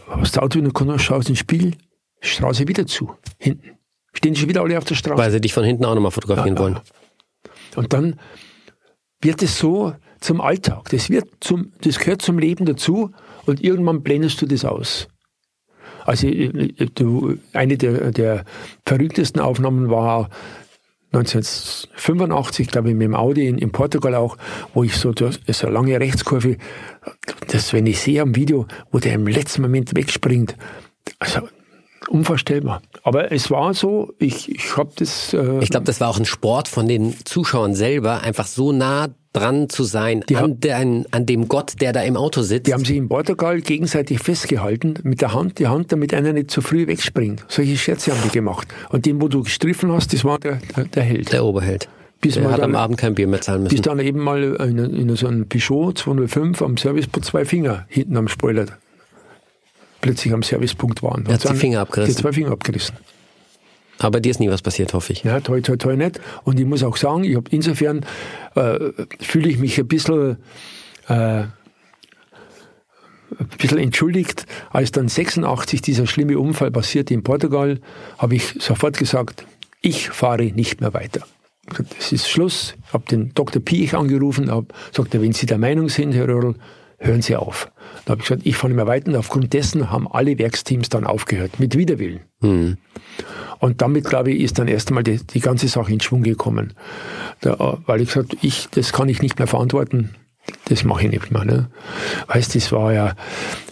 hast 0.08 0.36
das 0.36 0.42
Auto 0.42 0.58
in 0.58 0.64
der 0.64 0.72
Kanal, 0.72 0.98
schaust 0.98 1.28
ins 1.28 1.38
Spiel, 1.38 1.76
Straße 2.20 2.66
wieder 2.68 2.86
zu, 2.86 3.14
hinten. 3.38 3.78
Stehen 4.14 4.36
schon 4.36 4.48
wieder 4.48 4.62
alle 4.62 4.78
auf 4.78 4.84
der 4.84 4.94
Straße. 4.94 5.18
Weil 5.18 5.30
sie 5.30 5.40
dich 5.40 5.52
von 5.52 5.64
hinten 5.64 5.84
auch 5.84 5.94
nochmal 5.94 6.10
fotografieren 6.10 6.56
ja, 6.56 6.62
wollen. 6.62 6.80
Und 7.76 7.92
dann 7.92 8.20
wird 9.20 9.42
es 9.42 9.58
so 9.58 9.94
zum 10.20 10.40
Alltag. 10.40 10.88
Das, 10.90 11.10
wird 11.10 11.28
zum, 11.40 11.72
das 11.80 11.98
gehört 11.98 12.22
zum 12.22 12.38
Leben 12.38 12.66
dazu 12.66 13.12
und 13.46 13.62
irgendwann 13.62 14.02
blendest 14.02 14.40
du 14.42 14.46
das 14.46 14.64
aus. 14.64 15.08
Also 16.04 16.28
du, 16.94 17.38
eine 17.52 17.76
der, 17.76 18.10
der 18.10 18.44
verrücktesten 18.84 19.40
Aufnahmen 19.40 19.88
war 19.90 20.30
1985, 21.12 22.68
glaube 22.68 22.88
ich, 22.88 22.94
mit 22.94 23.04
dem 23.04 23.14
Audi 23.14 23.46
in, 23.46 23.58
in 23.58 23.70
Portugal 23.70 24.14
auch, 24.14 24.38
wo 24.72 24.82
ich 24.82 24.96
so, 24.96 25.12
ist 25.12 25.64
eine 25.64 25.72
lange 25.72 26.00
Rechtskurve, 26.00 26.56
das, 27.48 27.72
wenn 27.72 27.86
ich 27.86 28.00
sehe 28.00 28.22
am 28.22 28.34
Video, 28.34 28.66
wo 28.90 28.98
der 28.98 29.14
im 29.14 29.26
letzten 29.26 29.62
Moment 29.62 29.94
wegspringt, 29.94 30.56
also 31.18 31.40
unvorstellbar. 32.08 32.82
Aber 33.02 33.30
es 33.30 33.50
war 33.50 33.74
so, 33.74 34.14
ich, 34.18 34.50
ich 34.50 34.76
habe 34.76 34.90
das. 34.96 35.34
Äh 35.34 35.58
ich 35.60 35.70
glaube, 35.70 35.84
das 35.84 36.00
war 36.00 36.08
auch 36.08 36.18
ein 36.18 36.24
Sport 36.24 36.68
von 36.68 36.88
den 36.88 37.14
Zuschauern 37.24 37.74
selber, 37.74 38.22
einfach 38.22 38.46
so 38.46 38.72
nah 38.72 39.08
dran 39.32 39.68
zu 39.68 39.84
sein 39.84 40.22
die 40.28 40.36
an, 40.36 40.60
den, 40.60 41.06
an 41.10 41.26
dem 41.26 41.48
Gott, 41.48 41.80
der 41.80 41.92
da 41.92 42.02
im 42.02 42.16
Auto 42.16 42.42
sitzt. 42.42 42.66
Die 42.66 42.74
haben 42.74 42.84
sich 42.84 42.96
in 42.96 43.08
Portugal 43.08 43.60
gegenseitig 43.60 44.20
festgehalten, 44.20 44.94
mit 45.02 45.20
der 45.20 45.32
Hand, 45.32 45.58
die 45.58 45.68
Hand, 45.68 45.92
damit 45.92 46.14
einer 46.14 46.32
nicht 46.32 46.50
zu 46.50 46.60
früh 46.60 46.86
wegspringt. 46.86 47.44
Solche 47.48 47.76
Scherze 47.76 48.12
haben 48.12 48.20
die 48.24 48.30
gemacht. 48.30 48.68
Und 48.90 49.06
den, 49.06 49.20
wo 49.20 49.28
du 49.28 49.42
gestriffen 49.42 49.92
hast, 49.92 50.12
das 50.12 50.24
war 50.24 50.38
der, 50.38 50.60
der, 50.76 50.84
der 50.84 51.02
Held. 51.02 51.32
Der 51.32 51.44
Oberheld. 51.44 51.88
Bis 52.20 52.34
der 52.34 52.44
hat 52.44 52.58
dann, 52.58 52.70
am 52.70 52.76
Abend 52.76 52.98
kein 52.98 53.14
Bier 53.14 53.26
mehr 53.26 53.40
zahlen 53.40 53.64
müssen. 53.64 53.74
Bis 53.74 53.82
dann 53.82 53.98
eben 53.98 54.20
mal 54.20 54.42
in, 54.42 54.78
in 54.78 55.16
so 55.16 55.26
einem 55.26 55.48
Peugeot 55.48 55.92
205 55.92 56.62
am 56.62 56.76
Serviceport 56.76 57.24
zwei 57.24 57.44
Finger 57.44 57.84
hinten 57.88 58.16
am 58.16 58.28
Spoiler 58.28 58.66
plötzlich 60.02 60.34
am 60.34 60.42
Servicepunkt 60.42 61.02
waren. 61.02 61.24
Er 61.26 61.34
hat 61.34 61.48
die 61.48 61.54
Finger 61.54 61.80
abgerissen. 61.80 62.14
Die 62.14 62.20
zwei 62.20 62.32
Finger 62.32 62.52
abgerissen. 62.52 62.96
Aber 64.02 64.20
dir 64.20 64.30
ist 64.30 64.40
nie 64.40 64.50
was 64.50 64.62
passiert, 64.62 64.92
hoffe 64.94 65.12
ich. 65.12 65.24
Ja, 65.24 65.40
toi, 65.40 65.60
toi, 65.60 65.76
toi 65.76 65.96
nicht. 65.96 66.20
Und 66.44 66.58
ich 66.58 66.66
muss 66.66 66.82
auch 66.82 66.96
sagen, 66.96 67.24
ich 67.24 67.36
habe 67.36 67.50
insofern 67.50 68.04
äh, 68.54 68.78
fühle 69.20 69.48
ich 69.48 69.58
mich 69.58 69.78
ein 69.78 69.86
bisschen, 69.86 70.38
äh, 71.08 71.12
ein 71.12 71.50
bisschen 73.58 73.78
entschuldigt. 73.78 74.46
Als 74.70 74.92
dann 74.92 75.08
86 75.08 75.82
dieser 75.82 76.06
schlimme 76.06 76.38
Unfall 76.38 76.70
passierte 76.70 77.14
in 77.14 77.22
Portugal, 77.22 77.80
habe 78.18 78.34
ich 78.34 78.54
sofort 78.60 78.98
gesagt, 78.98 79.44
ich 79.80 80.10
fahre 80.10 80.44
nicht 80.44 80.80
mehr 80.80 80.94
weiter. 80.94 81.22
Das 81.98 82.12
ist 82.12 82.28
Schluss. 82.28 82.74
Ich 82.86 82.92
habe 82.92 83.04
den 83.10 83.32
Dr. 83.34 83.62
Piech 83.62 83.94
angerufen, 83.94 84.50
habe 84.50 84.66
gesagt, 84.90 85.12
wenn 85.12 85.32
Sie 85.32 85.46
der 85.46 85.58
Meinung 85.58 85.88
sind, 85.88 86.12
Herr 86.12 86.28
Röhrl, 86.28 86.54
hören 87.02 87.22
Sie 87.22 87.36
auf. 87.36 87.70
Da 88.04 88.12
habe 88.12 88.22
ich 88.22 88.28
gesagt, 88.28 88.46
ich 88.46 88.56
fahre 88.56 88.68
nicht 88.68 88.76
mehr 88.76 88.86
weiter. 88.86 89.08
Und 89.08 89.16
aufgrund 89.16 89.52
dessen 89.52 89.90
haben 89.90 90.10
alle 90.10 90.38
Werksteams 90.38 90.88
dann 90.88 91.04
aufgehört, 91.04 91.60
mit 91.60 91.76
Widerwillen. 91.76 92.20
Mhm. 92.40 92.78
Und 93.58 93.80
damit, 93.80 94.06
glaube 94.06 94.32
ich, 94.32 94.42
ist 94.42 94.58
dann 94.58 94.68
erst 94.68 94.88
einmal 94.88 95.04
die, 95.04 95.18
die 95.18 95.40
ganze 95.40 95.68
Sache 95.68 95.92
in 95.92 96.00
Schwung 96.00 96.22
gekommen. 96.22 96.74
Da, 97.40 97.78
weil 97.86 98.00
ich 98.00 98.08
gesagt 98.08 98.36
ich, 98.42 98.68
das 98.70 98.92
kann 98.92 99.08
ich 99.08 99.22
nicht 99.22 99.38
mehr 99.38 99.46
verantworten. 99.46 100.14
Das 100.64 100.82
mache 100.84 101.04
ich 101.04 101.10
nicht 101.10 101.30
mehr. 101.30 101.44
Ne? 101.44 101.70
Weißt, 102.26 102.54
das 102.54 102.72
war 102.72 102.92
ja 102.92 103.14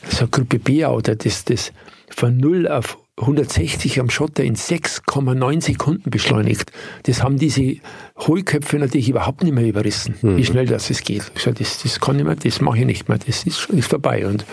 so 0.08 0.28
Gruppe 0.28 0.58
B-Auto, 0.58 1.14
das, 1.14 1.44
das 1.44 1.72
von 2.08 2.36
0 2.36 2.68
auf 2.68 2.98
160 3.20 4.00
am 4.00 4.10
Schotter 4.10 4.42
in 4.42 4.56
6,9 4.56 5.62
Sekunden 5.62 6.10
beschleunigt. 6.10 6.72
Das 7.04 7.22
haben 7.22 7.38
diese 7.38 7.76
Hohlköpfe 8.18 8.78
natürlich 8.78 9.08
überhaupt 9.08 9.42
nicht 9.42 9.54
mehr 9.54 9.66
überrissen, 9.66 10.14
mhm. 10.22 10.36
wie 10.36 10.44
schnell 10.44 10.66
das 10.66 10.90
es 10.90 11.02
geht. 11.02 11.30
Ich 11.34 11.42
sage, 11.42 11.58
das, 11.58 11.82
das 11.82 12.00
kann 12.00 12.18
ich 12.18 12.24
mehr, 12.24 12.36
das 12.36 12.60
mache 12.60 12.78
ich 12.78 12.86
nicht 12.86 13.08
mehr, 13.08 13.18
das 13.18 13.44
ist, 13.44 13.68
ist 13.70 13.90
vorbei. 13.90 14.26
Und 14.26 14.44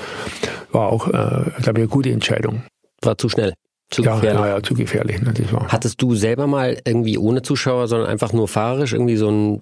war 0.71 0.87
auch, 0.87 1.07
äh, 1.07 1.11
glaube 1.11 1.51
ich, 1.59 1.75
eine 1.75 1.87
gute 1.87 2.11
Entscheidung. 2.11 2.63
War 3.01 3.17
zu 3.17 3.29
schnell. 3.29 3.53
Zu 3.89 4.03
ja, 4.03 4.15
gefährlich. 4.15 4.41
Ja, 4.41 4.47
ja, 4.47 4.63
zu 4.63 4.73
gefährlich. 4.73 5.21
Ne, 5.21 5.33
das 5.33 5.53
war. 5.53 5.67
Hattest 5.69 6.01
du 6.01 6.15
selber 6.15 6.45
mal 6.45 6.77
irgendwie 6.85 7.17
ohne 7.17 7.41
Zuschauer, 7.41 7.87
sondern 7.87 8.09
einfach 8.09 8.33
nur 8.33 8.47
fahrerisch 8.47 8.93
irgendwie 8.93 9.15
so 9.15 9.29
ein 9.29 9.61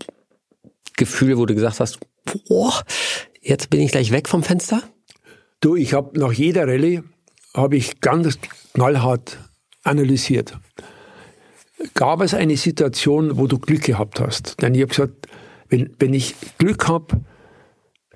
Gefühl, 0.97 1.37
wo 1.37 1.45
du 1.45 1.53
gesagt 1.53 1.79
hast, 1.79 1.99
boah, 2.47 2.73
jetzt 3.41 3.69
bin 3.69 3.81
ich 3.81 3.91
gleich 3.91 4.11
weg 4.11 4.27
vom 4.27 4.41
Fenster? 4.41 4.81
Du, 5.61 5.75
ich 5.75 5.93
habe 5.93 6.19
nach 6.19 6.31
jeder 6.31 6.67
Rallye 6.67 7.03
habe 7.53 7.77
ich 7.77 8.01
ganz 8.01 8.37
knallhart 8.76 9.39
analysiert. 9.84 10.57
Gab 11.93 12.21
es 12.21 12.34
eine 12.34 12.57
Situation, 12.57 13.38
wo 13.38 13.47
du 13.47 13.57
Glück 13.57 13.84
gehabt 13.84 14.19
hast? 14.19 14.61
Denn 14.61 14.76
ich 14.76 14.82
habe 14.82 14.89
gesagt, 14.89 15.28
wenn, 15.69 15.95
wenn 15.99 16.13
ich 16.13 16.36
Glück 16.57 16.88
habe, 16.88 17.21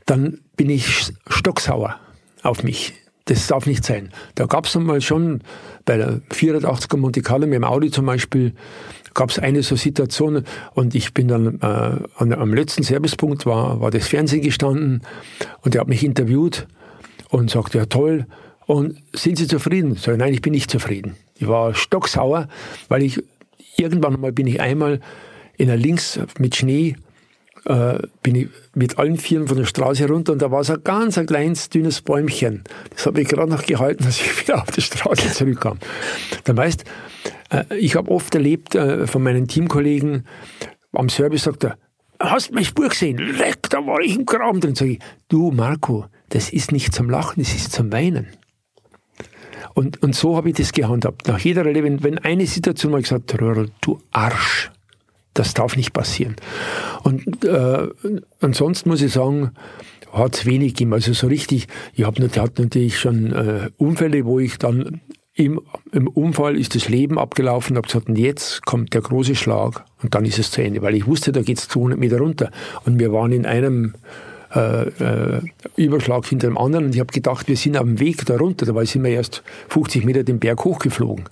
dann 0.06 0.42
bin 0.58 0.70
ich 0.70 1.12
stocksauer 1.28 2.00
auf 2.44 2.64
mich. 2.64 2.94
Das 3.26 3.48
darf 3.48 3.68
nicht 3.68 3.86
sein. 3.86 4.12
Da 4.36 4.48
gab 4.48 4.66
es 4.66 4.76
einmal 4.76 5.02
schon 5.02 5.42
bei 5.86 5.98
der 5.98 6.22
480er 6.32 6.98
Monte 6.98 7.22
Carlo 7.22 7.46
mit 7.46 7.56
dem 7.56 7.64
Audi 7.64 7.92
zum 7.92 8.06
Beispiel, 8.06 8.54
gab 9.14 9.30
es 9.30 9.40
eine 9.40 9.64
so 9.64 9.76
Situation 9.76 10.44
und 10.74 10.96
ich 10.96 11.14
bin 11.14 11.28
dann 11.28 11.60
äh, 11.62 11.66
an, 12.18 12.34
am 12.34 12.54
letzten 12.54 12.84
Servicepunkt 12.84 13.46
war, 13.46 13.82
war 13.82 13.92
das 13.92 14.08
Fernsehen 14.08 14.42
gestanden 14.42 15.04
und 15.62 15.76
er 15.76 15.82
hat 15.82 15.88
mich 15.88 16.04
interviewt 16.04 16.68
und 17.30 17.50
sagte, 17.50 17.78
ja 17.78 17.86
toll, 17.86 18.26
und 18.70 19.02
sind 19.14 19.40
Sie 19.40 19.48
zufrieden? 19.48 19.96
Sag 19.96 20.14
ich, 20.14 20.20
nein, 20.20 20.32
ich 20.32 20.44
bin 20.44 20.54
nicht 20.54 20.70
zufrieden. 20.70 21.16
Ich 21.40 21.48
war 21.48 21.74
stocksauer, 21.74 22.48
weil 22.88 23.02
ich 23.02 23.20
irgendwann 23.78 24.22
mal 24.22 24.32
bin 24.32 24.46
ich 24.46 24.62
einmal 24.62 25.00
in 25.58 25.70
der 25.70 25.76
Links 25.76 26.20
mit 26.38 26.56
Schnee 26.56 26.96
äh, 27.66 27.98
bin 28.22 28.36
ich 28.36 28.50
mit 28.76 29.00
allen 29.00 29.18
Vieren 29.18 29.48
von 29.48 29.58
der 29.58 29.66
Straße 29.66 30.08
runter 30.08 30.34
und 30.34 30.44
da 30.44 30.52
war 30.52 30.64
so 30.64 30.74
ein 30.74 30.84
ganz 30.84 31.18
ein 31.18 31.26
kleines, 31.26 31.70
dünnes 31.70 32.04
Bäumchen. 32.04 32.64
Das 32.96 33.08
habe 33.08 33.22
ich 33.22 33.28
gerade 33.28 33.50
noch 33.50 33.66
gehalten, 33.66 34.04
dass 34.06 34.22
ich 34.22 34.40
wieder 34.40 34.62
auf 34.62 34.70
die 34.70 34.82
Straße 34.82 35.32
zurückkam. 35.32 35.80
Dann 36.44 36.56
weißt, 36.56 36.84
äh, 37.50 37.76
ich 37.76 37.96
habe 37.96 38.12
oft 38.12 38.36
erlebt 38.36 38.76
äh, 38.76 39.08
von 39.08 39.24
meinen 39.24 39.48
Teamkollegen, 39.48 40.28
am 40.94 41.10
Service 41.10 41.46
sagt 41.46 41.64
er, 41.64 41.80
hast 42.20 42.52
meine 42.52 42.68
Spur 42.68 42.90
gesehen? 42.90 43.18
Leck, 43.18 43.68
da 43.72 43.80
war 43.80 44.00
ich 44.02 44.16
im 44.16 44.28
Graben 44.28 44.62
drin. 44.62 44.76
Sag 44.76 44.90
ich, 44.90 45.00
du 45.28 45.50
Marco, 45.50 46.06
das 46.30 46.52
ist 46.52 46.72
nicht 46.72 46.94
zum 46.94 47.10
Lachen, 47.10 47.42
das 47.42 47.56
ist 47.56 47.72
zum 47.72 47.92
Weinen. 47.92 48.28
Und, 49.74 50.02
und 50.02 50.16
so 50.16 50.36
habe 50.36 50.50
ich 50.50 50.56
das 50.56 50.74
gehandhabt. 50.74 51.28
Nach 51.28 51.40
jeder 51.40 51.66
Rallye, 51.66 51.84
wenn, 51.84 52.04
wenn 52.04 52.18
eine 52.18 52.46
Situation 52.46 52.92
mal 52.92 53.02
gesagt, 53.02 53.36
du 53.82 54.00
Arsch, 54.12 54.72
das 55.34 55.54
darf 55.54 55.76
nicht 55.76 55.94
passieren. 55.94 56.36
Und 57.04 57.46
äh, 57.46 57.88
ansonsten 58.42 58.90
muss 58.90 59.02
ich 59.02 59.14
sagen, 59.14 59.52
hat 60.12 60.36
es 60.36 60.46
wenig 60.46 60.74
gegeben. 60.74 60.94
Also 60.94 61.14
so 61.14 61.28
richtig, 61.28 61.68
ich 61.94 62.04
habe 62.04 62.22
natürlich 62.22 63.00
schon 63.00 63.32
äh, 63.32 63.70
Unfälle, 63.78 64.26
wo 64.26 64.40
ich 64.40 64.58
dann 64.58 65.02
im, 65.36 65.62
im 65.94 66.08
Unfall 66.10 66.58
ist 66.58 66.76
das 66.76 66.90
Leben 66.90 67.18
abgelaufen 67.18 67.78
habe 67.78 67.88
gesagt, 67.88 68.10
und 68.10 68.18
jetzt 68.18 68.66
kommt 68.66 68.94
der 68.94 69.02
große 69.02 69.36
Schlag 69.36 69.86
und 70.04 70.14
dann 70.14 70.26
ist 70.26 70.38
es 70.38 70.52
zu 70.52 70.62
Ende, 70.62 70.82
weil 70.82 70.96
ich 70.96 71.08
wusste, 71.08 71.32
da 71.32 71.42
geht 71.42 71.60
es 71.60 71.70
200 71.70 71.98
Meter 71.98 72.18
runter. 72.18 72.52
Und 72.86 73.00
wir 73.00 73.14
waren 73.14 73.32
in 73.32 73.46
einem 73.46 73.94
äh, 74.56 74.88
äh, 74.88 75.42
Überschlag 75.76 76.26
hinter 76.26 76.48
dem 76.48 76.58
anderen 76.58 76.86
und 76.86 76.96
ich 76.96 77.00
habe 77.00 77.14
gedacht, 77.14 77.48
wir 77.48 77.56
sind 77.56 77.78
auf 77.78 77.84
dem 77.84 78.00
Weg 78.00 78.26
da 78.26 78.36
runter. 78.36 78.66
Dabei 78.66 78.86
sind 78.86 79.04
wir 79.04 79.12
erst 79.12 79.44
50 79.70 80.06
Meter 80.06 80.24
den 80.24 80.40
Berg 80.40 80.64
hochgeflogen 80.64 81.26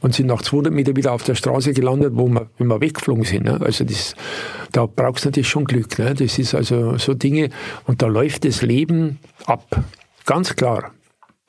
und 0.00 0.14
sind 0.14 0.26
nach 0.26 0.42
200 0.42 0.72
Meter 0.72 0.96
wieder 0.96 1.12
auf 1.12 1.22
der 1.22 1.34
Straße 1.34 1.74
gelandet, 1.74 2.12
wo 2.14 2.28
wir, 2.28 2.48
wenn 2.58 2.68
wir 2.68 2.80
weggeflogen 2.80 3.24
sind. 3.24 3.44
Ne? 3.44 3.60
Also 3.60 3.84
das, 3.84 4.14
da 4.72 4.86
brauchst 4.86 5.24
du 5.24 5.28
natürlich 5.28 5.48
schon 5.48 5.64
Glück. 5.64 5.98
Ne? 5.98 6.14
Das 6.14 6.38
ist 6.38 6.54
also 6.54 6.96
so 6.96 7.14
Dinge 7.14 7.50
und 7.86 8.00
da 8.00 8.06
läuft 8.06 8.44
das 8.44 8.62
Leben 8.62 9.18
ab. 9.46 9.84
Ganz 10.24 10.56
klar. 10.56 10.92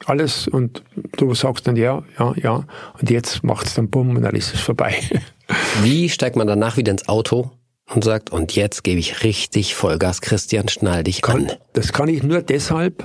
Alles 0.06 0.50
und 0.50 0.84
du 1.16 1.34
sagst 1.34 1.66
dann 1.68 1.78
ja, 1.78 2.04
ja, 2.20 2.34
ja 2.36 2.66
und 3.00 3.10
jetzt 3.10 3.44
macht 3.44 3.68
es 3.68 3.76
dann 3.76 3.90
bumm 3.90 4.18
und 4.18 4.24
dann 4.24 4.36
ist 4.36 4.54
es 4.54 4.60
vorbei. 4.60 4.96
Wie 5.82 6.10
steigt 6.10 6.36
man 6.36 6.48
danach 6.48 6.76
wieder 6.76 6.92
ins 6.92 7.08
Auto 7.08 7.52
und 7.96 8.04
sagt, 8.04 8.32
und 8.32 8.56
jetzt 8.56 8.84
gebe 8.84 9.00
ich 9.00 9.24
richtig 9.24 9.76
Vollgas, 9.76 10.22
Christian, 10.22 10.68
schnall 10.68 11.04
dich 11.04 11.22
kann, 11.22 11.50
an. 11.50 11.58
Das 11.74 11.94
kann 11.94 12.10
ich 12.10 12.24
nur 12.24 12.42
deshalb, 12.42 13.04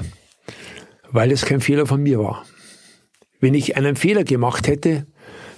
weil 1.11 1.31
es 1.31 1.45
kein 1.45 1.61
Fehler 1.61 1.87
von 1.87 2.03
mir 2.03 2.19
war. 2.19 2.45
Wenn 3.41 3.55
ich 3.55 3.77
einen 3.77 3.97
Fehler 3.97 4.25
gemacht 4.25 4.67
hätte, 4.67 5.07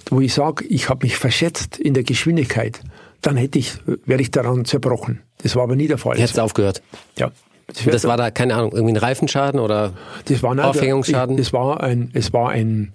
wo 0.09 0.19
ich 0.19 0.33
sage, 0.33 0.65
ich 0.65 0.89
habe 0.89 1.05
mich 1.05 1.17
verschätzt 1.17 1.77
in 1.77 1.93
der 1.93 2.03
Geschwindigkeit, 2.03 2.81
dann 3.21 3.37
hätte 3.37 3.59
ich, 3.59 3.73
wäre 4.05 4.21
ich 4.21 4.31
daran 4.31 4.65
zerbrochen. 4.65 5.21
Das 5.43 5.55
war 5.55 5.63
aber 5.63 5.75
nie 5.75 5.87
der 5.87 5.97
Fall. 5.97 6.19
Jetzt 6.19 6.39
aufgehört. 6.39 6.81
Ja. 7.17 7.31
Das, 7.67 7.85
das 7.85 8.03
war 8.03 8.17
da, 8.17 8.31
keine 8.31 8.55
Ahnung, 8.55 8.73
irgendwie 8.73 8.93
ein 8.93 8.97
Reifenschaden 8.97 9.59
oder 9.59 9.93
das 10.25 10.43
war, 10.43 10.53
nein, 10.53 10.65
Aufhängungsschaden? 10.65 11.37
Das 11.37 11.53
war 11.53 11.81
ein, 11.81 12.11
es 12.13 12.33
war 12.33 12.49
ein, 12.49 12.91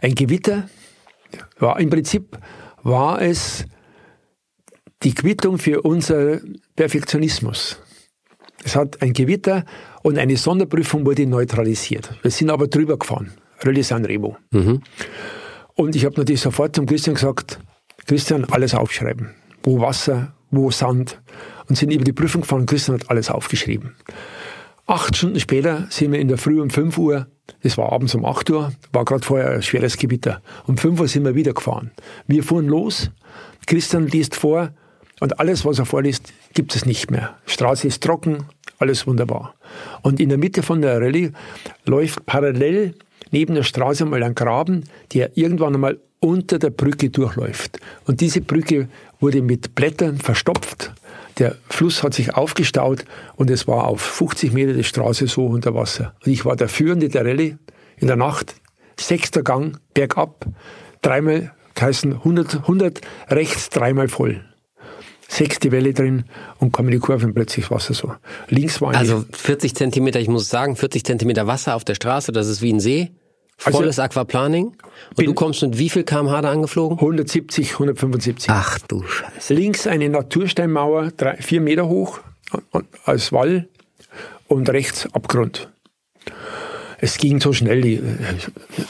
ein 0.00 0.14
Gewitter. 0.14 0.68
War, 1.58 1.80
Im 1.80 1.90
Prinzip 1.90 2.38
war 2.82 3.20
es 3.20 3.64
die 5.02 5.14
Quittung 5.14 5.58
für 5.58 5.82
unser 5.82 6.40
Perfektionismus. 6.76 7.78
Es 8.64 8.76
hat 8.76 9.00
ein 9.00 9.12
Gewitter 9.14 9.64
und 10.02 10.18
eine 10.18 10.36
Sonderprüfung 10.36 11.06
wurde 11.06 11.26
neutralisiert. 11.26 12.14
Wir 12.22 12.30
sind 12.30 12.50
aber 12.50 12.68
drüber 12.68 12.98
gefahren. 12.98 13.32
Rallye 13.60 13.82
Sanremo. 13.82 14.36
Mhm. 14.50 14.82
Und 15.74 15.96
ich 15.96 16.04
habe 16.04 16.16
natürlich 16.16 16.42
sofort 16.42 16.76
zum 16.76 16.86
Christian 16.86 17.14
gesagt, 17.14 17.58
Christian, 18.06 18.44
alles 18.44 18.74
aufschreiben. 18.74 19.30
Wo 19.62 19.80
Wasser, 19.80 20.34
wo 20.50 20.70
Sand. 20.70 21.20
Und 21.68 21.76
sind 21.76 21.92
über 21.92 22.04
die 22.04 22.12
Prüfung 22.12 22.42
gefahren. 22.42 22.66
Christian 22.66 23.00
hat 23.00 23.10
alles 23.10 23.30
aufgeschrieben. 23.30 23.94
Acht 24.86 25.16
Stunden 25.16 25.38
später 25.40 25.86
sind 25.88 26.12
wir 26.12 26.18
in 26.18 26.28
der 26.28 26.36
Früh 26.36 26.60
um 26.60 26.68
5 26.68 26.98
Uhr, 26.98 27.28
das 27.62 27.78
war 27.78 27.92
abends 27.92 28.14
um 28.16 28.24
8 28.24 28.50
Uhr, 28.50 28.72
war 28.92 29.04
gerade 29.04 29.24
vorher 29.24 29.52
ein 29.52 29.62
schweres 29.62 29.96
Gewitter. 29.96 30.42
Um 30.66 30.76
5 30.76 30.98
Uhr 30.98 31.06
sind 31.06 31.24
wir 31.24 31.36
wieder 31.36 31.52
gefahren. 31.52 31.92
Wir 32.26 32.42
fuhren 32.42 32.66
los, 32.66 33.12
Christian 33.66 34.08
liest 34.08 34.34
vor 34.34 34.72
und 35.20 35.38
alles, 35.38 35.64
was 35.64 35.78
er 35.78 35.84
vorliest, 35.84 36.32
gibt 36.54 36.74
es 36.74 36.86
nicht 36.86 37.10
mehr. 37.10 37.36
Straße 37.46 37.86
ist 37.86 38.02
trocken, 38.02 38.46
alles 38.78 39.06
wunderbar. 39.06 39.54
Und 40.02 40.18
in 40.18 40.30
der 40.30 40.38
Mitte 40.38 40.62
von 40.62 40.80
der 40.80 41.00
Rallye 41.00 41.32
läuft 41.84 42.26
parallel 42.26 42.94
neben 43.30 43.54
der 43.54 43.62
Straße 43.62 44.06
mal 44.06 44.22
ein 44.22 44.34
Graben, 44.34 44.84
der 45.12 45.36
irgendwann 45.36 45.74
einmal 45.74 46.00
unter 46.18 46.58
der 46.58 46.70
Brücke 46.70 47.10
durchläuft. 47.10 47.78
Und 48.06 48.20
diese 48.20 48.40
Brücke 48.40 48.88
wurde 49.20 49.42
mit 49.42 49.74
Blättern 49.74 50.18
verstopft. 50.18 50.92
Der 51.38 51.56
Fluss 51.68 52.02
hat 52.02 52.14
sich 52.14 52.34
aufgestaut 52.34 53.04
und 53.36 53.50
es 53.50 53.68
war 53.68 53.86
auf 53.86 54.00
50 54.00 54.52
Meter 54.52 54.72
die 54.72 54.84
Straße 54.84 55.26
so 55.26 55.46
unter 55.46 55.74
Wasser. 55.74 56.14
Und 56.24 56.32
ich 56.32 56.44
war 56.44 56.56
der 56.56 56.68
Führende 56.68 57.08
der 57.08 57.24
Rallye 57.24 57.56
in 57.98 58.06
der 58.06 58.16
Nacht, 58.16 58.54
sechster 58.98 59.42
Gang, 59.42 59.78
bergab, 59.94 60.46
dreimal, 61.02 61.52
heißen 61.78 62.12
100, 62.12 62.56
100 62.56 63.00
rechts, 63.30 63.70
dreimal 63.70 64.08
voll 64.08 64.44
sechste 65.30 65.70
Welle 65.70 65.94
drin 65.94 66.24
und 66.58 66.72
kam 66.72 66.86
in 66.86 66.92
die 66.92 66.98
Kurve 66.98 67.26
und 67.26 67.34
plötzlich 67.34 67.70
Wasser 67.70 67.94
so. 67.94 68.12
Links 68.48 68.80
war 68.80 68.94
Also 68.94 69.24
40 69.30 69.74
Zentimeter, 69.74 70.18
ich 70.18 70.28
muss 70.28 70.48
sagen, 70.48 70.76
40 70.76 71.04
Zentimeter 71.04 71.46
Wasser 71.46 71.76
auf 71.76 71.84
der 71.84 71.94
Straße, 71.94 72.32
das 72.32 72.48
ist 72.48 72.62
wie 72.62 72.72
ein 72.72 72.80
See. 72.80 73.12
Also 73.62 73.78
Volles 73.78 73.98
also, 73.98 74.20
Aquaplaning. 74.20 74.72
Und 75.16 75.26
du 75.26 75.34
kommst 75.34 75.62
mit 75.62 75.78
wie 75.78 75.90
viel 75.90 76.02
kmh 76.02 76.40
da 76.40 76.50
angeflogen? 76.50 76.98
170, 76.98 77.74
175. 77.74 78.50
Ach 78.50 78.78
du 78.88 79.02
Scheiße. 79.02 79.54
Links 79.54 79.86
eine 79.86 80.08
Natursteinmauer, 80.08 81.12
drei, 81.16 81.36
vier 81.36 81.60
Meter 81.60 81.86
hoch, 81.86 82.20
als 83.04 83.32
Wall 83.32 83.68
und 84.48 84.68
rechts 84.70 85.06
Abgrund. 85.12 85.70
Es 86.98 87.18
ging 87.18 87.40
so 87.40 87.52
schnell, 87.52 87.82
die, 87.82 88.02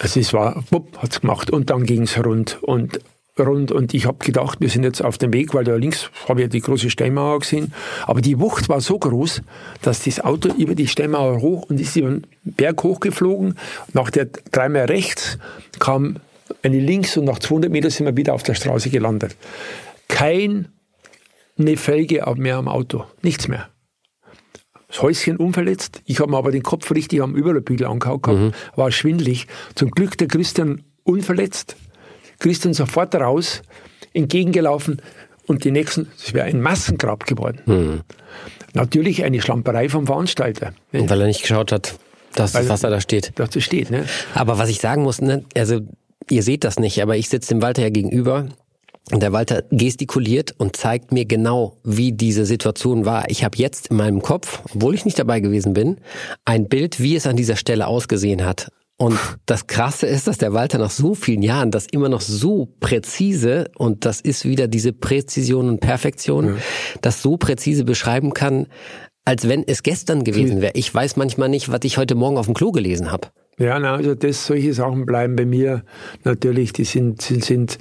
es 0.02 0.32
war, 0.32 0.64
bupp, 0.70 0.98
hat's 0.98 1.20
gemacht 1.20 1.50
und 1.50 1.70
dann 1.70 1.84
ging's 1.84 2.16
rund 2.18 2.58
und 2.62 3.00
rund 3.44 3.72
und 3.72 3.94
ich 3.94 4.06
habe 4.06 4.24
gedacht, 4.24 4.60
wir 4.60 4.68
sind 4.68 4.84
jetzt 4.84 5.02
auf 5.02 5.18
dem 5.18 5.32
Weg, 5.32 5.54
weil 5.54 5.64
da 5.64 5.74
links 5.76 6.10
habe 6.28 6.40
ich 6.40 6.44
ja 6.44 6.48
die 6.48 6.60
große 6.60 6.90
Steinmauer 6.90 7.40
gesehen. 7.40 7.72
Aber 8.06 8.20
die 8.20 8.38
Wucht 8.38 8.68
war 8.68 8.80
so 8.80 8.98
groß, 8.98 9.42
dass 9.82 10.04
das 10.04 10.20
Auto 10.20 10.50
über 10.54 10.74
die 10.74 10.86
Steinmauer 10.86 11.40
hoch 11.40 11.68
und 11.68 11.80
ist 11.80 11.96
über 11.96 12.10
den 12.10 12.26
Berg 12.44 12.82
hochgeflogen. 12.82 13.56
Nach 13.92 14.10
der 14.10 14.26
dreimal 14.52 14.86
rechts 14.86 15.38
kam 15.78 16.16
eine 16.62 16.80
links 16.80 17.16
und 17.16 17.24
nach 17.24 17.38
200 17.38 17.70
Metern 17.70 17.90
sind 17.90 18.06
wir 18.06 18.16
wieder 18.16 18.34
auf 18.34 18.42
der 18.42 18.54
Straße 18.54 18.90
gelandet. 18.90 19.36
Keine 20.08 20.66
Felge 21.76 22.24
mehr 22.36 22.56
am 22.56 22.68
Auto, 22.68 23.04
nichts 23.22 23.48
mehr. 23.48 23.68
Das 24.88 25.02
Häuschen 25.02 25.36
unverletzt. 25.36 26.02
Ich 26.04 26.18
habe 26.18 26.32
mir 26.32 26.38
aber 26.38 26.50
den 26.50 26.64
Kopf 26.64 26.90
richtig 26.90 27.22
am 27.22 27.36
Überrollbügel 27.36 27.86
angehauen 27.86 28.20
gehabt, 28.20 28.40
mhm. 28.40 28.52
war 28.74 28.90
schwindlig. 28.90 29.46
Zum 29.76 29.92
Glück 29.92 30.18
der 30.18 30.26
Christian 30.26 30.82
unverletzt. 31.04 31.76
Christian 32.40 32.74
sofort 32.74 33.14
raus, 33.14 33.62
entgegengelaufen 34.12 35.00
und 35.46 35.64
die 35.64 35.70
nächsten, 35.70 36.08
das 36.18 36.34
wäre 36.34 36.46
ein 36.46 36.60
Massengrab 36.60 37.26
geworden. 37.26 37.60
Mhm. 37.66 38.00
Natürlich 38.74 39.24
eine 39.24 39.40
Schlamperei 39.40 39.88
vom 39.88 40.06
Veranstalter. 40.06 40.72
Ne? 40.92 41.08
Weil 41.08 41.20
er 41.20 41.26
nicht 41.26 41.42
geschaut 41.42 41.72
hat, 41.72 41.94
dass 42.34 42.54
Weil, 42.54 42.62
das 42.62 42.70
Wasser 42.70 42.90
da 42.90 43.00
steht. 43.00 43.32
Dass 43.36 43.50
das 43.50 43.62
steht, 43.62 43.90
ne? 43.90 44.06
Aber 44.34 44.58
was 44.58 44.68
ich 44.68 44.80
sagen 44.80 45.02
muss, 45.02 45.20
ne, 45.20 45.44
also 45.56 45.80
ihr 46.28 46.42
seht 46.42 46.64
das 46.64 46.78
nicht, 46.78 47.02
aber 47.02 47.16
ich 47.16 47.28
sitze 47.28 47.54
dem 47.54 47.62
Walter 47.62 47.82
ja 47.82 47.90
gegenüber 47.90 48.46
und 49.10 49.22
der 49.22 49.32
Walter 49.32 49.64
gestikuliert 49.70 50.54
und 50.58 50.76
zeigt 50.76 51.10
mir 51.10 51.24
genau, 51.24 51.76
wie 51.82 52.12
diese 52.12 52.46
Situation 52.46 53.04
war. 53.04 53.28
Ich 53.28 53.42
habe 53.42 53.58
jetzt 53.58 53.88
in 53.88 53.96
meinem 53.96 54.22
Kopf, 54.22 54.62
obwohl 54.72 54.94
ich 54.94 55.04
nicht 55.04 55.18
dabei 55.18 55.40
gewesen 55.40 55.72
bin, 55.72 55.98
ein 56.44 56.68
Bild, 56.68 57.00
wie 57.00 57.16
es 57.16 57.26
an 57.26 57.36
dieser 57.36 57.56
Stelle 57.56 57.88
ausgesehen 57.88 58.44
hat. 58.44 58.70
Und 59.00 59.18
das 59.46 59.66
Krasse 59.66 60.06
ist, 60.06 60.26
dass 60.26 60.36
der 60.36 60.52
Walter 60.52 60.76
nach 60.76 60.90
so 60.90 61.14
vielen 61.14 61.40
Jahren 61.40 61.70
das 61.70 61.86
immer 61.90 62.10
noch 62.10 62.20
so 62.20 62.68
präzise, 62.80 63.70
und 63.78 64.04
das 64.04 64.20
ist 64.20 64.44
wieder 64.44 64.68
diese 64.68 64.92
Präzision 64.92 65.70
und 65.70 65.80
Perfektion, 65.80 66.46
ja. 66.48 66.54
das 67.00 67.22
so 67.22 67.38
präzise 67.38 67.84
beschreiben 67.84 68.34
kann, 68.34 68.66
als 69.24 69.48
wenn 69.48 69.66
es 69.66 69.82
gestern 69.82 70.22
gewesen 70.22 70.60
wäre. 70.60 70.72
Ich 70.74 70.94
weiß 70.94 71.16
manchmal 71.16 71.48
nicht, 71.48 71.72
was 71.72 71.80
ich 71.84 71.96
heute 71.96 72.14
Morgen 72.14 72.36
auf 72.36 72.44
dem 72.44 72.52
Klo 72.52 72.72
gelesen 72.72 73.10
habe. 73.10 73.28
Ja, 73.58 73.78
na, 73.78 73.94
also 73.94 74.14
das, 74.14 74.44
solche 74.44 74.74
Sachen 74.74 75.06
bleiben 75.06 75.34
bei 75.34 75.46
mir 75.46 75.82
natürlich, 76.24 76.74
die 76.74 76.84
sind, 76.84 77.22
sind, 77.22 77.42
sind 77.42 77.78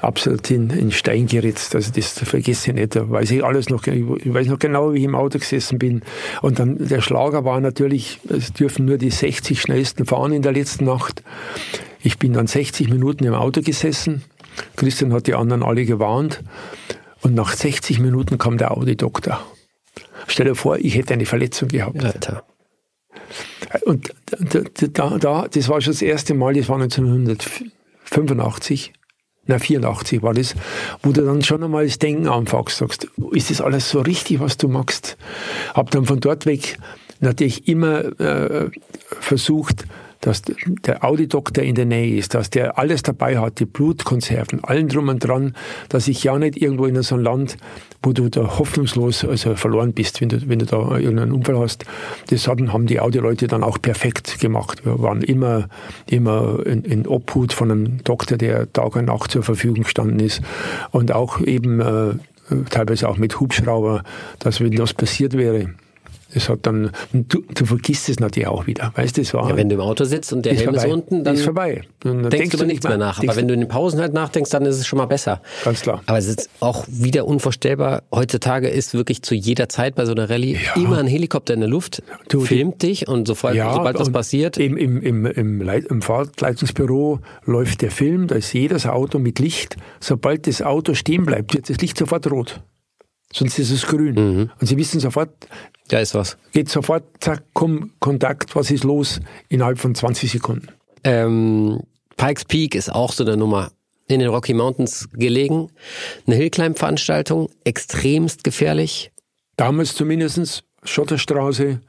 absolut 0.00 0.50
in, 0.50 0.70
in 0.70 0.90
Stein 0.90 1.26
geritzt. 1.26 1.74
Also 1.74 1.92
das 1.92 2.18
vergesse 2.18 2.70
ich 2.70 2.74
nicht. 2.74 2.96
Da 2.96 3.08
weiß 3.08 3.30
ich 3.30 3.44
alles 3.44 3.68
noch. 3.68 3.86
Ich 3.86 4.04
weiß 4.06 4.48
noch 4.48 4.58
genau, 4.58 4.94
wie 4.94 4.98
ich 4.98 5.04
im 5.04 5.14
Auto 5.14 5.38
gesessen 5.38 5.78
bin. 5.78 6.02
Und 6.42 6.58
dann 6.58 6.76
der 6.78 7.00
Schlager 7.00 7.44
war 7.44 7.60
natürlich, 7.60 8.20
es 8.28 8.52
dürfen 8.52 8.86
nur 8.86 8.98
die 8.98 9.10
60 9.10 9.60
schnellsten 9.60 10.06
fahren 10.06 10.32
in 10.32 10.42
der 10.42 10.52
letzten 10.52 10.84
Nacht. 10.84 11.22
Ich 12.02 12.18
bin 12.18 12.32
dann 12.32 12.46
60 12.46 12.88
Minuten 12.88 13.24
im 13.24 13.34
Auto 13.34 13.60
gesessen. 13.60 14.22
Christian 14.76 15.12
hat 15.12 15.26
die 15.26 15.34
anderen 15.34 15.62
alle 15.62 15.84
gewarnt. 15.84 16.42
Und 17.22 17.34
nach 17.34 17.54
60 17.54 18.00
Minuten 18.00 18.38
kam 18.38 18.56
der 18.56 18.76
Audi-Doktor. 18.76 19.44
Stell 20.26 20.46
dir 20.46 20.54
vor, 20.54 20.78
ich 20.78 20.94
hätte 20.94 21.14
eine 21.14 21.26
Verletzung 21.26 21.68
gehabt. 21.68 22.02
Alter. 22.02 22.44
Und 23.84 24.14
da, 24.94 25.18
da, 25.18 25.46
das 25.48 25.68
war 25.68 25.80
schon 25.80 25.92
das 25.92 26.02
erste 26.02 26.34
Mal, 26.34 26.54
das 26.54 26.68
war 26.68 26.80
1985 26.80 28.92
na 29.50 29.58
84 29.58 30.22
war 30.22 30.34
das, 30.34 30.54
wo 31.02 31.12
du 31.12 31.24
dann 31.24 31.42
schon 31.42 31.62
einmal 31.62 31.84
das 31.84 31.98
Denken 31.98 32.28
anfängst, 32.28 32.78
sagst, 32.78 33.08
ist 33.32 33.50
das 33.50 33.60
alles 33.60 33.90
so 33.90 34.00
richtig, 34.00 34.40
was 34.40 34.56
du 34.56 34.68
machst? 34.68 35.16
Hab 35.74 35.90
dann 35.90 36.06
von 36.06 36.20
dort 36.20 36.46
weg 36.46 36.78
natürlich 37.20 37.68
immer 37.68 38.18
äh, 38.18 38.70
versucht, 39.20 39.84
dass 40.20 40.42
der 40.42 41.02
Audidoktor 41.02 41.64
in 41.64 41.74
der 41.74 41.86
Nähe 41.86 42.16
ist, 42.16 42.34
dass 42.34 42.50
der 42.50 42.78
alles 42.78 43.02
dabei 43.02 43.38
hat, 43.38 43.58
die 43.58 43.64
Blutkonserven, 43.64 44.62
allen 44.64 44.88
drum 44.88 45.08
und 45.08 45.20
dran, 45.20 45.54
dass 45.88 46.08
ich 46.08 46.24
ja 46.24 46.38
nicht 46.38 46.60
irgendwo 46.60 46.86
in 46.86 47.02
so 47.02 47.14
einem 47.14 47.24
Land, 47.24 47.56
wo 48.02 48.12
du 48.12 48.30
da 48.30 48.58
hoffnungslos 48.58 49.24
also 49.24 49.54
verloren 49.56 49.92
bist, 49.92 50.20
wenn 50.20 50.30
du, 50.30 50.48
wenn 50.48 50.58
du 50.58 50.66
da 50.66 50.96
irgendeinen 50.96 51.32
Unfall 51.32 51.58
hast. 51.58 51.84
Das 52.30 52.48
hatten, 52.48 52.72
haben 52.72 52.86
die 52.86 53.00
Audi-Leute 53.00 53.46
dann 53.46 53.62
auch 53.62 53.80
perfekt 53.80 54.40
gemacht. 54.40 54.84
Wir 54.84 55.02
waren 55.02 55.22
immer, 55.22 55.68
immer 56.06 56.64
in, 56.64 56.84
in 56.84 57.06
Obhut 57.06 57.52
von 57.52 57.70
einem 57.70 58.04
Doktor, 58.04 58.38
der 58.38 58.72
Tag 58.72 58.96
und 58.96 59.06
Nacht 59.06 59.30
zur 59.30 59.42
Verfügung 59.42 59.82
gestanden 59.82 60.20
ist 60.20 60.40
und 60.92 61.12
auch 61.12 61.40
eben 61.40 61.80
äh, 61.80 62.14
teilweise 62.70 63.08
auch 63.08 63.18
mit 63.18 63.38
Hubschrauber, 63.38 64.02
dass 64.38 64.60
wenn 64.60 64.72
das 64.72 64.94
passiert 64.94 65.36
wäre, 65.36 65.74
das 66.34 66.48
hat 66.48 66.60
dann, 66.62 66.90
du, 67.12 67.42
du 67.54 67.64
vergisst 67.64 68.08
es 68.08 68.20
natürlich 68.20 68.48
auch 68.48 68.66
wieder. 68.66 68.92
Weißt 68.94 69.16
du, 69.16 69.20
war. 69.32 69.48
Ja, 69.48 69.56
wenn 69.56 69.68
du 69.68 69.74
im 69.76 69.80
Auto 69.80 70.04
sitzt 70.04 70.32
und 70.32 70.44
der 70.44 70.54
Helm 70.54 70.74
ist 70.74 70.86
unten, 70.86 71.24
dann 71.24 71.34
ist 71.34 71.44
vorbei. 71.44 71.82
Dann 72.00 72.22
denkst, 72.22 72.36
denkst 72.36 72.56
du 72.56 72.64
nichts 72.64 72.86
mehr 72.86 72.96
nach. 72.96 73.22
Aber 73.22 73.36
wenn 73.36 73.48
du 73.48 73.54
in 73.54 73.60
den 73.60 73.68
Pausen 73.68 74.00
halt 74.00 74.12
nachdenkst, 74.12 74.50
dann 74.50 74.64
ist 74.66 74.76
es 74.76 74.86
schon 74.86 74.98
mal 74.98 75.06
besser. 75.06 75.40
Ganz 75.64 75.82
klar. 75.82 76.02
Aber 76.06 76.18
es 76.18 76.26
ist 76.26 76.48
auch 76.60 76.84
wieder 76.88 77.26
unvorstellbar. 77.26 78.02
Heutzutage 78.12 78.68
ist 78.68 78.94
wirklich 78.94 79.22
zu 79.22 79.34
jeder 79.34 79.68
Zeit 79.68 79.94
bei 79.94 80.04
so 80.04 80.12
einer 80.12 80.30
Rallye 80.30 80.54
ja. 80.54 80.82
immer 80.82 80.98
ein 80.98 81.06
Helikopter 81.06 81.54
in 81.54 81.60
der 81.60 81.68
Luft, 81.68 82.02
du, 82.28 82.40
filmt 82.40 82.82
dich 82.82 83.08
und 83.08 83.26
sofort, 83.26 83.54
ja, 83.54 83.74
sobald 83.74 83.98
das 83.98 84.10
passiert. 84.10 84.56
Im, 84.58 84.76
im, 84.76 85.00
im, 85.02 85.26
im, 85.26 85.60
Leit 85.60 85.86
im 85.86 86.02
Fahrtleitungsbüro 86.02 87.20
läuft 87.44 87.82
der 87.82 87.90
Film, 87.90 88.26
da 88.26 88.36
ist 88.36 88.52
jedes 88.52 88.86
Auto 88.86 89.18
mit 89.18 89.38
Licht. 89.38 89.76
Sobald 90.00 90.46
das 90.46 90.62
Auto 90.62 90.94
stehen 90.94 91.26
bleibt, 91.26 91.54
wird 91.54 91.68
das 91.68 91.78
Licht 91.78 91.98
sofort 91.98 92.30
rot. 92.30 92.60
Sonst 93.32 93.58
ist 93.58 93.70
es 93.70 93.86
grün. 93.86 94.14
Mhm. 94.14 94.50
Und 94.60 94.66
Sie 94.66 94.76
wissen 94.76 95.00
sofort, 95.00 95.30
da 95.88 96.00
ist 96.00 96.14
was. 96.14 96.36
Geht 96.52 96.68
sofort, 96.68 97.04
zack, 97.20 97.44
komm, 97.52 97.92
Kontakt, 98.00 98.54
was 98.56 98.70
ist 98.70 98.84
los? 98.84 99.20
Innerhalb 99.48 99.78
von 99.78 99.94
20 99.94 100.30
Sekunden. 100.30 100.68
Ähm, 101.04 101.80
Pikes 102.16 102.44
Peak 102.44 102.74
ist 102.74 102.92
auch 102.92 103.12
so 103.12 103.24
eine 103.24 103.36
Nummer. 103.36 103.70
In 104.06 104.18
den 104.18 104.28
Rocky 104.28 104.54
Mountains 104.54 105.08
gelegen. 105.12 105.70
Eine 106.26 106.36
Hillclimb-Veranstaltung, 106.36 107.48
extremst 107.64 108.42
gefährlich. 108.42 109.12
Damals 109.56 109.94
zumindest 109.94 110.64
Schotterstraße 110.82 111.80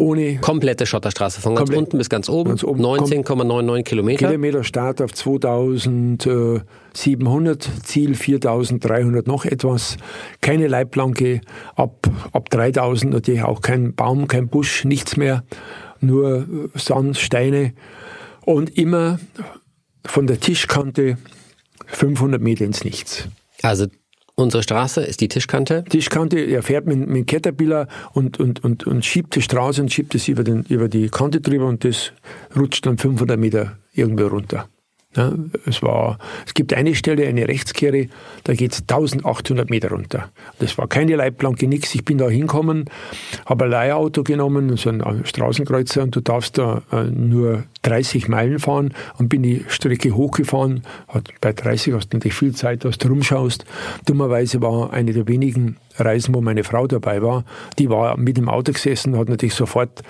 ohne 0.00 0.38
Komplette 0.38 0.86
Schotterstraße, 0.86 1.40
von 1.40 1.54
ganz 1.54 1.68
Komplett. 1.68 1.78
unten 1.78 1.98
bis 1.98 2.08
ganz 2.08 2.28
oben. 2.28 2.50
Ganz 2.50 2.64
oben. 2.64 2.84
19,99 2.84 3.82
Kilometer. 3.84 4.26
Kilometer 4.26 4.64
Start 4.64 5.00
auf 5.02 5.12
2700, 5.12 7.70
Ziel 7.84 8.14
4300 8.14 9.26
noch 9.26 9.44
etwas. 9.44 9.98
Keine 10.40 10.66
Leitplanke, 10.66 11.42
ab, 11.76 12.08
ab 12.32 12.50
3000 12.50 13.12
natürlich 13.12 13.42
auch 13.42 13.60
kein 13.60 13.94
Baum, 13.94 14.26
kein 14.26 14.48
Busch, 14.48 14.84
nichts 14.84 15.16
mehr, 15.16 15.44
nur 16.00 16.46
Sand, 16.74 17.18
Steine 17.18 17.74
und 18.44 18.76
immer 18.76 19.20
von 20.04 20.26
der 20.26 20.40
Tischkante 20.40 21.18
500 21.86 22.40
Meter 22.40 22.64
ins 22.64 22.84
Nichts. 22.84 23.28
Also 23.62 23.86
unsere 24.40 24.62
Straße 24.62 25.02
ist 25.02 25.20
die 25.20 25.28
Tischkante. 25.28 25.84
Tischkante, 25.88 26.38
er 26.38 26.62
fährt 26.62 26.86
mit, 26.86 27.08
mit 27.08 27.26
Caterpillar 27.26 27.88
und, 28.12 28.40
und, 28.40 28.64
und, 28.64 28.86
und 28.86 29.04
schiebt 29.04 29.34
die 29.34 29.42
Straße 29.42 29.80
und 29.80 29.92
schiebt 29.92 30.14
es 30.14 30.28
über, 30.28 30.44
über 30.68 30.88
die 30.88 31.08
Kante 31.08 31.40
drüber 31.40 31.66
und 31.66 31.84
das 31.84 32.12
rutscht 32.56 32.86
dann 32.86 32.98
500 32.98 33.38
Meter 33.38 33.78
irgendwo 33.92 34.26
runter. 34.26 34.68
Ja, 35.16 35.32
es, 35.66 35.82
war, 35.82 36.18
es 36.46 36.54
gibt 36.54 36.72
eine 36.72 36.94
Stelle, 36.94 37.26
eine 37.26 37.48
Rechtskehre, 37.48 38.06
da 38.44 38.54
geht 38.54 38.72
es 38.72 38.82
1800 38.82 39.68
Meter 39.68 39.90
runter. 39.90 40.30
Das 40.60 40.78
war 40.78 40.86
keine 40.86 41.16
Leitplanke, 41.16 41.66
nichts. 41.66 41.92
Ich 41.96 42.04
bin 42.04 42.16
da 42.16 42.28
hinkommen, 42.28 42.84
habe 43.44 43.64
ein 43.64 43.70
Leihauto 43.72 44.22
genommen, 44.22 44.76
so 44.76 44.88
ein 44.88 45.24
Straßenkreuzer, 45.24 46.04
und 46.04 46.14
du 46.14 46.20
darfst 46.20 46.58
da 46.58 46.82
äh, 46.92 47.02
nur 47.02 47.64
30 47.82 48.28
Meilen 48.28 48.60
fahren 48.60 48.94
und 49.18 49.28
bin 49.28 49.42
die 49.42 49.64
Strecke 49.66 50.14
hochgefahren. 50.14 50.82
Bei 51.40 51.52
30 51.54 51.92
hast 51.94 52.12
du 52.12 52.16
natürlich 52.16 52.36
viel 52.36 52.54
Zeit, 52.54 52.84
dass 52.84 52.98
du 52.98 53.08
rumschaust. 53.08 53.64
Dummerweise 54.06 54.62
war 54.62 54.92
eine 54.92 55.12
der 55.12 55.26
wenigen 55.26 55.76
Reisen, 55.96 56.34
wo 56.36 56.40
meine 56.40 56.62
Frau 56.62 56.86
dabei 56.86 57.20
war, 57.20 57.44
die 57.80 57.90
war 57.90 58.16
mit 58.16 58.36
dem 58.36 58.48
Auto 58.48 58.72
gesessen, 58.72 59.18
hat 59.18 59.28
natürlich 59.28 59.54
sofort 59.54 60.02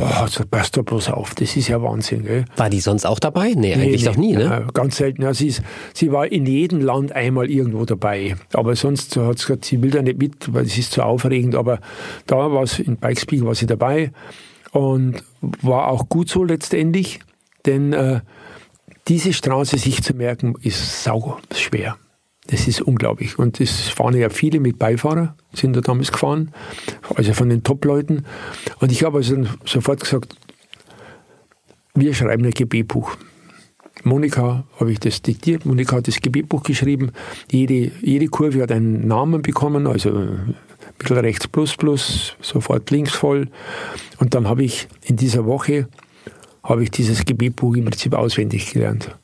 Boah, 0.00 0.28
so 0.28 0.44
passt 0.50 0.78
doch 0.78 0.82
bloß 0.82 1.10
auf, 1.10 1.34
das 1.34 1.56
ist 1.56 1.68
ja 1.68 1.82
Wahnsinn. 1.82 2.24
Gell? 2.24 2.46
War 2.56 2.70
die 2.70 2.80
sonst 2.80 3.04
auch 3.04 3.18
dabei? 3.18 3.52
Nee, 3.54 3.74
eigentlich 3.74 4.04
doch 4.04 4.16
nie, 4.16 4.32
ne? 4.32 4.44
Ja, 4.44 4.60
ganz 4.72 4.96
selten. 4.96 5.22
Ja, 5.22 5.34
sie, 5.34 5.48
ist, 5.48 5.62
sie 5.92 6.10
war 6.10 6.30
in 6.30 6.46
jedem 6.46 6.80
Land 6.80 7.12
einmal 7.12 7.50
irgendwo 7.50 7.84
dabei. 7.84 8.36
Aber 8.54 8.76
sonst 8.76 9.16
hat 9.16 9.38
sie 9.38 9.46
gesagt, 9.46 9.64
sie 9.66 9.82
will 9.82 9.90
da 9.90 10.00
nicht 10.00 10.18
mit, 10.18 10.54
weil 10.54 10.64
es 10.64 10.78
ist 10.78 10.92
zu 10.92 11.02
aufregend. 11.02 11.54
Aber 11.54 11.80
da 12.26 12.50
war 12.50 12.62
es, 12.62 12.78
in 12.78 12.96
Bikespeak 12.96 13.44
war 13.44 13.54
sie 13.54 13.66
dabei 13.66 14.10
und 14.72 15.22
war 15.40 15.88
auch 15.88 16.08
gut 16.08 16.30
so 16.30 16.44
letztendlich, 16.44 17.20
denn 17.66 17.92
äh, 17.92 18.20
diese 19.08 19.34
Straße 19.34 19.76
sich 19.76 20.02
zu 20.02 20.14
merken, 20.14 20.54
ist 20.62 21.02
sau 21.04 21.38
schwer. 21.54 21.96
Das 22.50 22.66
ist 22.66 22.82
unglaublich. 22.82 23.38
Und 23.38 23.60
es 23.60 23.88
fahren 23.88 24.16
ja 24.16 24.28
viele 24.28 24.58
mit 24.58 24.78
Beifahrer, 24.78 25.36
sind 25.52 25.76
da 25.76 25.80
damals 25.80 26.10
gefahren, 26.10 26.50
also 27.14 27.32
von 27.32 27.48
den 27.48 27.62
Top-Leuten. 27.62 28.24
Und 28.80 28.90
ich 28.90 29.04
habe 29.04 29.18
also 29.18 29.44
sofort 29.64 30.00
gesagt, 30.00 30.34
wir 31.94 32.12
schreiben 32.12 32.44
ein 32.44 32.50
Gebetbuch. 32.50 33.16
Monika 34.02 34.64
habe 34.78 34.92
ich 34.92 34.98
das 34.98 35.22
diktiert, 35.22 35.64
Monika 35.64 35.96
hat 35.96 36.08
das 36.08 36.20
Gebetbuch 36.20 36.62
geschrieben. 36.62 37.12
Jede, 37.50 37.92
jede 38.00 38.26
Kurve 38.26 38.62
hat 38.62 38.72
einen 38.72 39.06
Namen 39.06 39.42
bekommen, 39.42 39.86
also 39.86 40.10
bisschen 40.98 41.18
rechts 41.18 41.48
plus 41.48 41.76
plus, 41.76 42.36
sofort 42.40 42.90
links 42.90 43.12
voll. 43.12 43.48
Und 44.18 44.34
dann 44.34 44.48
habe 44.48 44.64
ich 44.64 44.88
in 45.02 45.16
dieser 45.16 45.46
Woche 45.46 45.88
habe 46.62 46.82
ich 46.82 46.90
dieses 46.90 47.24
Gebetbuch 47.24 47.74
im 47.76 47.84
Prinzip 47.84 48.14
auswendig 48.14 48.72
gelernt. 48.72 49.16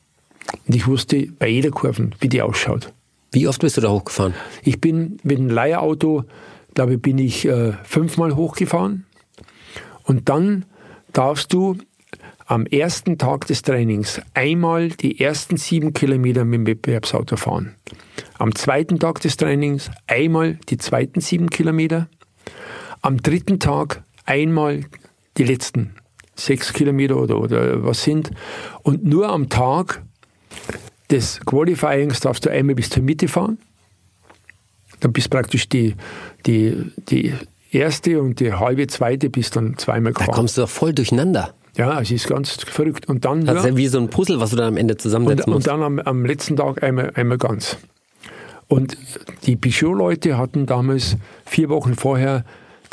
Und 0.67 0.75
ich 0.75 0.87
wusste 0.87 1.27
bei 1.39 1.47
jeder 1.47 1.71
Kurve, 1.71 2.09
wie 2.19 2.29
die 2.29 2.41
ausschaut. 2.41 2.93
Wie 3.31 3.47
oft 3.47 3.61
bist 3.61 3.77
du 3.77 3.81
da 3.81 3.89
hochgefahren? 3.89 4.33
Ich 4.63 4.79
bin 4.79 5.17
mit 5.23 5.37
dem 5.37 5.49
Leihauto, 5.49 6.23
glaube 6.73 6.95
ich, 6.95 7.01
bin 7.01 7.17
ich 7.17 7.45
äh, 7.45 7.73
fünfmal 7.83 8.35
hochgefahren. 8.35 9.05
Und 10.03 10.29
dann 10.29 10.65
darfst 11.11 11.51
du 11.51 11.77
am 12.45 12.65
ersten 12.65 13.17
Tag 13.17 13.45
des 13.47 13.61
Trainings 13.61 14.21
einmal 14.33 14.89
die 14.89 15.19
ersten 15.19 15.57
sieben 15.57 15.91
Kilometer 15.91 16.45
mit 16.45 16.59
dem 16.59 16.67
Wettbewerbsauto 16.67 17.35
fahren. 17.35 17.75
Am 18.37 18.55
zweiten 18.55 18.99
Tag 18.99 19.19
des 19.19 19.35
Trainings 19.35 19.91
einmal 20.07 20.57
die 20.69 20.77
zweiten 20.77 21.19
sieben 21.19 21.49
Kilometer. 21.49 22.07
Am 23.01 23.17
dritten 23.17 23.59
Tag 23.59 24.03
einmal 24.25 24.85
die 25.37 25.43
letzten 25.43 25.95
sechs 26.35 26.71
Kilometer 26.71 27.17
oder, 27.17 27.39
oder 27.39 27.83
was 27.83 28.03
sind. 28.03 28.31
Und 28.83 29.03
nur 29.03 29.27
am 29.27 29.49
Tag 29.49 30.03
des 31.09 31.39
Qualifyings 31.45 32.19
darfst 32.19 32.45
du 32.45 32.49
einmal 32.49 32.75
bis 32.75 32.89
zur 32.89 33.03
Mitte 33.03 33.27
fahren. 33.27 33.57
Dann 34.99 35.13
bist 35.13 35.29
praktisch 35.29 35.69
die, 35.69 35.95
die, 36.45 36.91
die 37.09 37.33
erste 37.71 38.21
und 38.21 38.39
die 38.39 38.53
halbe 38.53 38.87
zweite 38.87 39.29
bis 39.29 39.49
dann 39.51 39.77
zweimal 39.77 40.13
Da 40.13 40.19
gefahren. 40.19 40.35
kommst 40.35 40.57
du 40.57 40.61
doch 40.61 40.69
voll 40.69 40.93
durcheinander. 40.93 41.53
Ja, 41.75 42.01
es 42.01 42.09
ist 42.09 42.27
ganz 42.27 42.53
verrückt. 42.63 43.07
Und 43.07 43.23
dann, 43.23 43.45
Das 43.45 43.59
ist 43.59 43.65
ja, 43.65 43.77
wie 43.77 43.87
so 43.87 43.99
ein 43.99 44.09
Puzzle, 44.09 44.39
was 44.39 44.49
du 44.49 44.55
dann 44.55 44.69
am 44.69 44.77
Ende 44.77 44.95
und, 44.95 45.01
zusammensetzen 45.01 45.45
und 45.45 45.53
musst. 45.57 45.67
dann 45.67 45.83
am, 45.83 45.99
am 45.99 46.25
letzten 46.25 46.55
Tag 46.55 46.81
einmal, 46.81 47.11
einmal 47.13 47.37
ganz. 47.37 47.77
Und 48.67 48.97
die 49.45 49.55
Peugeot-Leute 49.55 50.37
hatten 50.37 50.65
damals 50.65 51.15
vier 51.45 51.69
Wochen 51.69 51.93
vorher 51.95 52.43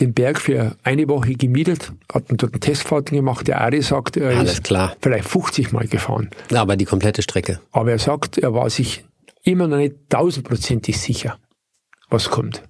den 0.01 0.12
Berg 0.12 0.41
für 0.41 0.77
eine 0.83 1.09
Woche 1.09 1.35
gemietet, 1.35 1.93
hatten 2.12 2.37
dort 2.37 2.53
eine 2.53 2.61
Testfahrt 2.61 3.11
gemacht. 3.11 3.47
Der 3.49 3.61
Ari 3.61 3.83
sagt, 3.83 4.16
er 4.16 4.37
Alles 4.39 4.55
ist 4.55 4.65
klar. 4.65 4.97
vielleicht 5.01 5.29
50 5.29 5.73
Mal 5.73 5.87
gefahren. 5.87 6.31
Aber 6.53 6.77
die 6.77 6.85
komplette 6.85 7.23
Strecke. 7.23 7.61
Aber 7.73 7.91
er 7.91 7.99
sagt, 7.99 8.39
er 8.39 8.55
war 8.55 8.69
sich 8.71 9.05
immer 9.43 9.69
noch 9.69 9.77
nicht 9.77 9.95
tausendprozentig 10.09 10.99
sicher, 10.99 11.39
was 12.11 12.31
kommt. 12.31 12.62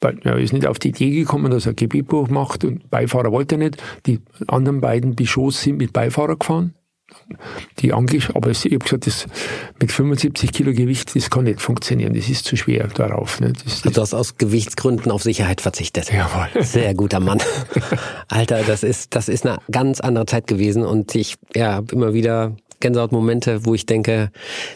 Weil 0.00 0.18
er 0.22 0.38
ist 0.38 0.52
nicht 0.52 0.66
auf 0.66 0.78
die 0.78 0.90
Idee 0.90 1.10
gekommen, 1.10 1.50
dass 1.50 1.66
er 1.66 1.72
ein 1.72 1.76
Gebetbuch 1.76 2.28
macht 2.28 2.64
und 2.64 2.88
Beifahrer 2.88 3.32
wollte 3.32 3.56
er 3.56 3.58
nicht. 3.58 3.82
Die 4.06 4.20
anderen 4.46 4.80
beiden 4.80 5.16
Bischofs 5.16 5.62
sind 5.62 5.76
mit 5.78 5.92
Beifahrer 5.92 6.36
gefahren. 6.36 6.74
Die 7.78 7.92
angesch 7.92 8.30
aber 8.34 8.50
ich 8.50 8.64
habe 8.64 8.78
gesagt, 8.78 9.06
das 9.06 9.26
mit 9.80 9.92
75 9.92 10.52
Kilo 10.52 10.72
Gewicht, 10.72 11.14
das 11.14 11.30
kann 11.30 11.44
nicht 11.44 11.60
funktionieren. 11.60 12.14
Das 12.14 12.28
ist 12.28 12.44
zu 12.44 12.56
schwer 12.56 12.88
darauf. 12.88 13.40
Ne? 13.40 13.52
Das, 13.64 13.82
das, 13.82 13.92
Du 13.92 14.00
hast 14.00 14.14
aus 14.14 14.38
Gewichtsgründen 14.38 15.10
auf 15.12 15.22
Sicherheit 15.22 15.60
verzichtet. 15.60 16.12
Jawohl. 16.12 16.62
Sehr 16.62 16.94
guter 16.94 17.20
Mann. 17.20 17.38
Alter, 18.28 18.62
das 18.62 18.82
ist, 18.82 19.14
das 19.14 19.28
ist 19.28 19.46
eine 19.46 19.58
ganz 19.70 20.00
andere 20.00 20.26
Zeit 20.26 20.46
gewesen 20.46 20.84
und 20.84 21.14
ich 21.14 21.36
ja, 21.54 21.74
hab 21.74 21.92
immer 21.92 22.14
wieder 22.14 22.56
Gänsehautmomente, 22.80 23.64
wo 23.64 23.74
ich 23.74 23.86
denke, 23.86 24.30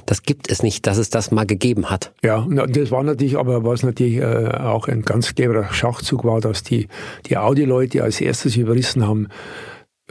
das 0.06 0.22
gibt 0.22 0.50
es 0.50 0.62
nicht, 0.62 0.86
dass 0.86 0.98
es 0.98 1.10
das 1.10 1.30
mal 1.30 1.46
gegeben 1.46 1.90
hat. 1.90 2.12
Ja, 2.22 2.46
das 2.48 2.90
war 2.90 3.02
natürlich, 3.02 3.38
aber 3.38 3.64
was 3.64 3.82
natürlich 3.82 4.16
äh, 4.16 4.48
auch 4.58 4.88
ein 4.88 5.02
ganz 5.02 5.34
cleverer 5.34 5.72
Schachzug 5.72 6.24
war, 6.24 6.40
dass 6.40 6.62
die, 6.62 6.88
die 7.26 7.36
Audi-Leute 7.36 8.02
als 8.02 8.20
erstes 8.20 8.56
überrissen 8.56 9.06
haben, 9.06 9.28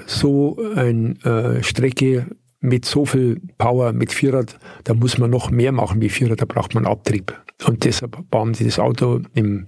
so 0.05 0.57
eine 0.75 1.15
äh, 1.23 1.63
Strecke 1.63 2.27
mit 2.59 2.85
so 2.85 3.05
viel 3.05 3.41
Power, 3.57 3.91
mit 3.91 4.13
Vierrad, 4.13 4.59
da 4.83 4.93
muss 4.93 5.17
man 5.17 5.29
noch 5.29 5.49
mehr 5.49 5.71
machen 5.71 6.01
wie 6.01 6.09
Vierrad, 6.09 6.41
da 6.41 6.45
braucht 6.45 6.75
man 6.75 6.85
Abtrieb. 6.85 7.33
Und 7.65 7.83
deshalb 7.83 8.17
haben 8.33 8.53
sie 8.53 8.65
das 8.65 8.79
Auto 8.79 9.21
im 9.33 9.65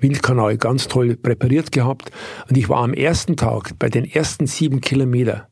Windkanal 0.00 0.56
ganz 0.58 0.88
toll 0.88 1.16
präpariert 1.16 1.72
gehabt. 1.72 2.10
Und 2.48 2.56
ich 2.56 2.68
war 2.68 2.82
am 2.82 2.94
ersten 2.94 3.36
Tag 3.36 3.78
bei 3.78 3.88
den 3.88 4.04
ersten 4.04 4.46
sieben 4.46 4.80
Kilometer 4.80 5.48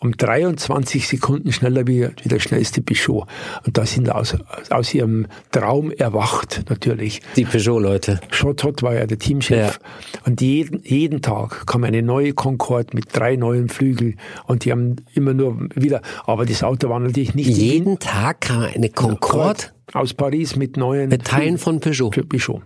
um 0.00 0.12
23 0.16 1.08
Sekunden 1.08 1.52
schneller 1.52 1.86
wie, 1.86 2.08
wie 2.22 2.28
der 2.28 2.38
schnellste 2.38 2.82
Peugeot. 2.82 3.26
Und 3.66 3.76
da 3.78 3.84
sind 3.86 4.10
aus, 4.10 4.36
aus 4.70 4.94
ihrem 4.94 5.26
Traum 5.50 5.90
erwacht, 5.90 6.64
natürlich. 6.68 7.20
Die 7.36 7.44
Peugeot-Leute. 7.44 8.20
Schott 8.30 8.62
Hott 8.64 8.82
war 8.82 8.94
ja 8.94 9.06
der 9.06 9.18
Teamchef. 9.18 9.80
Und 10.24 10.40
jeden, 10.40 10.82
jeden 10.84 11.22
Tag 11.22 11.66
kam 11.66 11.84
eine 11.84 12.02
neue 12.02 12.32
Concorde 12.32 12.94
mit 12.94 13.16
drei 13.16 13.36
neuen 13.36 13.68
Flügeln. 13.68 14.18
Und 14.46 14.64
die 14.64 14.72
haben 14.72 14.96
immer 15.14 15.34
nur 15.34 15.68
wieder, 15.74 16.02
aber 16.26 16.46
das 16.46 16.62
Auto 16.62 16.88
war 16.88 17.00
natürlich 17.00 17.34
nicht 17.34 17.48
Jeden 17.48 17.98
Tag 17.98 18.42
kam 18.42 18.62
eine 18.62 18.90
Concorde 18.90 19.64
aus 19.92 20.14
Paris 20.14 20.54
mit 20.56 20.76
neuen 20.76 21.08
mit 21.08 21.24
Teilen 21.24 21.58
von 21.58 21.80
Peugeot. 21.80 22.12
für 22.12 22.24
Peugeot. 22.24 22.62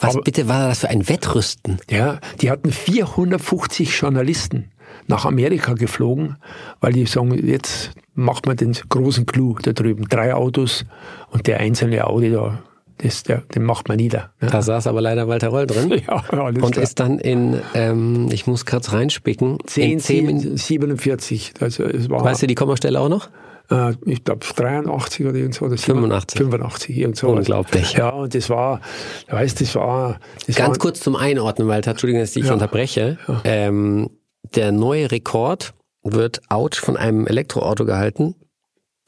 Was 0.00 0.16
aber- 0.16 0.24
bitte 0.24 0.48
war 0.48 0.68
das 0.68 0.80
für 0.80 0.88
ein 0.88 1.08
Wettrüsten? 1.08 1.78
Ja, 1.88 2.18
die 2.40 2.50
hatten 2.50 2.72
450 2.72 3.96
Journalisten 4.00 4.71
nach 5.12 5.24
Amerika 5.26 5.74
geflogen, 5.74 6.36
weil 6.80 6.92
die 6.92 7.06
sagen, 7.06 7.32
jetzt 7.46 7.92
macht 8.14 8.46
man 8.46 8.56
den 8.56 8.72
großen 8.88 9.26
Clou 9.26 9.56
da 9.62 9.72
drüben. 9.72 10.06
Drei 10.08 10.34
Autos 10.34 10.84
und 11.30 11.46
der 11.46 11.60
einzelne 11.60 12.06
Audi 12.06 12.30
da, 12.30 12.58
das, 12.98 13.22
der, 13.24 13.38
den 13.54 13.64
macht 13.64 13.88
man 13.88 13.96
nieder. 13.96 14.30
ne? 14.40 14.48
Da 14.50 14.62
saß 14.62 14.86
aber 14.86 15.00
leider 15.00 15.26
Walter 15.28 15.48
Roll 15.48 15.66
drin. 15.66 15.90
Ja, 16.06 16.22
alles 16.30 16.62
Und 16.62 16.72
klar. 16.72 16.82
ist 16.82 16.98
dann 17.00 17.18
in, 17.18 17.58
ähm, 17.74 18.28
ich 18.30 18.46
muss 18.46 18.64
kurz 18.66 18.92
reinspicken, 18.92 19.58
10, 19.66 19.90
in 19.92 19.98
10 20.00 20.26
Minuten. 20.26 20.56
47. 20.56 21.54
Also 21.60 21.84
es 21.84 22.08
war, 22.10 22.22
Weißt 22.24 22.42
du 22.42 22.46
die 22.46 22.54
Kommastelle 22.54 23.00
auch 23.00 23.08
noch? 23.08 23.28
äh, 23.70 23.94
ich 24.06 24.22
glaube 24.24 24.40
83 24.56 25.26
oder 25.26 25.36
irgend 25.36 25.54
so. 25.54 25.64
Oder 25.66 25.78
85. 25.78 26.38
85, 26.38 26.96
irgend 26.98 27.16
so. 27.16 27.28
Unglaublich. 27.28 27.94
Ja, 27.94 28.10
und 28.10 28.34
das 28.34 28.50
war, 28.50 28.80
du 29.28 29.34
weißt, 29.36 29.60
das 29.60 29.74
war... 29.74 30.18
Das 30.46 30.56
Ganz 30.56 30.70
war, 30.70 30.78
kurz 30.78 31.00
zum 31.00 31.16
Einordnen, 31.16 31.66
Walter, 31.68 31.92
Entschuldigung, 31.92 32.20
dass 32.22 32.36
ich 32.36 32.44
Ja. 32.46 32.52
unterbreche. 32.52 33.18
Ähm, 33.44 34.10
der 34.54 34.72
neue 34.72 35.10
Rekord 35.10 35.74
wird 36.02 36.40
ouch 36.48 36.74
von 36.76 36.96
einem 36.96 37.26
Elektroauto 37.26 37.84
gehalten. 37.84 38.34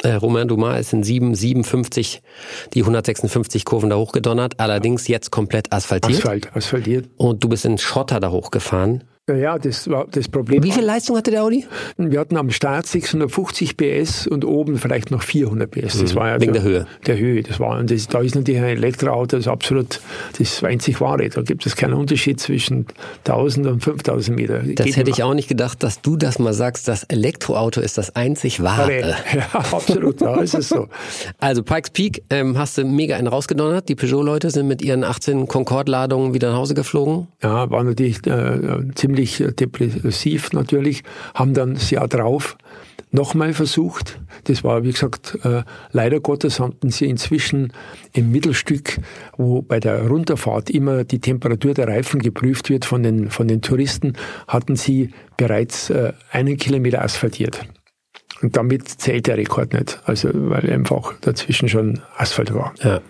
Äh, 0.02 0.14
Romain 0.14 0.48
Dumas 0.48 0.80
ist 0.80 0.92
in 0.92 1.04
7,57 1.04 2.20
die 2.74 2.80
156 2.80 3.64
Kurven 3.64 3.90
da 3.90 3.96
hochgedonnert, 3.96 4.60
allerdings 4.60 5.08
jetzt 5.08 5.30
komplett 5.30 5.72
asphaltiert. 5.72 6.18
Asphalt, 6.18 6.56
asphaltiert. 6.56 7.08
Und 7.16 7.42
du 7.42 7.48
bist 7.48 7.64
in 7.64 7.78
Schotter 7.78 8.20
da 8.20 8.30
hochgefahren. 8.30 9.04
Ja, 9.26 9.58
das 9.58 9.88
war 9.88 10.06
das 10.10 10.28
Problem. 10.28 10.62
Wie 10.62 10.70
viel 10.70 10.84
Leistung 10.84 11.16
hatte 11.16 11.30
der 11.30 11.44
Audi? 11.44 11.64
Wir 11.96 12.20
hatten 12.20 12.36
am 12.36 12.50
Start 12.50 12.86
650 12.86 13.74
PS 13.78 14.26
und 14.26 14.44
oben 14.44 14.76
vielleicht 14.76 15.10
noch 15.10 15.22
400 15.22 15.70
PS. 15.70 15.98
Das 15.98 16.12
mhm. 16.12 16.18
war 16.18 16.28
ja 16.28 16.40
Wegen 16.42 16.52
der, 16.52 16.60
der 16.60 16.70
Höhe. 16.70 16.86
Der 17.06 17.18
Höhe. 17.18 17.42
Das 17.42 17.58
war, 17.58 17.78
und 17.78 17.90
das, 17.90 18.06
da 18.06 18.20
ist 18.20 18.34
natürlich 18.34 18.60
ein 18.60 18.66
Elektroauto 18.66 19.38
das 19.38 19.48
absolut 19.48 20.02
das 20.38 20.62
einzig 20.62 21.00
wahre. 21.00 21.26
Da 21.30 21.40
gibt 21.40 21.64
es 21.64 21.74
keinen 21.74 21.94
Unterschied 21.94 22.38
zwischen 22.38 22.84
1000 23.26 23.66
und 23.66 23.80
5000 23.82 24.36
Meter. 24.36 24.58
Das 24.58 24.84
Geht 24.84 24.96
hätte 24.98 25.10
ich 25.10 25.22
auch 25.22 25.32
nicht 25.32 25.48
gedacht, 25.48 25.82
dass 25.82 26.02
du 26.02 26.18
das 26.18 26.38
mal 26.38 26.52
sagst. 26.52 26.86
Das 26.86 27.04
Elektroauto 27.04 27.80
ist 27.80 27.96
das 27.96 28.14
einzig 28.14 28.62
wahre. 28.62 29.14
Ja, 29.34 29.46
absolut. 29.72 30.20
Da 30.20 30.40
ist 30.40 30.54
es 30.54 30.68
so. 30.68 30.88
Also 31.38 31.62
Pikes 31.62 31.90
Peak 31.90 32.24
ähm, 32.30 32.58
hast 32.58 32.78
du 32.78 32.84
mega 32.84 33.16
einen 33.16 33.26
rausgedonnert. 33.26 33.88
Die 33.88 33.94
Peugeot-Leute 33.94 34.50
sind 34.50 34.68
mit 34.68 34.82
ihren 34.82 35.02
18 35.02 35.48
Concorde-Ladungen 35.48 36.34
wieder 36.34 36.50
nach 36.50 36.58
Hause 36.58 36.74
geflogen. 36.74 37.26
Ja, 37.42 37.70
war 37.70 37.82
natürlich 37.82 38.24
äh, 38.26 38.58
ziemlich 38.94 39.13
ziemlich 39.14 39.40
äh, 39.40 39.52
depressiv 39.52 40.52
natürlich, 40.52 41.02
haben 41.34 41.54
dann 41.54 41.74
das 41.74 41.90
Jahr 41.90 42.08
drauf 42.08 42.56
nochmal 43.10 43.52
versucht. 43.52 44.20
Das 44.44 44.64
war, 44.64 44.82
wie 44.82 44.90
gesagt, 44.90 45.38
äh, 45.44 45.62
leider 45.92 46.20
Gottes 46.20 46.58
hatten 46.58 46.90
sie 46.90 47.06
inzwischen 47.06 47.72
im 48.12 48.32
Mittelstück, 48.32 48.98
wo 49.36 49.62
bei 49.62 49.78
der 49.78 50.08
Runterfahrt 50.08 50.68
immer 50.68 51.04
die 51.04 51.20
Temperatur 51.20 51.74
der 51.74 51.86
Reifen 51.86 52.20
geprüft 52.20 52.70
wird 52.70 52.84
von 52.84 53.02
den, 53.02 53.30
von 53.30 53.46
den 53.46 53.62
Touristen, 53.62 54.14
hatten 54.48 54.74
sie 54.74 55.10
bereits 55.36 55.90
äh, 55.90 56.12
einen 56.32 56.56
Kilometer 56.56 57.02
asphaltiert. 57.02 57.60
Und 58.42 58.56
damit 58.56 58.88
zählt 58.88 59.28
der 59.28 59.36
Rekord 59.36 59.72
nicht, 59.74 60.00
also 60.06 60.28
weil 60.32 60.68
einfach 60.70 61.14
dazwischen 61.20 61.68
schon 61.68 62.00
Asphalt 62.16 62.52
war. 62.52 62.74
Ja. 62.82 63.00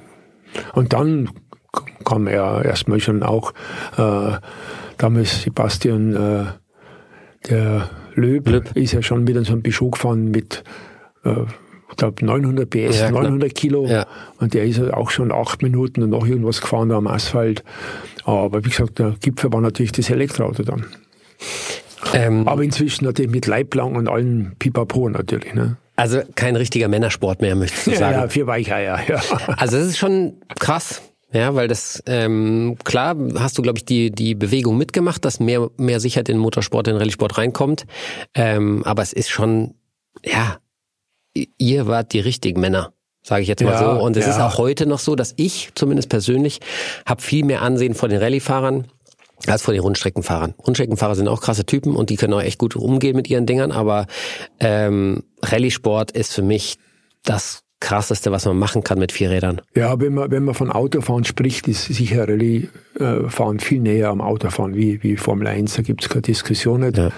Und 0.74 0.93
dann 0.93 1.31
kam 2.05 2.26
er 2.26 2.64
erstmal 2.64 3.01
schon 3.01 3.22
auch 3.22 3.52
äh, 3.97 4.36
damals 4.99 5.43
Sebastian, 5.43 6.15
äh, 6.15 6.45
der 7.49 7.91
Löb, 8.15 8.49
Löb, 8.49 8.77
ist 8.77 8.93
ja 8.93 9.03
schon 9.03 9.25
mit 9.25 9.35
so 9.47 9.53
einem 9.53 9.62
Peugeot 9.62 9.91
gefahren 9.91 10.31
mit, 10.31 10.65
äh, 11.25 11.43
ich 11.91 11.97
glaube 11.97 12.25
900 12.25 12.69
PS, 12.69 13.01
ja, 13.01 13.11
900 13.11 13.55
Kilo. 13.55 13.87
Ja. 13.87 14.07
Und 14.39 14.55
der 14.55 14.65
ist 14.65 14.79
ja 14.79 14.95
auch 14.95 15.11
schon 15.11 15.31
acht 15.33 15.62
Minuten 15.62 16.03
und 16.03 16.11
noch 16.11 16.27
irgendwas 16.27 16.61
gefahren 16.61 16.89
da 16.89 16.97
am 16.97 17.07
Asphalt. 17.07 17.62
Aber 18.25 18.65
wie 18.65 18.71
gesagt, 18.71 18.99
der 18.99 19.15
Gipfel 19.21 19.53
war 19.53 19.61
natürlich 19.61 19.93
das 19.93 20.11
Elektroauto 20.11 20.62
dann. 20.62 20.87
Ähm, 22.12 22.47
Aber 22.49 22.62
inzwischen 22.62 23.05
natürlich 23.05 23.31
mit 23.31 23.47
Leiblang 23.47 23.97
und 23.97 24.09
allen 24.09 24.57
Pipapo 24.59 25.09
natürlich. 25.09 25.55
Ne? 25.55 25.77
Also 25.97 26.21
kein 26.35 26.57
richtiger 26.57 26.89
Männersport 26.89 27.41
mehr, 27.41 27.55
möchtest 27.55 27.87
du 27.87 27.95
sagen. 27.95 28.16
Ja, 28.16 28.29
für 28.29 28.47
Weicheier, 28.47 29.01
ja. 29.09 29.21
Also 29.57 29.79
das 29.79 29.87
ist 29.89 29.99
schon 29.99 30.35
krass. 30.59 31.03
Ja, 31.35 31.56
weil 31.56 31.66
das 31.66 32.01
ähm, 32.06 32.77
klar 32.85 33.16
hast 33.35 33.59
du, 33.59 33.62
glaube 33.62 33.78
ich, 33.78 33.85
die 33.85 34.12
die 34.12 34.36
Bewegung 34.36 34.78
mitgemacht, 34.78 35.24
dass 35.24 35.40
mehr 35.40 35.69
mehr 35.77 35.98
Sicherheit 35.98 36.28
in 36.28 36.39
Motorsport, 36.39 36.86
in 36.86 36.97
Rallye-Sport 36.97 37.36
reinkommt. 37.39 37.86
Ähm, 38.35 38.85
aber 38.85 39.02
es 39.02 39.12
ist 39.12 39.31
schon, 39.31 39.74
ja, 40.24 40.59
ihr 41.59 41.89
wart 41.89 42.12
die 42.12 42.20
richtigen 42.20 42.61
Männer, 42.61 42.93
sage 43.24 43.43
ich 43.43 43.48
jetzt 43.48 43.65
mal 43.65 43.73
ja, 43.73 43.97
so. 43.97 44.01
Und 44.01 44.16
es 44.16 44.27
ja. 44.27 44.31
ist 44.31 44.40
auch 44.40 44.59
heute 44.59 44.86
noch 44.86 45.01
so, 45.01 45.16
dass 45.16 45.35
ich 45.36 45.73
zumindest 45.74 46.09
persönlich 46.09 46.61
habe 47.05 47.20
viel 47.20 47.44
mehr 47.44 47.62
Ansehen 47.62 47.94
vor 47.94 48.09
den 48.09 48.20
Rallye-Fahrern 48.20 48.86
als 49.48 49.62
vor 49.62 49.74
den 49.74 49.82
Rundstreckenfahrern. 49.82 50.55
Rundstreckenfahrer 50.65 51.16
sind 51.16 51.27
auch 51.27 51.40
krasse 51.40 51.66
Typen 51.66 51.97
und 51.97 52.11
die 52.11 52.16
können 52.16 52.32
auch 52.32 52.43
echt 52.43 52.61
gut 52.61 52.77
umgehen 52.77 53.16
mit 53.16 53.28
ihren 53.28 53.44
Dingern, 53.44 53.73
aber 53.73 54.06
ähm, 54.61 55.24
Rallye-Sport 55.43 56.12
ist 56.12 56.32
für 56.32 56.43
mich 56.43 56.78
das 57.24 57.64
krasseste, 57.85 58.32
was 58.32 58.47
man 58.47 58.59
machen 58.59 58.82
kann 58.82 58.98
mit 58.98 59.12
vier 59.12 59.31
Rädern. 59.31 59.61
Ja, 59.77 60.01
wenn 60.01 60.15
man, 60.15 60.31
wenn 60.31 60.44
man 60.44 60.55
von 60.55 60.73
Autofahren 60.73 61.24
spricht, 61.24 61.69
ist 61.69 61.85
sicher 61.85 62.27
Rallye-Fahren 62.27 63.61
viel 63.61 63.81
näher 63.81 64.09
am 64.09 64.23
Autofahren 64.23 64.74
wie, 64.74 65.02
wie 65.02 65.16
Formel 65.16 65.47
1. 65.47 65.74
Da 65.74 65.82
gibt 65.82 66.02
es 66.02 66.09
keine 66.09 66.23
Diskussion 66.23 66.81
nicht. 66.81 66.97
Ja. 66.97 67.11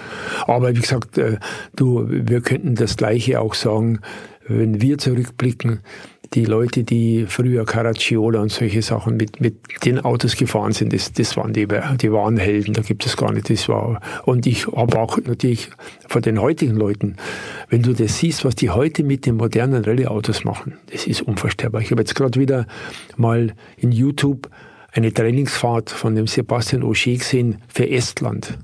Aber 0.45 0.75
wie 0.75 0.81
gesagt, 0.81 1.17
äh, 1.17 1.37
du, 1.75 2.05
wir 2.09 2.41
könnten 2.41 2.75
das 2.75 2.97
Gleiche 2.97 3.39
auch 3.39 3.53
sagen, 3.53 3.99
wenn 4.47 4.81
wir 4.81 4.97
zurückblicken, 4.97 5.79
die 6.33 6.45
Leute, 6.45 6.83
die 6.83 7.25
früher 7.27 7.65
Caracciola 7.65 8.41
und 8.41 8.51
solche 8.51 8.81
Sachen 8.81 9.17
mit, 9.17 9.39
mit 9.39 9.55
den 9.85 9.99
Autos 9.99 10.35
gefahren 10.35 10.71
sind, 10.71 10.93
das, 10.93 11.11
das 11.13 11.37
waren 11.37 11.53
die, 11.53 11.67
die 11.67 12.11
wahren 12.11 12.37
Helden, 12.37 12.73
da 12.73 12.81
gibt 12.81 13.05
es 13.05 13.17
gar 13.17 13.31
nicht. 13.31 13.49
Das 13.49 13.69
war, 13.69 14.01
und 14.25 14.45
ich 14.45 14.67
habe 14.67 14.99
auch 14.99 15.17
natürlich 15.17 15.69
von 16.07 16.21
den 16.21 16.41
heutigen 16.41 16.75
Leuten, 16.75 17.15
wenn 17.69 17.81
du 17.81 17.93
das 17.93 18.17
siehst, 18.19 18.45
was 18.45 18.55
die 18.55 18.69
heute 18.69 19.03
mit 19.03 19.25
den 19.25 19.37
modernen 19.37 19.83
Rallye-Autos 19.83 20.43
machen, 20.43 20.77
das 20.91 21.07
ist 21.07 21.21
unvorstellbar. 21.21 21.81
Ich 21.81 21.91
habe 21.91 22.01
jetzt 22.01 22.15
gerade 22.15 22.39
wieder 22.39 22.67
mal 23.15 23.53
in 23.77 23.91
YouTube 23.91 24.49
eine 24.91 25.13
Trainingsfahrt 25.13 25.89
von 25.91 26.15
dem 26.15 26.27
Sebastian 26.27 26.83
Ogier 26.83 27.17
gesehen 27.17 27.61
für 27.67 27.89
Estland. 27.89 28.57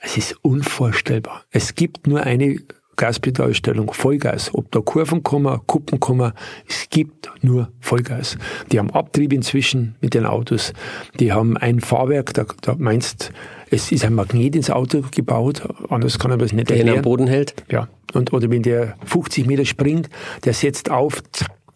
Es 0.00 0.16
ist 0.16 0.36
unvorstellbar. 0.42 1.44
Es 1.50 1.74
gibt 1.74 2.06
nur 2.06 2.22
eine 2.22 2.60
Gaspedalstellung, 2.96 3.92
Vollgas. 3.92 4.54
Ob 4.54 4.70
da 4.72 4.80
Kurven 4.80 5.22
kommen, 5.22 5.60
Kuppen 5.66 6.00
kommen, 6.00 6.32
es 6.68 6.88
gibt 6.90 7.30
nur 7.42 7.70
Vollgas. 7.80 8.38
Die 8.72 8.78
haben 8.78 8.90
Abtrieb 8.90 9.32
inzwischen 9.32 9.94
mit 10.00 10.14
den 10.14 10.26
Autos. 10.26 10.72
Die 11.20 11.32
haben 11.32 11.56
ein 11.56 11.80
Fahrwerk, 11.80 12.34
da, 12.34 12.46
da 12.62 12.74
meinst, 12.78 13.32
es 13.70 13.92
ist 13.92 14.04
ein 14.04 14.14
Magnet 14.14 14.56
ins 14.56 14.70
Auto 14.70 15.02
gebaut, 15.10 15.62
anders 15.90 16.18
kann 16.18 16.30
man 16.30 16.38
das 16.38 16.52
nicht 16.52 16.70
erklären. 16.70 16.86
Der 16.86 16.96
am 16.96 17.02
Boden 17.02 17.26
hält? 17.26 17.54
Ja. 17.70 17.88
Und, 18.14 18.32
oder 18.32 18.50
wenn 18.50 18.62
der 18.62 18.96
50 19.04 19.46
Meter 19.46 19.64
springt, 19.64 20.08
der 20.44 20.54
setzt 20.54 20.90
auf, 20.90 21.22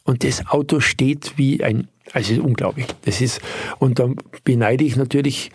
und 0.05 0.25
das 0.25 0.47
Auto 0.47 0.81
steht 0.81 1.37
wie 1.37 1.63
ein 1.63 1.89
also 2.13 2.33
ist 2.33 2.41
unglaublich. 2.41 2.87
Das 3.05 3.21
ist, 3.21 3.41
und 3.79 3.99
da 3.99 4.09
beneide 4.45 4.85
ich 4.85 4.97
natürlich 4.97 5.51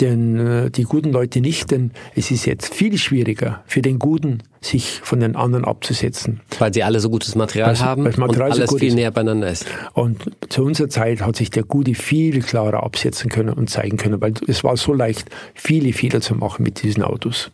den, 0.00 0.38
äh, 0.38 0.70
die 0.70 0.82
guten 0.82 1.12
Leute 1.12 1.40
nicht, 1.40 1.70
denn 1.70 1.92
es 2.16 2.30
ist 2.30 2.44
jetzt 2.44 2.74
viel 2.74 2.98
schwieriger 2.98 3.62
für 3.66 3.82
den 3.82 3.98
Guten, 3.98 4.42
sich 4.60 5.00
von 5.02 5.20
den 5.20 5.36
anderen 5.36 5.64
abzusetzen. 5.64 6.40
Weil 6.58 6.74
sie 6.74 6.82
alle 6.82 6.98
so 6.98 7.08
gutes 7.08 7.34
Material 7.34 7.70
weil, 7.70 7.80
haben 7.80 8.04
weil 8.04 8.14
Material 8.16 8.50
und 8.50 8.56
alles 8.56 8.70
so 8.70 8.78
viel 8.78 8.88
ist. 8.88 8.94
näher 8.94 9.10
beieinander 9.10 9.48
ist. 9.48 9.66
Und 9.92 10.24
zu 10.48 10.64
unserer 10.64 10.88
Zeit 10.88 11.20
hat 11.20 11.36
sich 11.36 11.50
der 11.50 11.62
Gute 11.62 11.94
viel 11.94 12.42
klarer 12.42 12.82
absetzen 12.82 13.30
können 13.30 13.50
und 13.50 13.70
zeigen 13.70 13.96
können, 13.96 14.20
weil 14.20 14.34
es 14.48 14.64
war 14.64 14.76
so 14.76 14.92
leicht, 14.92 15.28
viele 15.54 15.92
Fehler 15.92 16.20
zu 16.20 16.34
machen 16.34 16.64
mit 16.64 16.82
diesen 16.82 17.02
Autos. 17.02 17.50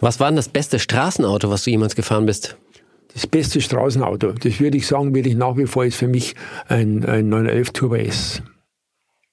Was 0.00 0.18
war 0.20 0.28
denn 0.28 0.36
das 0.36 0.48
beste 0.48 0.78
Straßenauto, 0.78 1.50
was 1.50 1.64
du 1.64 1.70
jemals 1.70 1.94
gefahren 1.94 2.26
bist? 2.26 2.56
Das 3.14 3.26
beste 3.26 3.60
Straßenauto. 3.60 4.32
Das 4.32 4.60
würde 4.60 4.76
ich 4.76 4.86
sagen, 4.86 5.14
würde 5.14 5.28
ich 5.28 5.36
nach 5.36 5.56
wie 5.56 5.66
vor 5.66 5.84
ist 5.84 5.96
für 5.96 6.08
mich 6.08 6.34
ein, 6.68 7.04
ein 7.04 7.28
911 7.28 7.70
Turbo 7.70 7.96
S. 7.96 8.42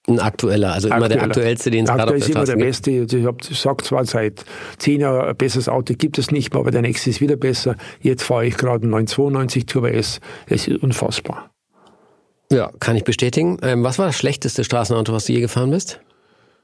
Ein 0.07 0.19
aktueller, 0.19 0.73
also 0.73 0.89
immer 0.89 1.07
der 1.07 1.21
aktuellste, 1.21 1.69
den 1.69 1.85
es 1.85 1.91
gerade 1.91 2.15
ist 2.15 2.29
immer 2.29 2.45
der 2.45 2.55
beste. 2.55 2.89
Ich 2.89 3.25
habe 3.25 3.37
gesagt 3.37 3.85
zwar 3.85 4.05
seit 4.05 4.43
zehn 4.77 5.01
Jahren, 5.01 5.27
ein 5.27 5.35
besseres 5.35 5.69
Auto 5.69 5.93
gibt 5.93 6.17
es 6.17 6.31
nicht 6.31 6.53
mehr, 6.53 6.61
aber 6.61 6.71
der 6.71 6.81
nächste 6.81 7.09
ist 7.09 7.21
wieder 7.21 7.35
besser. 7.35 7.75
Jetzt 8.01 8.23
fahre 8.23 8.45
ich 8.45 8.57
gerade 8.57 8.83
einen 8.83 8.91
992 8.91 9.65
Turbo 9.67 9.87
S. 9.87 10.19
Es 10.47 10.67
ist 10.67 10.81
unfassbar. 10.81 11.51
Ja, 12.51 12.71
kann 12.79 12.95
ich 12.95 13.03
bestätigen. 13.03 13.59
Ähm, 13.61 13.83
was 13.83 13.99
war 13.99 14.07
das 14.07 14.17
schlechteste 14.17 14.63
Straßenauto, 14.63 15.13
was 15.13 15.25
du 15.25 15.33
je 15.33 15.41
gefahren 15.41 15.69
bist? 15.69 16.01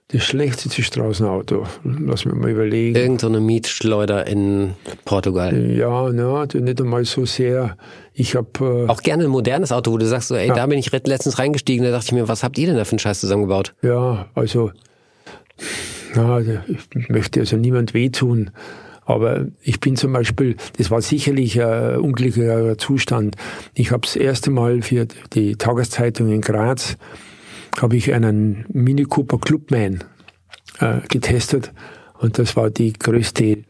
Das 0.09 0.23
schlechteste 0.23 0.83
Straßenauto. 0.83 1.65
Lass 1.83 2.25
mich 2.25 2.35
mal 2.35 2.51
überlegen. 2.51 2.95
Irgend 2.95 3.21
so 3.21 3.27
eine 3.27 3.39
Mietschleuder 3.39 4.27
in 4.27 4.75
Portugal. 5.03 5.71
Ja, 5.71 6.09
na, 6.11 6.45
nicht 6.45 6.79
einmal 6.79 7.05
so 7.05 7.25
sehr. 7.25 7.75
Ich 8.13 8.35
habe 8.35 8.85
äh, 8.87 8.89
auch 8.89 9.01
gerne 9.01 9.23
ein 9.23 9.31
modernes 9.31 9.71
Auto, 9.71 9.91
wo 9.91 9.97
du 9.97 10.05
sagst 10.05 10.27
so, 10.27 10.35
ey, 10.35 10.49
ja. 10.49 10.53
da 10.53 10.67
bin 10.67 10.77
ich 10.77 10.91
letztens 10.91 11.39
reingestiegen, 11.39 11.83
da 11.83 11.91
dachte 11.91 12.05
ich 12.05 12.11
mir, 12.11 12.27
was 12.27 12.43
habt 12.43 12.57
ihr 12.59 12.67
denn 12.67 12.75
da 12.75 12.85
für 12.85 12.91
einen 12.91 12.99
Scheiß 12.99 13.19
zusammengebaut? 13.19 13.73
Ja, 13.81 14.27
also 14.35 14.71
na, 16.15 16.39
ich 16.39 17.09
möchte 17.09 17.41
also 17.41 17.57
niemand 17.57 17.93
wehtun. 17.93 18.51
Aber 19.07 19.45
ich 19.61 19.79
bin 19.79 19.95
zum 19.95 20.13
Beispiel, 20.13 20.55
das 20.77 20.89
war 20.89 21.01
sicherlich 21.01 21.61
ein 21.61 21.97
unglücklicher 21.97 22.77
Zustand. 22.77 23.35
Ich 23.75 23.91
habe 23.91 24.01
das 24.01 24.15
erste 24.15 24.49
Mal 24.49 24.81
für 24.81 25.07
die 25.33 25.55
Tageszeitung 25.57 26.31
in 26.31 26.41
Graz 26.41 26.97
habe 27.81 27.95
ich 27.95 28.13
einen 28.13 28.65
Mini 28.69 29.03
Cooper 29.03 29.39
Clubman 29.39 30.03
äh, 30.79 30.99
getestet 31.09 31.73
und 32.19 32.37
das 32.39 32.55
war 32.55 32.69
die 32.69 32.93
größte 32.93 33.63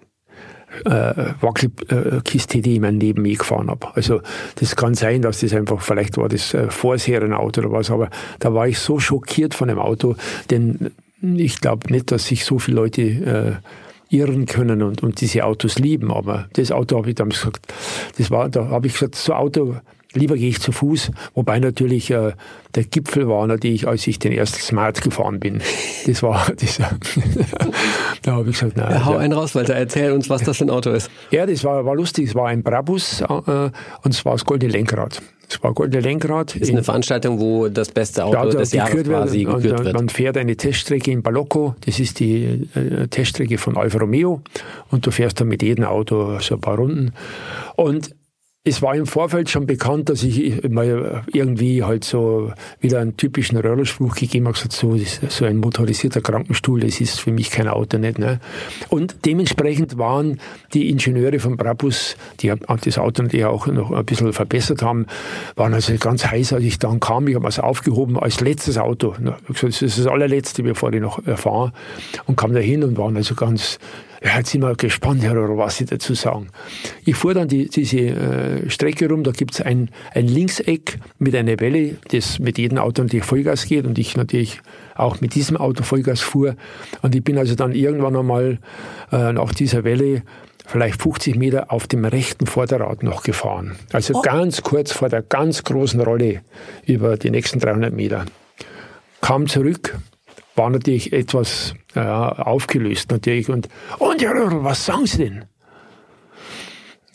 äh, 0.83 1.33
Wackelkiste, 1.41 2.61
die 2.61 2.71
ich 2.71 2.75
in 2.77 2.81
meinem 2.81 2.99
Leben 2.99 3.25
je 3.25 3.35
gefahren 3.35 3.69
habe. 3.69 3.95
Also 3.95 4.21
das 4.55 4.75
kann 4.75 4.93
sein, 4.93 5.21
dass 5.21 5.39
das 5.39 5.53
einfach, 5.53 5.81
vielleicht 5.81 6.17
war 6.17 6.29
das 6.29 6.53
äh, 6.53 6.69
Vorserienauto 6.69 7.61
oder 7.61 7.71
was, 7.71 7.91
aber 7.91 8.09
da 8.39 8.53
war 8.53 8.67
ich 8.67 8.79
so 8.79 8.99
schockiert 8.99 9.53
von 9.53 9.67
dem 9.67 9.79
Auto, 9.79 10.15
denn 10.49 10.91
ich 11.21 11.61
glaube 11.61 11.91
nicht, 11.91 12.11
dass 12.11 12.25
sich 12.25 12.45
so 12.45 12.59
viele 12.59 12.77
Leute 12.77 13.01
äh, 13.01 14.15
irren 14.15 14.45
können 14.45 14.81
und, 14.81 15.01
und 15.01 15.21
diese 15.21 15.45
Autos 15.45 15.79
lieben, 15.79 16.11
aber 16.11 16.47
das 16.53 16.71
Auto 16.71 16.97
habe 16.97 17.09
ich 17.09 17.15
damals 17.15 17.39
gesagt, 17.39 17.73
das 18.17 18.29
war, 18.29 18.49
da 18.49 18.69
habe 18.69 18.87
ich 18.87 18.93
gesagt, 18.93 19.15
so 19.15 19.33
Auto 19.33 19.77
lieber 20.15 20.35
gehe 20.35 20.49
ich 20.49 20.59
zu 20.59 20.71
Fuß. 20.71 21.11
Wobei 21.33 21.59
natürlich 21.59 22.09
äh, 22.11 22.33
der 22.73 22.83
Gipfel 22.83 23.27
war 23.27 23.45
natürlich, 23.47 23.87
als 23.87 24.05
ich 24.07 24.19
den 24.19 24.31
ersten 24.31 24.59
Smart 24.59 25.01
gefahren 25.01 25.39
bin. 25.39 25.61
Das 26.05 26.23
war 26.23 26.51
dieser. 26.59 26.89
da 28.21 28.31
habe 28.33 28.49
ich 28.49 28.59
gesagt, 28.59 28.77
nein. 28.77 28.91
Ja, 28.91 29.05
hau 29.05 29.13
ja. 29.13 29.19
einen 29.19 29.33
raus, 29.33 29.55
Walter, 29.55 29.75
erzähl 29.75 30.11
uns, 30.11 30.29
was 30.29 30.43
das 30.43 30.57
für 30.57 30.65
ein 30.65 30.69
Auto 30.69 30.91
ist. 30.91 31.09
Ja, 31.31 31.45
das 31.45 31.63
war, 31.63 31.85
war 31.85 31.95
lustig. 31.95 32.29
Es 32.29 32.35
war 32.35 32.47
ein 32.47 32.63
Brabus 32.63 33.21
äh, 33.21 33.25
und 33.25 33.71
es 34.13 34.25
war 34.25 34.33
das 34.33 34.45
goldene 34.45 34.71
Lenkrad. 34.71 35.21
Es 35.47 35.61
war 35.61 35.73
goldene 35.73 36.01
Lenkrad. 36.01 36.55
Das 36.55 36.61
ist 36.61 36.71
eine 36.71 36.83
Veranstaltung, 36.83 37.39
wo 37.39 37.67
das 37.67 37.89
beste 37.89 38.25
Auto 38.25 38.37
ja, 38.37 38.45
des 38.45 38.71
Jahres 38.71 39.03
quasi 39.03 39.45
wird, 39.45 39.57
gekürt 39.57 39.85
wird. 39.85 39.93
Man 39.93 40.09
fährt 40.09 40.37
eine 40.37 40.55
Teststrecke 40.55 41.11
in 41.11 41.21
Balocco. 41.21 41.75
Das 41.85 41.99
ist 41.99 42.19
die 42.19 42.67
äh, 42.73 43.07
Teststrecke 43.07 43.57
von 43.57 43.77
Alfa 43.77 43.99
Romeo. 43.99 44.41
Und 44.89 45.05
du 45.05 45.11
fährst 45.11 45.39
dann 45.39 45.47
mit 45.47 45.61
jedem 45.61 45.85
Auto 45.85 46.39
so 46.39 46.55
ein 46.55 46.61
paar 46.61 46.77
Runden. 46.77 47.13
Und 47.75 48.15
es 48.67 48.81
war 48.81 48.95
im 48.95 49.05
Vorfeld 49.05 49.51
schon 49.51 49.67
bekannt, 49.67 50.09
dass 50.09 50.23
ich 50.23 50.67
mal 50.67 51.23
irgendwie 51.31 51.83
halt 51.83 52.03
so 52.03 52.51
wieder 52.79 52.99
einen 52.99 53.15
typischen 53.15 53.59
Röhrerspruch 53.59 54.15
gegeben 54.15 54.47
habe, 54.47 54.57
so, 54.57 54.97
so 55.29 55.45
ein 55.45 55.57
motorisierter 55.57 56.19
Krankenstuhl, 56.21 56.79
das 56.79 56.99
ist 56.99 57.21
für 57.21 57.31
mich 57.31 57.51
kein 57.51 57.67
Auto 57.67 57.99
nicht. 57.99 58.17
Ne? 58.17 58.39
Und 58.89 59.17
dementsprechend 59.23 59.99
waren 59.99 60.39
die 60.73 60.89
Ingenieure 60.89 61.37
von 61.37 61.57
Brabus, 61.57 62.17
die 62.39 62.51
das 62.67 62.97
Auto 62.97 63.21
natürlich 63.21 63.45
auch 63.45 63.67
noch 63.67 63.91
ein 63.91 64.03
bisschen 64.03 64.33
verbessert 64.33 64.81
haben, 64.81 65.05
waren 65.55 65.75
also 65.75 65.93
ganz 65.99 66.25
heiß, 66.25 66.53
als 66.53 66.63
ich 66.63 66.79
dann 66.79 66.99
kam. 66.99 67.27
Ich 67.27 67.35
habe 67.35 67.47
es 67.47 67.59
aufgehoben 67.59 68.17
als 68.17 68.41
letztes 68.41 68.79
Auto. 68.79 69.13
Das 69.47 69.61
ist 69.63 69.99
das 69.99 70.07
allerletzte, 70.07 70.63
bevor 70.63 70.91
ich 70.91 71.01
noch 71.01 71.21
fahre. 71.35 71.71
Und 72.25 72.35
kam 72.35 72.51
da 72.51 72.59
hin 72.59 72.83
und 72.83 72.97
waren 72.97 73.15
also 73.15 73.35
ganz 73.35 73.77
ja, 74.25 74.37
jetzt 74.37 74.49
sind 74.49 74.63
wir 74.63 74.75
gespannt, 74.75 75.21
Herr 75.21 75.33
oder 75.33 75.55
was 75.55 75.77
Sie 75.77 75.85
dazu 75.85 76.15
sagen. 76.15 76.47
Ich 77.05 77.15
fuhr 77.15 77.35
dann 77.35 77.47
die, 77.47 77.69
diese 77.69 77.97
äh, 77.97 78.69
Strecke 78.71 79.07
rum, 79.07 79.23
da 79.23 79.31
gibt's 79.31 79.61
ein, 79.61 79.89
ein 80.15 80.27
Linkseck 80.27 80.97
mit 81.19 81.35
einer 81.35 81.59
Welle, 81.59 81.97
das 82.09 82.39
mit 82.39 82.57
jedem 82.57 82.79
Auto 82.79 83.03
natürlich 83.03 83.23
Vollgas 83.23 83.67
geht 83.67 83.85
und 83.85 83.99
ich 83.99 84.17
natürlich 84.17 84.61
auch 84.95 85.21
mit 85.21 85.35
diesem 85.35 85.57
Auto 85.57 85.83
Vollgas 85.83 86.21
fuhr. 86.21 86.55
Und 87.03 87.13
ich 87.13 87.23
bin 87.23 87.37
also 87.37 87.53
dann 87.53 87.73
irgendwann 87.73 88.15
einmal 88.15 88.57
äh, 89.11 89.31
nach 89.31 89.53
dieser 89.53 89.83
Welle 89.83 90.23
vielleicht 90.65 90.99
50 90.99 91.35
Meter 91.35 91.71
auf 91.71 91.85
dem 91.85 92.03
rechten 92.03 92.47
Vorderrad 92.47 93.03
noch 93.03 93.21
gefahren. 93.21 93.75
Also 93.93 94.15
oh. 94.15 94.21
ganz 94.23 94.63
kurz 94.63 94.91
vor 94.91 95.07
der 95.09 95.21
ganz 95.21 95.63
großen 95.63 96.01
Rolle 96.01 96.41
über 96.87 97.17
die 97.17 97.29
nächsten 97.29 97.59
300 97.59 97.93
Meter. 97.93 98.25
Kam 99.21 99.45
zurück, 99.45 99.99
war 100.55 100.69
natürlich 100.69 101.13
etwas 101.13 101.75
ja, 101.93 102.29
aufgelöst 102.29 103.11
natürlich. 103.11 103.49
Und, 103.49 103.69
und 103.99 104.21
ja, 104.21 104.31
was 104.63 104.85
sagen 104.85 105.05
Sie 105.05 105.17
denn? 105.17 105.45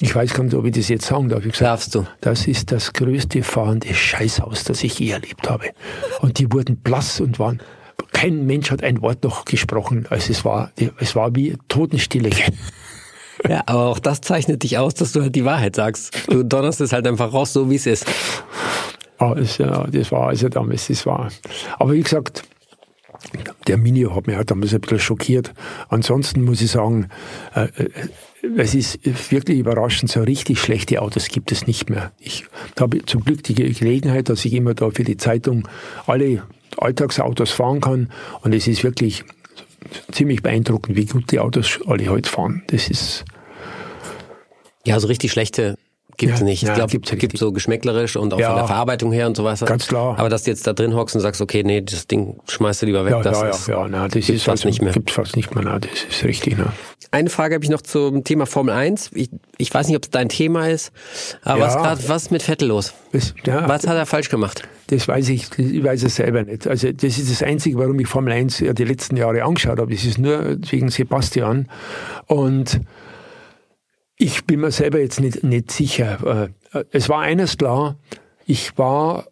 Ich 0.03 0.15
weiß 0.15 0.33
gar 0.33 0.45
nicht, 0.45 0.55
ob 0.55 0.65
ich 0.65 0.73
das 0.73 0.89
jetzt 0.89 1.07
sagen 1.07 1.29
darf. 1.29 1.45
Ich 1.45 1.53
gesagt, 1.53 1.71
Darfst 1.71 1.95
du? 1.95 2.07
Das 2.23 2.47
ist 2.47 2.73
das 2.73 2.95
größte 2.95 3.43
fahrende 3.43 3.93
Scheißhaus, 3.93 4.65
das 4.65 4.83
ich 4.83 4.99
je 4.99 5.11
erlebt 5.11 5.49
habe. 5.51 5.71
Und 6.21 6.39
die 6.39 6.51
wurden 6.51 6.77
blass 6.79 7.21
und 7.21 7.39
waren, 7.39 7.61
kein 8.12 8.47
Mensch 8.47 8.71
hat 8.71 8.83
ein 8.83 9.03
Wort 9.03 9.23
noch 9.25 9.45
gesprochen. 9.45 10.07
Also 10.09 10.33
es 10.33 10.45
war, 10.45 10.73
es 10.99 11.15
war 11.15 11.35
wie 11.37 11.57
Totenstille. 11.69 12.31
Ja, 13.49 13.62
aber 13.67 13.87
auch 13.87 13.99
das 13.99 14.21
zeichnet 14.21 14.62
dich 14.62 14.79
aus, 14.79 14.95
dass 14.95 15.12
du 15.12 15.23
halt 15.23 15.35
die 15.35 15.45
Wahrheit 15.45 15.77
sagst. 15.77 16.29
Du 16.29 16.43
donnerst 16.43 16.81
es 16.81 16.93
halt 16.93 17.07
einfach 17.07 17.33
raus, 17.33 17.53
so 17.53 17.71
wie 17.71 17.77
es 17.77 17.87
ist. 17.87 18.07
Ja, 19.19 19.87
das 19.87 20.12
war 20.12 20.29
also 20.29 20.49
damals, 20.49 20.89
das 20.89 21.05
war. 21.05 21.31
Aber 21.79 21.93
wie 21.93 22.03
gesagt, 22.03 22.43
der 23.67 23.77
Mini 23.77 24.03
hat 24.03 24.27
mich 24.27 24.37
halt 24.37 24.51
damals 24.51 24.75
ein 24.75 24.81
bisschen 24.81 24.99
schockiert. 24.99 25.53
Ansonsten 25.89 26.43
muss 26.43 26.61
ich 26.61 26.71
sagen, 26.71 27.09
äh, 27.55 27.65
äh, 27.65 27.91
es 28.57 28.75
ist 28.75 28.99
wirklich 29.31 29.59
überraschend, 29.59 30.11
so 30.11 30.23
richtig 30.23 30.59
schlechte 30.61 31.03
Autos 31.03 31.29
gibt 31.29 31.53
es 31.53 31.67
nicht 31.67 31.91
mehr. 31.91 32.13
Ich 32.19 32.47
habe 32.79 33.05
zum 33.05 33.23
Glück 33.25 33.43
die 33.43 33.55
Gelegenheit, 33.55 34.29
dass 34.29 34.45
ich 34.45 34.55
immer 34.55 34.75
da 34.75 34.91
für 34.91 35.05
die 35.05 35.19
Zeitung 35.19 35.69
alle 36.07 36.43
Alltagsautos 36.79 37.51
fahren 37.51 37.81
kann 37.81 38.11
und 38.43 38.55
es 38.55 38.67
ist 38.67 38.83
wirklich 38.83 39.25
ziemlich 40.11 40.43
beeindruckend, 40.43 40.97
wie 40.97 41.07
gut 41.07 41.31
die 41.31 41.39
Autos 41.39 41.81
alle 41.87 42.09
heute 42.09 42.31
fahren. 42.31 42.63
Das 42.69 42.89
ist 42.89 43.25
ja, 44.87 44.99
so 44.99 45.09
richtig 45.09 45.33
schlechte 45.33 45.77
Gibt 46.21 46.35
es 46.35 46.41
ja, 46.41 46.45
nicht. 46.45 46.63
Ich 46.63 46.69
ja, 46.69 46.75
glaube, 46.75 46.95
es 47.03 47.19
gibt 47.19 47.39
so 47.39 47.51
geschmäcklerisch 47.51 48.15
und 48.15 48.35
auch 48.35 48.39
ja, 48.39 48.49
von 48.49 48.57
der 48.57 48.67
Verarbeitung 48.67 49.11
her 49.11 49.27
und 49.27 49.39
sowas. 49.39 49.65
Ganz 49.65 49.89
klar. 49.89 50.19
Aber 50.19 50.29
dass 50.29 50.43
du 50.43 50.51
jetzt 50.51 50.67
da 50.67 50.75
drin 50.75 50.95
hockst 50.95 51.17
und 51.17 51.23
sagst, 51.23 51.41
okay, 51.41 51.63
nee, 51.63 51.81
das 51.81 52.07
Ding 52.09 52.39
schmeißt 52.47 52.83
du 52.83 52.87
lieber 52.87 53.07
weg, 53.07 53.13
ja, 53.13 53.23
das 53.23 53.41
ja, 53.41 53.49
ist, 53.49 53.69
ja, 53.69 53.89
na, 53.89 54.07
das 54.07 54.29
ist 54.29 54.43
fast 54.43 54.49
also, 54.49 54.69
nicht 54.69 54.83
mehr. 54.83 54.93
Gibt 54.93 55.11
fast 55.11 55.35
nicht 55.35 55.55
mehr, 55.55 55.65
na, 55.65 55.79
das 55.79 55.91
ist 56.11 56.23
richtig. 56.25 56.57
Na. 56.59 56.75
Eine 57.11 57.31
Frage 57.31 57.55
habe 57.55 57.65
ich 57.65 57.71
noch 57.71 57.81
zum 57.81 58.23
Thema 58.23 58.45
Formel 58.45 58.75
1. 58.75 59.13
Ich, 59.15 59.31
ich 59.57 59.73
weiß 59.73 59.87
nicht, 59.89 59.97
ob 59.97 60.03
es 60.03 60.11
dein 60.11 60.29
Thema 60.29 60.69
ist, 60.69 60.93
aber 61.43 61.63
was, 61.63 61.75
grad, 61.77 62.09
was 62.11 62.25
ist 62.25 62.33
mit 62.33 62.43
Vettel 62.43 62.69
los? 62.69 62.93
Das, 63.13 63.33
was 63.47 63.87
hat 63.87 63.97
er 63.97 64.05
falsch 64.05 64.29
gemacht? 64.29 64.69
Das 64.89 65.09
weiß 65.09 65.31
ich, 65.31 65.47
ich 65.59 65.83
weiß 65.83 66.03
es 66.03 66.17
selber 66.17 66.43
nicht. 66.43 66.67
Also 66.67 66.93
das 66.93 67.17
ist 67.17 67.31
das 67.31 67.43
Einzige, 67.43 67.79
warum 67.79 67.99
ich 67.99 68.09
Formel 68.09 68.35
1 68.35 68.61
ja 68.61 68.75
die 68.75 68.85
letzten 68.85 69.17
Jahre 69.17 69.43
angeschaut 69.43 69.79
habe. 69.79 69.91
Das 69.91 70.05
ist 70.05 70.19
nur 70.19 70.59
wegen 70.71 70.91
Sebastian. 70.91 71.67
Und 72.27 72.79
ich 74.21 74.45
bin 74.45 74.61
mir 74.61 74.71
selber 74.71 75.01
jetzt 75.01 75.19
nicht, 75.19 75.43
nicht 75.43 75.71
sicher. 75.71 76.51
Äh, 76.73 76.85
es 76.93 77.09
war 77.09 77.21
eines 77.21 77.57
klar, 77.57 77.97
ich 78.45 78.77
war, 78.77 79.29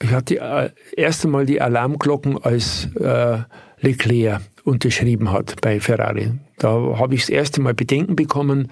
ich 0.00 0.10
hatte 0.10 0.38
äh, 0.38 0.70
erst 0.94 1.24
einmal 1.24 1.46
die 1.46 1.62
Alarmglocken, 1.62 2.36
als 2.42 2.88
äh, 2.96 3.38
Leclerc 3.80 4.42
unterschrieben 4.64 5.32
hat 5.32 5.60
bei 5.62 5.80
Ferrari. 5.80 6.32
Da 6.58 6.98
habe 6.98 7.14
ich 7.14 7.22
das 7.22 7.30
erste 7.30 7.62
Mal 7.62 7.72
Bedenken 7.72 8.14
bekommen. 8.14 8.70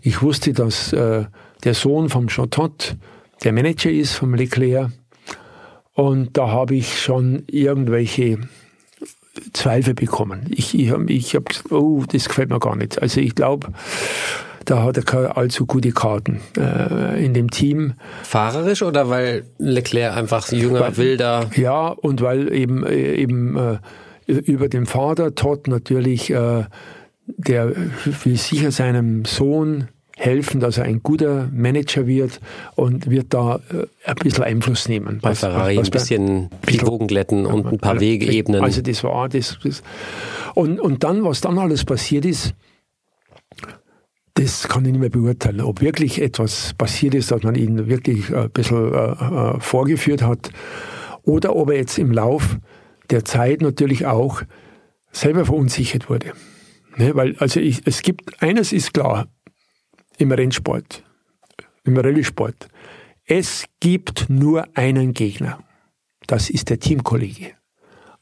Ich 0.00 0.20
wusste, 0.20 0.52
dass 0.52 0.92
äh, 0.92 1.26
der 1.62 1.74
Sohn 1.74 2.08
vom 2.08 2.28
Chantot 2.28 2.96
der 3.44 3.52
Manager 3.52 3.90
ist 3.90 4.14
vom 4.14 4.34
Leclerc. 4.34 4.90
Und 5.92 6.36
da 6.36 6.48
habe 6.48 6.74
ich 6.74 7.00
schon 7.00 7.44
irgendwelche 7.46 8.38
Zweifel 9.52 9.94
bekommen. 9.94 10.46
Ich, 10.50 10.76
ich 10.76 10.90
habe 10.90 11.10
ich 11.12 11.36
hab 11.36 11.48
gesagt, 11.48 11.70
oh, 11.70 12.04
das 12.10 12.28
gefällt 12.28 12.50
mir 12.50 12.58
gar 12.58 12.74
nicht. 12.74 13.00
Also 13.00 13.20
ich 13.20 13.34
glaube, 13.34 13.68
da 14.66 14.82
hat 14.82 14.96
er 14.96 15.02
keine 15.02 15.36
allzu 15.36 15.66
gute 15.66 15.92
Karten 15.92 16.40
äh, 16.56 17.24
in 17.24 17.34
dem 17.34 17.50
Team. 17.50 17.94
Fahrerisch 18.22 18.82
oder 18.82 19.08
weil 19.08 19.44
Leclerc 19.58 20.16
einfach 20.16 20.50
jünger, 20.52 20.80
weil, 20.80 20.96
wilder? 20.96 21.50
Ja, 21.56 21.88
und 21.88 22.20
weil 22.20 22.52
eben, 22.52 22.84
äh, 22.84 23.14
eben 23.14 23.56
äh, 23.56 23.78
über 24.26 24.68
den 24.68 24.86
Vater 24.86 25.34
Todd 25.34 25.68
natürlich, 25.68 26.30
äh, 26.30 26.64
der 27.26 27.72
will 28.22 28.36
sicher 28.36 28.70
seinem 28.70 29.24
Sohn 29.24 29.88
helfen, 30.16 30.60
dass 30.60 30.78
er 30.78 30.84
ein 30.84 31.02
guter 31.02 31.48
Manager 31.52 32.06
wird 32.06 32.40
und 32.74 33.10
wird 33.10 33.34
da 33.34 33.56
äh, 33.72 33.86
ein 34.08 34.16
bisschen 34.16 34.44
Einfluss 34.44 34.88
nehmen. 34.88 35.20
Bei 35.20 35.30
was, 35.30 35.40
Ferrari 35.40 35.76
was, 35.76 35.88
was 35.92 36.10
ein 36.10 36.48
bisschen 36.48 36.50
die 36.68 36.86
Wogen 36.86 37.06
glätten 37.06 37.46
und 37.46 37.66
ein 37.66 37.78
paar 37.78 38.00
Wege 38.00 38.26
ebnen. 38.32 38.62
Also 38.62 38.80
das 38.80 39.04
war 39.04 39.28
das, 39.28 39.58
das. 39.62 39.82
Und, 40.54 40.80
und 40.80 41.04
dann, 41.04 41.22
was 41.24 41.42
dann 41.42 41.58
alles 41.58 41.84
passiert 41.84 42.24
ist, 42.24 42.54
das 44.36 44.68
kann 44.68 44.84
ich 44.84 44.92
nicht 44.92 45.00
mehr 45.00 45.10
beurteilen, 45.10 45.62
ob 45.62 45.80
wirklich 45.80 46.20
etwas 46.20 46.74
passiert 46.74 47.14
ist, 47.14 47.30
dass 47.30 47.42
man 47.42 47.54
ihn 47.54 47.88
wirklich 47.88 48.34
ein 48.34 48.50
bisschen 48.50 48.92
äh, 48.92 48.96
äh, 48.96 49.60
vorgeführt 49.60 50.22
hat 50.22 50.50
oder 51.22 51.56
ob 51.56 51.70
er 51.70 51.76
jetzt 51.76 51.98
im 51.98 52.12
Lauf 52.12 52.58
der 53.08 53.24
Zeit 53.24 53.62
natürlich 53.62 54.04
auch 54.04 54.42
selber 55.10 55.46
verunsichert 55.46 56.10
wurde. 56.10 56.34
Ne? 56.96 57.14
Weil, 57.14 57.36
also 57.38 57.60
ich, 57.60 57.82
es 57.86 58.02
gibt, 58.02 58.42
eines 58.42 58.72
ist 58.72 58.92
klar 58.92 59.26
im 60.18 60.30
Rennsport, 60.30 61.02
im 61.84 61.96
Rallye-Sport. 61.96 62.68
Es 63.24 63.64
gibt 63.80 64.28
nur 64.28 64.66
einen 64.76 65.14
Gegner. 65.14 65.60
Das 66.26 66.50
ist 66.50 66.68
der 66.68 66.78
Teamkollege. 66.78 67.52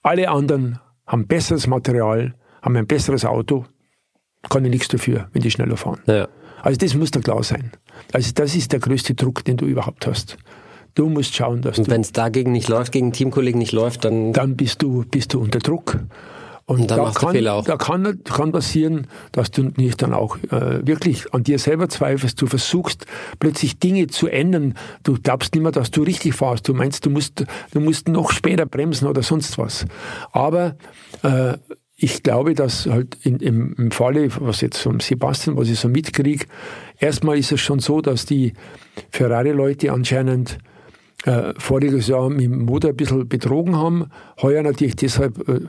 Alle 0.02 0.30
anderen 0.30 0.78
haben 1.06 1.26
besseres 1.26 1.66
Material, 1.66 2.34
haben 2.62 2.76
ein 2.76 2.86
besseres 2.86 3.24
Auto, 3.24 3.66
kann 4.50 4.64
ich 4.64 4.70
nichts 4.70 4.88
dafür, 4.88 5.28
wenn 5.32 5.42
die 5.42 5.50
schneller 5.50 5.76
fahren. 5.76 6.00
Ja. 6.06 6.28
Also 6.62 6.78
das 6.78 6.94
muss 6.94 7.10
da 7.10 7.20
klar 7.20 7.42
sein. 7.42 7.72
Also 8.12 8.32
das 8.34 8.54
ist 8.54 8.72
der 8.72 8.80
größte 8.80 9.14
Druck, 9.14 9.44
den 9.44 9.56
du 9.56 9.66
überhaupt 9.66 10.06
hast. 10.06 10.38
Du 10.94 11.08
musst 11.08 11.34
schauen, 11.34 11.60
dass 11.60 11.78
Und 11.78 11.90
wenn 11.90 12.00
es 12.00 12.12
dagegen 12.12 12.52
nicht 12.52 12.68
läuft, 12.68 12.92
gegen 12.92 13.12
Teamkollegen 13.12 13.58
nicht 13.58 13.72
läuft, 13.72 14.04
dann... 14.04 14.32
Dann 14.32 14.56
bist 14.56 14.80
du, 14.80 15.04
bist 15.10 15.34
du 15.34 15.40
unter 15.40 15.58
Druck. 15.58 15.98
Und, 16.66 16.80
und 16.80 16.90
da, 16.90 17.10
kann, 17.10 17.44
da 17.44 17.76
kann, 17.76 18.24
kann 18.24 18.52
passieren, 18.52 19.06
dass 19.32 19.50
du 19.50 19.64
nicht 19.76 20.00
dann 20.00 20.14
auch 20.14 20.38
äh, 20.50 20.86
wirklich 20.86 21.34
an 21.34 21.44
dir 21.44 21.58
selber 21.58 21.90
zweifelst. 21.90 22.40
Du 22.40 22.46
versuchst 22.46 23.04
plötzlich 23.38 23.78
Dinge 23.78 24.06
zu 24.06 24.28
ändern. 24.28 24.74
Du 25.02 25.18
glaubst 25.22 25.54
nicht 25.54 25.62
mehr, 25.62 25.72
dass 25.72 25.90
du 25.90 26.02
richtig 26.02 26.34
fahrst. 26.34 26.66
Du 26.66 26.72
meinst, 26.72 27.04
du 27.04 27.10
musst, 27.10 27.44
du 27.72 27.80
musst 27.80 28.08
noch 28.08 28.30
später 28.30 28.64
bremsen 28.64 29.06
oder 29.08 29.22
sonst 29.22 29.58
was. 29.58 29.84
Aber 30.32 30.76
äh, 31.22 31.58
ich 32.04 32.22
glaube, 32.22 32.52
dass 32.52 32.84
halt 32.84 33.16
in, 33.22 33.38
im, 33.38 33.74
im 33.78 33.90
Falle, 33.90 34.28
was 34.38 34.60
jetzt 34.60 34.76
vom 34.76 35.00
Sebastian, 35.00 35.56
was 35.56 35.70
ich 35.70 35.78
so 35.78 35.88
mitkriege, 35.88 36.44
erstmal 36.98 37.38
ist 37.38 37.50
es 37.50 37.62
schon 37.62 37.78
so, 37.78 38.02
dass 38.02 38.26
die 38.26 38.52
Ferrari-Leute 39.08 39.90
anscheinend 39.90 40.58
äh, 41.24 41.54
voriges 41.58 42.06
Jahr 42.08 42.28
mit 42.28 42.42
dem 42.42 42.64
Motor 42.64 42.90
ein 42.90 42.96
bisschen 42.96 43.28
betrogen 43.28 43.76
haben, 43.76 44.10
heuer 44.42 44.62
natürlich 44.62 44.96
deshalb 44.96 45.48
äh, 45.48 45.60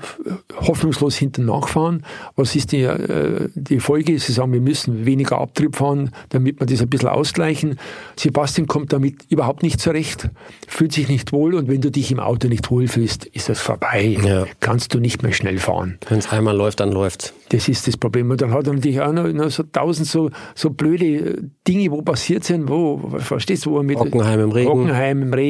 hoffnungslos 0.55 1.15
hinten 1.15 1.45
nachfahren. 1.45 2.03
Was 2.35 2.55
ist 2.55 2.71
die, 2.71 2.83
äh, 2.83 3.49
die 3.55 3.79
Folge? 3.79 4.19
Sie 4.19 4.33
sagen, 4.33 4.51
wir 4.51 4.61
müssen 4.61 5.05
weniger 5.05 5.39
Abtrieb 5.39 5.77
fahren, 5.77 6.11
damit 6.29 6.59
wir 6.59 6.67
das 6.67 6.81
ein 6.81 6.89
bisschen 6.89 7.09
ausgleichen. 7.09 7.79
Sebastian 8.17 8.67
kommt 8.67 8.91
damit 8.91 9.15
überhaupt 9.29 9.63
nicht 9.63 9.79
zurecht, 9.79 10.29
fühlt 10.67 10.91
sich 10.91 11.07
nicht 11.07 11.31
wohl 11.31 11.55
und 11.55 11.69
wenn 11.69 11.81
du 11.81 11.89
dich 11.89 12.11
im 12.11 12.19
Auto 12.19 12.47
nicht 12.47 12.69
wohlfühlst, 12.69 13.25
ist 13.25 13.47
das 13.47 13.61
vorbei. 13.61 14.17
Ja. 14.25 14.45
Kannst 14.59 14.93
du 14.93 14.99
nicht 14.99 15.23
mehr 15.23 15.31
schnell 15.31 15.59
fahren. 15.59 15.97
Wenn 16.09 16.19
es 16.19 16.29
einmal 16.29 16.55
läuft, 16.55 16.81
dann 16.81 16.91
läuft's. 16.91 17.33
Das 17.49 17.69
ist 17.69 17.87
das 17.87 17.95
Problem. 17.95 18.29
Und 18.29 18.41
dann 18.41 18.51
hat 18.51 18.67
er 18.67 18.73
natürlich 18.73 18.99
auch 18.99 19.13
noch, 19.13 19.31
noch 19.31 19.49
so 19.49 19.63
tausend 19.63 20.07
so, 20.07 20.31
so 20.55 20.71
blöde 20.71 21.43
Dinge, 21.67 21.91
wo 21.91 22.01
passiert 22.01 22.43
sind, 22.43 22.67
wo, 22.67 22.97
verstehst 23.19 23.65
du, 23.65 23.71
wo 23.71 23.77
er 23.77 23.83
mit 23.83 23.97
Hockenheim 23.97 24.39
im 24.39 24.51
Regen. 24.51 24.69
Hockenheim 24.69 25.21
im 25.21 25.33
Regen. 25.33 25.44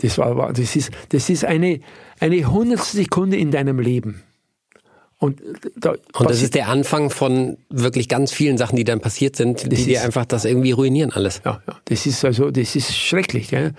Das 0.00 0.18
war, 0.18 0.52
das 0.52 0.76
ist, 0.76 0.90
das 1.10 1.30
ist 1.30 1.44
eine, 1.44 1.80
eine 2.20 2.50
hundertstel 2.50 3.02
Sekunde 3.02 3.36
in 3.36 3.50
deinem 3.50 3.78
Leben. 3.78 4.22
Und, 5.22 5.40
da 5.76 5.94
Und 6.14 6.30
das 6.30 6.42
ist 6.42 6.56
der 6.56 6.66
Anfang 6.66 7.08
von 7.08 7.56
wirklich 7.70 8.08
ganz 8.08 8.32
vielen 8.32 8.58
Sachen, 8.58 8.74
die 8.74 8.82
dann 8.82 8.98
passiert 8.98 9.36
sind, 9.36 9.70
die 9.70 9.76
dir 9.76 10.02
einfach 10.02 10.24
das 10.24 10.44
irgendwie 10.44 10.72
ruinieren 10.72 11.12
alles. 11.12 11.42
Ja, 11.44 11.62
ja, 11.64 11.76
das 11.84 12.06
ist 12.06 12.24
also, 12.24 12.50
das 12.50 12.74
ist 12.74 12.92
schrecklich. 12.92 13.46
Gell? 13.46 13.72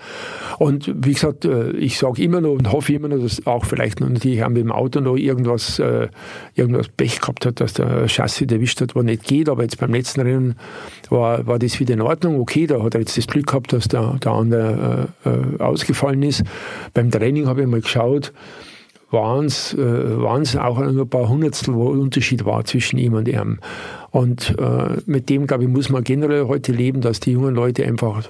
Und 0.58 0.90
wie 1.04 1.12
gesagt, 1.12 1.44
äh, 1.44 1.72
ich 1.72 1.98
sage 1.98 2.22
immer 2.22 2.40
noch 2.40 2.52
und 2.52 2.72
hoffe 2.72 2.94
immer 2.94 3.08
noch, 3.08 3.18
dass 3.18 3.46
auch 3.46 3.66
vielleicht 3.66 4.00
noch 4.00 4.08
natürlich 4.08 4.42
auch 4.42 4.48
mit 4.48 4.62
dem 4.62 4.72
Auto 4.72 5.00
noch 5.00 5.16
irgendwas, 5.16 5.78
äh, 5.80 6.08
irgendwas 6.54 6.88
Pech 6.88 7.20
gehabt 7.20 7.44
hat, 7.44 7.60
dass 7.60 7.74
der 7.74 8.08
Chassis 8.08 8.50
erwischt 8.50 8.80
hat, 8.80 8.96
was 8.96 9.04
nicht 9.04 9.24
geht. 9.24 9.50
Aber 9.50 9.64
jetzt 9.64 9.78
beim 9.78 9.92
letzten 9.92 10.22
Rennen 10.22 10.54
war, 11.10 11.46
war 11.46 11.58
das 11.58 11.78
wieder 11.78 11.92
in 11.92 12.00
Ordnung. 12.00 12.40
Okay, 12.40 12.66
da 12.66 12.82
hat 12.82 12.94
er 12.94 13.00
jetzt 13.00 13.18
das 13.18 13.26
Glück 13.26 13.48
gehabt, 13.48 13.70
dass 13.74 13.88
der, 13.88 14.14
der 14.14 14.32
andere 14.32 15.08
äh, 15.26 15.28
äh, 15.28 15.60
ausgefallen 15.60 16.22
ist. 16.22 16.42
Beim 16.94 17.10
Training 17.10 17.48
habe 17.48 17.60
ich 17.60 17.66
mal 17.66 17.82
geschaut, 17.82 18.32
waren 19.14 19.46
es 19.46 19.74
äh, 19.74 20.58
auch 20.58 20.78
nur 20.78 21.04
ein 21.04 21.08
paar 21.08 21.28
Hundertstel, 21.28 21.74
wo 21.74 21.86
Unterschied 21.88 22.44
war 22.44 22.64
zwischen 22.64 22.98
ihm 22.98 23.14
und 23.14 23.28
ihm. 23.28 23.60
Und 24.10 24.54
äh, 24.58 25.00
mit 25.06 25.30
dem, 25.30 25.46
glaube 25.46 25.64
ich, 25.64 25.68
muss 25.70 25.88
man 25.88 26.04
generell 26.04 26.46
heute 26.46 26.72
leben, 26.72 27.00
dass 27.00 27.20
die 27.20 27.32
jungen 27.32 27.54
Leute 27.54 27.84
einfach 27.84 28.28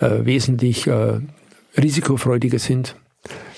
äh, 0.00 0.24
wesentlich 0.24 0.86
äh, 0.86 1.20
risikofreudiger 1.76 2.58
sind. 2.58 2.96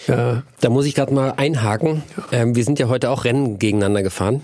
Äh, 0.06 0.36
Da 0.60 0.70
muss 0.70 0.86
ich 0.86 0.94
gerade 0.94 1.14
mal 1.14 1.34
einhaken. 1.36 2.02
Ähm, 2.32 2.56
wir 2.56 2.64
sind 2.64 2.78
ja 2.78 2.88
heute 2.88 3.10
auch 3.10 3.24
Rennen 3.24 3.58
gegeneinander 3.58 4.02
gefahren. 4.02 4.42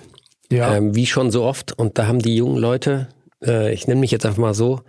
ja, 0.51 0.77
Ähm, 0.77 0.95
wie 0.95 1.07
schon 1.07 1.31
so 1.31 1.43
oft. 1.45 1.73
Und 1.73 1.99
da 1.99 2.07
haben 2.07 2.21
die 2.21 2.37
jungen 2.37 2.59
Leute, 2.59 3.09
äh, 3.45 3.73
ich 3.73 3.87
nenne 3.89 4.01
mich 4.01 4.11
jetzt 4.11 4.27
einfach 4.27 4.39
mal 4.39 4.55
so, 4.55 4.81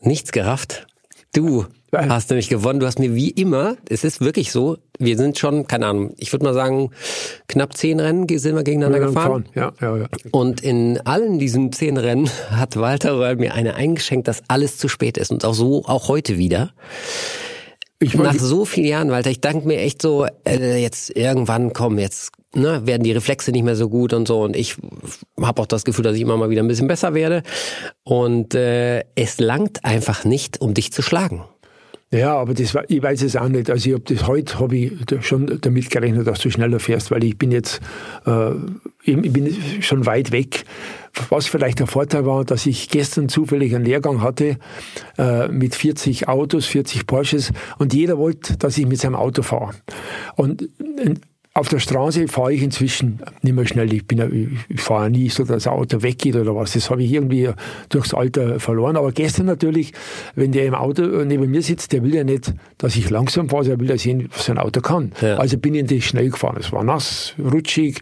nichts 0.00 0.30
gerafft. 0.32 0.86
Du 1.34 1.66
Hast 1.98 2.30
nämlich 2.30 2.48
gewonnen. 2.48 2.80
Du 2.80 2.86
hast 2.86 2.98
mir 2.98 3.14
wie 3.14 3.30
immer, 3.30 3.76
es 3.88 4.04
ist 4.04 4.20
wirklich 4.20 4.52
so, 4.52 4.78
wir 4.98 5.16
sind 5.16 5.38
schon, 5.38 5.66
keine 5.66 5.86
Ahnung, 5.86 6.14
ich 6.16 6.32
würde 6.32 6.44
mal 6.44 6.54
sagen, 6.54 6.90
knapp 7.48 7.76
zehn 7.76 8.00
Rennen 8.00 8.26
sind 8.28 8.54
wir 8.56 8.62
gegeneinander 8.62 9.06
gefahren. 9.06 9.46
Ja, 9.54 9.72
ja, 9.80 9.96
ja. 9.96 10.06
Und 10.30 10.62
in 10.62 11.00
allen 11.04 11.38
diesen 11.38 11.72
zehn 11.72 11.96
Rennen 11.96 12.28
hat 12.50 12.76
Walter 12.76 13.18
Röhrl 13.18 13.36
mir 13.36 13.54
eine 13.54 13.74
eingeschenkt, 13.74 14.28
dass 14.28 14.42
alles 14.48 14.78
zu 14.78 14.88
spät 14.88 15.18
ist. 15.18 15.30
Und 15.30 15.44
auch 15.44 15.54
so, 15.54 15.84
auch 15.86 16.08
heute 16.08 16.38
wieder. 16.38 16.72
Ich 18.00 18.14
Nach 18.14 18.24
meine, 18.24 18.38
so 18.38 18.64
vielen 18.64 18.86
Jahren, 18.86 19.10
Walter, 19.10 19.30
ich 19.30 19.40
danke 19.40 19.66
mir 19.66 19.78
echt 19.78 20.02
so, 20.02 20.26
äh, 20.46 20.82
jetzt 20.82 21.16
irgendwann 21.16 21.72
kommen, 21.72 21.98
jetzt 21.98 22.32
ne, 22.54 22.86
werden 22.86 23.02
die 23.02 23.12
Reflexe 23.12 23.50
nicht 23.52 23.62
mehr 23.62 23.76
so 23.76 23.88
gut 23.88 24.12
und 24.12 24.28
so. 24.28 24.42
Und 24.42 24.56
ich 24.56 24.76
habe 25.40 25.62
auch 25.62 25.66
das 25.66 25.84
Gefühl, 25.84 26.02
dass 26.02 26.16
ich 26.16 26.22
immer 26.22 26.36
mal 26.36 26.50
wieder 26.50 26.62
ein 26.62 26.68
bisschen 26.68 26.88
besser 26.88 27.14
werde. 27.14 27.42
Und 28.02 28.54
äh, 28.54 29.04
es 29.14 29.38
langt 29.38 29.84
einfach 29.84 30.24
nicht, 30.24 30.60
um 30.60 30.74
dich 30.74 30.92
zu 30.92 31.02
schlagen. 31.02 31.44
Ja, 32.14 32.36
aber 32.36 32.54
das 32.54 32.74
war, 32.74 32.84
ich 32.88 33.02
weiß 33.02 33.22
es 33.22 33.34
auch 33.34 33.48
nicht. 33.48 33.68
Also 33.68 33.88
ich 33.88 33.94
habe 33.94 34.04
das 34.14 34.28
heute 34.28 34.60
habe 34.60 34.76
ich 34.76 34.92
schon 35.22 35.58
damit 35.60 35.90
gerechnet, 35.90 36.28
dass 36.28 36.38
du 36.38 36.48
schneller 36.48 36.78
fährst, 36.78 37.10
weil 37.10 37.24
ich 37.24 37.36
bin 37.36 37.50
jetzt 37.50 37.80
äh, 38.24 38.50
ich 39.02 39.32
bin 39.32 39.52
schon 39.80 40.06
weit 40.06 40.30
weg. 40.30 40.64
Was 41.30 41.46
vielleicht 41.46 41.80
der 41.80 41.88
Vorteil 41.88 42.24
war, 42.24 42.44
dass 42.44 42.66
ich 42.66 42.88
gestern 42.88 43.28
zufällig 43.28 43.74
einen 43.74 43.84
Lehrgang 43.84 44.22
hatte 44.22 44.58
äh, 45.18 45.48
mit 45.48 45.74
40 45.74 46.28
Autos, 46.28 46.66
40 46.66 47.06
Porsches 47.08 47.52
und 47.78 47.92
jeder 47.92 48.16
wollte, 48.16 48.56
dass 48.58 48.78
ich 48.78 48.86
mit 48.86 49.00
seinem 49.00 49.16
Auto 49.16 49.42
fahre. 49.42 49.72
Und 50.36 50.62
äh, 50.62 51.14
auf 51.56 51.68
der 51.68 51.78
Straße 51.78 52.26
fahre 52.26 52.52
ich 52.52 52.62
inzwischen 52.62 53.20
nicht 53.42 53.54
mehr 53.54 53.64
schnell. 53.64 53.92
Ich, 53.92 54.04
bin, 54.06 54.18
ja- 54.18 54.28
ich 54.68 54.80
fahre 54.80 55.08
nie 55.08 55.28
so, 55.28 55.44
dass 55.44 55.62
das 55.62 55.66
Auto 55.68 56.02
weggeht 56.02 56.34
oder 56.34 56.54
was. 56.56 56.72
Das 56.72 56.90
habe 56.90 57.04
ich 57.04 57.12
irgendwie 57.12 57.48
durchs 57.90 58.12
Alter 58.12 58.58
verloren. 58.58 58.96
Aber 58.96 59.12
gestern 59.12 59.46
natürlich, 59.46 59.92
wenn 60.34 60.50
der 60.50 60.66
im 60.66 60.74
Auto 60.74 61.02
neben 61.24 61.48
mir 61.48 61.62
sitzt, 61.62 61.92
der 61.92 62.02
will 62.02 62.12
ja 62.12 62.24
nicht, 62.24 62.52
dass 62.78 62.96
ich 62.96 63.08
langsam 63.08 63.48
fahre, 63.48 63.70
er 63.70 63.78
will 63.78 63.88
ja 63.88 63.96
sehen, 63.96 64.28
was 64.34 64.46
sein 64.46 64.58
Auto 64.58 64.80
kann. 64.80 65.12
Ja. 65.20 65.36
Also 65.36 65.56
bin 65.56 65.76
ich 65.76 65.82
natürlich 65.82 66.06
schnell 66.08 66.30
gefahren. 66.30 66.56
Es 66.58 66.72
war 66.72 66.82
nass, 66.82 67.34
rutschig, 67.38 68.00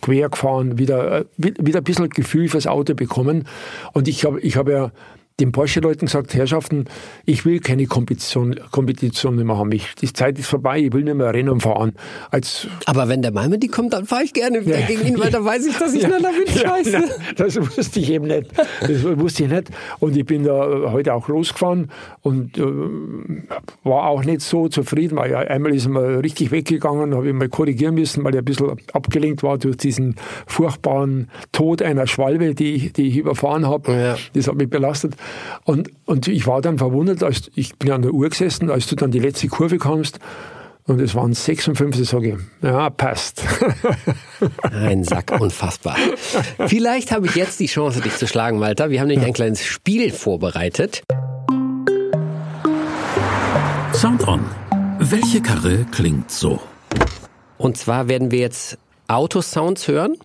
quer 0.00 0.28
gefahren, 0.28 0.78
wieder, 0.78 1.20
äh, 1.22 1.24
wieder 1.38 1.78
ein 1.80 1.84
bisschen 1.84 2.08
Gefühl 2.10 2.48
fürs 2.48 2.68
Auto 2.68 2.94
bekommen. 2.94 3.48
Und 3.94 4.06
ich 4.06 4.24
habe 4.24 4.40
ich 4.40 4.56
habe 4.56 4.70
ja 4.72 4.92
den 5.38 5.52
Porsche-Leuten 5.52 6.06
gesagt, 6.06 6.32
Herrschaften, 6.32 6.86
ich 7.26 7.44
will 7.44 7.60
keine 7.60 7.84
Kompetition, 7.86 8.58
Kompetition 8.70 9.36
mehr 9.36 9.58
haben. 9.58 9.70
Ich, 9.72 9.94
die 9.96 10.10
Zeit 10.10 10.38
ist 10.38 10.46
vorbei, 10.48 10.78
ich 10.80 10.92
will 10.94 11.04
nicht 11.04 11.14
mehr 11.16 11.32
Rennen 11.34 11.60
fahren. 11.60 11.92
Als, 12.30 12.66
Aber 12.86 13.08
wenn 13.08 13.20
der 13.20 13.32
Malmedy 13.32 13.68
kommt, 13.68 13.92
dann 13.92 14.06
fahre 14.06 14.24
ich 14.24 14.32
gerne 14.32 14.64
wieder 14.64 14.78
Ja. 14.80 14.86
gegen 14.86 15.06
ihn, 15.06 15.18
weil 15.20 15.30
da 15.30 15.44
weiß 15.44 15.66
ich, 15.66 15.76
dass 15.76 15.92
ich 15.92 16.00
schneller 16.02 16.30
bin. 16.32 16.46
Scheiße. 16.54 16.90
Ja, 16.90 17.02
das 17.36 17.56
wusste 17.56 18.00
ich 18.00 18.10
eben 18.12 18.28
nicht. 18.28 18.46
Das 18.80 19.02
wusste 19.18 19.44
ich 19.44 19.50
nicht. 19.50 19.68
Und 19.98 20.16
ich 20.16 20.24
bin 20.24 20.42
da 20.44 20.90
heute 20.90 21.12
auch 21.12 21.28
losgefahren 21.28 21.90
und 22.22 22.56
äh, 22.56 22.62
war 23.84 24.06
auch 24.06 24.24
nicht 24.24 24.40
so 24.40 24.68
zufrieden, 24.68 25.16
weil 25.18 25.32
ja, 25.32 25.40
einmal 25.40 25.74
ist 25.74 25.84
er 25.84 25.90
mal 25.90 26.14
richtig 26.20 26.50
weggegangen, 26.50 27.14
habe 27.14 27.28
ich 27.28 27.34
mal 27.34 27.50
korrigieren 27.50 27.94
müssen, 27.94 28.24
weil 28.24 28.34
er 28.34 28.40
ein 28.40 28.44
bisschen 28.46 28.72
abgelenkt 28.94 29.42
war 29.42 29.58
durch 29.58 29.76
diesen 29.76 30.16
furchtbaren 30.46 31.28
Tod 31.52 31.82
einer 31.82 32.06
Schwalbe, 32.06 32.54
die, 32.54 32.72
ich- 32.74 32.92
die 32.94 33.08
ich 33.08 33.18
überfahren 33.18 33.66
habe. 33.66 33.92
Ja. 33.92 34.16
Das 34.32 34.48
hat 34.48 34.54
mich 34.54 34.70
belastet. 34.70 35.14
Und, 35.64 35.90
und 36.04 36.28
ich 36.28 36.46
war 36.46 36.60
dann 36.60 36.78
verwundert, 36.78 37.22
als 37.22 37.50
ich 37.54 37.76
bin 37.76 37.90
an 37.90 38.02
der 38.02 38.12
Uhr 38.12 38.28
gesessen, 38.28 38.70
als 38.70 38.86
du 38.86 38.96
dann 38.96 39.10
die 39.10 39.18
letzte 39.18 39.48
Kurve 39.48 39.78
kamst. 39.78 40.18
Und 40.84 41.00
es 41.00 41.16
waren 41.16 41.32
56, 41.34 42.08
sage 42.08 42.28
ich, 42.28 42.64
ja, 42.64 42.90
passt. 42.90 43.42
Ein 44.62 45.02
Sack, 45.02 45.36
unfassbar. 45.40 45.96
Vielleicht 46.66 47.10
habe 47.10 47.26
ich 47.26 47.34
jetzt 47.34 47.58
die 47.58 47.66
Chance, 47.66 48.00
dich 48.00 48.14
zu 48.16 48.28
schlagen, 48.28 48.60
Walter. 48.60 48.88
Wir 48.90 49.00
haben 49.00 49.08
nämlich 49.08 49.26
ein 49.26 49.32
kleines 49.34 49.64
Spiel 49.64 50.12
vorbereitet. 50.12 51.02
Sound 53.92 54.28
On. 54.28 54.44
Welche 55.00 55.40
Karre 55.42 55.86
klingt 55.90 56.30
so? 56.30 56.60
Und 57.58 57.76
zwar 57.76 58.08
werden 58.08 58.30
wir 58.30 58.38
jetzt 58.38 58.78
Autosounds 59.08 59.88
hören. 59.88 60.16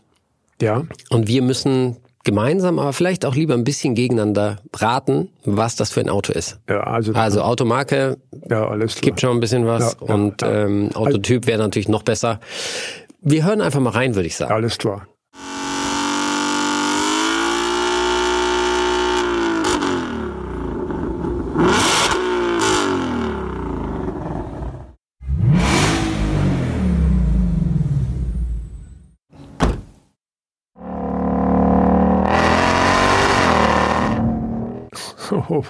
ja. 0.61 0.83
Und 1.09 1.27
wir 1.27 1.41
müssen 1.41 1.97
gemeinsam, 2.23 2.79
aber 2.79 2.93
vielleicht 2.93 3.25
auch 3.25 3.35
lieber 3.35 3.53
ein 3.53 3.63
bisschen 3.63 3.95
gegeneinander 3.95 4.57
raten, 4.75 5.29
was 5.45 5.75
das 5.75 5.91
für 5.91 5.99
ein 6.01 6.09
Auto 6.09 6.33
ist. 6.33 6.59
Ja, 6.69 6.81
also, 6.81 7.13
Also 7.13 7.41
Automarke 7.41 8.17
ja, 8.49 8.67
alles 8.67 8.93
klar. 8.95 9.01
gibt 9.01 9.21
schon 9.21 9.37
ein 9.37 9.39
bisschen 9.39 9.65
was 9.65 9.97
Ja, 10.01 10.07
ja, 10.07 10.13
und. 10.13 10.43
Ähm, 10.43 10.89
Autotyp 10.93 11.47
wäre 11.47 11.59
natürlich 11.59 11.89
noch 11.89 12.03
besser. 12.03 12.39
Wir 13.21 13.45
hören 13.45 13.61
einfach 13.61 13.79
mal 13.79 13.91
rein, 13.91 14.15
würde 14.15 14.27
ich 14.27 14.35
sagen. 14.35 14.51
Alles 14.53 14.77
klar. 14.77 15.07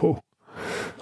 Oh. 0.01 0.17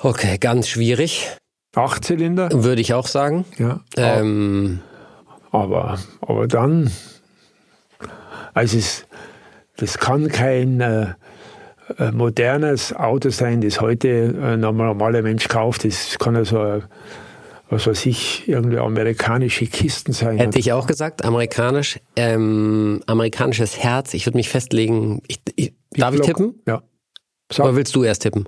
Okay, 0.02 0.38
ganz 0.38 0.68
schwierig, 0.70 1.28
Acht 1.76 2.03
Zylinder, 2.06 2.49
würde 2.52 2.82
ich 2.82 2.94
auch 2.94 3.07
sagen. 3.07 3.45
ja. 3.57 3.82
Ähm, 3.98 4.80
Aber, 5.52 5.99
aber 6.22 6.48
dann, 6.48 6.91
also 8.53 8.78
es, 8.78 9.06
das 9.78 9.98
kann 9.98 10.28
kein 10.30 10.80
äh, 10.82 11.14
äh, 11.98 12.11
modernes 12.11 12.94
Auto 12.95 13.30
sein, 13.30 13.61
das 13.61 13.82
heute 13.82 14.36
ein 14.41 14.60
normaler 14.61 15.22
Mensch 15.22 15.48
kauft. 15.48 15.86
Das 15.86 16.18
kann 16.20 16.36
also, 16.36 16.64
äh, 16.64 16.82
was 17.70 17.86
weiß 17.88 18.06
ich, 18.07 18.48
irgendwie 18.48 18.78
amerikanische 18.80 19.68
Kisten 19.68 20.11
sein. 20.14 20.38
hätte 20.40 20.57
ich 20.60 20.72
auch 20.74 20.88
gesagt, 20.88 21.24
amerikanisch, 21.24 21.99
ähm, 22.16 23.02
amerikanisches 23.06 23.78
Herz. 23.78 24.14
Ich 24.16 24.26
würde 24.26 24.38
mich 24.38 24.49
festlegen. 24.49 25.22
Ich, 25.28 25.40
ich, 25.56 25.74
darf 25.91 26.14
ich 26.14 26.20
lock- 26.20 26.26
tippen? 26.28 26.61
Ja. 26.68 26.82
Sag, 27.52 27.66
Oder 27.66 27.76
willst 27.76 27.95
du 27.95 28.03
erst 28.03 28.24
tippen? 28.24 28.48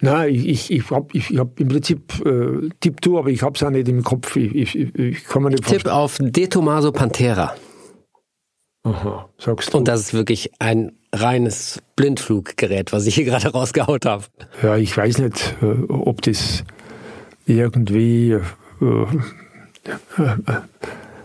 Nein, 0.00 0.34
ich, 0.34 0.70
ich, 0.70 0.90
habe 0.90 1.08
ich 1.12 1.38
hab 1.38 1.58
im 1.58 1.68
Prinzip 1.68 2.24
äh, 2.26 2.68
Tipp 2.80 3.00
du, 3.00 3.18
aber 3.18 3.28
ich 3.28 3.42
habe 3.42 3.54
es 3.56 3.62
auch 3.62 3.70
nicht 3.70 3.88
im 3.88 4.02
Kopf. 4.02 4.36
Ich, 4.36 4.54
ich, 4.74 4.94
ich, 4.94 5.24
kann 5.24 5.42
mir 5.42 5.50
nicht 5.50 5.66
Tipp 5.66 5.86
auf 5.86 6.18
De 6.20 6.46
Tomaso 6.48 6.92
Pantera. 6.92 7.54
Aha, 8.82 9.28
sagst 9.38 9.72
du. 9.72 9.78
Und 9.78 9.88
das 9.88 10.00
ist 10.00 10.14
wirklich 10.14 10.52
ein 10.58 10.92
reines 11.12 11.82
Blindfluggerät, 11.96 12.92
was 12.92 13.06
ich 13.06 13.14
hier 13.14 13.24
gerade 13.24 13.48
rausgehaut 13.48 14.04
habe. 14.04 14.24
Ja, 14.62 14.76
ich 14.76 14.96
weiß 14.96 15.18
nicht, 15.18 15.56
äh, 15.62 15.66
ob 15.88 16.22
das. 16.22 16.62
irgendwie 17.46 18.32
äh, 18.32 19.02
äh, 20.18 20.36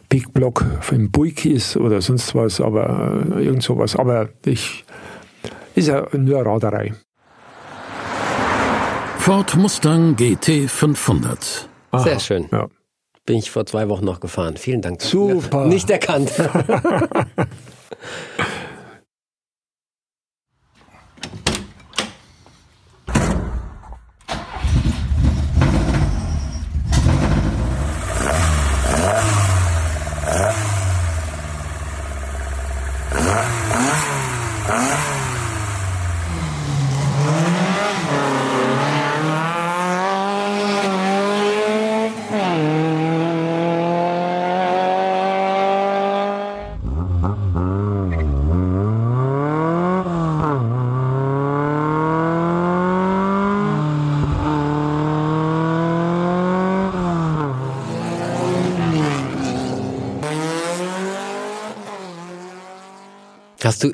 Big 0.10 0.34
Block 0.34 0.65
im 0.91 1.11
Buick 1.11 1.45
ist 1.45 1.77
oder 1.77 2.02
sonst 2.02 2.35
was, 2.35 2.61
aber 2.61 3.23
äh, 3.35 3.45
irgend 3.45 3.64
sowas. 3.64 3.95
Aber 3.95 4.30
ich 4.45 4.84
ist 5.76 5.88
ja 5.88 6.07
nur 6.14 6.45
Raderei. 6.45 6.93
Ford 9.22 9.56
Mustang 9.56 10.15
GT 10.15 10.68
500. 10.68 11.69
Aha, 11.91 12.02
Sehr 12.03 12.19
schön. 12.19 12.49
Ja. 12.52 12.68
Bin 13.27 13.38
ich 13.38 13.52
vor 13.52 13.68
zwei 13.68 13.88
Wochen 13.88 14.03
noch 14.03 14.19
gefahren. 14.19 14.57
Vielen 14.57 14.81
Dank. 14.81 14.99
Super. 14.99 15.68
Nicht 15.68 15.91
erkannt. 15.91 16.31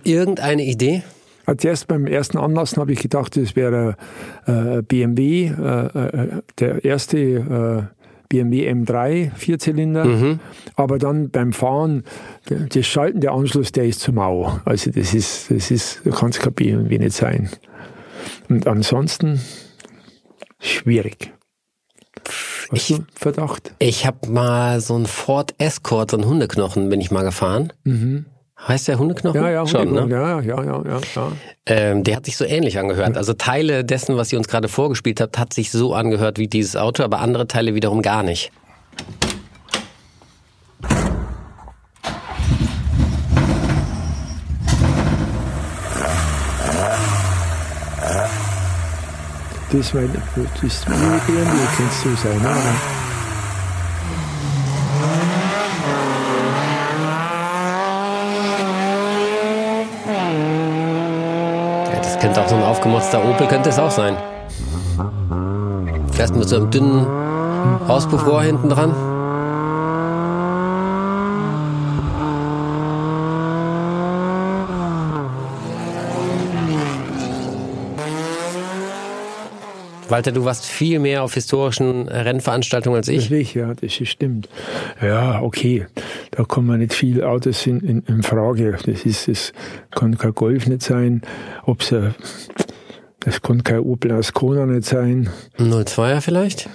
irgendeine 0.07 0.65
Idee? 0.65 1.03
Als 1.45 1.63
erst 1.63 1.87
beim 1.87 2.07
ersten 2.07 2.37
Anlassen 2.37 2.81
habe 2.81 2.91
ich 2.91 2.99
gedacht, 2.99 3.37
es 3.37 3.55
wäre 3.55 3.95
äh, 4.45 4.81
BMW, 4.81 5.45
äh, 5.45 5.85
äh, 5.85 6.41
der 6.59 6.83
erste 6.83 7.17
äh, 7.17 7.97
BMW 8.27 8.69
M3 8.69 9.31
Vierzylinder. 9.33 10.05
Mhm. 10.05 10.39
Aber 10.75 10.97
dann 10.97 11.29
beim 11.29 11.53
Fahren, 11.53 12.03
das 12.45 12.85
Schalten, 12.85 13.21
der 13.21 13.31
Anschluss, 13.31 13.71
der 13.71 13.85
ist 13.85 14.01
zu 14.01 14.11
mau. 14.11 14.59
Also 14.65 14.91
das 14.91 15.13
ist, 15.13 15.49
das 15.49 15.71
ist, 15.71 16.01
kann 16.15 16.31
es 16.31 16.39
kein 16.39 16.53
BMW 16.53 16.97
nicht 16.99 17.15
sein. 17.15 17.49
Und 18.49 18.67
ansonsten 18.67 19.39
schwierig. 20.59 21.31
Was 22.69 22.89
ich, 22.89 22.99
Verdacht? 23.15 23.73
Ich 23.79 24.05
habe 24.05 24.27
mal 24.29 24.81
so 24.81 24.95
einen 24.95 25.05
Ford 25.05 25.55
Escort, 25.57 26.11
so 26.11 26.17
einen 26.17 26.27
Hundeknochen, 26.27 26.89
bin 26.89 26.99
ich 26.99 27.11
mal 27.11 27.23
gefahren. 27.23 27.71
Mhm. 27.85 28.25
Heißt 28.65 28.87
der 28.87 28.97
Hundeknochen? 28.97 29.39
Ja, 29.41 29.49
ja, 29.49 29.67
Schon, 29.67 29.93
ne? 29.93 30.07
ja, 30.09 30.41
ja, 30.41 30.61
ja, 30.63 30.83
ja. 30.83 30.99
ja. 31.15 31.31
Ähm, 31.67 32.03
der 32.03 32.15
hat 32.15 32.25
sich 32.25 32.37
so 32.37 32.43
ähnlich 32.43 32.79
angehört. 32.79 33.15
Also 33.15 33.33
Teile 33.33 33.85
dessen, 33.85 34.17
was 34.17 34.33
ihr 34.33 34.39
uns 34.39 34.47
gerade 34.47 34.67
vorgespielt 34.67 35.21
habt, 35.21 35.37
hat 35.37 35.53
sich 35.53 35.71
so 35.71 35.93
angehört 35.93 36.39
wie 36.39 36.47
dieses 36.47 36.75
Auto, 36.75 37.03
aber 37.03 37.19
andere 37.19 37.47
Teile 37.47 37.75
wiederum 37.75 38.01
gar 38.01 38.23
nicht. 38.23 38.51
Das, 49.69 49.93
mein, 49.93 50.11
das 50.61 50.85
BMW 50.85 51.57
kennst 51.75 52.05
du 52.05 52.15
sein, 52.15 52.96
oder? 62.17 62.21
Könnte 62.21 62.41
auch 62.41 62.47
so 62.47 62.55
ein 62.55 62.63
aufgemotzter 62.63 63.23
Opel, 63.23 63.47
könnte 63.47 63.69
es 63.69 63.79
auch 63.79 63.91
sein. 63.91 64.15
Fährst 66.11 66.35
mit 66.35 66.47
so 66.49 66.57
einem 66.57 66.71
dünnen 66.71 67.05
Auspuffrohr 67.87 68.43
hinten 68.43 68.69
dran. 68.69 68.93
Walter, 80.09 80.31
du 80.31 80.45
warst 80.45 80.65
viel 80.65 80.99
mehr 80.99 81.23
auf 81.23 81.33
historischen 81.33 82.07
Rennveranstaltungen 82.07 82.97
als 82.97 83.07
ich. 83.07 83.29
Das 83.29 83.37
ich, 83.37 83.53
ja, 83.53 83.73
das 83.73 83.93
stimmt. 83.93 84.47
Ja, 85.01 85.41
okay. 85.41 85.85
Da 86.31 86.43
kommen 86.43 86.79
nicht 86.79 86.93
viele 86.93 87.27
Autos 87.27 87.65
in, 87.67 87.79
in, 87.81 88.03
in 88.03 88.23
Frage. 88.23 88.77
Das 88.85 89.05
ist, 89.05 89.27
es 89.27 89.53
kann 89.91 90.17
kein 90.17 90.33
Golf 90.33 90.67
nicht 90.67 90.81
sein. 90.81 91.21
Ob's 91.65 91.93
das 93.19 93.41
kann 93.41 93.63
kein 93.63 93.79
Opel 93.79 94.13
Ascona 94.13 94.65
nicht 94.65 94.85
sein. 94.85 95.29
02er 95.57 96.21
vielleicht? 96.21 96.69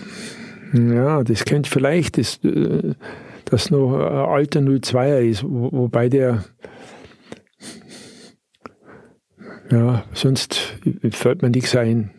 Ja, 0.74 1.22
das 1.22 1.46
könnte 1.46 1.70
vielleicht, 1.70 2.18
das, 2.18 2.40
äh, 2.44 2.94
das 3.46 3.70
noch 3.70 3.94
ein 3.94 4.30
alter 4.30 4.60
02er 4.60 5.20
ist, 5.20 5.44
wobei 5.44 6.10
der 6.10 6.44
ja, 9.70 10.04
sonst 10.12 10.78
fällt 11.10 11.40
mir 11.40 11.48
nichts 11.48 11.74
ein. 11.74 12.10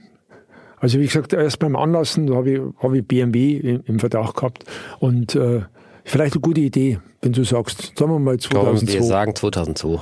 Also 0.84 1.00
wie 1.00 1.06
gesagt, 1.06 1.32
erst 1.32 1.60
beim 1.60 1.78
Anlassen 1.78 2.36
habe 2.36 2.52
ich, 2.52 2.60
hab 2.80 2.92
ich 2.92 3.08
BMW 3.08 3.80
im 3.86 4.00
Verdacht 4.00 4.36
gehabt 4.36 4.66
und 5.00 5.34
äh, 5.34 5.62
vielleicht 6.04 6.34
eine 6.34 6.42
gute 6.42 6.60
Idee, 6.60 7.00
wenn 7.22 7.32
du 7.32 7.46
sagst, 7.46 7.94
sagen 7.98 8.12
wir 8.12 8.20
mal 8.20 8.38
2002. 8.38 8.92
wir 8.92 9.04
sagen 9.04 9.34
2002. 9.34 10.02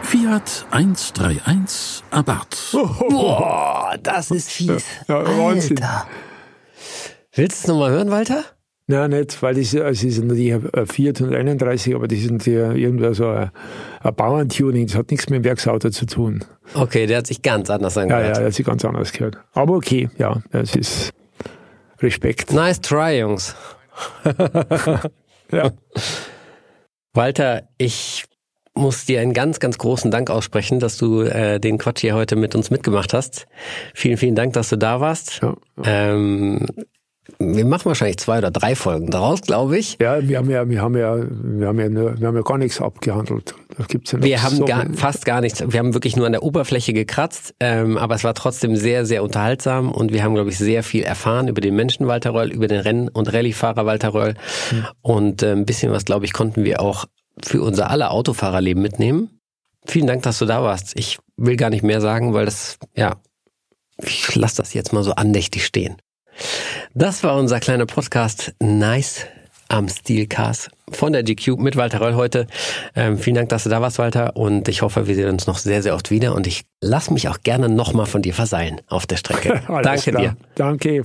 Fiat 0.00 0.66
131 0.70 2.04
Abarth. 2.10 2.56
Boah, 3.10 3.98
das 4.02 4.30
ist 4.30 4.50
fies. 4.50 4.82
Ja, 5.08 5.22
Wahnsinn. 5.26 5.76
Alter. 5.76 6.06
Willst 7.34 7.58
du 7.58 7.64
es 7.64 7.68
nochmal 7.68 7.90
hören, 7.90 8.10
Walter? 8.10 8.44
Nein, 8.88 9.10
nicht, 9.10 9.42
weil 9.42 9.54
das, 9.54 9.74
also 9.74 10.06
ist 10.06 10.22
natürlich 10.22 10.54
ein 10.54 10.86
Fiat 10.86 11.20
131, 11.20 11.94
aber 11.96 12.06
das 12.06 12.20
ist 12.20 12.46
ja 12.46 12.72
irgendwie 12.72 13.12
so 13.14 13.28
ein, 13.28 13.50
ein 14.00 14.14
Bauerntuning, 14.14 14.86
das 14.86 14.94
hat 14.94 15.10
nichts 15.10 15.28
mit 15.28 15.38
dem 15.38 15.44
Werksauto 15.44 15.90
zu 15.90 16.06
tun. 16.06 16.44
Okay, 16.74 17.06
der 17.06 17.18
hat 17.18 17.26
sich 17.26 17.42
ganz 17.42 17.68
anders 17.68 17.98
angehört. 17.98 18.22
Ja, 18.22 18.28
ja, 18.28 18.34
der 18.34 18.46
hat 18.46 18.54
sich 18.54 18.64
ganz 18.64 18.84
anders 18.84 19.12
gehört. 19.12 19.38
Aber 19.54 19.74
okay, 19.74 20.08
ja, 20.18 20.40
es 20.52 20.76
ist 20.76 21.12
Respekt. 21.98 22.52
Nice 22.52 22.80
try, 22.80 23.18
Jungs. 23.18 23.56
ja. 25.50 25.72
Walter, 27.12 27.62
ich 27.78 28.24
muss 28.74 29.04
dir 29.06 29.20
einen 29.20 29.32
ganz, 29.32 29.58
ganz 29.58 29.78
großen 29.78 30.12
Dank 30.12 30.30
aussprechen, 30.30 30.78
dass 30.78 30.96
du 30.96 31.22
äh, 31.22 31.58
den 31.58 31.78
Quatsch 31.78 32.02
hier 32.02 32.14
heute 32.14 32.36
mit 32.36 32.54
uns 32.54 32.70
mitgemacht 32.70 33.14
hast. 33.14 33.48
Vielen, 33.94 34.18
vielen 34.18 34.34
Dank, 34.36 34.52
dass 34.52 34.68
du 34.68 34.76
da 34.76 35.00
warst. 35.00 35.40
Ja, 35.42 35.56
ja. 35.82 36.12
Ähm, 36.12 36.66
wir 37.38 37.64
machen 37.64 37.86
wahrscheinlich 37.86 38.18
zwei 38.18 38.38
oder 38.38 38.50
drei 38.50 38.74
Folgen 38.74 39.10
daraus, 39.10 39.42
glaube 39.42 39.78
ich. 39.78 39.98
Ja, 40.00 40.26
wir 40.26 40.38
haben 40.38 40.50
ja, 40.50 40.68
wir 40.68 40.80
haben 40.80 40.96
ja, 40.96 41.16
wir 41.18 41.66
haben 41.66 41.78
ja, 41.78 41.88
nur, 41.88 42.18
wir 42.18 42.26
haben 42.26 42.36
ja 42.36 42.42
gar 42.42 42.58
nichts 42.58 42.80
abgehandelt. 42.80 43.54
Da 43.76 43.84
gibt's 43.84 44.12
ja 44.12 44.22
wir 44.22 44.42
haben 44.42 44.56
so 44.56 44.64
gar, 44.64 44.86
fast 44.94 45.26
gar 45.26 45.40
nichts. 45.40 45.62
Wir 45.66 45.78
haben 45.78 45.92
wirklich 45.92 46.16
nur 46.16 46.26
an 46.26 46.32
der 46.32 46.42
Oberfläche 46.42 46.92
gekratzt, 46.92 47.54
ähm, 47.60 47.98
aber 47.98 48.14
es 48.14 48.24
war 48.24 48.34
trotzdem 48.34 48.76
sehr, 48.76 49.04
sehr 49.04 49.22
unterhaltsam 49.22 49.90
und 49.90 50.12
wir 50.12 50.22
haben, 50.22 50.34
glaube 50.34 50.50
ich, 50.50 50.58
sehr 50.58 50.82
viel 50.82 51.02
erfahren 51.02 51.48
über 51.48 51.60
den 51.60 51.74
Menschen 51.74 52.06
Walter 52.06 52.32
Röll, 52.32 52.52
über 52.52 52.68
den 52.68 52.80
Renn- 52.80 53.08
und 53.08 53.32
Rallyefahrer 53.32 53.84
Walter 53.86 54.14
Röll 54.14 54.34
mhm. 54.72 54.86
und 55.02 55.42
äh, 55.42 55.52
ein 55.52 55.66
bisschen 55.66 55.92
was, 55.92 56.04
glaube 56.04 56.24
ich, 56.24 56.32
konnten 56.32 56.64
wir 56.64 56.80
auch 56.80 57.06
für 57.42 57.60
unser 57.60 57.90
aller 57.90 58.12
Autofahrerleben 58.12 58.82
mitnehmen. 58.82 59.40
Vielen 59.84 60.06
Dank, 60.06 60.22
dass 60.22 60.38
du 60.38 60.46
da 60.46 60.62
warst. 60.62 60.98
Ich 60.98 61.18
will 61.36 61.56
gar 61.56 61.70
nicht 61.70 61.82
mehr 61.82 62.00
sagen, 62.00 62.32
weil 62.32 62.44
das, 62.46 62.78
ja, 62.96 63.16
ich 64.02 64.34
lasse 64.34 64.56
das 64.56 64.74
jetzt 64.74 64.92
mal 64.92 65.02
so 65.02 65.12
andächtig 65.12 65.64
stehen. 65.64 65.96
Das 66.94 67.22
war 67.22 67.36
unser 67.36 67.60
kleiner 67.60 67.86
Podcast 67.86 68.54
Nice 68.60 69.26
am 69.68 69.88
Steelcast 69.88 70.70
von 70.90 71.12
der 71.12 71.22
GQ 71.22 71.58
mit 71.58 71.76
Walter 71.76 72.00
Röll 72.00 72.14
heute. 72.14 72.46
Ähm, 72.94 73.18
vielen 73.18 73.36
Dank, 73.36 73.48
dass 73.48 73.64
du 73.64 73.70
da 73.70 73.80
warst, 73.80 73.98
Walter. 73.98 74.36
Und 74.36 74.68
ich 74.68 74.82
hoffe, 74.82 75.06
wir 75.06 75.14
sehen 75.14 75.28
uns 75.28 75.46
noch 75.46 75.58
sehr, 75.58 75.82
sehr 75.82 75.94
oft 75.94 76.10
wieder. 76.10 76.34
Und 76.34 76.46
ich 76.46 76.64
lass 76.80 77.10
mich 77.10 77.28
auch 77.28 77.40
gerne 77.42 77.68
nochmal 77.68 78.06
von 78.06 78.22
dir 78.22 78.34
verseilen 78.34 78.80
auf 78.86 79.06
der 79.06 79.16
Strecke. 79.16 79.62
Danke 79.82 80.10
klar. 80.12 80.22
dir. 80.22 80.36
Danke. 80.54 81.02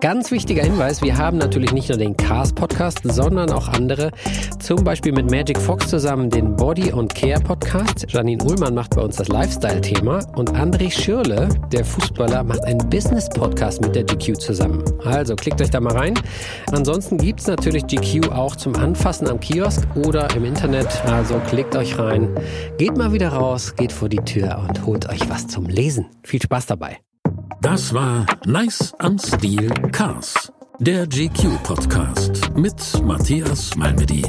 Ganz 0.00 0.30
wichtiger 0.30 0.62
Hinweis, 0.62 1.02
wir 1.02 1.18
haben 1.18 1.38
natürlich 1.38 1.72
nicht 1.72 1.88
nur 1.88 1.98
den 1.98 2.16
Cars 2.16 2.52
Podcast, 2.52 3.00
sondern 3.02 3.50
auch 3.50 3.66
andere. 3.66 4.12
Zum 4.60 4.84
Beispiel 4.84 5.10
mit 5.10 5.28
Magic 5.28 5.58
Fox 5.58 5.88
zusammen 5.88 6.30
den 6.30 6.54
Body 6.54 6.92
und 6.92 7.16
Care 7.16 7.40
Podcast. 7.40 8.06
Janine 8.08 8.40
Ullmann 8.44 8.74
macht 8.74 8.94
bei 8.94 9.02
uns 9.02 9.16
das 9.16 9.26
Lifestyle-Thema 9.26 10.20
und 10.36 10.52
André 10.52 10.88
Schürle, 10.88 11.48
der 11.72 11.84
Fußballer, 11.84 12.44
macht 12.44 12.62
einen 12.62 12.88
Business-Podcast 12.88 13.80
mit 13.80 13.96
der 13.96 14.04
GQ 14.04 14.38
zusammen. 14.38 14.84
Also 15.04 15.34
klickt 15.34 15.60
euch 15.60 15.70
da 15.70 15.80
mal 15.80 15.96
rein. 15.96 16.14
Ansonsten 16.70 17.18
gibt 17.18 17.40
es 17.40 17.48
natürlich 17.48 17.84
GQ 17.88 18.30
auch 18.30 18.54
zum 18.54 18.76
Anfassen 18.76 19.26
am 19.26 19.40
Kiosk 19.40 19.84
oder 19.96 20.32
im 20.36 20.44
Internet. 20.44 21.04
Also 21.06 21.40
klickt 21.48 21.74
euch 21.74 21.98
rein. 21.98 22.38
Geht 22.76 22.96
mal 22.96 23.12
wieder 23.12 23.30
raus, 23.30 23.74
geht 23.74 23.90
vor 23.90 24.08
die 24.08 24.18
Tür 24.18 24.64
und 24.68 24.86
holt 24.86 25.08
euch 25.08 25.28
was 25.28 25.48
zum 25.48 25.66
Lesen. 25.66 26.06
Viel 26.22 26.40
Spaß 26.40 26.66
dabei. 26.66 26.98
Das 27.60 27.92
war 27.92 28.26
Nice 28.46 28.94
am 28.98 29.18
Stil 29.18 29.68
Cars, 29.92 30.52
der 30.78 31.06
GQ 31.06 31.62
Podcast 31.62 32.50
mit 32.54 32.74
Matthias 33.02 33.76
Malmedy. 33.76 34.22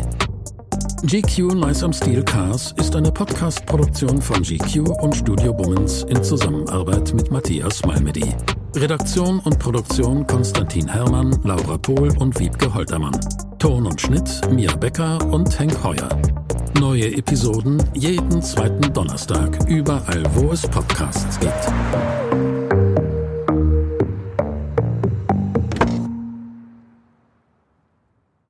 GQ 1.03 1.55
Nice 1.55 1.83
am 1.83 1.93
Stil 1.93 2.23
Cars 2.23 2.73
ist 2.77 2.95
eine 2.95 3.11
Podcast-Produktion 3.11 4.21
von 4.21 4.41
GQ 4.41 4.89
und 5.01 5.15
Studio 5.15 5.53
Bummens 5.53 6.03
in 6.03 6.23
Zusammenarbeit 6.23 7.13
mit 7.13 7.31
Matthias 7.31 7.85
Malmedy. 7.85 8.33
Redaktion 8.75 9.39
und 9.39 9.59
Produktion 9.59 10.25
Konstantin 10.25 10.87
Herrmann, 10.87 11.39
Laura 11.43 11.77
Pohl 11.77 12.09
und 12.17 12.39
Wiebke 12.39 12.73
Holtermann. 12.73 13.19
Ton 13.59 13.85
und 13.85 13.99
Schnitt 14.01 14.41
Mia 14.51 14.75
Becker 14.75 15.19
und 15.31 15.57
Henk 15.59 15.83
Heuer. 15.83 16.09
Neue 16.79 17.15
Episoden 17.15 17.83
jeden 17.93 18.41
zweiten 18.41 18.93
Donnerstag, 18.93 19.57
überall 19.67 20.23
wo 20.33 20.51
es 20.51 20.61
Podcasts 20.67 21.39
gibt. 21.39 22.58